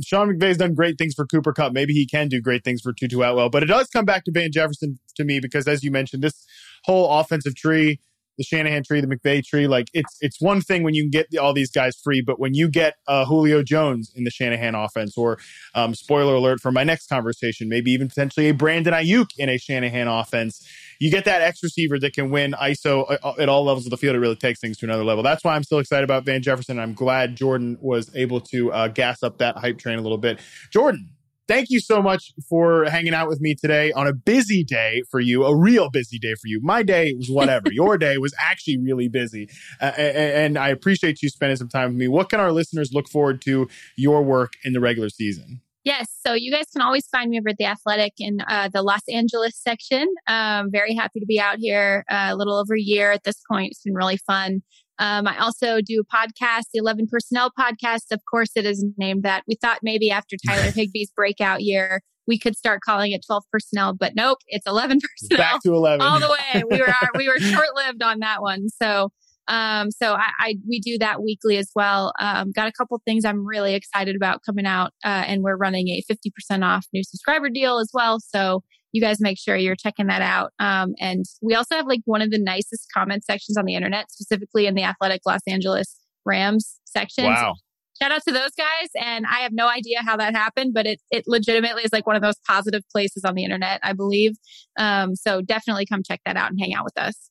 Sean 0.05 0.29
McVay's 0.29 0.59
done 0.59 0.75
great 0.75 0.99
things 0.99 1.15
for 1.15 1.27
Cooper 1.27 1.53
Kupp. 1.53 1.73
Maybe 1.73 1.93
he 1.93 2.07
can 2.07 2.29
do 2.29 2.41
great 2.41 2.65
things 2.65 2.81
for 2.81 2.93
Tutu 2.93 3.21
Atwell, 3.21 3.51
but 3.51 3.63
it 3.63 3.67
does 3.67 3.89
come 3.89 4.05
back 4.05 4.25
to 4.25 4.33
Van 4.33 4.51
Jefferson 4.53 4.99
to 5.17 5.25
me 5.25 5.41
because 5.41 5.69
as 5.69 5.83
you 5.83 5.91
mentioned, 5.91 6.23
this 6.23 6.47
whole 6.85 7.11
offensive 7.11 7.55
tree, 7.55 8.01
the 8.39 8.45
Shanahan 8.45 8.83
tree, 8.83 9.01
the 9.01 9.07
McVay 9.07 9.45
tree, 9.45 9.67
like 9.67 9.89
it's 9.93 10.17
it's 10.21 10.41
one 10.41 10.61
thing 10.61 10.83
when 10.83 10.95
you 10.95 11.03
can 11.03 11.11
get 11.11 11.27
the, 11.31 11.39
all 11.39 11.53
these 11.53 11.71
guys 11.71 11.97
free, 12.03 12.23
but 12.23 12.39
when 12.39 12.55
you 12.55 12.69
get 12.69 12.95
uh, 13.07 13.25
Julio 13.25 13.63
Jones 13.63 14.13
in 14.15 14.25
the 14.25 14.31
Shanahan 14.31 14.75
offense, 14.75 15.17
or 15.17 15.39
um, 15.75 15.95
spoiler 15.95 16.35
alert 16.35 16.61
for 16.61 16.73
my 16.73 16.85
next 16.85 17.09
conversation, 17.09 17.69
maybe 17.69 17.91
even 17.91 18.09
potentially 18.09 18.49
a 18.49 18.55
Brandon 18.55 18.95
Aiyuk 18.95 19.31
in 19.39 19.49
a 19.49 19.59
Shanahan 19.59 20.09
offense, 20.09 20.67
you 20.99 21.11
get 21.11 21.25
that 21.25 21.43
X 21.43 21.63
receiver 21.63 21.99
that 21.99 22.15
can 22.15 22.31
win 22.31 22.53
ISO 22.53 23.17
uh, 23.23 23.33
at 23.39 23.49
all 23.49 23.65
levels 23.65 23.87
of 23.87 23.91
the 23.91 23.97
field. 23.97 24.17
It 24.17 24.21
really 24.21 24.37
takes 24.37 24.61
things 24.61 24.79
to 24.79 24.87
another 24.87 25.05
level. 25.05 25.23
That's 25.23 25.45
why 25.45 25.55
I'm 25.55 25.65
still 25.65 25.79
excited 25.79 26.05
about 26.05 26.25
Van 26.25 26.43
Jefferson. 26.43 26.79
I'm 26.79 26.95
glad 26.95 27.37
Jordan 27.37 27.79
was 27.81 28.15
able 28.15 28.41
to 28.41 28.73
uh, 28.73 28.89
gas 28.89 29.23
up 29.23 29.39
that 29.39 29.57
hype 29.57 29.79
train 29.79 29.99
a 29.99 30.03
little 30.03 30.19
bit. 30.19 30.41
Jordan, 30.71 31.11
thank 31.49 31.71
you 31.71 31.81
so 31.81 32.03
much 32.03 32.33
for 32.49 32.85
hanging 32.85 33.15
out 33.15 33.29
with 33.29 33.41
me 33.41 33.55
today 33.55 33.93
on 33.93 34.07
a 34.07 34.13
busy 34.13 34.65
day 34.65 35.03
for 35.11 35.21
you, 35.21 35.45
a 35.45 35.57
real 35.57 35.91
busy 35.91 36.19
day 36.19 36.35
for 36.35 36.47
you. 36.47 36.61
My 36.63 36.83
day 36.83 37.15
was 37.17 37.29
whatever. 37.29 37.67
Your 37.73 37.99
day 37.99 38.19
was 38.19 38.35
actually 38.39 38.79
really 38.79 39.09
busy. 39.09 39.49
Uh, 39.81 39.87
and 39.97 40.59
I 40.59 40.69
appreciate 40.69 41.23
you 41.23 41.29
spending 41.29 41.57
some 41.57 41.69
time 41.69 41.91
with 41.91 41.97
me. 41.97 42.09
What 42.09 42.29
can 42.29 42.41
our 42.41 42.53
listeners 42.53 42.93
look 42.93 43.09
forward 43.09 43.43
to 43.43 43.69
your 43.97 44.23
work 44.23 44.53
in 44.65 44.73
the 44.73 44.81
regular 44.81 45.09
season? 45.09 45.61
Yes. 45.85 46.09
So 46.25 46.35
you 46.35 46.53
guys 46.53 46.67
can 46.73 46.81
always 46.81 47.07
find 47.09 47.29
me 47.31 47.41
over 47.41 47.49
at 47.49 47.57
the 47.59 47.65
Athletic 47.65 48.13
in 48.19 48.41
uh, 48.47 48.69
the 48.73 48.83
Los 48.83 49.03
Angeles 49.09 49.57
section. 49.57 50.07
Um, 50.29 50.71
very 50.71 50.95
happy 50.95 51.19
to 51.19 51.27
be 51.27 51.41
out 51.41 51.57
here 51.59 52.05
uh, 52.09 52.29
a 52.31 52.37
little 52.37 52.57
over 52.57 52.77
a 52.77 52.81
year 52.81 53.11
at 53.11 53.25
this 53.25 53.41
point. 53.51 53.73
It's 53.73 53.83
been 53.83 53.95
really 53.95 54.19
fun. 54.19 54.63
Um, 55.03 55.27
I 55.27 55.37
also 55.39 55.81
do 55.81 56.01
a 56.01 56.17
podcast, 56.17 56.67
the 56.73 56.79
11 56.79 57.09
Personnel 57.11 57.51
Podcast. 57.59 58.13
Of 58.13 58.21
course, 58.31 58.53
it 58.55 58.65
is 58.65 58.85
named 58.97 59.25
that. 59.25 59.43
We 59.49 59.57
thought 59.61 59.81
maybe 59.83 60.13
after 60.13 60.37
Tyler 60.47 60.71
Higbee's 60.71 61.11
breakout 61.17 61.63
year, 61.63 62.03
we 62.29 62.39
could 62.39 62.57
start 62.57 62.83
calling 62.87 63.11
it 63.11 63.25
12 63.27 63.43
Personnel, 63.51 63.95
but 63.95 64.13
nope, 64.15 64.39
it's 64.47 64.65
11 64.65 65.01
Personnel 65.21 65.39
Back 65.39 65.63
to 65.65 65.75
11. 65.75 66.07
all 66.07 66.21
the 66.21 66.29
way. 66.29 66.63
We 66.71 66.81
were 66.81 66.95
we 67.17 67.29
were 67.29 67.39
short 67.41 67.75
lived 67.75 68.01
on 68.01 68.21
that 68.21 68.43
one. 68.43 68.69
So 68.81 69.11
um, 69.49 69.91
so 69.91 70.15
I, 70.15 70.29
I 70.39 70.55
we 70.69 70.79
do 70.79 70.99
that 70.99 71.21
weekly 71.21 71.57
as 71.57 71.71
well. 71.75 72.13
Um, 72.21 72.53
got 72.53 72.69
a 72.69 72.73
couple 72.73 73.01
things 73.05 73.25
I'm 73.25 73.45
really 73.45 73.75
excited 73.75 74.15
about 74.15 74.43
coming 74.47 74.67
out, 74.67 74.93
uh, 75.05 75.25
and 75.27 75.43
we're 75.43 75.57
running 75.57 75.89
a 75.89 76.03
50% 76.09 76.65
off 76.65 76.87
new 76.93 77.03
subscriber 77.03 77.51
deal 77.51 77.81
as 77.81 77.91
well. 77.93 78.21
So 78.21 78.63
you 78.93 79.01
guys 79.01 79.21
make 79.21 79.39
sure 79.39 79.57
you're 79.57 79.77
checking 79.77 80.07
that 80.07 80.23
out. 80.23 80.53
Um, 80.59 80.95
and 81.01 81.25
we 81.41 81.55
also 81.55 81.75
have 81.77 81.87
like 81.87 82.01
one 82.05 82.23
of 82.23 82.31
the 82.31 82.39
nicest 82.39 82.87
comment 82.95 83.25
sections 83.25 83.57
on 83.57 83.65
the 83.65 83.75
internet, 83.75 84.11
specifically 84.11 84.67
in 84.67 84.75
the 84.75 84.85
Athletic 84.85 85.23
Los 85.27 85.41
Angeles 85.47 85.99
Rams 86.25 86.79
section. 86.85 87.25
Wow. 87.25 87.55
Shout 88.01 88.13
out 88.13 88.23
to 88.27 88.33
those 88.33 88.51
guys. 88.57 88.89
And 89.01 89.27
I 89.27 89.41
have 89.41 89.53
no 89.53 89.69
idea 89.69 90.03
how 90.03 90.17
that 90.17 90.35
happened, 90.35 90.73
but 90.75 90.87
it, 90.87 91.01
it 91.11 91.25
legitimately 91.27 91.83
is 91.83 91.93
like 91.93 92.07
one 92.07 92.17
of 92.17 92.23
those 92.23 92.37
positive 92.47 92.83
places 92.91 93.25
on 93.25 93.35
the 93.35 93.45
internet, 93.45 93.81
I 93.83 93.93
believe. 93.93 94.33
Um, 94.79 95.15
so 95.15 95.41
definitely 95.41 95.87
come 95.87 96.03
check 96.03 96.21
that 96.27 96.37
out 96.37 96.51
and 96.51 96.61
hang 96.61 96.75
out 96.75 96.85
with 96.85 96.99
us. 96.99 97.31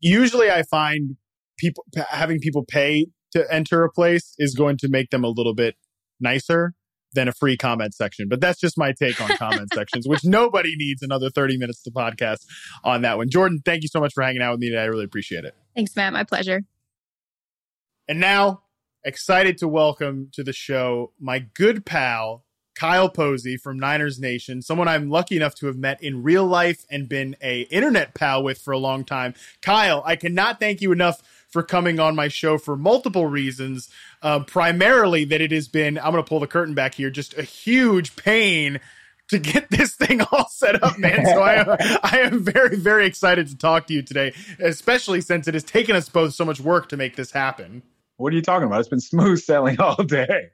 Usually 0.00 0.50
I 0.50 0.62
find 0.62 1.16
people 1.58 1.84
having 2.08 2.40
people 2.40 2.64
pay 2.66 3.06
to 3.32 3.52
enter 3.52 3.84
a 3.84 3.90
place 3.90 4.34
is 4.38 4.54
going 4.54 4.78
to 4.78 4.88
make 4.88 5.10
them 5.10 5.24
a 5.24 5.28
little 5.28 5.54
bit 5.54 5.76
nicer 6.18 6.74
than 7.12 7.28
a 7.28 7.32
free 7.32 7.56
comment 7.56 7.94
section. 7.94 8.28
But 8.28 8.40
that's 8.40 8.60
just 8.60 8.78
my 8.78 8.92
take 8.92 9.20
on 9.20 9.28
comment 9.36 9.68
sections, 9.74 10.06
which 10.06 10.24
nobody 10.24 10.74
needs 10.76 11.02
another 11.02 11.30
30 11.30 11.58
minutes 11.58 11.82
to 11.82 11.90
podcast 11.90 12.46
on 12.84 13.02
that 13.02 13.16
one. 13.16 13.28
Jordan, 13.28 13.60
thank 13.64 13.82
you 13.82 13.88
so 13.88 14.00
much 14.00 14.12
for 14.14 14.22
hanging 14.22 14.42
out 14.42 14.52
with 14.52 14.60
me 14.60 14.68
today. 14.68 14.82
I 14.82 14.86
really 14.86 15.04
appreciate 15.04 15.44
it. 15.44 15.54
Thanks, 15.74 15.94
Matt. 15.96 16.12
My 16.12 16.24
pleasure. 16.24 16.62
And 18.08 18.20
now, 18.20 18.62
excited 19.04 19.56
to 19.58 19.68
welcome 19.68 20.30
to 20.32 20.42
the 20.42 20.52
show 20.52 21.12
my 21.18 21.38
good 21.38 21.86
pal, 21.86 22.44
Kyle 22.74 23.08
Posey 23.08 23.56
from 23.56 23.78
Niners 23.78 24.18
Nation, 24.18 24.62
someone 24.62 24.88
I'm 24.88 25.10
lucky 25.10 25.36
enough 25.36 25.54
to 25.56 25.66
have 25.66 25.76
met 25.76 26.02
in 26.02 26.22
real 26.22 26.46
life 26.46 26.84
and 26.90 27.08
been 27.08 27.36
a 27.42 27.62
internet 27.62 28.14
pal 28.14 28.42
with 28.42 28.58
for 28.58 28.72
a 28.72 28.78
long 28.78 29.04
time. 29.04 29.34
Kyle, 29.62 30.02
I 30.04 30.16
cannot 30.16 30.60
thank 30.60 30.80
you 30.80 30.92
enough 30.92 31.22
for 31.50 31.62
coming 31.62 31.98
on 32.00 32.14
my 32.14 32.28
show 32.28 32.58
for 32.58 32.76
multiple 32.76 33.26
reasons. 33.26 33.88
Uh, 34.22 34.40
primarily 34.40 35.24
that 35.24 35.40
it 35.40 35.52
has 35.52 35.68
been, 35.68 35.98
I'm 35.98 36.12
going 36.12 36.22
to 36.22 36.28
pull 36.28 36.40
the 36.40 36.46
curtain 36.46 36.74
back 36.74 36.94
here, 36.94 37.10
just 37.10 37.36
a 37.36 37.42
huge 37.42 38.16
pain 38.16 38.80
to 39.28 39.38
get 39.38 39.70
this 39.70 39.94
thing 39.94 40.20
all 40.20 40.48
set 40.48 40.82
up, 40.82 40.98
man. 40.98 41.24
So 41.26 41.42
I, 41.42 41.98
I 42.02 42.18
am 42.20 42.44
very, 42.44 42.76
very 42.76 43.06
excited 43.06 43.48
to 43.48 43.56
talk 43.56 43.86
to 43.88 43.94
you 43.94 44.02
today, 44.02 44.34
especially 44.60 45.20
since 45.20 45.48
it 45.48 45.54
has 45.54 45.64
taken 45.64 45.96
us 45.96 46.08
both 46.08 46.34
so 46.34 46.44
much 46.44 46.60
work 46.60 46.88
to 46.90 46.96
make 46.96 47.16
this 47.16 47.32
happen. 47.32 47.82
What 48.16 48.32
are 48.32 48.36
you 48.36 48.42
talking 48.42 48.66
about? 48.66 48.80
It's 48.80 48.88
been 48.88 49.00
smooth 49.00 49.40
sailing 49.40 49.80
all 49.80 50.02
day. 50.02 50.50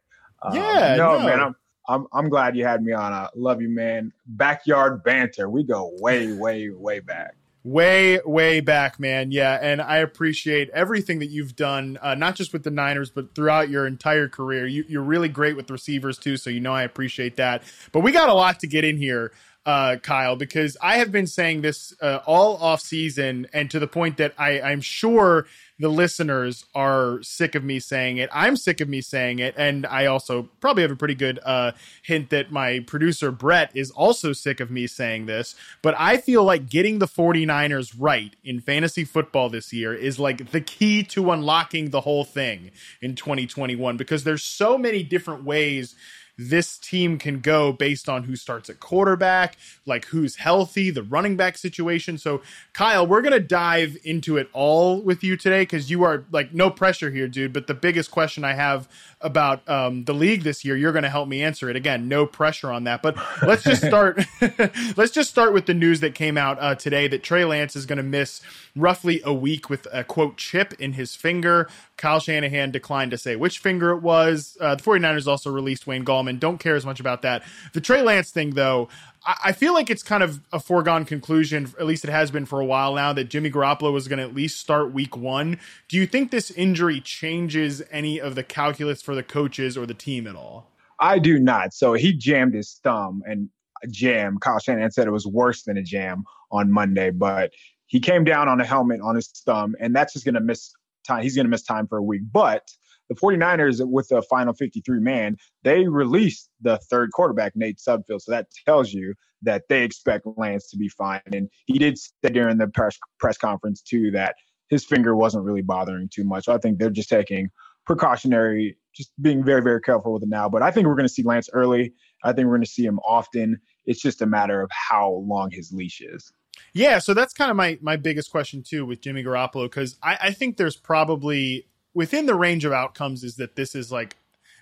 Yeah, 0.53 0.93
um, 0.93 0.99
no, 0.99 1.19
no, 1.19 1.27
man. 1.27 1.41
I'm, 1.41 1.57
I'm, 1.89 2.07
I'm 2.13 2.29
glad 2.29 2.57
you 2.57 2.65
had 2.65 2.83
me 2.83 2.93
on. 2.93 3.13
I 3.13 3.29
love 3.35 3.61
you, 3.61 3.69
man. 3.69 4.13
Backyard 4.27 5.03
banter. 5.03 5.49
We 5.49 5.65
go 5.65 5.93
way, 6.01 6.33
way, 6.33 6.69
way 6.71 7.01
back 7.01 7.35
way 7.67 8.21
way 8.25 8.61
back 8.61 9.01
man. 9.01 9.33
Yeah 9.33 9.59
and 9.61 9.83
i 9.83 9.99
appreciate 9.99 10.71
everything 10.71 11.19
that 11.19 11.27
you've 11.27 11.57
done 11.57 11.99
uh, 12.01 12.15
not 12.15 12.37
just 12.37 12.53
with 12.53 12.63
the 12.63 12.71
niners 12.71 13.11
but 13.11 13.35
throughout 13.35 13.69
your 13.69 13.87
entire 13.87 14.29
career. 14.29 14.67
You, 14.67 15.01
are 15.01 15.03
really 15.03 15.29
great 15.29 15.57
with 15.57 15.69
receivers 15.71 16.17
too 16.17 16.37
so 16.37 16.49
you 16.49 16.61
know 16.61 16.73
i 16.73 16.83
appreciate 16.85 17.37
that. 17.37 17.65
But 17.91 18.01
we 18.01 18.13
got 18.13 18.29
a 18.29 18.35
lot 18.35 18.61
to 18.61 18.69
get 18.69 18.85
in 18.85 18.97
here 18.97 19.33
uh, 19.67 19.97
Kyle, 19.97 20.37
because 20.37 20.77
I 20.81 20.99
have 20.99 21.11
been 21.11 21.27
saying 21.27 21.63
this 21.63 21.93
uh, 22.01 22.21
all 22.25 22.57
off 22.59 22.81
season, 22.81 23.49
and 23.53 23.69
to 23.73 23.81
the 23.81 23.89
point 23.89 24.19
that 24.19 24.33
I, 24.39 24.61
I'm 24.61 24.81
sure 24.81 25.47
the 25.79 25.89
listeners 25.89 26.65
are 26.75 27.23
sick 27.23 27.55
of 27.55 27.63
me 27.63 27.79
saying 27.79 28.17
it. 28.17 28.31
I'm 28.33 28.57
sick 28.57 28.81
of 28.81 28.89
me 28.89 29.01
saying 29.01 29.41
it, 29.41 29.55
and 29.57 29.87
I 29.87 30.07
also 30.07 30.49
probably 30.61 30.83
have 30.83 30.91
a 30.91 30.97
pretty 30.97 31.15
good 31.15 31.39
uh, 31.45 31.73
hint 32.03 32.31
that 32.31 32.51
my 32.51 32.81
producer 32.81 33.31
Brett 33.31 33.71
is 33.75 33.91
also 33.91 34.33
sick 34.33 34.61
of 34.61 34.71
me 34.71 34.87
saying 34.87 35.27
this. 35.27 35.55
But 35.83 35.95
I 35.99 36.17
feel 36.17 36.45
like 36.45 36.71
getting 36.71 36.99
the 36.99 37.07
49ers 37.07 37.95
right 37.99 38.35
in 38.43 38.61
fantasy 38.61 39.05
football 39.05 39.51
this 39.51 39.73
year 39.73 39.93
is 39.93 40.19
like 40.19 40.51
the 40.51 40.61
key 40.61 41.03
to 41.05 41.31
unlocking 41.31 41.91
the 41.91 42.01
whole 42.03 42.25
thing 42.25 42.71
in 43.03 43.15
2021 43.15 43.97
because 43.97 44.25
there's 44.25 44.43
so 44.43 44.79
many 44.79 45.03
different 45.03 45.45
ways 45.45 45.95
this 46.39 46.77
team 46.79 47.19
can 47.19 47.41
go 47.41 47.73
based 47.73 48.09
on 48.09 48.25
who 48.25 48.37
starts 48.37 48.69
at 48.69 48.81
quarterback, 48.81 49.57
like 49.87 50.07
who's 50.07 50.37
healthy, 50.37 50.91
the 50.91 51.03
running 51.03 51.37
back 51.37 51.57
situation. 51.57 52.19
So, 52.19 52.43
Kyle, 52.73 53.07
we're 53.07 53.23
going 53.23 53.33
to 53.33 53.41
dive 53.41 53.97
into 54.05 54.37
it 54.37 54.49
all 54.53 55.01
with 55.01 55.25
you 55.25 55.37
today 55.37 55.63
because 55.63 55.91
you 55.91 56.03
are 56.03 56.25
like 56.31 56.53
no 56.53 56.71
pressure 56.71 57.11
here, 57.11 57.29
dude. 57.29 57.53
But 57.53 57.67
the 57.67 57.75
biggest 57.75 58.11
question 58.11 58.45
I 58.45 58.55
have 58.55 58.89
about 59.21 59.67
um, 59.69 60.05
the 60.05 60.13
league 60.13 60.43
this 60.43 60.65
year, 60.65 60.77
you're 60.77 60.93
going 60.93 61.05
to 61.05 61.11
help 61.11 61.29
me 61.29 61.43
answer 61.43 61.71
it. 61.71 61.77
Again, 61.77 62.09
no 62.09 62.27
pressure 62.27 62.71
on 62.71 62.85
that. 62.85 63.03
But 63.03 63.17
let's 63.43 63.65
just 63.65 63.83
start. 63.87 64.23
let's 64.97 65.13
just 65.13 65.31
start 65.31 65.55
with 65.55 65.67
the 65.67 65.75
news 65.75 66.01
that 66.01 66.15
came 66.15 66.37
out 66.37 66.59
uh, 66.61 66.75
today 66.75 67.09
that 67.09 67.23
Trey 67.23 67.45
Lance 67.45 67.77
is 67.77 67.87
going 67.87 67.97
to 67.97 68.03
miss 68.03 68.43
roughly 68.75 69.23
a 69.25 69.33
week 69.33 69.71
with 69.71 69.87
a 69.93 70.05
quote 70.05 70.37
chip 70.37 70.75
in 70.75 70.93
his 70.93 71.17
finger. 71.17 71.69
Kyle 71.97 72.21
Shanahan 72.21 72.71
declined 72.71 73.11
to 73.13 73.19
say 73.19 73.37
which 73.37 73.59
finger 73.59 73.91
it 73.91 74.03
was. 74.03 74.57
Uh, 74.61 74.75
the 74.75 74.83
49ers 74.83 75.27
also 75.27 75.51
released 75.51 75.87
Wayne 75.87 76.05
Gallman. 76.05 76.39
Don't 76.39 76.59
care 76.59 76.77
as 76.77 76.85
much 76.85 77.01
about 77.01 77.23
that. 77.23 77.43
The 77.73 77.81
Trey 77.81 78.03
Lance 78.03 78.31
thing, 78.31 78.51
though, 78.51 78.89
I, 79.25 79.37
I 79.47 79.53
feel 79.53 79.73
like 79.73 79.91
it's 79.91 80.03
kind 80.03 80.23
of 80.23 80.41
a 80.53 80.61
foregone 80.61 81.05
conclusion, 81.05 81.73
at 81.79 81.87
least 81.87 82.05
it 82.05 82.11
has 82.11 82.31
been 82.31 82.47
for 82.47 82.61
a 82.61 82.67
while 82.67 82.95
now, 82.95 83.13
that 83.13 83.25
Jimmy 83.25 83.51
Garoppolo 83.51 83.93
was 83.93 84.09
going 84.09 84.19
to 84.19 84.25
at 84.25 84.35
least 84.35 84.61
start 84.61 84.93
week 84.93 85.17
one. 85.17 85.59
Do 85.89 85.97
you 85.97 86.07
think 86.07 86.31
this 86.31 86.51
injury 86.51 87.01
changes 87.01 87.83
any 87.91 88.21
of 88.21 88.35
the 88.35 88.43
calculus 88.43 89.03
for 89.03 89.15
the 89.15 89.23
coaches 89.23 89.77
or 89.77 89.87
the 89.87 89.95
team 89.95 90.27
at 90.27 90.37
all? 90.37 90.71
I 91.01 91.19
do 91.19 91.39
not. 91.39 91.75
So 91.75 91.93
he 91.95 92.13
jammed 92.13 92.55
his 92.55 92.81
thumb 92.83 93.23
and 93.27 93.49
jam. 93.91 94.39
Kyle 94.39 94.59
Shanahan 94.59 94.91
said 94.91 95.07
it 95.07 95.13
was 95.13 95.27
worse 95.27 95.63
than 95.63 95.77
a 95.77 95.83
jam 95.83 96.25
on 96.51 96.71
Monday, 96.71 97.11
but 97.11 97.53
he 97.87 98.01
came 98.01 98.25
down 98.25 98.49
on 98.49 98.61
a 98.61 98.65
helmet 98.65 99.01
on 99.01 99.15
his 99.15 99.29
thumb, 99.29 99.75
and 99.81 99.95
that's 99.95 100.13
just 100.13 100.25
going 100.25 100.35
to 100.35 100.41
miss 100.41 100.73
time. 101.07 101.23
He's 101.23 101.37
going 101.37 101.47
to 101.47 101.51
miss 101.51 101.63
time 101.63 101.87
for 101.87 101.99
a 101.99 102.03
week. 102.03 102.23
But 102.31 102.69
the 103.09 103.15
49ers, 103.15 103.81
with 103.89 104.09
the 104.09 104.23
final 104.23 104.53
53 104.53 105.01
man, 105.01 105.37
they 105.63 105.87
released 105.87 106.51
the 106.61 106.79
third 106.91 107.13
quarterback, 107.13 107.53
Nate 107.55 107.79
Sudfeld. 107.79 108.23
So 108.23 108.33
that 108.33 108.49
tells 108.67 108.93
you 108.93 109.15
that 109.43 109.65
they 109.69 109.83
expect 109.85 110.27
Lance 110.37 110.69
to 110.71 110.77
be 110.77 110.89
fine. 110.89 111.21
And 111.33 111.49
he 111.67 111.79
did 111.79 111.99
say 111.99 112.31
during 112.33 112.59
the 112.59 112.69
press, 112.69 112.99
press 113.21 113.39
conference, 113.39 113.81
too, 113.83 114.11
that 114.13 114.35
his 114.69 114.85
finger 114.85 115.15
wasn't 115.15 115.45
really 115.45 115.63
bothering 115.63 116.09
too 116.13 116.25
much. 116.25 116.47
So 116.47 116.55
I 116.55 116.59
think 116.59 116.79
they're 116.79 116.91
just 116.91 117.09
taking 117.09 117.49
precautionary, 117.87 118.77
just 118.95 119.13
being 119.23 119.45
very, 119.45 119.63
very 119.63 119.81
careful 119.81 120.13
with 120.15 120.25
it 120.25 120.29
now. 120.29 120.49
But 120.49 120.63
I 120.63 120.71
think 120.71 120.87
we're 120.87 120.97
going 120.97 121.07
to 121.07 121.13
see 121.13 121.23
Lance 121.23 121.49
early. 121.53 121.93
I 122.25 122.33
think 122.33 122.47
we're 122.47 122.55
going 122.55 122.65
to 122.65 122.71
see 122.71 122.85
him 122.85 122.99
often. 123.07 123.59
It's 123.85 124.03
just 124.03 124.23
a 124.23 124.27
matter 124.27 124.61
of 124.61 124.71
how 124.73 125.25
long 125.27 125.51
his 125.53 125.71
leash 125.73 126.01
is. 126.01 126.33
Yeah, 126.77 126.99
so 126.99 127.15
that's 127.15 127.33
kind 127.33 127.51
of 127.51 127.57
my 127.57 127.79
my 127.81 127.97
biggest 127.97 128.31
question 128.31 128.63
too 128.63 128.85
with 128.85 129.01
Jimmy 129.01 129.25
Garoppolo 129.25 129.65
because 129.65 129.97
I, 130.03 130.19
I 130.25 130.31
think 130.31 130.59
there's 130.59 130.77
probably 130.77 131.67
within 131.95 132.27
the 132.27 132.35
range 132.35 132.67
of 132.67 132.73
outcomes 132.73 133.25
is 133.25 133.37
that 133.37 133.57
this 133.57 133.75
is 133.75 133.91
like 133.91 134.15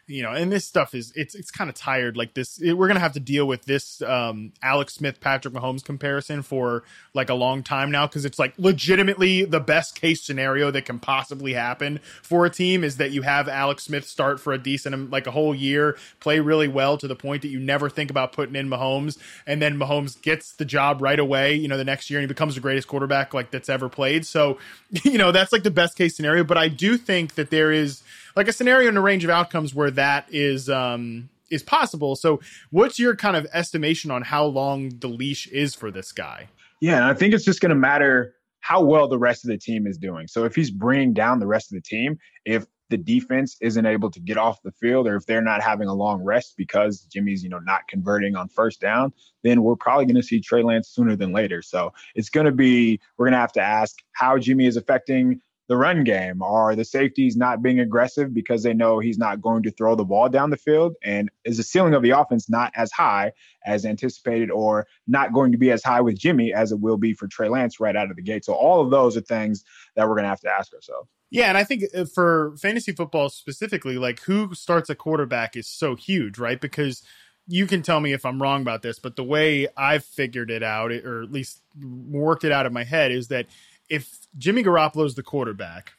you 0.07 0.23
know, 0.23 0.33
and 0.33 0.53
this 0.53 0.67
stuff 0.67 0.95
is 0.95 1.13
it's 1.17 1.35
it's 1.35 1.51
kind 1.51 1.71
of 1.71 1.77
tired. 1.77 2.17
Like 2.17 2.35
this, 2.35 2.61
it, 2.61 2.75
we're 2.75 2.89
gonna 2.89 3.01
have 3.01 3.13
to 3.15 3.21
deal 3.21 3.47
with 3.47 3.65
this 3.65 4.03
um, 4.03 4.53
Alex 4.63 4.95
Smith 4.95 5.21
Patrick 5.21 5.55
Mahomes 5.55 5.85
comparison 5.85 6.43
for 6.43 6.85
like 7.15 7.31
a 7.31 7.35
long 7.35 7.63
time 7.63 7.91
now 7.91 8.07
because 8.07 8.25
it's 8.25 8.39
like 8.39 8.55
legitimately 8.59 9.45
the 9.45 9.61
best 9.61 9.99
case 9.99 10.23
scenario 10.23 10.71
that 10.71 10.85
can 10.85 10.99
possibly 10.99 11.55
happen 11.55 12.01
for 12.23 12.45
a 12.45 12.51
team 12.51 12.85
is 12.85 12.99
that 12.99 13.13
you 13.13 13.23
have 13.23 13.49
Alex 13.49 13.85
Smith 13.85 14.07
start 14.07 14.41
for 14.41 14.53
a 14.53 14.59
decent 14.59 15.11
like 15.11 15.27
a 15.27 15.31
whole 15.31 15.55
year, 15.55 15.97
play 16.21 16.41
really 16.41 16.69
well 16.69 16.99
to 16.99 17.09
the 17.09 17.17
point 17.17 17.43
that 17.43 17.49
you 17.49 17.59
never 17.59 17.89
think 17.89 18.11
about 18.11 18.33
putting 18.33 18.57
in 18.57 18.69
Mahomes, 18.69 19.19
and 19.47 19.63
then 19.63 19.77
Mahomes 19.77 20.21
gets 20.21 20.53
the 20.53 20.65
job 20.65 21.01
right 21.01 21.19
away. 21.19 21.55
You 21.55 21.69
know, 21.69 21.77
the 21.77 21.85
next 21.85 22.11
year 22.11 22.21
and 22.21 22.25
he 22.25 22.29
becomes 22.29 22.55
the 22.55 22.61
greatest 22.61 22.89
quarterback 22.89 23.33
like 23.33 23.51
that's 23.51 23.69
ever 23.69 23.89
played. 23.89 24.27
So, 24.27 24.59
you 25.05 25.19
know, 25.19 25.33
that's 25.33 25.53
like 25.53 25.63
the 25.63 25.71
best 25.71 25.97
case 25.97 26.17
scenario. 26.17 26.45
But 26.45 26.59
I 26.59 26.69
do 26.69 26.97
think 26.99 27.35
that 27.37 27.51
there 27.51 27.73
is 27.73 28.03
like 28.37 28.49
a 28.49 28.53
scenario 28.53 28.89
in 28.89 28.97
a 28.97 29.01
range 29.01 29.25
of 29.25 29.31
outcomes 29.31 29.75
where 29.75 29.91
that 29.93 30.27
is 30.31 30.69
um 30.69 31.29
is 31.51 31.63
possible. 31.63 32.17
So, 32.17 32.41
what's 32.71 32.99
your 32.99 33.17
kind 33.17 33.37
of 33.37 33.47
estimation 33.53 34.11
on 34.11 34.23
how 34.23 34.45
long 34.45 34.91
the 34.99 35.09
leash 35.09 35.47
is 35.49 35.75
for 35.75 35.91
this 35.91 36.13
guy? 36.13 36.49
Yeah, 36.81 36.97
and 36.97 37.05
I 37.05 37.15
think 37.15 37.35
it's 37.35 37.45
just 37.45 37.61
going 37.61 37.71
to 37.71 37.77
matter 37.77 38.35
how 38.61 38.83
well 38.83 39.09
the 39.09 39.19
rest 39.19 39.45
of 39.45 39.51
the 39.51 39.59
team 39.59 39.87
is 39.87 39.99
doing. 39.99 40.27
So, 40.27 40.45
if 40.45 40.55
he's 40.55 40.71
bringing 40.71 41.13
down 41.15 41.39
the 41.39 41.47
rest 41.47 41.73
of 41.73 41.77
the 41.77 41.83
team, 41.83 42.19
if 42.45 42.67
the 42.91 42.99
defense 42.99 43.57
isn't 43.63 43.87
able 43.87 44.11
to 44.11 44.21
get 44.21 44.37
off 44.37 44.61
the 44.63 44.73
field 44.73 45.09
or 45.09 45.17
if 45.17 45.25
they're 45.25 45.41
not 45.41 45.63
having 45.63 45.89
a 45.89 45.95
long 45.95 46.23
rest 46.23 46.55
because 46.59 47.01
Jimmy's, 47.01 47.43
you 47.43 47.49
know, 47.49 47.59
not 47.61 47.89
converting 47.89 48.37
on 48.37 48.49
first 48.49 48.79
down, 48.79 49.13
then 49.43 49.63
we're 49.63 49.75
probably 49.75 50.05
going 50.05 50.17
to 50.17 50.23
see 50.23 50.41
Trey 50.41 50.63
Lance 50.63 50.91
sooner 50.91 51.17
than 51.17 51.33
later. 51.33 51.63
So, 51.63 51.93
it's 52.15 52.31
going 52.31 52.47
to 52.47 52.53
be 52.53 53.01
we're 53.17 53.27
going 53.27 53.35
to 53.35 53.39
have 53.39 53.53
to 53.53 53.63
ask 53.63 53.97
how 54.13 54.39
Jimmy 54.39 54.67
is 54.67 54.77
affecting 54.77 55.41
the 55.69 55.77
run 55.77 56.05
game? 56.05 56.43
Are 56.43 56.75
the 56.75 56.85
safeties 56.85 57.37
not 57.37 57.63
being 57.63 57.81
aggressive 57.81 58.35
because 58.35 58.63
they 58.63 58.75
know 58.75 58.99
he's 58.99 59.19
not 59.19 59.41
going 59.41 59.63
to 59.65 59.71
throw 59.71 59.95
the 59.95 60.05
ball 60.05 60.29
down 60.29 60.51
the 60.51 60.57
field? 60.57 60.95
And 61.03 61.31
is 61.45 61.57
the 61.57 61.63
ceiling 61.63 61.95
of 61.95 62.03
the 62.03 62.11
offense 62.11 62.51
not 62.51 62.73
as 62.77 62.93
high 62.93 63.33
as 63.65 63.85
anticipated 63.85 64.51
or 64.51 64.87
not 65.07 65.33
going 65.33 65.53
to 65.53 65.59
be 65.59 65.71
as 65.71 65.83
high 65.83 66.01
with 66.01 66.19
Jimmy 66.19 66.53
as 66.53 66.73
it 66.73 66.81
will 66.81 66.99
be 66.99 67.15
for 67.15 67.27
Trey 67.27 67.49
Lance 67.49 67.81
right 67.81 67.97
out 67.97 68.11
of 68.11 68.17
the 68.17 68.23
gate? 68.23 68.45
So 68.45 68.53
all 68.53 68.81
of 68.81 68.91
those 68.91 69.17
are 69.17 69.23
things 69.23 69.65
that 69.97 70.09
we're 70.09 70.15
going 70.15 70.25
to 70.25 70.31
have 70.31 70.41
to 70.41 70.51
ask 70.51 70.73
ourselves. 70.75 71.09
Yeah, 71.31 71.49
and 71.49 71.59
I 71.59 71.65
think 71.65 71.85
uh, 71.97 72.05
for 72.05 72.55
fantasy 72.59 72.93
football 72.93 73.29
specifically, 73.29 73.99
like 73.99 74.21
who 74.21 74.55
starts 74.55 74.89
a 74.89 74.95
quarterback 74.95 75.57
is 75.57 75.67
so 75.67 75.97
huge, 75.97 76.39
right? 76.39 76.61
Because 76.61 77.03
you 77.47 77.67
can 77.67 77.83
tell 77.83 78.01
me 78.01 78.13
if 78.13 78.25
I'm 78.25 78.41
wrong 78.41 78.63
about 78.63 78.83
this, 78.83 78.99
but 78.99 79.17
the 79.17 79.25
way 79.25 79.67
I've 79.77 80.05
figured 80.05 80.51
it 80.51 80.63
out, 80.63 80.93
or 80.93 81.23
at 81.23 81.33
least 81.33 81.61
worked 81.83 82.45
it 82.45 82.53
out 82.53 82.67
in 82.67 82.73
my 82.73 82.85
head, 82.85 83.11
is 83.11 83.29
that 83.29 83.47
if 83.89 84.27
Jimmy 84.37 84.63
Garoppolo 84.63 85.07
is 85.07 85.15
the 85.15 85.23
quarterback, 85.23 85.93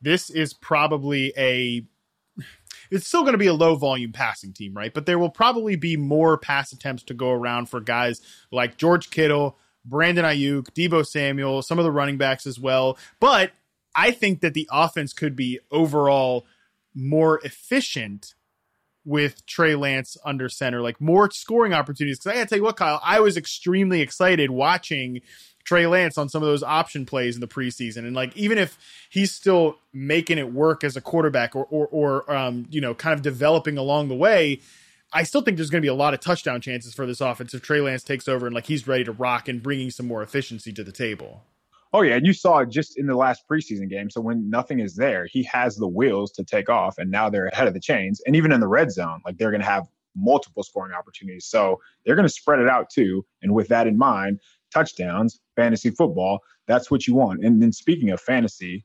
this 0.00 0.30
is 0.30 0.52
probably 0.52 1.32
a 1.36 1.84
it's 2.90 3.06
still 3.06 3.22
going 3.22 3.32
to 3.32 3.38
be 3.38 3.46
a 3.46 3.54
low 3.54 3.74
volume 3.74 4.12
passing 4.12 4.52
team, 4.52 4.74
right? 4.74 4.92
But 4.92 5.06
there 5.06 5.18
will 5.18 5.30
probably 5.30 5.76
be 5.76 5.96
more 5.96 6.36
pass 6.36 6.72
attempts 6.72 7.02
to 7.04 7.14
go 7.14 7.30
around 7.30 7.66
for 7.66 7.80
guys 7.80 8.20
like 8.50 8.76
George 8.76 9.10
Kittle, 9.10 9.58
Brandon 9.84 10.24
Aiyuk, 10.24 10.72
Deebo 10.74 11.06
Samuel, 11.06 11.62
some 11.62 11.78
of 11.78 11.84
the 11.84 11.90
running 11.90 12.18
backs 12.18 12.46
as 12.46 12.58
well. 12.58 12.98
But 13.20 13.52
I 13.94 14.10
think 14.10 14.40
that 14.40 14.54
the 14.54 14.68
offense 14.70 15.12
could 15.12 15.36
be 15.36 15.58
overall 15.70 16.46
more 16.94 17.40
efficient 17.44 18.34
with 19.04 19.44
Trey 19.46 19.74
Lance 19.74 20.16
under 20.24 20.48
center, 20.48 20.80
like 20.80 21.00
more 21.00 21.30
scoring 21.30 21.72
opportunities. 21.72 22.18
Because 22.18 22.32
I 22.32 22.34
got 22.34 22.42
to 22.42 22.48
tell 22.48 22.58
you 22.58 22.64
what, 22.64 22.76
Kyle, 22.76 23.00
I 23.02 23.20
was 23.20 23.36
extremely 23.36 24.00
excited 24.00 24.50
watching 24.50 25.20
Trey 25.64 25.86
Lance 25.86 26.18
on 26.18 26.28
some 26.28 26.42
of 26.42 26.48
those 26.48 26.62
option 26.62 27.06
plays 27.06 27.34
in 27.34 27.40
the 27.40 27.48
preseason. 27.48 27.98
And 27.98 28.14
like 28.14 28.36
even 28.36 28.58
if 28.58 28.78
he's 29.10 29.32
still 29.32 29.76
making 29.92 30.38
it 30.38 30.52
work 30.52 30.84
as 30.84 30.96
a 30.96 31.00
quarterback 31.00 31.54
or 31.56 31.66
or, 31.70 31.86
or 31.88 32.32
um, 32.34 32.66
you 32.70 32.80
know, 32.80 32.94
kind 32.94 33.14
of 33.14 33.22
developing 33.22 33.78
along 33.78 34.08
the 34.08 34.14
way, 34.14 34.60
I 35.12 35.24
still 35.24 35.42
think 35.42 35.56
there's 35.56 35.70
going 35.70 35.82
to 35.82 35.86
be 35.86 35.90
a 35.90 35.94
lot 35.94 36.14
of 36.14 36.20
touchdown 36.20 36.60
chances 36.60 36.94
for 36.94 37.06
this 37.06 37.20
offense 37.20 37.54
if 37.54 37.62
Trey 37.62 37.80
Lance 37.80 38.02
takes 38.02 38.28
over 38.28 38.46
and 38.46 38.54
like 38.54 38.66
he's 38.66 38.86
ready 38.86 39.04
to 39.04 39.12
rock 39.12 39.48
and 39.48 39.62
bringing 39.62 39.90
some 39.90 40.06
more 40.06 40.22
efficiency 40.22 40.72
to 40.72 40.84
the 40.84 40.92
table. 40.92 41.44
Oh 41.92 42.02
yeah, 42.02 42.14
and 42.14 42.26
you 42.26 42.32
saw 42.32 42.58
it 42.58 42.70
just 42.70 42.98
in 42.98 43.06
the 43.06 43.16
last 43.16 43.42
preseason 43.50 43.88
game. 43.88 44.08
So 44.08 44.20
when 44.20 44.48
nothing 44.48 44.80
is 44.80 44.96
there, 44.96 45.26
he 45.26 45.42
has 45.44 45.76
the 45.76 45.88
wheels 45.88 46.32
to 46.32 46.44
take 46.44 46.70
off, 46.70 46.96
and 46.98 47.10
now 47.10 47.28
they're 47.28 47.48
ahead 47.48 47.68
of 47.68 47.74
the 47.74 47.80
chains. 47.80 48.20
And 48.26 48.34
even 48.34 48.50
in 48.50 48.60
the 48.60 48.68
red 48.68 48.90
zone, 48.90 49.20
like 49.26 49.36
they're 49.36 49.50
going 49.50 49.60
to 49.60 49.66
have 49.66 49.86
multiple 50.16 50.62
scoring 50.62 50.94
opportunities. 50.94 51.46
So 51.46 51.80
they're 52.04 52.16
going 52.16 52.28
to 52.28 52.32
spread 52.32 52.60
it 52.60 52.68
out 52.68 52.90
too. 52.90 53.24
And 53.42 53.54
with 53.54 53.68
that 53.68 53.86
in 53.86 53.98
mind, 53.98 54.40
touchdowns, 54.72 55.40
fantasy 55.56 55.90
football. 55.90 56.40
That's 56.66 56.90
what 56.90 57.06
you 57.06 57.14
want. 57.14 57.44
And 57.44 57.60
then 57.60 57.72
speaking 57.72 58.10
of 58.10 58.20
fantasy, 58.20 58.84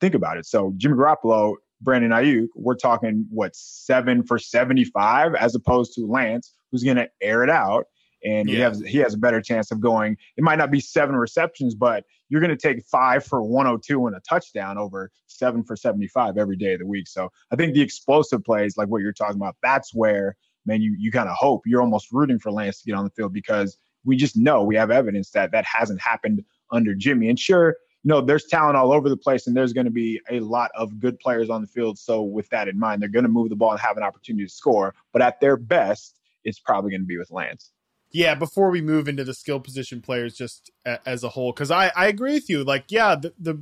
think 0.00 0.14
about 0.14 0.36
it. 0.36 0.46
So 0.46 0.72
Jimmy 0.76 0.94
Garoppolo, 0.94 1.54
Brandon 1.80 2.10
Aiyuk, 2.10 2.48
we're 2.54 2.76
talking 2.76 3.26
what 3.30 3.54
seven 3.54 4.22
for 4.22 4.38
75 4.38 5.34
as 5.34 5.54
opposed 5.54 5.94
to 5.94 6.06
Lance, 6.06 6.52
who's 6.70 6.84
going 6.84 6.96
to 6.96 7.08
air 7.20 7.42
it 7.42 7.50
out. 7.50 7.86
And 8.24 8.48
yeah. 8.48 8.54
he 8.54 8.60
has 8.60 8.80
he 8.80 8.98
has 8.98 9.14
a 9.14 9.18
better 9.18 9.40
chance 9.40 9.70
of 9.70 9.80
going. 9.80 10.16
It 10.36 10.44
might 10.44 10.56
not 10.56 10.70
be 10.70 10.80
seven 10.80 11.14
receptions, 11.16 11.74
but 11.74 12.04
you're 12.28 12.40
going 12.40 12.56
to 12.56 12.56
take 12.56 12.84
five 12.86 13.24
for 13.24 13.42
102 13.42 14.06
and 14.06 14.16
a 14.16 14.20
touchdown 14.20 14.78
over 14.78 15.10
seven 15.26 15.62
for 15.62 15.76
75 15.76 16.38
every 16.38 16.56
day 16.56 16.72
of 16.74 16.80
the 16.80 16.86
week. 16.86 17.06
So 17.06 17.30
I 17.52 17.56
think 17.56 17.74
the 17.74 17.82
explosive 17.82 18.42
plays, 18.44 18.76
like 18.76 18.88
what 18.88 19.02
you're 19.02 19.12
talking 19.12 19.36
about, 19.36 19.56
that's 19.62 19.94
where 19.94 20.36
man 20.66 20.80
you 20.80 20.96
you 20.98 21.12
kind 21.12 21.28
of 21.28 21.36
hope 21.36 21.62
you're 21.66 21.82
almost 21.82 22.10
rooting 22.12 22.38
for 22.38 22.50
Lance 22.50 22.80
to 22.80 22.86
get 22.86 22.96
on 22.96 23.04
the 23.04 23.10
field 23.10 23.32
because 23.32 23.76
we 24.04 24.16
just 24.16 24.36
know 24.36 24.62
we 24.62 24.76
have 24.76 24.90
evidence 24.90 25.30
that 25.30 25.52
that 25.52 25.64
hasn't 25.64 26.00
happened 26.00 26.44
under 26.70 26.94
Jimmy. 26.94 27.28
And 27.28 27.38
sure, 27.38 27.76
you 28.02 28.08
know, 28.08 28.20
there's 28.20 28.44
talent 28.44 28.76
all 28.76 28.92
over 28.92 29.08
the 29.08 29.16
place, 29.16 29.46
and 29.46 29.56
there's 29.56 29.72
going 29.72 29.86
to 29.86 29.90
be 29.90 30.20
a 30.30 30.40
lot 30.40 30.70
of 30.76 31.00
good 31.00 31.18
players 31.20 31.48
on 31.48 31.62
the 31.62 31.66
field. 31.66 31.98
So, 31.98 32.22
with 32.22 32.48
that 32.50 32.68
in 32.68 32.78
mind, 32.78 33.00
they're 33.00 33.08
going 33.08 33.24
to 33.24 33.30
move 33.30 33.48
the 33.48 33.56
ball 33.56 33.72
and 33.72 33.80
have 33.80 33.96
an 33.96 34.02
opportunity 34.02 34.44
to 34.44 34.52
score. 34.52 34.94
But 35.12 35.22
at 35.22 35.40
their 35.40 35.56
best, 35.56 36.20
it's 36.44 36.58
probably 36.58 36.90
going 36.90 37.00
to 37.00 37.06
be 37.06 37.16
with 37.16 37.30
Lance. 37.30 37.72
Yeah, 38.14 38.36
before 38.36 38.70
we 38.70 38.80
move 38.80 39.08
into 39.08 39.24
the 39.24 39.34
skill 39.34 39.58
position 39.58 40.00
players 40.00 40.36
just 40.36 40.70
as 41.04 41.24
a 41.24 41.28
whole, 41.28 41.50
because 41.50 41.72
I, 41.72 41.90
I 41.96 42.06
agree 42.06 42.34
with 42.34 42.48
you. 42.48 42.62
Like, 42.62 42.84
yeah, 42.86 43.16
the, 43.16 43.34
the 43.40 43.60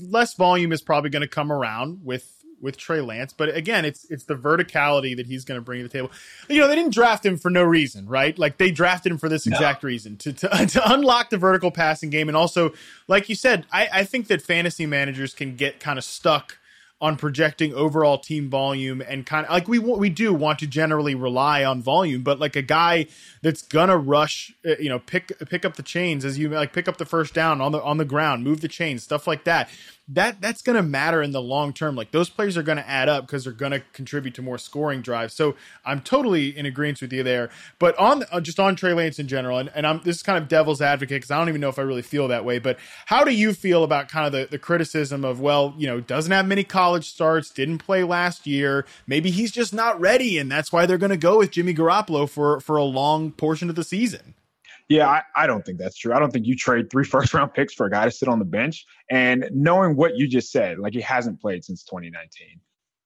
less 0.00 0.34
volume 0.34 0.72
is 0.72 0.82
probably 0.82 1.08
going 1.08 1.22
to 1.22 1.28
come 1.28 1.52
around 1.52 2.00
with 2.04 2.32
with 2.60 2.76
Trey 2.76 3.00
Lance. 3.00 3.32
But 3.32 3.54
again, 3.54 3.84
it's 3.84 4.04
it's 4.10 4.24
the 4.24 4.34
verticality 4.34 5.16
that 5.16 5.26
he's 5.26 5.44
going 5.44 5.58
to 5.58 5.62
bring 5.62 5.78
to 5.78 5.84
the 5.84 5.88
table. 5.88 6.10
You 6.48 6.60
know, 6.60 6.66
they 6.66 6.74
didn't 6.74 6.94
draft 6.94 7.24
him 7.24 7.36
for 7.36 7.48
no 7.48 7.62
reason, 7.62 8.08
right? 8.08 8.36
Like 8.36 8.58
they 8.58 8.72
drafted 8.72 9.12
him 9.12 9.18
for 9.18 9.28
this 9.28 9.46
exact 9.46 9.84
no. 9.84 9.86
reason 9.86 10.16
to, 10.16 10.32
to 10.32 10.48
to 10.66 10.92
unlock 10.92 11.30
the 11.30 11.38
vertical 11.38 11.70
passing 11.70 12.10
game, 12.10 12.28
and 12.28 12.36
also, 12.36 12.72
like 13.06 13.28
you 13.28 13.36
said, 13.36 13.66
I, 13.70 13.88
I 13.92 14.04
think 14.04 14.26
that 14.26 14.42
fantasy 14.42 14.84
managers 14.84 15.32
can 15.32 15.54
get 15.54 15.78
kind 15.78 15.96
of 15.96 16.04
stuck 16.04 16.58
on 17.00 17.16
projecting 17.16 17.74
overall 17.74 18.16
team 18.16 18.48
volume 18.48 19.02
and 19.02 19.26
kind 19.26 19.44
of 19.44 19.52
like 19.52 19.68
we 19.68 19.78
we 19.78 20.08
do 20.08 20.32
want 20.32 20.58
to 20.58 20.66
generally 20.66 21.14
rely 21.14 21.62
on 21.62 21.82
volume, 21.82 22.22
but 22.22 22.40
like 22.40 22.56
a 22.56 22.62
guy 22.62 23.06
that's 23.42 23.62
gonna 23.62 23.98
rush, 23.98 24.54
uh, 24.66 24.76
you 24.78 24.88
know, 24.88 24.98
pick 24.98 25.30
pick 25.50 25.64
up 25.64 25.76
the 25.76 25.82
chains 25.82 26.24
as 26.24 26.38
you 26.38 26.48
like 26.48 26.72
pick 26.72 26.88
up 26.88 26.96
the 26.96 27.04
first 27.04 27.34
down 27.34 27.60
on 27.60 27.72
the 27.72 27.82
on 27.82 27.98
the 27.98 28.04
ground, 28.04 28.44
move 28.44 28.62
the 28.62 28.68
chains, 28.68 29.02
stuff 29.02 29.26
like 29.26 29.44
that 29.44 29.68
that 30.08 30.40
that's 30.40 30.62
going 30.62 30.76
to 30.76 30.82
matter 30.82 31.20
in 31.20 31.32
the 31.32 31.42
long 31.42 31.72
term. 31.72 31.96
Like 31.96 32.12
those 32.12 32.30
players 32.30 32.56
are 32.56 32.62
going 32.62 32.78
to 32.78 32.88
add 32.88 33.08
up 33.08 33.26
because 33.26 33.44
they're 33.44 33.52
going 33.52 33.72
to 33.72 33.80
contribute 33.92 34.34
to 34.34 34.42
more 34.42 34.56
scoring 34.56 35.02
drives. 35.02 35.34
So 35.34 35.56
I'm 35.84 36.00
totally 36.00 36.56
in 36.56 36.64
agreement 36.64 37.00
with 37.00 37.12
you 37.12 37.24
there. 37.24 37.50
But 37.80 37.98
on 37.98 38.24
uh, 38.30 38.40
just 38.40 38.60
on 38.60 38.76
Trey 38.76 38.92
Lance 38.92 39.18
in 39.18 39.26
general, 39.26 39.58
and, 39.58 39.70
and 39.74 39.86
I'm 39.86 40.00
this 40.04 40.16
is 40.16 40.22
kind 40.22 40.38
of 40.38 40.48
devil's 40.48 40.80
advocate 40.80 41.16
because 41.16 41.30
I 41.32 41.38
don't 41.38 41.48
even 41.48 41.60
know 41.60 41.68
if 41.68 41.78
I 41.78 41.82
really 41.82 42.02
feel 42.02 42.28
that 42.28 42.44
way. 42.44 42.60
But 42.60 42.78
how 43.06 43.24
do 43.24 43.32
you 43.32 43.52
feel 43.52 43.82
about 43.82 44.08
kind 44.08 44.26
of 44.26 44.32
the, 44.32 44.46
the 44.48 44.58
criticism 44.58 45.24
of 45.24 45.40
well, 45.40 45.74
you 45.76 45.88
know, 45.88 46.00
doesn't 46.00 46.32
have 46.32 46.46
many 46.46 46.62
college 46.62 47.10
starts, 47.10 47.50
didn't 47.50 47.78
play 47.78 48.04
last 48.04 48.46
year, 48.46 48.86
maybe 49.08 49.30
he's 49.30 49.50
just 49.50 49.74
not 49.74 50.00
ready, 50.00 50.38
and 50.38 50.50
that's 50.50 50.72
why 50.72 50.86
they're 50.86 50.98
going 50.98 51.10
to 51.10 51.16
go 51.16 51.38
with 51.38 51.50
Jimmy 51.50 51.74
Garoppolo 51.74 52.28
for 52.28 52.60
for 52.60 52.76
a 52.76 52.84
long 52.84 53.32
portion 53.32 53.68
of 53.68 53.74
the 53.74 53.84
season. 53.84 54.34
Yeah, 54.88 55.08
I, 55.08 55.22
I, 55.34 55.46
don't 55.46 55.64
think 55.66 55.78
that's 55.78 55.96
true. 55.96 56.14
I 56.14 56.20
don't 56.20 56.30
think 56.30 56.46
you 56.46 56.56
trade 56.56 56.90
three 56.90 57.04
first 57.04 57.34
round 57.34 57.54
picks 57.54 57.74
for 57.74 57.86
a 57.86 57.90
guy 57.90 58.04
to 58.04 58.10
sit 58.10 58.28
on 58.28 58.38
the 58.38 58.44
bench. 58.44 58.84
And 59.10 59.48
knowing 59.52 59.96
what 59.96 60.16
you 60.16 60.28
just 60.28 60.52
said, 60.52 60.78
like 60.78 60.94
he 60.94 61.00
hasn't 61.00 61.40
played 61.40 61.64
since 61.64 61.82
2019, 61.84 62.60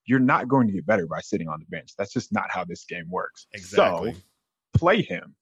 you're 0.06 0.18
not 0.18 0.48
going 0.48 0.66
to 0.66 0.72
get 0.72 0.86
better 0.86 1.06
by 1.06 1.20
sitting 1.20 1.48
on 1.48 1.60
the 1.60 1.66
bench. 1.66 1.92
That's 1.96 2.12
just 2.12 2.32
not 2.32 2.50
how 2.50 2.64
this 2.64 2.84
game 2.84 3.08
works. 3.08 3.46
Exactly. 3.54 4.12
So 4.12 4.20
play 4.74 5.02
him. 5.02 5.34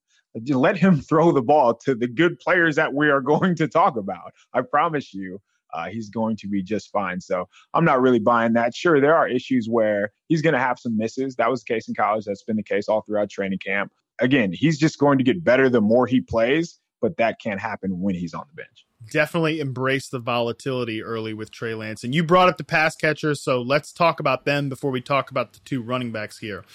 Let 0.47 0.77
him 0.77 1.01
throw 1.09 1.31
the 1.31 1.41
ball 1.41 1.75
to 1.85 1.95
the 1.95 2.07
good 2.07 2.39
players 2.39 2.75
that 2.75 2.93
we 2.93 3.09
are 3.09 3.21
going 3.33 3.55
to 3.55 3.67
talk 3.67 3.97
about. 3.97 4.31
I 4.53 4.61
promise 4.61 5.13
you, 5.13 5.39
uh, 5.73 5.85
he's 5.85 6.09
going 6.09 6.35
to 6.37 6.47
be 6.47 6.63
just 6.63 6.89
fine. 6.89 7.21
So 7.21 7.47
I'm 7.75 7.85
not 7.85 8.01
really 8.01 8.17
buying 8.17 8.53
that. 8.53 8.75
Sure, 8.75 8.99
there 8.99 9.15
are 9.15 9.27
issues 9.27 9.67
where 9.69 10.11
he's 10.27 10.41
going 10.41 10.53
to 10.53 10.59
have 10.59 10.79
some 10.79 10.97
misses. 10.97 11.35
That 11.35 11.51
was 11.51 11.63
the 11.63 11.71
case 11.73 11.87
in 11.87 11.93
college. 11.93 12.25
That's 12.25 12.43
been 12.43 12.55
the 12.55 12.63
case 12.63 12.89
all 12.89 13.01
throughout 13.01 13.29
training 13.29 13.59
camp 13.63 13.91
again, 14.19 14.51
he's 14.51 14.77
just 14.77 14.99
going 14.99 15.17
to 15.17 15.23
get 15.23 15.43
better 15.43 15.69
the 15.69 15.81
more 15.81 16.07
he 16.07 16.21
plays, 16.21 16.79
but 17.01 17.17
that 17.17 17.39
can't 17.39 17.59
happen 17.59 17.99
when 18.01 18.15
he's 18.15 18.33
on 18.33 18.45
the 18.49 18.55
bench. 18.55 18.85
Definitely 19.11 19.59
embrace 19.59 20.09
the 20.09 20.19
volatility 20.19 21.01
early 21.01 21.33
with 21.33 21.51
Trey 21.51 21.73
Lance. 21.73 22.03
And 22.03 22.13
you 22.13 22.23
brought 22.23 22.49
up 22.49 22.57
the 22.57 22.63
pass 22.63 22.95
catchers, 22.95 23.41
so 23.41 23.61
let's 23.61 23.93
talk 23.93 24.19
about 24.19 24.45
them 24.45 24.69
before 24.69 24.91
we 24.91 25.01
talk 25.01 25.31
about 25.31 25.53
the 25.53 25.59
two 25.61 25.81
running 25.81 26.11
backs 26.11 26.39
here. 26.39 26.65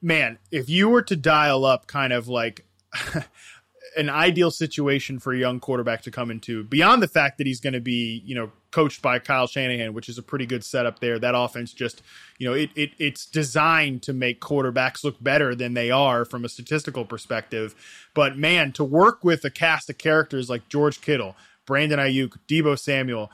Man, 0.00 0.38
if 0.50 0.68
you 0.68 0.88
were 0.88 1.02
to 1.02 1.16
dial 1.16 1.64
up 1.64 1.86
kind 1.86 2.12
of 2.12 2.28
like 2.28 2.66
an 3.96 4.08
ideal 4.08 4.50
situation 4.50 5.18
for 5.18 5.32
a 5.32 5.38
young 5.38 5.60
quarterback 5.60 6.02
to 6.02 6.10
come 6.10 6.30
into 6.30 6.64
beyond 6.64 7.02
the 7.02 7.08
fact 7.08 7.38
that 7.38 7.46
he's 7.46 7.60
going 7.60 7.72
to 7.72 7.80
be, 7.80 8.22
you 8.24 8.34
know, 8.34 8.50
coached 8.70 9.02
by 9.02 9.18
Kyle 9.18 9.46
Shanahan, 9.46 9.94
which 9.94 10.08
is 10.08 10.18
a 10.18 10.22
pretty 10.22 10.46
good 10.46 10.64
setup 10.64 11.00
there. 11.00 11.18
That 11.18 11.34
offense 11.36 11.72
just, 11.72 12.02
you 12.38 12.48
know, 12.48 12.54
it, 12.54 12.70
it 12.74 12.90
it's 12.98 13.26
designed 13.26 14.02
to 14.02 14.12
make 14.12 14.40
quarterbacks 14.40 15.04
look 15.04 15.22
better 15.22 15.54
than 15.54 15.74
they 15.74 15.90
are 15.90 16.24
from 16.24 16.44
a 16.44 16.48
statistical 16.48 17.04
perspective. 17.04 17.74
But 18.14 18.36
man, 18.36 18.72
to 18.72 18.84
work 18.84 19.22
with 19.22 19.44
a 19.44 19.50
cast 19.50 19.90
of 19.90 19.98
characters 19.98 20.48
like 20.48 20.68
George 20.68 21.00
Kittle, 21.00 21.36
Brandon 21.66 21.98
Aiyuk, 21.98 22.38
Deebo 22.48 22.78
Samuel, 22.78 23.30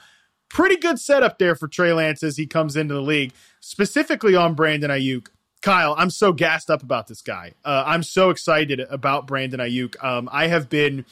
pretty 0.48 0.76
good 0.76 0.98
setup 0.98 1.38
there 1.38 1.54
for 1.54 1.68
Trey 1.68 1.92
Lance 1.92 2.22
as 2.22 2.36
he 2.36 2.46
comes 2.46 2.76
into 2.76 2.94
the 2.94 3.02
league. 3.02 3.32
Specifically 3.60 4.34
on 4.34 4.54
Brandon 4.54 4.90
Aiyuk, 4.90 5.28
Kyle, 5.62 5.94
I'm 5.98 6.10
so 6.10 6.32
gassed 6.32 6.70
up 6.70 6.82
about 6.82 7.08
this 7.08 7.22
guy. 7.22 7.54
Uh, 7.64 7.84
I'm 7.86 8.02
so 8.02 8.30
excited 8.30 8.80
about 8.80 9.26
Brandon 9.26 9.60
Aiyuk. 9.60 10.02
Um, 10.02 10.28
I 10.30 10.46
have 10.46 10.68
been 10.68 11.04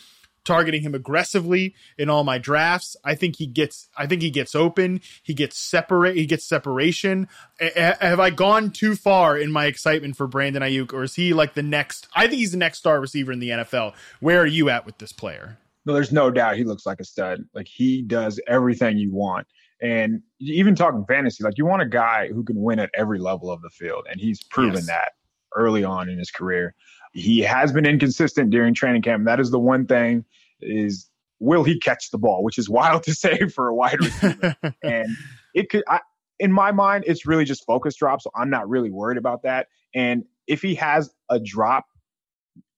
targeting 0.47 0.83
him 0.83 0.95
aggressively 0.95 1.75
in 1.99 2.09
all 2.09 2.25
my 2.25 2.39
drafts. 2.39 2.97
I 3.05 3.15
think 3.17 3.37
he 3.37 3.47
gets 3.47 3.89
I 3.97 4.07
think 4.07 4.23
he 4.23 4.31
gets 4.31 4.55
open, 4.55 5.01
he 5.23 5.35
gets 5.35 5.59
separate, 5.59 6.17
he 6.17 6.25
gets 6.25 6.45
separation. 6.45 7.29
A- 7.61 7.97
have 8.01 8.21
I 8.21 8.31
gone 8.31 8.71
too 8.71 8.95
far 8.95 9.37
in 9.37 9.51
my 9.51 9.67
excitement 9.67 10.17
for 10.17 10.27
Brandon 10.27 10.63
Aiyuk, 10.63 10.93
or 10.95 11.03
is 11.03 11.17
he 11.17 11.35
like 11.35 11.55
the 11.55 11.63
next 11.63 12.07
I 12.15 12.29
think 12.29 12.39
he's 12.39 12.53
the 12.53 12.59
next 12.59 12.79
star 12.79 13.01
receiver 13.01 13.33
in 13.33 13.41
the 13.41 13.51
NFL. 13.51 13.95
Where 14.21 14.41
are 14.41 14.47
you 14.47 14.71
at 14.71 14.87
with 14.87 14.99
this 14.99 15.13
player? 15.13 15.59
No, 15.85 15.93
there's 15.93 16.13
no 16.13 16.31
doubt 16.31 16.57
he 16.57 16.65
looks 16.65 16.87
like 16.87 17.01
a 17.01 17.05
stud. 17.05 17.45
Like 17.53 17.69
he 17.69 18.03
does 18.03 18.41
everything 18.47 18.99
you 18.99 19.13
want. 19.13 19.47
And 19.81 20.23
even 20.41 20.75
talking 20.75 21.05
fantasy, 21.07 21.45
like 21.45 21.59
you 21.59 21.67
want 21.67 21.83
a 21.83 21.89
guy 21.89 22.29
who 22.29 22.43
can 22.45 22.63
win 22.63 22.79
at 22.79 22.91
every 22.95 23.19
level 23.19 23.51
of 23.51 23.61
the 23.63 23.71
field, 23.71 24.07
and 24.11 24.21
he's 24.21 24.43
proven 24.43 24.77
yes. 24.77 24.87
that 24.87 25.13
early 25.55 25.85
on 25.85 26.09
in 26.09 26.19
his 26.19 26.31
career. 26.31 26.75
He 27.13 27.41
has 27.41 27.73
been 27.73 27.87
inconsistent 27.87 28.51
during 28.51 28.75
training 28.75 29.03
camp. 29.03 29.25
That 29.25 29.41
is 29.41 29.51
the 29.51 29.59
one 29.59 29.87
thing 29.87 30.25
is 30.61 31.11
will 31.39 31.65
he 31.65 31.79
catch 31.79 32.11
the 32.11 32.19
ball, 32.19 32.43
which 32.43 32.59
is 32.59 32.69
wild 32.71 33.03
to 33.05 33.15
say 33.15 33.49
for 33.49 33.69
a 33.69 33.75
wide 33.75 34.01
receiver. 34.01 34.57
and 34.83 35.09
it 35.55 35.71
could, 35.71 35.85
I, 35.89 36.01
in 36.39 36.53
my 36.53 36.73
mind, 36.73 37.05
it's 37.07 37.27
really 37.27 37.45
just 37.45 37.65
focus 37.65 37.97
drop. 37.97 38.21
So 38.21 38.31
I'm 38.35 38.51
not 38.51 38.69
really 38.69 38.91
worried 38.91 39.19
about 39.19 39.43
that. 39.43 39.69
And 39.95 40.25
if 40.47 40.63
he 40.63 40.75
has 40.77 41.11
a 41.31 41.41
drop 41.41 41.87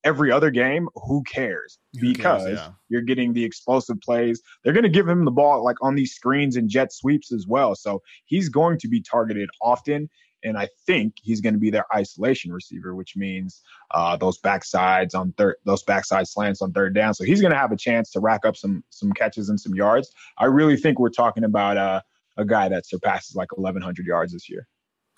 every 0.04 0.30
other 0.30 0.50
game, 0.50 0.88
who 0.94 1.22
cares? 1.22 1.78
Who 1.94 2.12
because 2.12 2.44
cares, 2.44 2.58
yeah. 2.58 2.70
you're 2.88 3.02
getting 3.02 3.32
the 3.32 3.44
explosive 3.44 4.00
plays. 4.00 4.40
They're 4.62 4.72
going 4.72 4.84
to 4.84 4.88
give 4.88 5.08
him 5.08 5.24
the 5.24 5.30
ball 5.30 5.64
like 5.64 5.76
on 5.82 5.94
these 5.94 6.12
screens 6.12 6.56
and 6.56 6.68
jet 6.68 6.92
sweeps 6.92 7.32
as 7.32 7.46
well. 7.46 7.74
So 7.74 8.02
he's 8.24 8.48
going 8.48 8.78
to 8.78 8.88
be 8.88 9.00
targeted 9.00 9.48
often. 9.60 10.08
And 10.44 10.56
I 10.56 10.68
think 10.86 11.14
he's 11.20 11.40
going 11.40 11.54
to 11.54 11.58
be 11.58 11.70
their 11.70 11.84
isolation 11.94 12.52
receiver, 12.52 12.94
which 12.94 13.16
means 13.16 13.60
uh, 13.90 14.16
those 14.16 14.40
backsides 14.40 15.14
on 15.14 15.32
third, 15.32 15.56
those 15.64 15.82
backside 15.82 16.28
slants 16.28 16.62
on 16.62 16.72
third 16.72 16.94
down. 16.94 17.14
So 17.14 17.24
he's 17.24 17.40
going 17.40 17.52
to 17.52 17.58
have 17.58 17.72
a 17.72 17.76
chance 17.76 18.12
to 18.12 18.20
rack 18.20 18.46
up 18.46 18.56
some 18.56 18.84
some 18.90 19.12
catches 19.12 19.48
and 19.48 19.58
some 19.58 19.74
yards. 19.74 20.12
I 20.38 20.44
really 20.44 20.76
think 20.76 21.00
we're 21.00 21.10
talking 21.10 21.42
about 21.42 21.76
uh, 21.76 22.02
a 22.36 22.44
guy 22.44 22.68
that 22.68 22.86
surpasses 22.86 23.34
like 23.34 23.56
1,100 23.56 24.06
yards 24.06 24.32
this 24.32 24.48
year. 24.48 24.68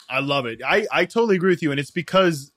I 0.09 0.21
love 0.21 0.47
it. 0.47 0.61
I 0.67 0.87
I 0.91 1.05
totally 1.05 1.37
agree 1.37 1.51
with 1.51 1.63
you, 1.63 1.71
and 1.71 1.79
it's 1.79 1.91
because 1.91 2.51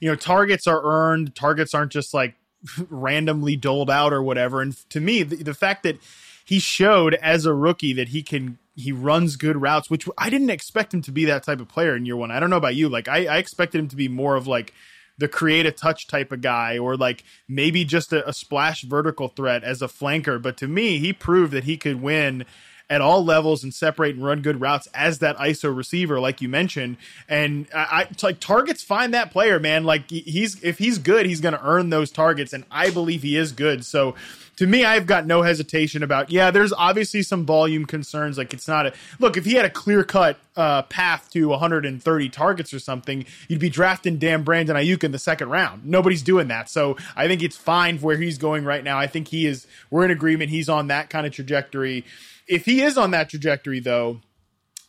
you 0.00 0.08
know, 0.08 0.16
targets 0.16 0.66
are 0.66 0.82
earned. 0.84 1.34
Targets 1.34 1.74
aren't 1.74 1.92
just 1.92 2.14
like 2.14 2.34
randomly 2.88 3.56
doled 3.56 3.90
out 3.90 4.12
or 4.12 4.22
whatever. 4.22 4.60
And 4.60 4.76
to 4.90 5.00
me, 5.00 5.22
the, 5.22 5.36
the 5.36 5.54
fact 5.54 5.82
that 5.84 5.98
he 6.44 6.58
showed 6.58 7.14
as 7.14 7.44
a 7.44 7.52
rookie 7.52 7.92
that 7.94 8.08
he 8.08 8.22
can 8.22 8.58
he 8.76 8.92
runs 8.92 9.36
good 9.36 9.60
routes, 9.60 9.88
which 9.88 10.06
I 10.18 10.28
didn't 10.28 10.50
expect 10.50 10.92
him 10.92 11.00
to 11.02 11.10
be 11.10 11.24
that 11.24 11.42
type 11.42 11.60
of 11.60 11.68
player 11.68 11.96
in 11.96 12.04
year 12.04 12.16
one. 12.16 12.30
I 12.30 12.38
don't 12.38 12.50
know 12.50 12.58
about 12.58 12.74
you. 12.74 12.90
Like 12.90 13.08
I, 13.08 13.24
I 13.24 13.38
expected 13.38 13.78
him 13.78 13.88
to 13.88 13.96
be 13.96 14.08
more 14.08 14.36
of 14.36 14.46
like 14.46 14.74
the 15.18 15.28
create 15.28 15.64
a 15.64 15.72
touch 15.72 16.06
type 16.06 16.30
of 16.30 16.42
guy 16.42 16.76
or 16.78 16.94
like 16.94 17.24
maybe 17.48 17.84
just 17.84 18.12
a, 18.12 18.28
a, 18.28 18.34
splash 18.34 18.82
vertical 18.82 19.28
threat 19.28 19.64
as 19.64 19.80
a 19.80 19.86
flanker. 19.86 20.40
But 20.40 20.58
to 20.58 20.68
me, 20.68 20.98
he 20.98 21.14
proved 21.14 21.52
that 21.52 21.64
he 21.64 21.78
could 21.78 22.02
win 22.02 22.44
at 22.88 23.00
all 23.00 23.24
levels 23.24 23.64
and 23.64 23.74
separate 23.74 24.14
and 24.14 24.24
run 24.24 24.42
good 24.42 24.60
routes 24.60 24.88
as 24.94 25.18
that 25.18 25.36
ISO 25.38 25.74
receiver, 25.74 26.20
like 26.20 26.40
you 26.40 26.48
mentioned. 26.48 26.96
And 27.28 27.66
I, 27.74 28.06
I 28.08 28.08
like 28.22 28.38
targets 28.40 28.82
find 28.82 29.12
that 29.14 29.32
player, 29.32 29.58
man. 29.58 29.84
Like 29.84 30.08
he's 30.10 30.62
if 30.62 30.78
he's 30.78 30.98
good, 30.98 31.26
he's 31.26 31.40
going 31.40 31.54
to 31.54 31.64
earn 31.64 31.90
those 31.90 32.10
targets, 32.10 32.52
and 32.52 32.64
I 32.70 32.90
believe 32.90 33.22
he 33.22 33.36
is 33.36 33.52
good. 33.52 33.84
So 33.84 34.14
to 34.56 34.66
me, 34.66 34.84
I've 34.84 35.06
got 35.06 35.26
no 35.26 35.42
hesitation 35.42 36.02
about. 36.02 36.30
Yeah, 36.30 36.50
there's 36.50 36.72
obviously 36.72 37.22
some 37.22 37.44
volume 37.44 37.84
concerns. 37.86 38.38
Like 38.38 38.54
it's 38.54 38.68
not 38.68 38.86
a 38.86 38.92
look. 39.18 39.36
If 39.36 39.44
he 39.44 39.54
had 39.54 39.64
a 39.64 39.70
clear 39.70 40.02
cut 40.04 40.38
uh, 40.56 40.82
path 40.82 41.28
to 41.32 41.48
130 41.48 42.28
targets 42.30 42.72
or 42.72 42.78
something, 42.78 43.26
you'd 43.48 43.60
be 43.60 43.68
drafting 43.68 44.18
damn 44.18 44.44
Brandon 44.44 44.76
Aiyuk 44.76 45.04
in 45.04 45.12
the 45.12 45.18
second 45.18 45.50
round. 45.50 45.84
Nobody's 45.84 46.22
doing 46.22 46.48
that. 46.48 46.70
So 46.70 46.96
I 47.14 47.26
think 47.26 47.42
it's 47.42 47.56
fine 47.56 47.98
where 47.98 48.16
he's 48.16 48.38
going 48.38 48.64
right 48.64 48.82
now. 48.82 48.98
I 48.98 49.06
think 49.06 49.28
he 49.28 49.46
is. 49.46 49.66
We're 49.90 50.04
in 50.04 50.10
agreement. 50.10 50.50
He's 50.50 50.68
on 50.68 50.86
that 50.86 51.10
kind 51.10 51.26
of 51.26 51.32
trajectory. 51.32 52.04
If 52.48 52.64
he 52.64 52.82
is 52.82 52.96
on 52.96 53.10
that 53.10 53.28
trajectory, 53.28 53.80
though, 53.80 54.20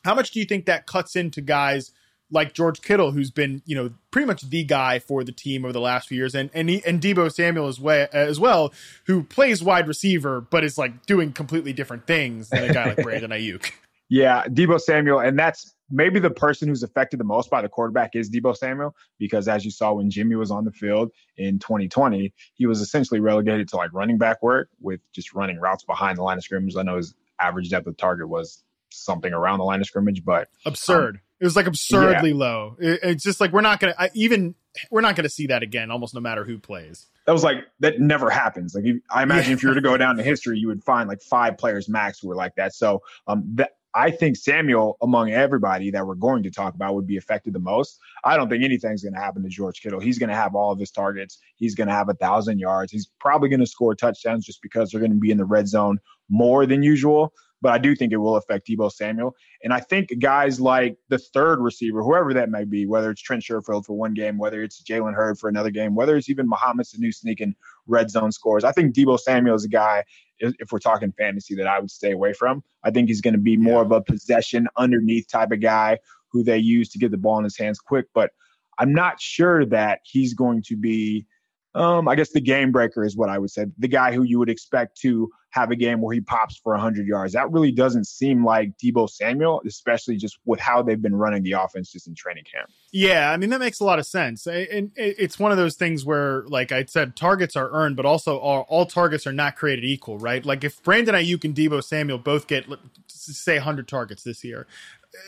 how 0.04 0.16
much 0.16 0.32
do 0.32 0.40
you 0.40 0.46
think 0.46 0.66
that 0.66 0.86
cuts 0.86 1.16
into 1.16 1.42
guys 1.42 1.92
like 2.32 2.54
George 2.54 2.82
Kittle, 2.82 3.12
who's 3.12 3.32
been 3.32 3.62
you 3.66 3.76
know 3.76 3.92
pretty 4.12 4.26
much 4.26 4.42
the 4.42 4.64
guy 4.64 5.00
for 5.00 5.24
the 5.24 5.32
team 5.32 5.64
over 5.64 5.74
the 5.74 5.82
last 5.82 6.08
few 6.08 6.18
years, 6.18 6.36
and 6.36 6.50
and 6.54 6.70
he, 6.70 6.84
and 6.86 7.02
Deebo 7.02 7.32
Samuel 7.32 7.68
as 7.68 7.80
well, 7.80 8.08
as 8.12 8.40
well, 8.40 8.74
who 9.06 9.24
plays 9.24 9.64
wide 9.64 9.88
receiver 9.88 10.42
but 10.42 10.64
is 10.64 10.78
like 10.78 11.06
doing 11.06 11.32
completely 11.32 11.74
different 11.74 12.08
things 12.08 12.50
than 12.50 12.70
a 12.70 12.74
guy 12.74 12.88
like 12.88 12.98
Brandon 13.04 13.32
Aiyuk. 13.32 13.72
Yeah, 14.10 14.44
Deebo 14.46 14.80
Samuel, 14.80 15.20
and 15.20 15.38
that's 15.38 15.74
maybe 15.90 16.20
the 16.20 16.30
person 16.30 16.68
who's 16.68 16.84
affected 16.84 17.20
the 17.20 17.24
most 17.24 17.50
by 17.50 17.62
the 17.62 17.70
quarterback 17.70 18.16
is 18.16 18.30
Deebo 18.30 18.56
Samuel 18.56 18.94
because 19.20 19.48
as 19.48 19.64
you 19.64 19.72
saw 19.72 19.94
when 19.94 20.10
Jimmy 20.10 20.36
was 20.36 20.52
on 20.52 20.66
the 20.66 20.72
field 20.72 21.12
in 21.38 21.60
2020, 21.60 22.34
he 22.56 22.66
was 22.66 22.82
essentially 22.82 23.20
relegated 23.20 23.70
to 23.70 23.78
like 23.78 23.94
running 23.94 24.18
back 24.18 24.42
work 24.44 24.70
with 24.82 25.00
just 25.14 25.34
running 25.34 25.60
routes 25.60 25.84
behind 25.86 26.18
the 26.18 26.24
line 26.24 26.38
of 26.38 26.44
scrimmage. 26.44 26.76
I 26.76 26.84
know 26.84 26.98
his 26.98 27.14
average 27.40 27.70
depth 27.70 27.88
of 27.88 27.98
target 27.98 28.30
was 28.30 28.64
something 28.90 29.34
around 29.34 29.60
the 29.60 29.66
line 29.66 29.82
of 29.82 29.88
scrimmage, 29.88 30.24
but 30.24 30.50
absurd. 30.66 31.16
Um, 31.16 31.22
it 31.40 31.46
was 31.46 31.56
like 31.56 31.68
absurdly 31.68 32.32
yeah. 32.32 32.36
low. 32.36 32.76
It, 32.80 33.00
it's 33.04 33.24
just 33.24 33.40
like 33.40 33.52
we're 33.52 33.62
not 33.62 33.80
gonna 33.80 33.96
I, 33.98 34.10
even 34.14 34.56
we're 34.92 35.02
not 35.02 35.16
gonna 35.16 35.30
see 35.30 35.48
that 35.48 35.64
again, 35.64 35.92
almost 35.92 36.14
no 36.14 36.20
matter 36.20 36.44
who 36.44 36.58
plays. 36.58 37.08
That 37.26 37.34
was 37.34 37.44
like 37.44 37.66
that 37.80 38.00
never 38.00 38.30
happens. 38.30 38.74
Like 38.74 38.86
I 39.10 39.24
imagine 39.24 39.52
yeah. 39.52 39.56
if 39.56 39.64
you 39.64 39.70
were 39.70 39.76
to 39.76 39.82
go 39.82 39.98
down 39.98 40.18
to 40.18 40.24
history, 40.24 40.58
you 40.58 40.68
would 40.68 40.84
find 40.84 41.08
like 41.08 41.22
five 41.22 41.58
players 41.58 41.90
max 41.90 42.20
who 42.20 42.30
were 42.30 42.36
like 42.36 42.56
that. 42.56 42.74
So 42.74 43.04
um, 43.28 43.44
that 43.56 43.77
I 43.94 44.12
think 44.12 44.36
Samuel, 44.36 44.98
among 45.02 45.32
everybody 45.32 45.90
that 45.92 46.06
we're 46.06 46.16
going 46.16 46.44
to 46.44 46.52
talk 46.52 46.76
about, 46.76 46.94
would 46.96 47.08
be 47.08 47.18
affected 47.18 47.54
the 47.54 47.60
most. 47.60 48.00
I 48.24 48.38
don't 48.38 48.50
think 48.50 48.64
anything's 48.64 49.04
going 49.04 49.14
to 49.14 49.20
happen 49.20 49.44
to 49.44 49.50
George 49.50 49.82
Kittle. 49.82 50.00
He's 50.00 50.20
going 50.20 50.30
to 50.30 50.36
have 50.36 50.56
all 50.56 50.72
of 50.72 50.80
his 50.80 50.92
targets. 50.92 51.40
He's 51.56 51.74
going 51.74 51.88
to 51.88 51.94
have 51.94 52.10
a 52.10 52.14
thousand 52.14 52.60
yards. 52.60 52.92
He's 52.92 53.10
probably 53.20 53.50
going 53.50 53.60
to 53.60 53.68
score 53.68 53.96
touchdowns 53.96 54.46
just 54.46 54.62
because 54.62 54.92
they're 54.92 55.00
going 55.00 55.14
to 55.14 55.18
be 55.18 55.32
in 55.32 55.38
the 55.38 55.46
red 55.46 55.68
zone 55.68 56.00
more 56.30 56.66
than 56.66 56.84
usual 56.84 57.34
but 57.62 57.72
I 57.72 57.78
do 57.78 57.96
think 57.96 58.14
it 58.14 58.18
will 58.18 58.36
affect 58.36 58.68
Deebo 58.68 58.92
Samuel. 58.92 59.36
And 59.64 59.74
I 59.74 59.80
think 59.80 60.12
guys 60.20 60.60
like 60.60 60.98
the 61.10 61.18
third 61.18 61.60
receiver, 61.60 62.04
whoever 62.04 62.34
that 62.34 62.50
may 62.50 62.64
be, 62.64 62.86
whether 62.86 63.10
it's 63.10 63.22
Trent 63.22 63.44
Sherfield 63.44 63.86
for 63.86 63.94
one 63.94 64.14
game, 64.14 64.38
whether 64.38 64.62
it's 64.62 64.82
Jalen 64.84 65.16
Hurd 65.16 65.40
for 65.40 65.50
another 65.50 65.72
game, 65.72 65.96
whether 65.96 66.16
it's 66.16 66.30
even 66.30 66.48
Mohamed 66.48 66.86
Sanu 66.86 67.14
sneaking 67.14 67.56
red 67.88 68.12
zone 68.12 68.32
scores, 68.32 68.64
I 68.64 68.72
think 68.72 68.94
Deebo 68.94 69.20
Samuel 69.20 69.56
is 69.56 69.66
a 69.66 69.70
guy, 69.70 70.04
if 70.40 70.72
we're 70.72 70.80
talking 70.80 71.12
fantasy, 71.18 71.56
that 71.56 71.68
I 71.68 71.80
would 71.80 71.92
stay 71.92 72.12
away 72.12 72.34
from. 72.34 72.64
I 72.84 72.92
think 72.92 73.08
he's 73.08 73.22
going 73.22 73.34
to 73.34 73.40
be 73.40 73.58
more 73.58 73.82
yeah. 73.82 73.86
of 73.86 73.92
a 73.92 74.02
possession 74.02 74.68
underneath 74.78 75.28
type 75.28 75.52
of 75.52 75.62
guy 75.62 76.00
who 76.32 76.44
they 76.44 76.58
use 76.58 76.90
to 76.90 77.00
get 77.00 77.12
the 77.12 77.18
ball 77.18 77.38
in 77.38 77.44
his 77.44 77.58
hands 77.58 77.80
quick. 77.80 78.06
But 78.14 78.32
I'm 78.80 78.94
not 78.94 79.20
sure 79.20 79.66
that 79.66 80.00
he's 80.04 80.34
going 80.34 80.64
to 80.64 80.76
be– 80.76 81.26
um, 81.78 82.08
I 82.08 82.16
guess 82.16 82.32
the 82.32 82.42
game 82.42 82.72
breaker 82.72 83.04
is 83.04 83.16
what 83.16 83.30
I 83.30 83.38
would 83.38 83.52
say. 83.52 83.66
The 83.78 83.88
guy 83.88 84.14
who 84.14 84.24
you 84.24 84.40
would 84.40 84.50
expect 84.50 85.00
to 85.02 85.32
have 85.52 85.72
a 85.72 85.76
game 85.76 86.02
where 86.02 86.14
he 86.14 86.22
pops 86.22 86.58
for 86.58 86.74
100 86.74 87.08
yards. 87.08 87.34
That 87.34 87.52
really 87.52 87.72
doesn't 87.72 88.06
seem 88.06 88.44
like 88.44 88.78
Deebo 88.78 89.10
Samuel, 89.10 89.62
especially 89.66 90.18
just 90.18 90.38
with 90.46 90.60
how 90.60 90.82
they've 90.82 91.02
been 91.02 91.16
running 91.16 91.44
the 91.44 91.54
offense 91.54 91.92
just 91.92 92.08
in 92.08 92.16
training 92.16 92.44
camp. 92.52 92.70
Yeah, 92.92 93.32
I 93.32 93.38
mean 93.38 93.50
that 93.52 93.60
makes 93.60 93.80
a 93.80 93.84
lot 93.84 94.00
of 94.00 94.06
sense. 94.06 94.46
And 94.48 94.92
it's 94.96 95.40
one 95.40 95.52
of 95.52 95.58
those 95.58 95.76
things 95.76 96.06
where, 96.06 96.44
like 96.48 96.72
I 96.72 96.86
said, 96.86 97.16
targets 97.16 97.56
are 97.56 97.70
earned, 97.72 97.96
but 97.96 98.06
also 98.06 98.38
all, 98.38 98.66
all 98.70 98.86
targets 98.86 99.26
are 99.26 99.32
not 99.32 99.56
created 99.56 99.86
equal, 99.86 100.18
right? 100.18 100.46
Like 100.46 100.64
if 100.64 100.82
Brandon 100.84 101.16
Aiyuk 101.16 101.44
and 101.44 101.56
Deebo 101.56 101.84
Samuel 101.84 102.18
both 102.18 102.48
get 102.48 102.66
say 103.08 103.56
100 103.56 103.88
targets 103.88 104.24
this 104.24 104.44
year, 104.44 104.68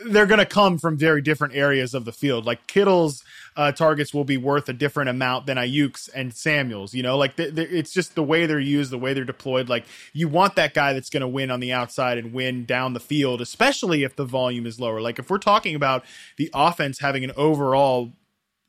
they're 0.06 0.26
going 0.26 0.40
to 0.40 0.46
come 0.46 0.78
from 0.78 0.98
very 0.98 1.22
different 1.22 1.56
areas 1.56 1.94
of 1.94 2.06
the 2.06 2.12
field. 2.12 2.46
Like 2.46 2.68
Kittle's 2.68 3.24
uh, 3.56 3.72
targets 3.72 4.14
will 4.14 4.24
be 4.24 4.38
worth 4.38 4.70
a 4.70 4.74
different 4.74 5.10
amount 5.10 5.46
than 5.46 5.58
Aiyuk's 5.58 6.08
and 6.10 6.34
Samuel's. 6.34 6.94
You 6.94 7.04
know, 7.04 7.18
like 7.18 7.36
the, 7.36 7.50
the, 7.50 7.78
it's 7.78 7.92
just 7.92 8.16
the 8.16 8.24
way 8.24 8.46
they're 8.46 8.60
used, 8.60 8.92
the 8.92 8.98
way 8.98 9.14
they're 9.14 9.26
deployed. 9.26 9.70
Like 9.70 9.86
you 10.14 10.28
want 10.28 10.56
that 10.56 10.74
guy 10.74 10.94
that's 10.94 11.10
going 11.10 11.22
to 11.22 11.28
win 11.28 11.52
on 11.52 11.60
the 11.60 11.74
outside 11.74 12.18
and 12.18 12.34
win 12.34 12.66
down 12.66 12.94
the 12.94 13.00
field, 13.00 13.42
especially 13.42 14.04
if 14.04 14.16
the 14.16 14.26
volume 14.26 14.66
is 14.66 14.80
lower. 14.80 15.02
Like 15.02 15.20
if 15.20 15.30
we're 15.30 15.38
talking 15.38 15.76
about 15.76 16.06
the 16.38 16.50
offense 16.54 17.00
having 17.00 17.24
an 17.24 17.32
overall 17.36 18.14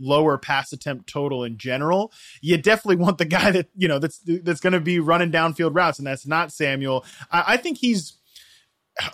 lower 0.00 0.38
pass 0.38 0.72
attempt 0.72 1.06
total 1.08 1.44
in 1.44 1.58
general, 1.58 2.12
you 2.40 2.56
definitely 2.56 2.96
want 2.96 3.18
the 3.18 3.24
guy 3.26 3.50
that 3.50 3.68
you 3.76 3.86
know 3.86 3.98
that's 3.98 4.20
that's 4.24 4.60
going 4.60 4.72
to 4.72 4.80
be 4.80 4.98
running 4.98 5.30
downfield 5.30 5.74
routes, 5.74 5.98
and 5.98 6.06
that's 6.06 6.26
not 6.26 6.52
Samuel. 6.52 7.04
I, 7.30 7.44
I 7.48 7.56
think 7.58 7.78
he's 7.78 8.14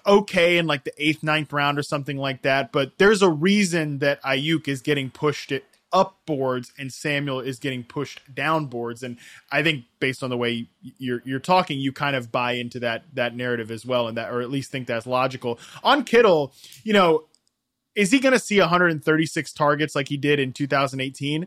okay 0.07 0.59
in 0.59 0.67
like 0.67 0.85
the 0.85 0.93
eighth, 0.99 1.23
ninth 1.23 1.53
round 1.53 1.79
or 1.79 1.83
something 1.83 2.17
like 2.17 2.43
that. 2.43 2.73
But 2.73 2.99
there's 2.99 3.23
a 3.23 3.31
reason 3.31 3.99
that 3.99 4.23
Aiyuk 4.23 4.69
is 4.69 4.81
getting 4.83 5.11
pushed 5.11 5.53
it 5.53 5.65
up 5.93 6.19
boards 6.27 6.73
and 6.79 6.93
Samuel 6.93 7.41
is 7.41 7.59
getting 7.59 7.85
pushed 7.85 8.35
down 8.35 8.67
boards. 8.67 9.03
And 9.03 9.17
I 9.51 9.63
think 9.63 9.85
based 10.01 10.23
on 10.23 10.31
the 10.31 10.37
way 10.37 10.69
you're 10.99 11.23
you're 11.25 11.39
talking, 11.41 11.79
you 11.79 11.93
kind 11.93 12.17
of 12.17 12.31
buy 12.33 12.53
into 12.53 12.81
that 12.81 13.05
that 13.15 13.35
narrative 13.35 13.71
as 13.71 13.87
well, 13.87 14.09
and 14.09 14.17
that 14.17 14.31
or 14.33 14.41
at 14.41 14.51
least 14.51 14.71
think 14.71 14.87
that's 14.87 15.07
logical. 15.07 15.59
On 15.83 16.05
Kittle, 16.05 16.53
you 16.85 16.93
know, 16.93 17.25
is 17.95 18.11
he 18.11 18.19
going 18.19 18.35
to 18.35 18.39
see 18.39 18.61
136 18.61 19.53
targets 19.53 19.95
like 19.95 20.09
he 20.09 20.17
did 20.17 20.39
in 20.39 20.53
2018? 20.53 21.47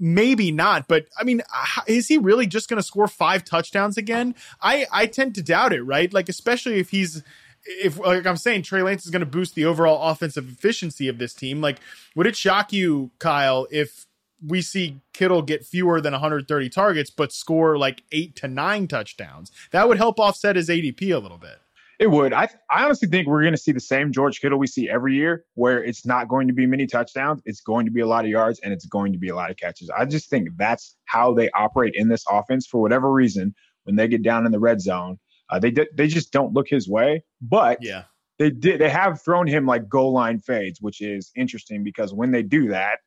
maybe 0.00 0.50
not 0.50 0.88
but 0.88 1.06
i 1.20 1.24
mean 1.24 1.40
is 1.86 2.08
he 2.08 2.18
really 2.18 2.48
just 2.48 2.68
going 2.68 2.76
to 2.76 2.82
score 2.82 3.06
five 3.06 3.44
touchdowns 3.44 3.96
again 3.96 4.34
i 4.60 4.86
i 4.90 5.06
tend 5.06 5.34
to 5.36 5.42
doubt 5.42 5.72
it 5.72 5.82
right 5.82 6.12
like 6.12 6.28
especially 6.28 6.80
if 6.80 6.90
he's 6.90 7.22
if 7.66 7.98
like 7.98 8.26
I'm 8.26 8.36
saying, 8.36 8.62
Trey 8.62 8.82
Lance 8.82 9.04
is 9.04 9.10
going 9.10 9.20
to 9.20 9.26
boost 9.26 9.54
the 9.54 9.64
overall 9.64 10.10
offensive 10.10 10.48
efficiency 10.48 11.08
of 11.08 11.18
this 11.18 11.34
team. 11.34 11.60
Like, 11.60 11.78
would 12.14 12.26
it 12.26 12.36
shock 12.36 12.72
you, 12.72 13.10
Kyle, 13.18 13.66
if 13.70 14.06
we 14.46 14.60
see 14.60 15.00
Kittle 15.12 15.42
get 15.42 15.64
fewer 15.64 16.00
than 16.00 16.12
130 16.12 16.68
targets 16.68 17.10
but 17.10 17.32
score 17.32 17.78
like 17.78 18.02
eight 18.12 18.36
to 18.36 18.48
nine 18.48 18.86
touchdowns? 18.86 19.50
That 19.70 19.88
would 19.88 19.98
help 19.98 20.20
offset 20.20 20.56
his 20.56 20.68
ADP 20.68 21.14
a 21.14 21.18
little 21.18 21.38
bit. 21.38 21.58
It 21.98 22.08
would. 22.08 22.32
I 22.32 22.48
I 22.70 22.84
honestly 22.84 23.08
think 23.08 23.28
we're 23.28 23.42
going 23.42 23.54
to 23.54 23.58
see 23.58 23.72
the 23.72 23.80
same 23.80 24.12
George 24.12 24.40
Kittle 24.40 24.58
we 24.58 24.66
see 24.66 24.88
every 24.88 25.14
year, 25.14 25.44
where 25.54 25.82
it's 25.82 26.04
not 26.04 26.28
going 26.28 26.48
to 26.48 26.54
be 26.54 26.66
many 26.66 26.86
touchdowns, 26.86 27.40
it's 27.44 27.60
going 27.60 27.86
to 27.86 27.92
be 27.92 28.00
a 28.00 28.06
lot 28.06 28.24
of 28.24 28.30
yards, 28.30 28.58
and 28.60 28.72
it's 28.72 28.86
going 28.86 29.12
to 29.12 29.18
be 29.18 29.28
a 29.28 29.34
lot 29.34 29.50
of 29.50 29.56
catches. 29.56 29.90
I 29.90 30.04
just 30.04 30.28
think 30.28 30.48
that's 30.56 30.96
how 31.04 31.34
they 31.34 31.50
operate 31.50 31.94
in 31.94 32.08
this 32.08 32.24
offense 32.28 32.66
for 32.66 32.80
whatever 32.80 33.10
reason. 33.10 33.54
When 33.84 33.96
they 33.96 34.08
get 34.08 34.22
down 34.22 34.46
in 34.46 34.52
the 34.52 34.58
red 34.58 34.80
zone, 34.80 35.18
uh, 35.54 35.58
they 35.58 35.72
they 35.94 36.08
just 36.08 36.32
don't 36.32 36.52
look 36.52 36.68
his 36.68 36.88
way. 36.88 37.22
But 37.40 37.78
yeah, 37.80 38.04
they 38.38 38.50
did. 38.50 38.80
They 38.80 38.90
have 38.90 39.22
thrown 39.22 39.46
him 39.46 39.66
like 39.66 39.88
goal 39.88 40.12
line 40.12 40.40
fades, 40.40 40.80
which 40.80 41.00
is 41.00 41.30
interesting 41.36 41.84
because 41.84 42.12
when 42.12 42.32
they 42.32 42.42
do 42.42 42.68
that, 42.68 42.98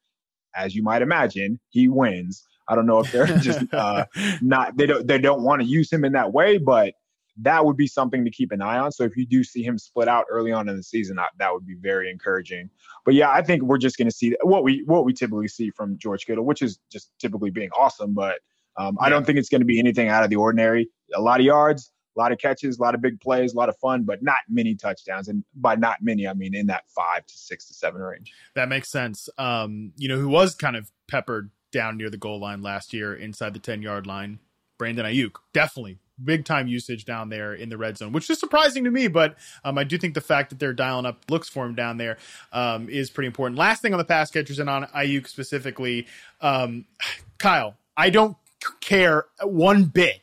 as 0.55 0.73
you 0.73 0.81
might 0.81 1.01
imagine, 1.01 1.59
he 1.69 1.89
wins. 1.89 2.45
I 2.69 2.75
don't 2.75 2.85
know 2.85 2.99
if 2.99 3.11
they're 3.11 3.27
just 3.37 3.73
uh, 3.73 4.05
not 4.41 4.77
they 4.77 4.85
don't 4.85 5.05
they 5.05 5.17
don't 5.17 5.43
want 5.43 5.61
to 5.61 5.67
use 5.67 5.91
him 5.91 6.05
in 6.05 6.13
that 6.13 6.31
way, 6.31 6.57
but 6.57 6.93
that 7.39 7.65
would 7.65 7.77
be 7.77 7.85
something 7.85 8.23
to 8.23 8.31
keep 8.31 8.51
an 8.51 8.61
eye 8.61 8.79
on. 8.79 8.91
So 8.91 9.03
if 9.03 9.15
you 9.17 9.25
do 9.25 9.43
see 9.43 9.61
him 9.61 9.77
split 9.77 10.07
out 10.07 10.25
early 10.31 10.51
on 10.51 10.69
in 10.69 10.77
the 10.77 10.83
season, 10.83 11.17
that 11.37 11.53
would 11.53 11.67
be 11.67 11.75
very 11.75 12.09
encouraging. 12.09 12.69
But 13.05 13.13
yeah, 13.13 13.29
I 13.29 13.41
think 13.41 13.61
we're 13.61 13.77
just 13.77 13.97
going 13.97 14.07
to 14.07 14.15
see 14.15 14.35
what 14.41 14.63
we 14.63 14.83
what 14.85 15.03
we 15.03 15.13
typically 15.13 15.49
see 15.49 15.69
from 15.71 15.97
George 15.97 16.25
Kittle, 16.25 16.45
which 16.45 16.61
is 16.61 16.79
just 16.91 17.11
typically 17.19 17.51
being 17.51 17.69
awesome. 17.77 18.13
But 18.13 18.39
um, 18.77 18.97
yeah. 18.99 19.07
I 19.07 19.09
don't 19.09 19.25
think 19.25 19.37
it's 19.37 19.49
going 19.49 19.61
to 19.61 19.65
be 19.65 19.79
anything 19.79 20.07
out 20.07 20.23
of 20.23 20.29
the 20.29 20.37
ordinary. 20.37 20.89
A 21.13 21.21
lot 21.21 21.39
of 21.39 21.45
yards, 21.45 21.91
a 22.17 22.19
lot 22.19 22.31
of 22.31 22.39
catches, 22.39 22.79
a 22.79 22.81
lot 22.81 22.95
of 22.95 23.01
big 23.01 23.19
plays, 23.21 23.53
a 23.53 23.57
lot 23.57 23.69
of 23.69 23.77
fun, 23.77 24.03
but 24.03 24.23
not 24.23 24.39
many 24.49 24.75
touchdowns. 24.75 25.27
And 25.27 25.43
by 25.55 25.75
not 25.75 25.97
many, 26.01 26.27
I 26.27 26.33
mean 26.33 26.55
in 26.55 26.67
that 26.67 26.89
five 26.89 27.25
to 27.25 27.33
six 27.33 27.67
to 27.67 27.73
seven 27.73 28.01
range. 28.01 28.33
That 28.55 28.69
makes 28.69 28.89
sense. 28.89 29.29
Um, 29.37 29.93
you 29.97 30.07
know, 30.07 30.17
who 30.17 30.29
was 30.29 30.55
kind 30.55 30.75
of 30.75 30.91
peppered 31.07 31.51
down 31.71 31.97
near 31.97 32.09
the 32.09 32.17
goal 32.17 32.39
line 32.39 32.61
last 32.61 32.93
year 32.93 33.13
inside 33.13 33.53
the 33.53 33.59
10 33.59 33.81
yard 33.81 34.07
line? 34.07 34.39
Brandon 34.77 35.05
Aiyuk. 35.05 35.35
Definitely 35.53 35.99
big 36.23 36.45
time 36.45 36.67
usage 36.67 37.05
down 37.05 37.29
there 37.29 37.53
in 37.53 37.69
the 37.69 37.77
red 37.77 37.97
zone, 37.97 38.11
which 38.11 38.29
is 38.29 38.39
surprising 38.39 38.83
to 38.83 38.91
me. 38.91 39.07
But 39.07 39.35
um, 39.63 39.77
I 39.77 39.83
do 39.83 39.97
think 39.97 40.13
the 40.13 40.21
fact 40.21 40.49
that 40.49 40.59
they're 40.59 40.73
dialing 40.73 41.05
up 41.05 41.23
looks 41.29 41.49
for 41.49 41.65
him 41.65 41.75
down 41.75 41.97
there 41.97 42.17
um, 42.51 42.89
is 42.89 43.09
pretty 43.09 43.27
important. 43.27 43.59
Last 43.59 43.81
thing 43.81 43.93
on 43.93 43.97
the 43.97 44.05
pass 44.05 44.31
catchers 44.31 44.59
and 44.59 44.69
on 44.69 44.85
Aiyuk 44.85 45.27
specifically, 45.27 46.07
um, 46.41 46.85
Kyle, 47.37 47.75
I 47.95 48.09
don't 48.09 48.37
care 48.81 49.25
one 49.41 49.85
bit 49.85 50.21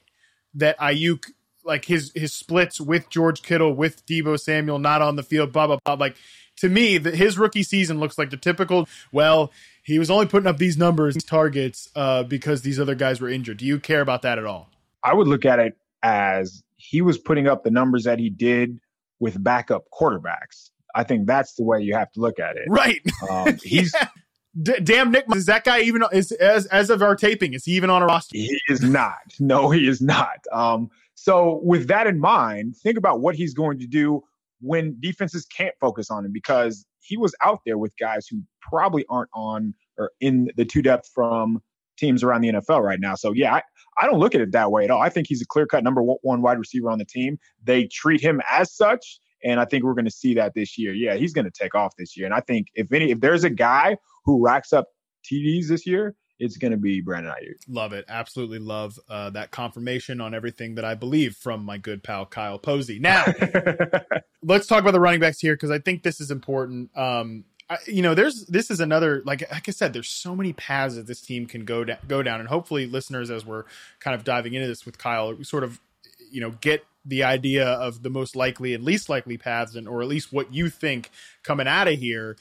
that 0.55 0.79
Aiyuk 0.79 1.31
like 1.65 1.85
his 1.85 2.13
his 2.15 2.33
splits 2.33 2.81
with 2.81 3.09
George 3.09 3.43
Kittle, 3.43 3.75
with 3.75 4.05
Deebo 4.07 4.39
Samuel 4.39 4.79
not 4.79 5.03
on 5.03 5.17
the 5.17 5.23
field, 5.23 5.53
blah 5.53 5.67
blah 5.67 5.79
blah. 5.85 5.95
Like 5.95 6.17
to 6.57 6.69
me, 6.69 6.99
the, 6.99 7.11
his 7.11 7.39
rookie 7.39 7.63
season 7.63 7.99
looks 7.99 8.19
like 8.19 8.31
the 8.31 8.37
typical. 8.37 8.89
Well, 9.13 9.53
he 9.83 9.99
was 9.99 10.11
only 10.11 10.27
putting 10.27 10.47
up 10.47 10.59
these 10.59 10.77
numbers, 10.77 11.15
these 11.15 11.25
targets, 11.25 11.89
uh, 11.95 12.23
because 12.23 12.63
these 12.63 12.79
other 12.81 12.95
guys 12.95 13.21
were 13.21 13.29
injured. 13.29 13.59
Do 13.59 13.67
you 13.67 13.79
care 13.79 14.01
about 14.01 14.23
that 14.23 14.39
at 14.39 14.47
all? 14.47 14.71
I 15.03 15.15
would 15.15 15.29
look 15.29 15.45
at 15.45 15.59
it 15.59 15.77
as 16.03 16.63
he 16.77 17.03
was 17.03 17.19
putting 17.19 17.47
up 17.47 17.65
the 17.65 17.71
numbers 17.71 18.05
that 18.05 18.19
he 18.19 18.31
did 18.31 18.79
with 19.19 19.43
backup 19.43 19.85
quarterbacks. 19.93 20.71
I 20.95 21.05
think 21.05 21.27
that's 21.27 21.55
the 21.55 21.65
way 21.65 21.83
you 21.83 21.95
have 21.95 22.13
to 22.13 22.21
look 22.21 22.39
at 22.39 22.57
it. 22.57 22.65
Right. 22.69 23.01
Um, 23.29 23.59
he's. 23.63 23.95
yeah. 23.95 24.09
D- 24.63 24.79
damn 24.81 25.11
Nick, 25.11 25.25
is 25.35 25.47
that 25.47 25.65
guy 25.65 25.81
even 25.81 26.05
is 26.13 26.31
as 26.31 26.67
as 26.67 26.89
of 26.89 27.03
our 27.03 27.17
taping? 27.17 27.55
Is 27.55 27.65
he 27.65 27.73
even 27.73 27.91
on 27.91 28.03
a 28.03 28.07
roster? 28.07 28.37
He 28.37 28.57
is 28.69 28.83
not. 28.83 29.35
No, 29.41 29.71
he 29.71 29.89
is 29.89 30.01
not. 30.01 30.47
Um, 30.53 30.93
so, 31.15 31.61
with 31.63 31.89
that 31.89 32.07
in 32.07 32.21
mind, 32.21 32.77
think 32.83 32.99
about 32.99 33.21
what 33.21 33.35
he's 33.35 33.55
going 33.55 33.79
to 33.79 33.87
do 33.87 34.23
when 34.61 34.97
defenses 35.01 35.47
can't 35.47 35.75
focus 35.81 36.11
on 36.11 36.25
him 36.25 36.33
because 36.33 36.87
he 37.01 37.17
was 37.17 37.35
out 37.43 37.61
there 37.67 37.79
with 37.79 37.93
guys 37.99 38.27
who 38.27 38.43
probably 38.63 39.05
aren't 39.09 39.31
on 39.35 39.75
or 39.99 40.11
in 40.21 40.51
the 40.57 40.65
two 40.65 40.83
depth 40.83 41.09
from 41.15 41.63
teams 41.97 42.25
around 42.25 42.41
the 42.41 42.49
NFL 42.49 42.83
right 42.83 42.99
now. 42.99 43.15
So, 43.15 43.33
yeah, 43.33 43.55
I, 43.55 43.63
I 44.01 44.07
don't 44.07 44.19
look 44.19 44.35
at 44.35 44.41
it 44.41 44.53
that 44.53 44.73
way 44.73 44.85
at 44.85 44.91
all. 44.91 45.01
I 45.01 45.09
think 45.09 45.29
he's 45.29 45.43
a 45.43 45.47
clear 45.47 45.67
cut 45.67 45.85
number 45.85 46.03
one 46.03 46.43
wide 46.43 46.59
receiver 46.59 46.91
on 46.91 46.99
the 46.99 47.05
team. 47.05 47.39
They 47.63 47.87
treat 47.87 48.21
him 48.21 48.41
as 48.51 48.75
such. 48.75 49.21
And 49.45 49.61
I 49.61 49.67
think 49.67 49.85
we're 49.85 49.95
going 49.95 50.07
to 50.07 50.11
see 50.11 50.35
that 50.35 50.55
this 50.55 50.79
year. 50.79 50.95
Yeah, 50.95 51.15
he's 51.15 51.33
going 51.33 51.45
to 51.45 51.51
take 51.51 51.75
off 51.75 51.93
this 51.97 52.17
year. 52.17 52.27
And 52.27 52.35
I 52.35 52.41
think 52.41 52.69
if 52.75 52.91
any, 52.93 53.11
if 53.11 53.21
there's 53.21 53.45
a 53.45 53.51
guy 53.51 53.97
who 54.25 54.43
racks 54.43 54.73
up 54.73 54.87
TDs 55.31 55.69
this 55.69 55.87
year, 55.87 56.17
it's 56.39 56.57
going 56.57 56.73
to 56.73 56.77
be 56.77 57.01
Brandon 57.01 57.33
Aiyuk. 57.33 57.63
Love 57.69 57.93
it. 57.93 58.05
Absolutely 58.09 58.59
love 58.59 58.99
uh, 59.09 59.31
that 59.31 59.51
confirmation 59.51 60.21
on 60.21 60.35
everything 60.35 60.75
that 60.75 60.85
I 60.85 60.95
believe 60.95 61.37
from 61.37 61.65
my 61.65 61.79
good 61.79 62.03
pal 62.03 62.27
Kyle 62.27 62.59
Posey. 62.59 62.99
Now, 62.99 63.25
let's 64.43 64.67
talk 64.67 64.81
about 64.81 64.93
the 64.93 65.01
running 65.01 65.21
backs 65.21 65.41
here 65.41 65.55
because 65.55 65.71
I 65.71 65.79
think 65.79 66.03
this 66.03 66.21
is 66.21 66.31
important. 66.31 66.97
Um, 66.97 67.45
I, 67.71 67.79
you 67.87 68.03
know, 68.03 68.15
there's 68.15 68.45
this 68.47 68.71
is 68.71 68.81
another 68.81 69.23
like 69.25 69.49
like 69.51 69.69
I 69.69 69.73
said, 69.73 69.93
there's 69.93 70.09
so 70.09 70.35
many 70.35 70.53
paths 70.53 70.97
that 70.97 71.07
this 71.07 71.21
team 71.21 71.47
can 71.47 71.65
go 71.65 71.85
down, 71.85 71.99
go 72.07 72.23
down, 72.23 72.41
and 72.41 72.49
hopefully, 72.49 72.87
listeners, 72.87 73.31
as 73.31 73.47
we're 73.47 73.65
kind 74.01 74.15
of 74.15 74.25
diving 74.25 74.55
into 74.55 74.67
this 74.67 74.85
with 74.85 74.99
Kyle, 74.99 75.43
sort 75.45 75.65
of, 75.65 75.81
you 76.31 76.41
know, 76.41 76.51
get 76.61 76.85
the 77.07 77.23
idea 77.23 77.67
of 77.67 78.03
the 78.03 78.11
most 78.11 78.35
likely 78.35 78.75
and 78.75 78.85
least 78.85 79.09
likely 79.09 79.39
paths, 79.39 79.77
and 79.77 79.89
or 79.89 80.03
at 80.03 80.09
least 80.09 80.33
what 80.33 80.53
you 80.53 80.69
think 80.69 81.11
coming 81.43 81.69
out 81.69 81.89
of 81.89 81.99
here 81.99 82.37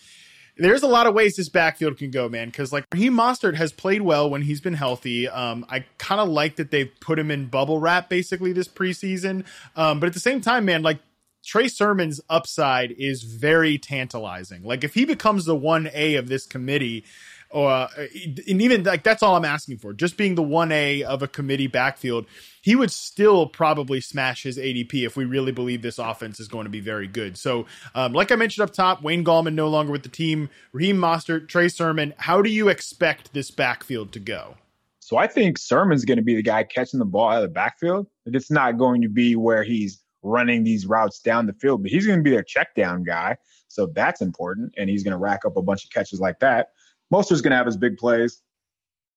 there's 0.58 0.84
a 0.84 0.88
lot 0.88 1.08
of 1.08 1.14
ways 1.14 1.36
this 1.36 1.50
backfield 1.50 1.98
can 1.98 2.12
go, 2.12 2.30
man. 2.30 2.48
Because 2.48 2.72
like 2.72 2.86
he 2.96 3.10
Mostert 3.10 3.56
has 3.56 3.72
played 3.72 4.02
well 4.02 4.30
when 4.30 4.44
he's 4.44 4.62
been 4.62 4.76
healthy. 4.76 5.28
Um, 5.28 5.66
I 5.70 5.86
kind 5.98 6.22
of 6.22 6.30
like 6.30 6.58
that 6.58 6.72
they've 6.72 6.92
put 7.00 7.18
him 7.18 7.32
in 7.32 7.48
bubble 7.48 7.80
wrap 7.80 8.10
basically 8.10 8.54
this 8.54 8.68
preseason. 8.68 9.46
Um, 9.76 10.00
but 10.00 10.08
at 10.08 10.14
the 10.14 10.20
same 10.20 10.42
time, 10.42 10.66
man, 10.66 10.84
like 10.84 11.00
Trey 11.44 11.68
Sermon's 11.68 12.22
upside 12.30 12.92
is 12.92 13.24
very 13.24 13.78
tantalizing. 13.78 14.64
Like 14.64 14.84
if 14.84 14.94
he 14.94 15.06
becomes 15.06 15.46
the 15.46 15.56
one 15.56 15.90
A 15.94 16.16
of 16.16 16.30
this 16.30 16.46
committee, 16.46 17.04
or 17.54 17.70
uh, 17.70 17.88
and 17.96 18.62
even 18.62 18.84
like 18.84 19.04
that's 19.04 19.22
all 19.22 19.36
I'm 19.36 19.46
asking 19.46 19.78
for. 19.78 19.94
Just 19.94 20.18
being 20.18 20.34
the 20.34 20.44
one 20.44 20.72
A 20.72 21.04
of 21.04 21.22
a 21.22 21.28
committee 21.28 21.68
backfield, 21.68 22.26
he 22.62 22.76
would 22.76 22.90
still 22.90 23.46
probably 23.46 24.02
smash 24.02 24.42
his 24.42 24.58
ADP 24.58 25.06
if 25.06 25.16
we 25.16 25.24
really 25.24 25.52
believe 25.52 25.84
this 25.84 26.00
offense 26.00 26.40
is 26.40 26.48
going 26.48 26.64
to 26.64 26.72
be 26.72 26.80
very 26.80 27.08
good. 27.08 27.38
So, 27.38 27.68
um, 27.94 28.12
like 28.12 28.32
I 28.32 28.36
mentioned 28.36 28.68
up 28.68 28.74
top, 28.74 29.04
Wayne 29.04 29.24
Gallman 29.24 29.54
no 29.54 29.68
longer 29.68 29.92
with 29.92 30.02
the 30.02 30.10
team. 30.10 30.50
Raheem 30.72 30.98
Mostert, 30.98 31.48
Trey 31.48 31.70
Sermon. 31.70 32.16
How 32.18 32.42
do 32.42 32.50
you 32.50 32.70
expect 32.70 33.34
this 33.34 33.52
backfield 33.52 34.12
to 34.14 34.20
go? 34.20 34.56
So 35.00 35.18
I 35.18 35.28
think 35.28 35.60
Sermon's 35.60 36.06
going 36.06 36.18
to 36.18 36.24
be 36.24 36.36
the 36.36 36.42
guy 36.42 36.64
catching 36.64 36.98
the 36.98 37.06
ball 37.06 37.30
out 37.30 37.44
of 37.44 37.50
the 37.50 37.54
backfield. 37.54 38.08
It's 38.26 38.50
not 38.50 38.80
going 38.80 39.04
to 39.04 39.10
be 39.10 39.36
where 39.36 39.62
he's 39.62 40.02
running 40.24 40.64
these 40.64 40.88
routes 40.88 41.20
down 41.20 41.46
the 41.46 41.54
field, 41.54 41.84
but 41.84 41.92
he's 41.92 42.08
going 42.08 42.18
to 42.18 42.24
be 42.24 42.32
their 42.32 42.42
check 42.42 42.74
down 42.74 43.04
guy. 43.04 43.38
So 43.68 43.86
that's 43.88 44.22
important. 44.22 44.74
And 44.76 44.90
he's 44.90 45.04
going 45.04 45.12
to 45.12 45.18
rack 45.18 45.42
up 45.46 45.56
a 45.56 45.62
bunch 45.62 45.84
of 45.84 45.92
catches 45.92 46.20
like 46.20 46.40
that. 46.40 46.70
Mostert's 47.12 47.42
going 47.42 47.52
to 47.52 47.58
have 47.58 47.66
his 47.66 47.78
big 47.78 47.98
plays. 47.98 48.42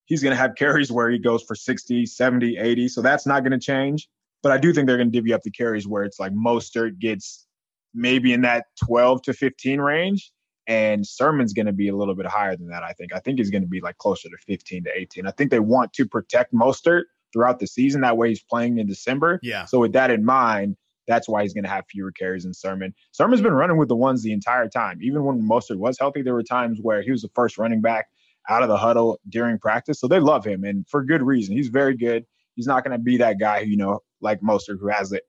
He's 0.06 0.22
going 0.22 0.34
to 0.34 0.40
have 0.40 0.54
carries 0.54 0.90
where 0.90 1.10
he 1.10 1.18
goes 1.18 1.42
for 1.42 1.54
60, 1.54 2.06
70, 2.06 2.56
80. 2.56 2.88
So 2.88 3.02
that's 3.02 3.26
not 3.26 3.40
going 3.40 3.52
to 3.52 3.58
change. 3.58 4.08
But 4.42 4.52
I 4.52 4.58
do 4.58 4.72
think 4.72 4.86
they're 4.86 4.96
going 4.96 5.10
to 5.10 5.16
divvy 5.16 5.32
up 5.32 5.42
the 5.42 5.50
carries 5.50 5.86
where 5.88 6.04
it's 6.04 6.20
like 6.20 6.32
Mostert 6.32 6.98
gets 6.98 7.46
maybe 7.94 8.32
in 8.32 8.42
that 8.42 8.66
12 8.84 9.22
to 9.22 9.32
15 9.32 9.80
range. 9.80 10.30
And 10.68 11.06
Sermon's 11.06 11.52
going 11.52 11.66
to 11.66 11.72
be 11.72 11.88
a 11.88 11.96
little 11.96 12.14
bit 12.14 12.26
higher 12.26 12.56
than 12.56 12.68
that, 12.68 12.82
I 12.82 12.92
think. 12.92 13.14
I 13.14 13.20
think 13.20 13.38
he's 13.38 13.50
going 13.50 13.62
to 13.62 13.68
be 13.68 13.80
like 13.80 13.98
closer 13.98 14.28
to 14.28 14.36
15 14.46 14.84
to 14.84 14.90
18. 14.96 15.26
I 15.26 15.30
think 15.30 15.50
they 15.50 15.60
want 15.60 15.92
to 15.94 16.06
protect 16.06 16.52
Mostert 16.52 17.02
throughout 17.32 17.60
the 17.60 17.66
season. 17.66 18.00
That 18.00 18.16
way 18.16 18.30
he's 18.30 18.42
playing 18.42 18.78
in 18.78 18.86
December. 18.86 19.38
Yeah. 19.42 19.64
So 19.64 19.78
with 19.78 19.92
that 19.92 20.10
in 20.10 20.24
mind, 20.24 20.76
that's 21.06 21.28
why 21.28 21.42
he's 21.42 21.54
going 21.54 21.64
to 21.64 21.70
have 21.70 21.84
fewer 21.88 22.12
carries 22.12 22.44
than 22.44 22.54
Sermon. 22.54 22.94
Sermon's 23.12 23.40
been 23.40 23.52
running 23.52 23.76
with 23.76 23.88
the 23.88 23.96
ones 23.96 24.22
the 24.22 24.32
entire 24.32 24.68
time. 24.68 24.98
Even 25.02 25.24
when 25.24 25.40
Mostert 25.42 25.78
was 25.78 25.98
healthy, 25.98 26.22
there 26.22 26.34
were 26.34 26.42
times 26.42 26.78
where 26.80 27.02
he 27.02 27.10
was 27.10 27.22
the 27.22 27.30
first 27.34 27.58
running 27.58 27.80
back 27.80 28.06
out 28.48 28.62
of 28.62 28.68
the 28.68 28.76
huddle 28.76 29.18
during 29.28 29.58
practice. 29.58 30.00
So 30.00 30.08
they 30.08 30.20
love 30.20 30.44
him, 30.44 30.64
and 30.64 30.86
for 30.88 31.04
good 31.04 31.22
reason. 31.22 31.56
He's 31.56 31.68
very 31.68 31.96
good. 31.96 32.24
He's 32.54 32.66
not 32.66 32.84
going 32.84 32.96
to 32.96 33.02
be 33.02 33.16
that 33.18 33.38
guy, 33.38 33.64
who, 33.64 33.70
you 33.70 33.76
know, 33.76 34.00
like 34.20 34.40
Mostert, 34.40 34.78
who 34.80 34.88
has 34.88 35.10
the, 35.10 35.20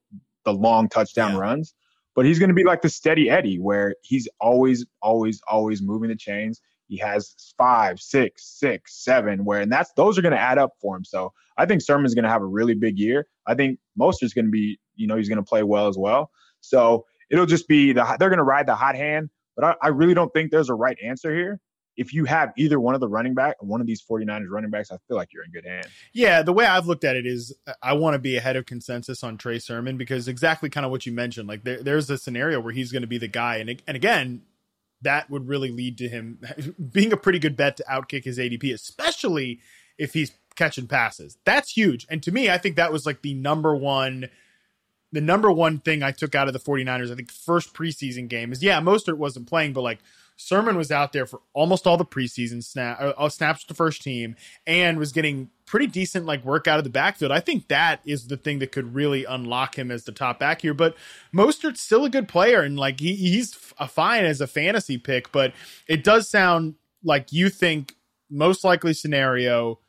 the 0.45 0.53
long 0.53 0.88
touchdown 0.88 1.34
yeah. 1.34 1.39
runs, 1.39 1.73
but 2.15 2.25
he's 2.25 2.39
going 2.39 2.49
to 2.49 2.55
be 2.55 2.63
like 2.63 2.82
the 2.82 2.89
steady 2.89 3.30
Eddie, 3.30 3.59
where 3.59 3.95
he's 4.01 4.28
always, 4.39 4.86
always, 5.01 5.41
always 5.47 5.82
moving 5.82 6.09
the 6.09 6.15
chains. 6.15 6.61
He 6.88 6.97
has 6.99 7.36
five, 7.57 7.99
six, 7.99 8.45
six, 8.57 9.03
seven, 9.03 9.43
where 9.43 9.59
and 9.59 9.71
that's 9.71 9.91
those 9.97 10.17
are 10.17 10.21
going 10.21 10.34
to 10.34 10.39
add 10.39 10.57
up 10.57 10.71
for 10.82 10.95
him. 10.95 11.03
So 11.03 11.34
I 11.57 11.65
think 11.65 11.82
Sermon's 11.82 12.15
going 12.15 12.23
to 12.23 12.30
have 12.30 12.41
a 12.41 12.45
really 12.45 12.75
big 12.75 12.97
year. 12.97 13.28
I 13.45 13.55
think 13.55 13.80
Mostert's 13.99 14.34
going 14.34 14.45
to 14.45 14.51
be 14.51 14.80
you 14.97 15.07
know 15.07 15.15
he's 15.15 15.29
going 15.29 15.37
to 15.37 15.43
play 15.43 15.63
well 15.63 15.87
as 15.87 15.97
well. 15.97 16.31
So 16.61 17.05
it'll 17.29 17.45
just 17.45 17.67
be 17.67 17.93
the 17.93 18.03
they're 18.19 18.29
going 18.29 18.37
to 18.37 18.43
ride 18.43 18.67
the 18.67 18.75
hot 18.75 18.95
hand. 18.95 19.29
But 19.55 19.65
I, 19.65 19.75
I, 19.81 19.87
really 19.87 20.13
don't 20.13 20.31
think 20.31 20.51
there's 20.51 20.69
a 20.69 20.75
right 20.75 20.97
answer 21.03 21.33
here. 21.33 21.59
If 21.95 22.13
you 22.13 22.25
have 22.25 22.53
either 22.57 22.79
one 22.79 22.93
of 22.93 23.01
the 23.01 23.07
running 23.07 23.33
back, 23.33 23.55
one 23.59 23.81
of 23.81 23.87
these 23.87 24.03
49ers 24.03 24.49
running 24.51 24.69
backs, 24.69 24.91
I 24.91 24.97
feel 25.07 25.17
like 25.17 25.33
you're 25.33 25.43
in 25.43 25.49
good 25.49 25.65
hands. 25.65 25.87
Yeah, 26.13 26.43
the 26.43 26.53
way 26.53 26.63
I've 26.63 26.85
looked 26.85 27.03
at 27.03 27.15
it 27.15 27.25
is 27.25 27.57
uh, 27.65 27.73
I 27.81 27.93
want 27.93 28.13
to 28.13 28.19
be 28.19 28.37
ahead 28.37 28.55
of 28.55 28.67
consensus 28.67 29.23
on 29.23 29.39
Trey 29.39 29.57
Sermon 29.57 29.97
because 29.97 30.27
exactly 30.27 30.69
kind 30.69 30.85
of 30.85 30.91
what 30.91 31.07
you 31.07 31.11
mentioned. 31.11 31.47
Like 31.47 31.63
there, 31.63 31.81
there's 31.81 32.07
a 32.11 32.19
scenario 32.19 32.59
where 32.59 32.71
he's 32.71 32.91
going 32.91 33.01
to 33.01 33.07
be 33.07 33.17
the 33.17 33.27
guy, 33.27 33.57
and 33.57 33.81
and 33.87 33.97
again, 33.97 34.43
that 35.01 35.29
would 35.31 35.47
really 35.47 35.71
lead 35.71 35.97
to 35.97 36.07
him 36.07 36.39
being 36.91 37.11
a 37.11 37.17
pretty 37.17 37.39
good 37.39 37.57
bet 37.57 37.77
to 37.77 37.83
outkick 37.89 38.25
his 38.25 38.37
ADP, 38.37 38.71
especially 38.73 39.59
if 39.97 40.13
he's 40.13 40.31
catching 40.55 40.87
passes. 40.87 41.37
That's 41.45 41.71
huge. 41.71 42.05
And 42.09 42.21
to 42.23 42.31
me, 42.31 42.49
I 42.49 42.59
think 42.59 42.75
that 42.75 42.91
was 42.91 43.07
like 43.07 43.23
the 43.23 43.33
number 43.33 43.75
one 43.75 44.29
the 45.12 45.22
number 45.22 45.51
one 45.51 45.80
thing 45.80 46.03
I 46.03 46.12
took 46.12 46.36
out 46.36 46.47
of 46.47 46.53
the 46.53 46.60
49ers, 46.60 47.12
I 47.12 47.16
think 47.16 47.32
first 47.32 47.74
preseason 47.74 48.28
game 48.28 48.51
is 48.51 48.62
yeah, 48.62 48.80
Mostert 48.80 49.18
wasn't 49.18 49.47
playing, 49.47 49.74
but 49.74 49.82
like 49.82 49.99
Sermon 50.36 50.78
was 50.78 50.91
out 50.91 51.14
there 51.14 51.26
for 51.26 51.41
almost 51.53 51.88
all 51.88 51.97
the 51.97 52.05
preseason 52.05 52.64
snap, 52.64 52.99
uh, 52.99 53.30
snaps 53.30 53.64
with 53.64 53.70
the 53.70 53.74
first 53.74 54.01
team 54.03 54.36
and 54.66 54.99
was 54.99 55.12
getting 55.12 55.49
pretty 55.66 55.88
decent 55.88 56.26
like 56.26 56.45
work 56.45 56.68
out 56.68 56.78
of 56.78 56.84
the 56.84 56.89
backfield. 56.89 57.32
I 57.32 57.39
think 57.39 57.70
that 57.70 58.01
is 58.05 58.28
the 58.28 58.38
thing 58.38 58.60
that 58.60 58.72
could 58.72 58.93
really 58.93 59.26
unlock 59.26 59.78
him 59.78 59.89
as 59.89 60.03
the 60.03 60.12
top 60.12 60.39
back 60.39 60.62
here. 60.62 60.74
But 60.74 60.95
Mostert's 61.34 61.82
still 61.82 62.05
a 62.05 62.10
good 62.10 62.28
player 62.28 62.62
and 62.62 62.78
like 62.78 62.99
he, 62.99 63.16
he's 63.16 63.58
a 63.80 63.88
fine 63.88 64.26
as 64.26 64.41
a 64.41 64.47
fantasy 64.47 64.97
pick, 64.97 65.32
but 65.32 65.53
it 65.88 66.03
does 66.03 66.30
sound 66.30 66.76
like 67.03 67.32
you 67.32 67.49
think 67.49 67.95
most 68.30 68.64
likely 68.64 68.93
scenario 68.93 69.80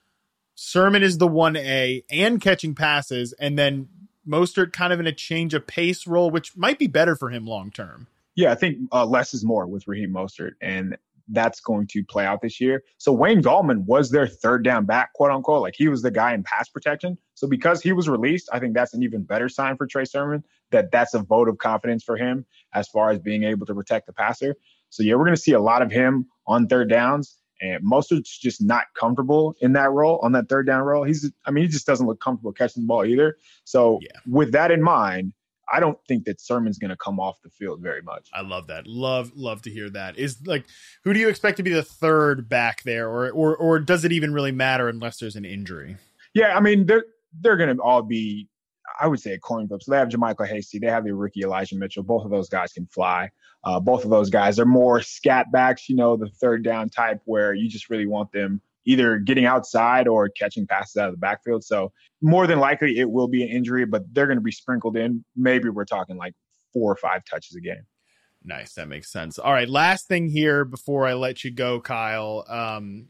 Sermon 0.61 1.05
is 1.05 1.19
the 1.19 1.29
1A 1.29 2.03
and 2.11 2.41
catching 2.41 2.75
passes, 2.75 3.33
and 3.35 3.57
then 3.57 3.89
Mostert 4.29 4.72
kind 4.72 4.93
of 4.93 5.01
in 5.01 5.07
a 5.07 5.12
change 5.12 5.55
of 5.55 5.66
pace 5.66 6.07
role, 6.07 6.31
which 6.31 6.57
might 6.57 6.79
be 6.79 6.87
better 6.87 7.16
for 7.16 7.31
him 7.31 7.47
long 7.47 7.70
term. 7.70 8.07
Yeah, 8.35 8.53
I 8.53 8.55
think 8.55 8.79
uh, 8.93 9.05
less 9.05 9.35
is 9.35 9.45
more 9.45 9.66
with 9.66 9.89
Raheem 9.89 10.12
Mostert, 10.12 10.53
and 10.61 10.97
that's 11.31 11.61
going 11.61 11.87
to 11.89 12.05
play 12.05 12.24
out 12.24 12.41
this 12.41 12.61
year. 12.61 12.83
So 12.97 13.12
Wayne 13.12 13.43
Gallman 13.43 13.85
was 13.85 14.11
their 14.11 14.26
third 14.26 14.64
down 14.64 14.87
back, 14.87 15.12
quote 15.12 15.31
unquote. 15.31 15.62
Like 15.62 15.74
he 15.76 15.89
was 15.89 16.03
the 16.03 16.11
guy 16.11 16.35
in 16.35 16.43
pass 16.43 16.68
protection. 16.68 17.18
So 17.35 17.47
because 17.47 17.83
he 17.83 17.93
was 17.93 18.09
released, 18.09 18.49
I 18.53 18.59
think 18.59 18.74
that's 18.74 18.95
an 18.95 19.03
even 19.03 19.22
better 19.24 19.49
sign 19.49 19.76
for 19.76 19.87
Trey 19.87 20.05
Sermon 20.05 20.45
that 20.70 20.91
that's 20.91 21.14
a 21.14 21.20
vote 21.20 21.49
of 21.49 21.59
confidence 21.59 22.05
for 22.05 22.16
him 22.16 22.47
as 22.72 22.89
far 22.89 23.11
as 23.11 23.18
being 23.18 23.45
able 23.45 23.66
to 23.66 23.74
protect 23.74 24.07
the 24.07 24.12
passer. 24.12 24.57
So 24.91 25.03
yeah, 25.03 25.14
we're 25.14 25.24
going 25.24 25.37
to 25.37 25.41
see 25.43 25.53
a 25.53 25.61
lot 25.61 25.83
of 25.83 25.91
him 25.91 26.26
on 26.47 26.66
third 26.66 26.89
downs. 26.89 27.37
And 27.61 27.84
Mostert's 27.84 28.38
just 28.38 28.62
not 28.62 28.86
comfortable 28.98 29.56
in 29.61 29.72
that 29.72 29.90
role, 29.90 30.20
on 30.22 30.32
that 30.32 30.48
third 30.48 30.66
down 30.66 30.82
role. 30.82 31.04
He's, 31.04 31.30
I 31.44 31.50
mean, 31.50 31.64
he 31.64 31.68
just 31.68 31.86
doesn't 31.86 32.06
look 32.06 32.20
comfortable 32.20 32.52
catching 32.52 32.84
the 32.84 32.86
ball 32.86 33.04
either. 33.04 33.36
So, 33.64 33.98
yeah. 34.02 34.20
with 34.26 34.52
that 34.52 34.70
in 34.70 34.82
mind, 34.82 35.32
I 35.70 35.80
don't 35.80 35.98
think 36.06 36.24
that 36.24 36.40
Sermon's 36.40 36.78
going 36.78 36.90
to 36.90 36.96
come 36.96 37.20
off 37.20 37.36
the 37.42 37.50
field 37.50 37.82
very 37.82 38.00
much. 38.00 38.28
I 38.32 38.40
love 38.40 38.68
that. 38.68 38.86
Love, 38.86 39.32
love 39.34 39.62
to 39.62 39.70
hear 39.70 39.90
that. 39.90 40.18
Is 40.18 40.38
like, 40.46 40.64
who 41.04 41.12
do 41.12 41.20
you 41.20 41.28
expect 41.28 41.59
to 41.59 41.62
be 41.62 41.72
the 41.72 41.82
third 41.82 42.48
back 42.48 42.82
there, 42.84 43.09
or, 43.09 43.30
or, 43.30 43.56
or 43.56 43.78
does 43.78 44.04
it 44.04 44.12
even 44.12 44.32
really 44.32 44.52
matter 44.52 44.88
unless 44.88 45.18
there's 45.18 45.36
an 45.36 45.44
injury? 45.44 45.96
Yeah, 46.34 46.56
I 46.56 46.61
mean, 46.61 46.86
they're 46.86 47.04
they're 47.40 47.56
going 47.56 47.76
to 47.76 47.82
all 47.82 48.02
be 48.02 48.48
I 49.00 49.06
would 49.06 49.20
say 49.20 49.32
a 49.32 49.38
coin 49.38 49.68
flip. 49.68 49.82
So 49.82 49.92
they 49.92 49.98
have 49.98 50.09
JaMycal 50.09 50.48
Hasty, 50.48 50.78
they 50.78 50.88
have 50.88 51.04
the 51.04 51.14
rookie 51.14 51.42
Elijah 51.42 51.76
Mitchell. 51.76 52.02
Both 52.02 52.24
of 52.24 52.30
those 52.30 52.48
guys 52.48 52.72
can 52.72 52.86
fly. 52.86 53.30
Uh, 53.64 53.80
both 53.80 54.04
of 54.04 54.11
those 54.11 54.30
guys 54.30 54.59
are 54.59 54.64
more 54.64 55.00
scat 55.00 55.50
backs, 55.52 55.88
you 55.88 55.96
know, 55.96 56.16
the 56.16 56.28
third 56.40 56.62
down 56.62 56.88
type 56.88 57.20
where 57.24 57.52
you 57.52 57.68
just 57.68 57.90
really 57.90 58.06
want 58.06 58.30
them 58.32 58.61
either 58.86 59.18
getting 59.18 59.44
outside 59.44 60.09
or 60.09 60.28
catching 60.28 60.66
passes 60.66 60.96
out 60.96 61.09
of 61.09 61.14
the 61.14 61.18
backfield. 61.18 61.62
So 61.62 61.92
more 62.22 62.46
than 62.46 62.59
likely 62.59 62.98
it 62.98 63.11
will 63.11 63.28
be 63.28 63.42
an 63.42 63.50
injury, 63.50 63.84
but 63.84 64.02
they're 64.12 64.26
going 64.26 64.38
to 64.38 64.42
be 64.42 64.52
sprinkled 64.52 64.96
in. 64.96 65.24
Maybe 65.36 65.68
we're 65.68 65.84
talking 65.84 66.16
like 66.16 66.34
four 66.72 66.90
or 66.90 66.96
five 66.96 67.22
touches 67.24 67.54
a 67.54 67.61
game. 67.61 67.86
Nice. 68.42 68.74
That 68.74 68.88
makes 68.88 69.12
sense. 69.12 69.38
All 69.38 69.52
right. 69.52 69.68
Last 69.68 70.09
thing 70.09 70.28
here 70.28 70.64
before 70.64 71.06
I 71.06 71.14
let 71.14 71.44
you 71.44 71.50
go, 71.50 71.80
Kyle. 71.80 72.46
Um, 72.48 73.09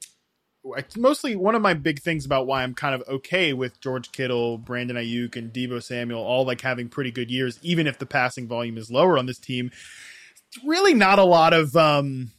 mostly 0.97 1.37
one 1.37 1.55
of 1.55 1.63
my 1.63 1.75
big 1.75 2.01
things 2.01 2.27
about 2.27 2.47
why 2.47 2.63
I'm 2.63 2.75
kind 2.75 2.95
of 2.95 3.07
okay 3.09 3.53
with 3.53 3.81
George 3.81 4.11
Kittle, 4.11 4.59
Brandon 4.59 4.97
Aiyuk, 4.97 5.37
and 5.37 5.53
Deebo 5.53 5.83
Samuel 5.83 6.23
all 6.23 6.45
like 6.45 6.63
having 6.63 6.89
pretty 6.89 7.11
good 7.11 7.31
years, 7.31 7.59
even 7.63 7.87
if 7.87 7.99
the 7.99 8.07
passing 8.07 8.49
volume 8.49 8.79
is 8.79 8.91
lower 8.91 9.17
on 9.17 9.27
this 9.27 9.39
team. 9.39 9.71
Really 10.65 10.95
not 10.95 11.19
a 11.19 11.25
lot 11.25 11.53
of 11.53 11.77
um, 11.77 12.31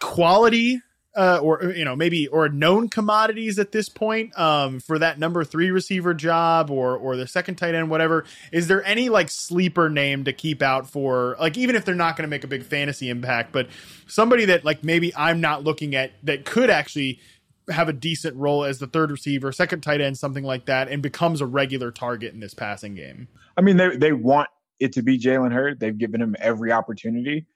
quality 0.00 0.80
uh, 1.14 1.38
or 1.42 1.72
you 1.76 1.84
know 1.84 1.94
maybe 1.94 2.26
or 2.28 2.48
known 2.48 2.88
commodities 2.88 3.58
at 3.58 3.70
this 3.70 3.88
point 3.88 4.36
um, 4.38 4.80
for 4.80 4.98
that 4.98 5.18
number 5.18 5.44
three 5.44 5.70
receiver 5.70 6.14
job 6.14 6.70
or 6.70 6.96
or 6.96 7.16
the 7.16 7.26
second 7.26 7.56
tight 7.56 7.74
end 7.74 7.90
whatever 7.90 8.24
is 8.50 8.66
there 8.66 8.82
any 8.84 9.10
like 9.10 9.30
sleeper 9.30 9.90
name 9.90 10.24
to 10.24 10.32
keep 10.32 10.62
out 10.62 10.88
for 10.88 11.36
like 11.38 11.58
even 11.58 11.76
if 11.76 11.84
they're 11.84 11.94
not 11.94 12.16
going 12.16 12.24
to 12.24 12.30
make 12.30 12.44
a 12.44 12.46
big 12.46 12.64
fantasy 12.64 13.10
impact 13.10 13.52
but 13.52 13.68
somebody 14.06 14.46
that 14.46 14.64
like 14.64 14.82
maybe 14.82 15.14
i'm 15.14 15.38
not 15.38 15.62
looking 15.62 15.94
at 15.94 16.12
that 16.22 16.46
could 16.46 16.70
actually 16.70 17.20
have 17.68 17.88
a 17.88 17.92
decent 17.92 18.36
role 18.36 18.64
as 18.64 18.78
the 18.78 18.86
third 18.86 19.10
receiver, 19.10 19.52
second 19.52 19.82
tight 19.82 20.00
end, 20.00 20.18
something 20.18 20.44
like 20.44 20.66
that, 20.66 20.88
and 20.88 21.02
becomes 21.02 21.40
a 21.40 21.46
regular 21.46 21.90
target 21.90 22.34
in 22.34 22.40
this 22.40 22.54
passing 22.54 22.94
game. 22.94 23.28
I 23.56 23.60
mean, 23.60 23.76
they 23.76 23.96
they 23.96 24.12
want 24.12 24.48
it 24.80 24.92
to 24.94 25.02
be 25.02 25.18
Jalen 25.18 25.52
Hurd. 25.52 25.80
They've 25.80 25.96
given 25.96 26.20
him 26.20 26.36
every 26.38 26.72
opportunity, 26.72 27.46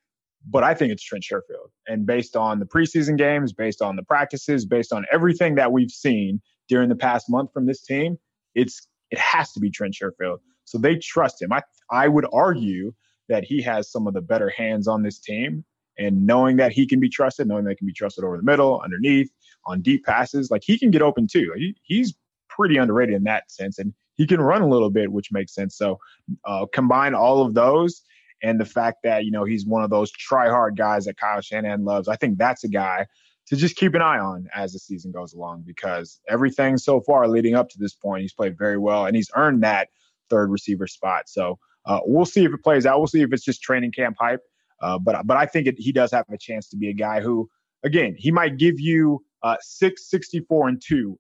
but 0.49 0.63
I 0.65 0.75
think 0.75 0.93
it's 0.93 1.03
Trent 1.03 1.25
Sherfield. 1.25 1.71
And 1.87 2.07
based 2.07 2.37
on 2.37 2.59
the 2.59 2.67
preseason 2.67 3.17
games, 3.17 3.53
based 3.53 3.83
on 3.83 3.97
the 3.97 4.03
practices, 4.03 4.65
based 4.65 4.93
on 4.93 5.05
everything 5.13 5.57
that 5.57 5.73
we've 5.73 5.91
seen 5.91 6.41
during 6.69 6.89
the 6.89 6.97
past 6.97 7.27
month 7.29 7.53
from 7.53 7.67
this 7.67 7.83
team, 7.83 8.19
it's 8.55 8.87
it 9.11 9.19
has 9.19 9.53
to 9.53 9.61
be 9.61 9.71
Trent 9.71 9.95
Sherfield. 9.95 10.39
So 10.65 10.79
they 10.79 10.97
trust 10.97 11.43
him. 11.43 11.53
I 11.53 11.63
I 11.91 12.09
would 12.09 12.27
argue 12.33 12.93
that 13.29 13.45
he 13.45 13.63
has 13.63 13.91
some 13.91 14.07
of 14.07 14.15
the 14.15 14.21
better 14.21 14.51
hands 14.51 14.87
on 14.89 15.03
this 15.03 15.19
team. 15.19 15.65
And 15.99 16.27
knowing 16.27 16.57
that 16.59 16.73
he 16.73 16.87
can 16.87 17.01
be 17.01 17.09
trusted, 17.09 17.49
knowing 17.49 17.65
that 17.65 17.71
he 17.71 17.77
can 17.77 17.87
be 17.87 17.93
trusted 17.93 18.23
over 18.23 18.37
the 18.37 18.43
middle, 18.43 18.81
underneath, 18.83 19.31
on 19.65 19.81
deep 19.81 20.05
passes, 20.05 20.51
like 20.51 20.63
he 20.65 20.79
can 20.79 20.91
get 20.91 21.01
open 21.01 21.27
too. 21.27 21.53
He, 21.57 21.75
he's 21.83 22.15
pretty 22.51 22.77
underrated 22.77 23.15
in 23.15 23.25
that 23.25 23.51
sense. 23.51 23.79
And 23.79 23.95
he 24.17 24.27
can 24.27 24.41
run 24.41 24.63
a 24.63 24.69
little 24.69 24.91
bit, 24.91 25.13
which 25.13 25.33
makes 25.33 25.55
sense. 25.55 25.77
So 25.77 25.99
uh, 26.45 26.67
combine 26.73 27.15
all 27.15 27.45
of 27.45 27.55
those 27.55 28.03
and 28.43 28.61
the 28.61 28.65
fact 28.65 28.99
that, 29.05 29.25
you 29.25 29.31
know, 29.31 29.45
he's 29.45 29.67
one 29.67 29.83
of 29.83 29.91
those 29.91 30.11
try 30.11 30.49
hard 30.49 30.77
guys 30.77 31.05
that 31.05 31.17
Kyle 31.17 31.41
Shanahan 31.41 31.85
loves. 31.85 32.09
I 32.09 32.17
think 32.17 32.39
that's 32.39 32.65
a 32.65 32.69
guy 32.69 33.07
to 33.47 33.57
just 33.57 33.77
keep 33.77 33.95
an 33.95 34.03
eye 34.03 34.19
on 34.19 34.49
as 34.55 34.73
the 34.73 34.79
season 34.79 35.13
goes 35.13 35.33
along 35.33 35.63
because 35.67 36.21
everything 36.29 36.77
so 36.77 37.01
far 37.01 37.29
leading 37.29 37.55
up 37.55 37.69
to 37.71 37.79
this 37.79 37.95
point, 37.95 38.23
he's 38.23 38.35
played 38.35 38.59
very 38.59 38.79
well 38.79 39.07
and 39.07 39.15
he's 39.15 39.31
earned 39.37 39.63
that 39.63 39.89
third 40.29 40.51
receiver 40.51 40.87
spot. 40.87 41.29
So 41.29 41.59
uh, 41.87 42.01
we'll 42.05 42.27
see 42.27 42.45
if 42.45 42.53
it 42.53 42.63
plays 42.63 42.87
out. 42.87 42.99
We'll 42.99 43.07
see 43.07 43.23
if 43.23 43.33
it's 43.33 43.45
just 43.45 43.63
training 43.63 43.93
camp 43.93 44.17
hype. 44.19 44.41
Uh, 44.83 44.99
but 44.99 45.27
but 45.27 45.37
I 45.37 45.47
think 45.47 45.67
it, 45.67 45.77
he 45.79 45.93
does 45.93 46.11
have 46.11 46.27
a 46.31 46.37
chance 46.37 46.69
to 46.69 46.77
be 46.77 46.91
a 46.91 46.93
guy 46.93 47.21
who, 47.21 47.49
again, 47.83 48.15
he 48.19 48.31
might 48.31 48.59
give 48.59 48.79
you 48.79 49.25
uh, 49.43 49.57
six 49.61 50.11
sixty 50.11 50.41
four 50.41 50.69
and 50.69 50.83
two 50.85 51.19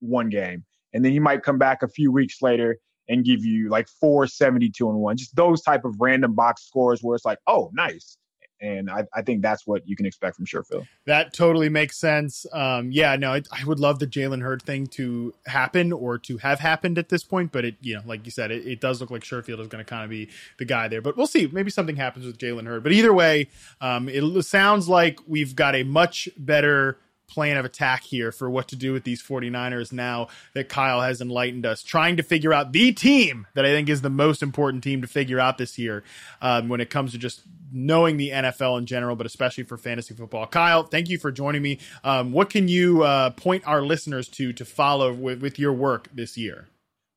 one 0.00 0.28
game, 0.28 0.64
and 0.92 1.04
then 1.04 1.12
he 1.12 1.20
might 1.20 1.42
come 1.42 1.58
back 1.58 1.82
a 1.82 1.88
few 1.88 2.10
weeks 2.12 2.42
later 2.42 2.78
and 3.08 3.24
give 3.24 3.44
you 3.44 3.68
like 3.68 3.88
four 3.88 4.26
seventy 4.26 4.70
two 4.70 4.88
and 4.88 4.98
one. 4.98 5.16
Just 5.16 5.34
those 5.34 5.62
type 5.62 5.84
of 5.84 5.96
random 5.98 6.34
box 6.34 6.64
scores 6.64 7.00
where 7.02 7.16
it's 7.16 7.24
like, 7.24 7.38
oh, 7.46 7.70
nice. 7.72 8.16
And 8.60 8.90
I, 8.90 9.04
I 9.14 9.22
think 9.22 9.40
that's 9.40 9.68
what 9.68 9.86
you 9.86 9.94
can 9.94 10.04
expect 10.04 10.34
from 10.34 10.44
Sherfield. 10.44 10.84
That 11.06 11.32
totally 11.32 11.68
makes 11.68 11.96
sense. 11.96 12.44
Um, 12.52 12.90
yeah, 12.90 13.14
no, 13.14 13.34
I, 13.34 13.42
I 13.52 13.62
would 13.64 13.78
love 13.78 14.00
the 14.00 14.06
Jalen 14.06 14.42
Hurd 14.42 14.62
thing 14.62 14.88
to 14.88 15.32
happen 15.46 15.92
or 15.92 16.18
to 16.18 16.38
have 16.38 16.58
happened 16.58 16.98
at 16.98 17.08
this 17.08 17.22
point, 17.22 17.52
but 17.52 17.64
it, 17.64 17.76
you 17.80 17.94
know, 17.94 18.02
like 18.04 18.24
you 18.24 18.32
said, 18.32 18.50
it, 18.50 18.66
it 18.66 18.80
does 18.80 19.00
look 19.00 19.12
like 19.12 19.22
Sherfield 19.22 19.60
is 19.60 19.68
going 19.68 19.84
to 19.84 19.88
kind 19.88 20.02
of 20.02 20.10
be 20.10 20.28
the 20.58 20.64
guy 20.64 20.88
there. 20.88 21.00
But 21.00 21.16
we'll 21.16 21.28
see. 21.28 21.46
Maybe 21.46 21.70
something 21.70 21.94
happens 21.94 22.26
with 22.26 22.36
Jalen 22.36 22.66
Hurd. 22.66 22.82
But 22.82 22.90
either 22.90 23.12
way, 23.12 23.48
um, 23.80 24.08
it 24.08 24.42
sounds 24.42 24.88
like 24.88 25.20
we've 25.28 25.54
got 25.54 25.76
a 25.76 25.84
much 25.84 26.28
better 26.36 26.98
plan 27.28 27.56
of 27.56 27.64
attack 27.64 28.02
here 28.02 28.32
for 28.32 28.48
what 28.50 28.68
to 28.68 28.76
do 28.76 28.92
with 28.92 29.04
these 29.04 29.22
49ers 29.22 29.92
now 29.92 30.28
that 30.54 30.68
Kyle 30.68 31.02
has 31.02 31.20
enlightened 31.20 31.66
us, 31.66 31.82
trying 31.82 32.16
to 32.16 32.22
figure 32.22 32.52
out 32.52 32.72
the 32.72 32.92
team 32.92 33.46
that 33.54 33.64
I 33.64 33.68
think 33.68 33.88
is 33.88 34.02
the 34.02 34.10
most 34.10 34.42
important 34.42 34.82
team 34.82 35.02
to 35.02 35.06
figure 35.06 35.38
out 35.38 35.58
this 35.58 35.78
year 35.78 36.02
um, 36.40 36.68
when 36.68 36.80
it 36.80 36.90
comes 36.90 37.12
to 37.12 37.18
just 37.18 37.42
knowing 37.70 38.16
the 38.16 38.30
NFL 38.30 38.78
in 38.78 38.86
general, 38.86 39.14
but 39.14 39.26
especially 39.26 39.64
for 39.64 39.76
fantasy 39.76 40.14
football. 40.14 40.46
Kyle, 40.46 40.82
thank 40.82 41.08
you 41.08 41.18
for 41.18 41.30
joining 41.30 41.62
me. 41.62 41.78
Um, 42.02 42.32
what 42.32 42.50
can 42.50 42.66
you 42.68 43.02
uh, 43.02 43.30
point 43.30 43.66
our 43.66 43.82
listeners 43.82 44.28
to 44.30 44.52
to 44.54 44.64
follow 44.64 45.12
with, 45.12 45.42
with 45.42 45.58
your 45.58 45.72
work 45.72 46.08
this 46.12 46.36
year? 46.36 46.68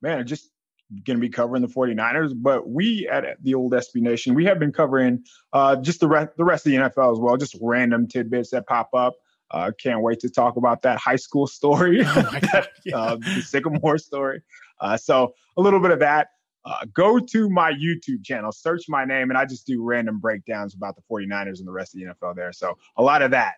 Man, 0.02 0.28
just 0.28 0.50
going 1.06 1.18
to 1.18 1.22
be 1.22 1.30
covering 1.30 1.62
the 1.62 1.68
49ers, 1.68 2.34
but 2.36 2.70
we 2.70 3.08
at 3.10 3.42
the 3.42 3.56
old 3.56 3.72
SB 3.72 4.02
Nation, 4.02 4.34
we 4.34 4.46
have 4.46 4.60
been 4.60 4.74
covering 4.74 5.24
uh, 5.54 5.78
just 5.78 6.02
the, 6.02 6.08
re- 6.08 6.28
the 6.38 6.44
rest 6.44 6.66
of 6.66 6.72
the 6.72 6.78
NFL 6.78 7.14
as 7.14 7.20
well, 7.20 7.38
just 7.38 7.56
random 7.62 8.08
tidbits 8.08 8.50
that 8.52 8.68
pop 8.68 8.90
up. 8.94 9.14
Uh, 9.52 9.72
can't 9.78 10.02
wait 10.02 10.20
to 10.22 10.30
talk 10.30 10.56
about 10.56 10.82
that 10.82 10.98
high 10.98 11.18
school 11.18 11.46
story, 11.46 12.02
oh 12.06 12.40
yeah. 12.86 12.98
uh, 12.98 13.16
the 13.18 13.42
Sycamore 13.42 13.98
story. 13.98 14.42
Uh, 14.80 14.98
so 14.98 15.34
a 15.58 15.62
little 15.62 15.80
bit 15.80 15.92
of 15.92 16.00
that. 16.00 16.30
Uh, 16.64 16.86
go 16.94 17.20
to 17.20 17.50
my 17.50 17.72
YouTube 17.72 18.24
channel, 18.24 18.52
search 18.52 18.84
my 18.88 19.04
name, 19.04 19.30
and 19.30 19.38
I 19.38 19.46
just 19.46 19.66
do 19.66 19.84
random 19.84 20.20
breakdowns 20.20 20.76
about 20.76 20.96
the 20.96 21.02
49ers 21.12 21.58
and 21.58 21.68
the 21.68 21.72
rest 21.72 21.96
of 21.96 22.00
the 22.00 22.06
NFL 22.06 22.36
there. 22.36 22.54
So 22.54 22.78
a 22.98 23.04
lot 23.04 23.22
of 23.24 23.32
that. 23.32 23.56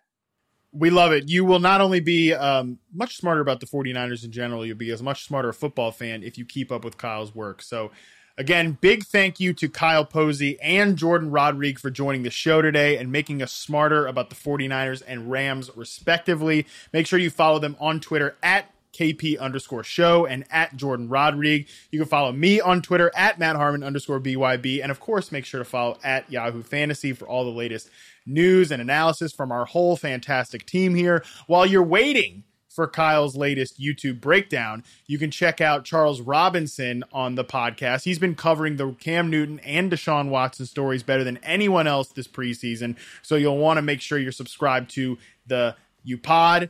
We 0.72 0.90
love 0.90 1.12
it. 1.12 1.30
You 1.30 1.46
will 1.46 1.60
not 1.60 1.82
only 1.82 2.00
be 2.00 2.34
um, 2.34 2.80
much 2.94 3.18
smarter 3.18 3.42
about 3.42 3.60
the 3.60 3.68
49ers 3.68 4.24
in 4.24 4.32
general, 4.32 4.66
you'll 4.66 4.78
be 4.78 4.90
as 4.90 5.04
much 5.04 5.26
smarter 5.26 5.50
a 5.50 5.54
football 5.54 5.92
fan 5.92 6.24
if 6.24 6.38
you 6.38 6.46
keep 6.46 6.72
up 6.72 6.84
with 6.84 6.98
Kyle's 6.98 7.36
work. 7.36 7.62
So 7.62 7.92
Again, 8.36 8.80
big 8.82 9.04
thank 9.04 9.40
you 9.40 9.54
to 9.54 9.70
Kyle 9.70 10.06
Posey 10.06 10.60
and 10.60 10.98
Jordan 10.98 11.30
Rodrigue 11.30 11.78
for 11.78 11.92
joining 11.92 12.24
the 12.24 12.32
show 12.32 12.64
today 12.64 12.98
and 12.98 13.12
making 13.12 13.44
us 13.44 13.52
smarter 13.54 14.08
about 14.08 14.32
the 14.32 14.36
49ers 14.36 15.04
and 15.06 15.30
Rams, 15.30 15.70
respectively. 15.76 16.66
Make 16.92 17.06
sure 17.06 17.20
you 17.20 17.30
follow 17.30 17.60
them 17.60 17.76
on 17.80 18.00
Twitter 18.00 18.36
at 18.42 18.74
KP 18.92 19.38
underscore 19.40 19.84
show 19.84 20.26
and 20.26 20.46
at 20.50 20.76
Jordan 20.76 21.10
Rodrigue. 21.10 21.68
You 21.92 22.00
can 22.00 22.08
follow 22.08 22.32
me 22.32 22.60
on 22.60 22.82
Twitter 22.82 23.12
at 23.16 23.38
Matt 23.38 23.56
Harmon 23.56 23.84
underscore 23.84 24.20
BYB. 24.20 24.82
And 24.82 24.90
of 24.90 25.00
course, 25.00 25.32
make 25.32 25.46
sure 25.46 25.60
to 25.60 25.66
follow 25.66 26.00
at 26.04 26.32
Yahoo 26.32 26.64
Fantasy 26.64 27.14
for 27.14 27.28
all 27.28 27.46
the 27.46 27.52
latest 27.52 27.92
news 28.26 28.72
and 28.72 28.82
analysis 28.82 29.32
from 29.32 29.52
our 29.52 29.66
whole 29.66 29.96
fantastic 29.96 30.66
team 30.66 30.96
here. 30.96 31.24
While 31.46 31.68
you're 31.68 31.84
waiting, 31.84 32.46
for 32.74 32.88
Kyle's 32.88 33.36
latest 33.36 33.80
YouTube 33.80 34.20
breakdown. 34.20 34.84
You 35.06 35.18
can 35.18 35.32
check 35.32 35.62
out 35.62 35.86
Charles 35.86 36.22
Robinson 36.22 37.04
on 37.14 37.36
the 37.36 37.46
podcast. 37.46 38.04
He's 38.04 38.20
been 38.20 38.36
covering 38.36 38.78
the 38.78 38.92
Cam 38.94 39.30
Newton 39.30 39.60
and 39.60 39.92
Deshaun 39.92 40.30
Watson 40.30 40.66
stories 40.66 41.04
better 41.04 41.24
than 41.24 41.38
anyone 41.44 41.88
else 41.88 42.10
this 42.10 42.28
preseason. 42.28 42.96
So 43.22 43.36
you'll 43.36 43.58
want 43.58 43.78
to 43.78 43.82
make 43.82 44.02
sure 44.02 44.18
you're 44.18 44.32
subscribed 44.32 44.90
to 44.92 45.18
the 45.46 45.76
You 46.04 46.18
Pod 46.18 46.70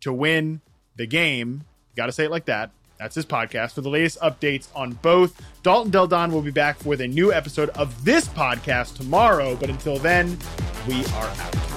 to 0.00 0.12
win 0.12 0.60
the 0.96 1.06
game. 1.06 1.64
Got 1.96 2.06
to 2.06 2.12
say 2.12 2.24
it 2.24 2.30
like 2.30 2.46
that. 2.46 2.70
That's 2.98 3.16
his 3.16 3.26
podcast. 3.26 3.72
For 3.72 3.80
the 3.80 3.90
latest 3.90 4.20
updates 4.20 4.68
on 4.76 4.92
both, 4.92 5.40
Dalton 5.62 5.90
Del 5.90 6.06
Don 6.06 6.32
will 6.32 6.42
be 6.42 6.52
back 6.52 6.84
with 6.84 7.00
a 7.00 7.08
new 7.08 7.32
episode 7.32 7.70
of 7.70 8.04
this 8.04 8.28
podcast 8.28 8.96
tomorrow. 8.96 9.56
But 9.56 9.70
until 9.70 9.98
then, 9.98 10.38
we 10.86 11.04
are 11.06 11.26
out. 11.26 11.71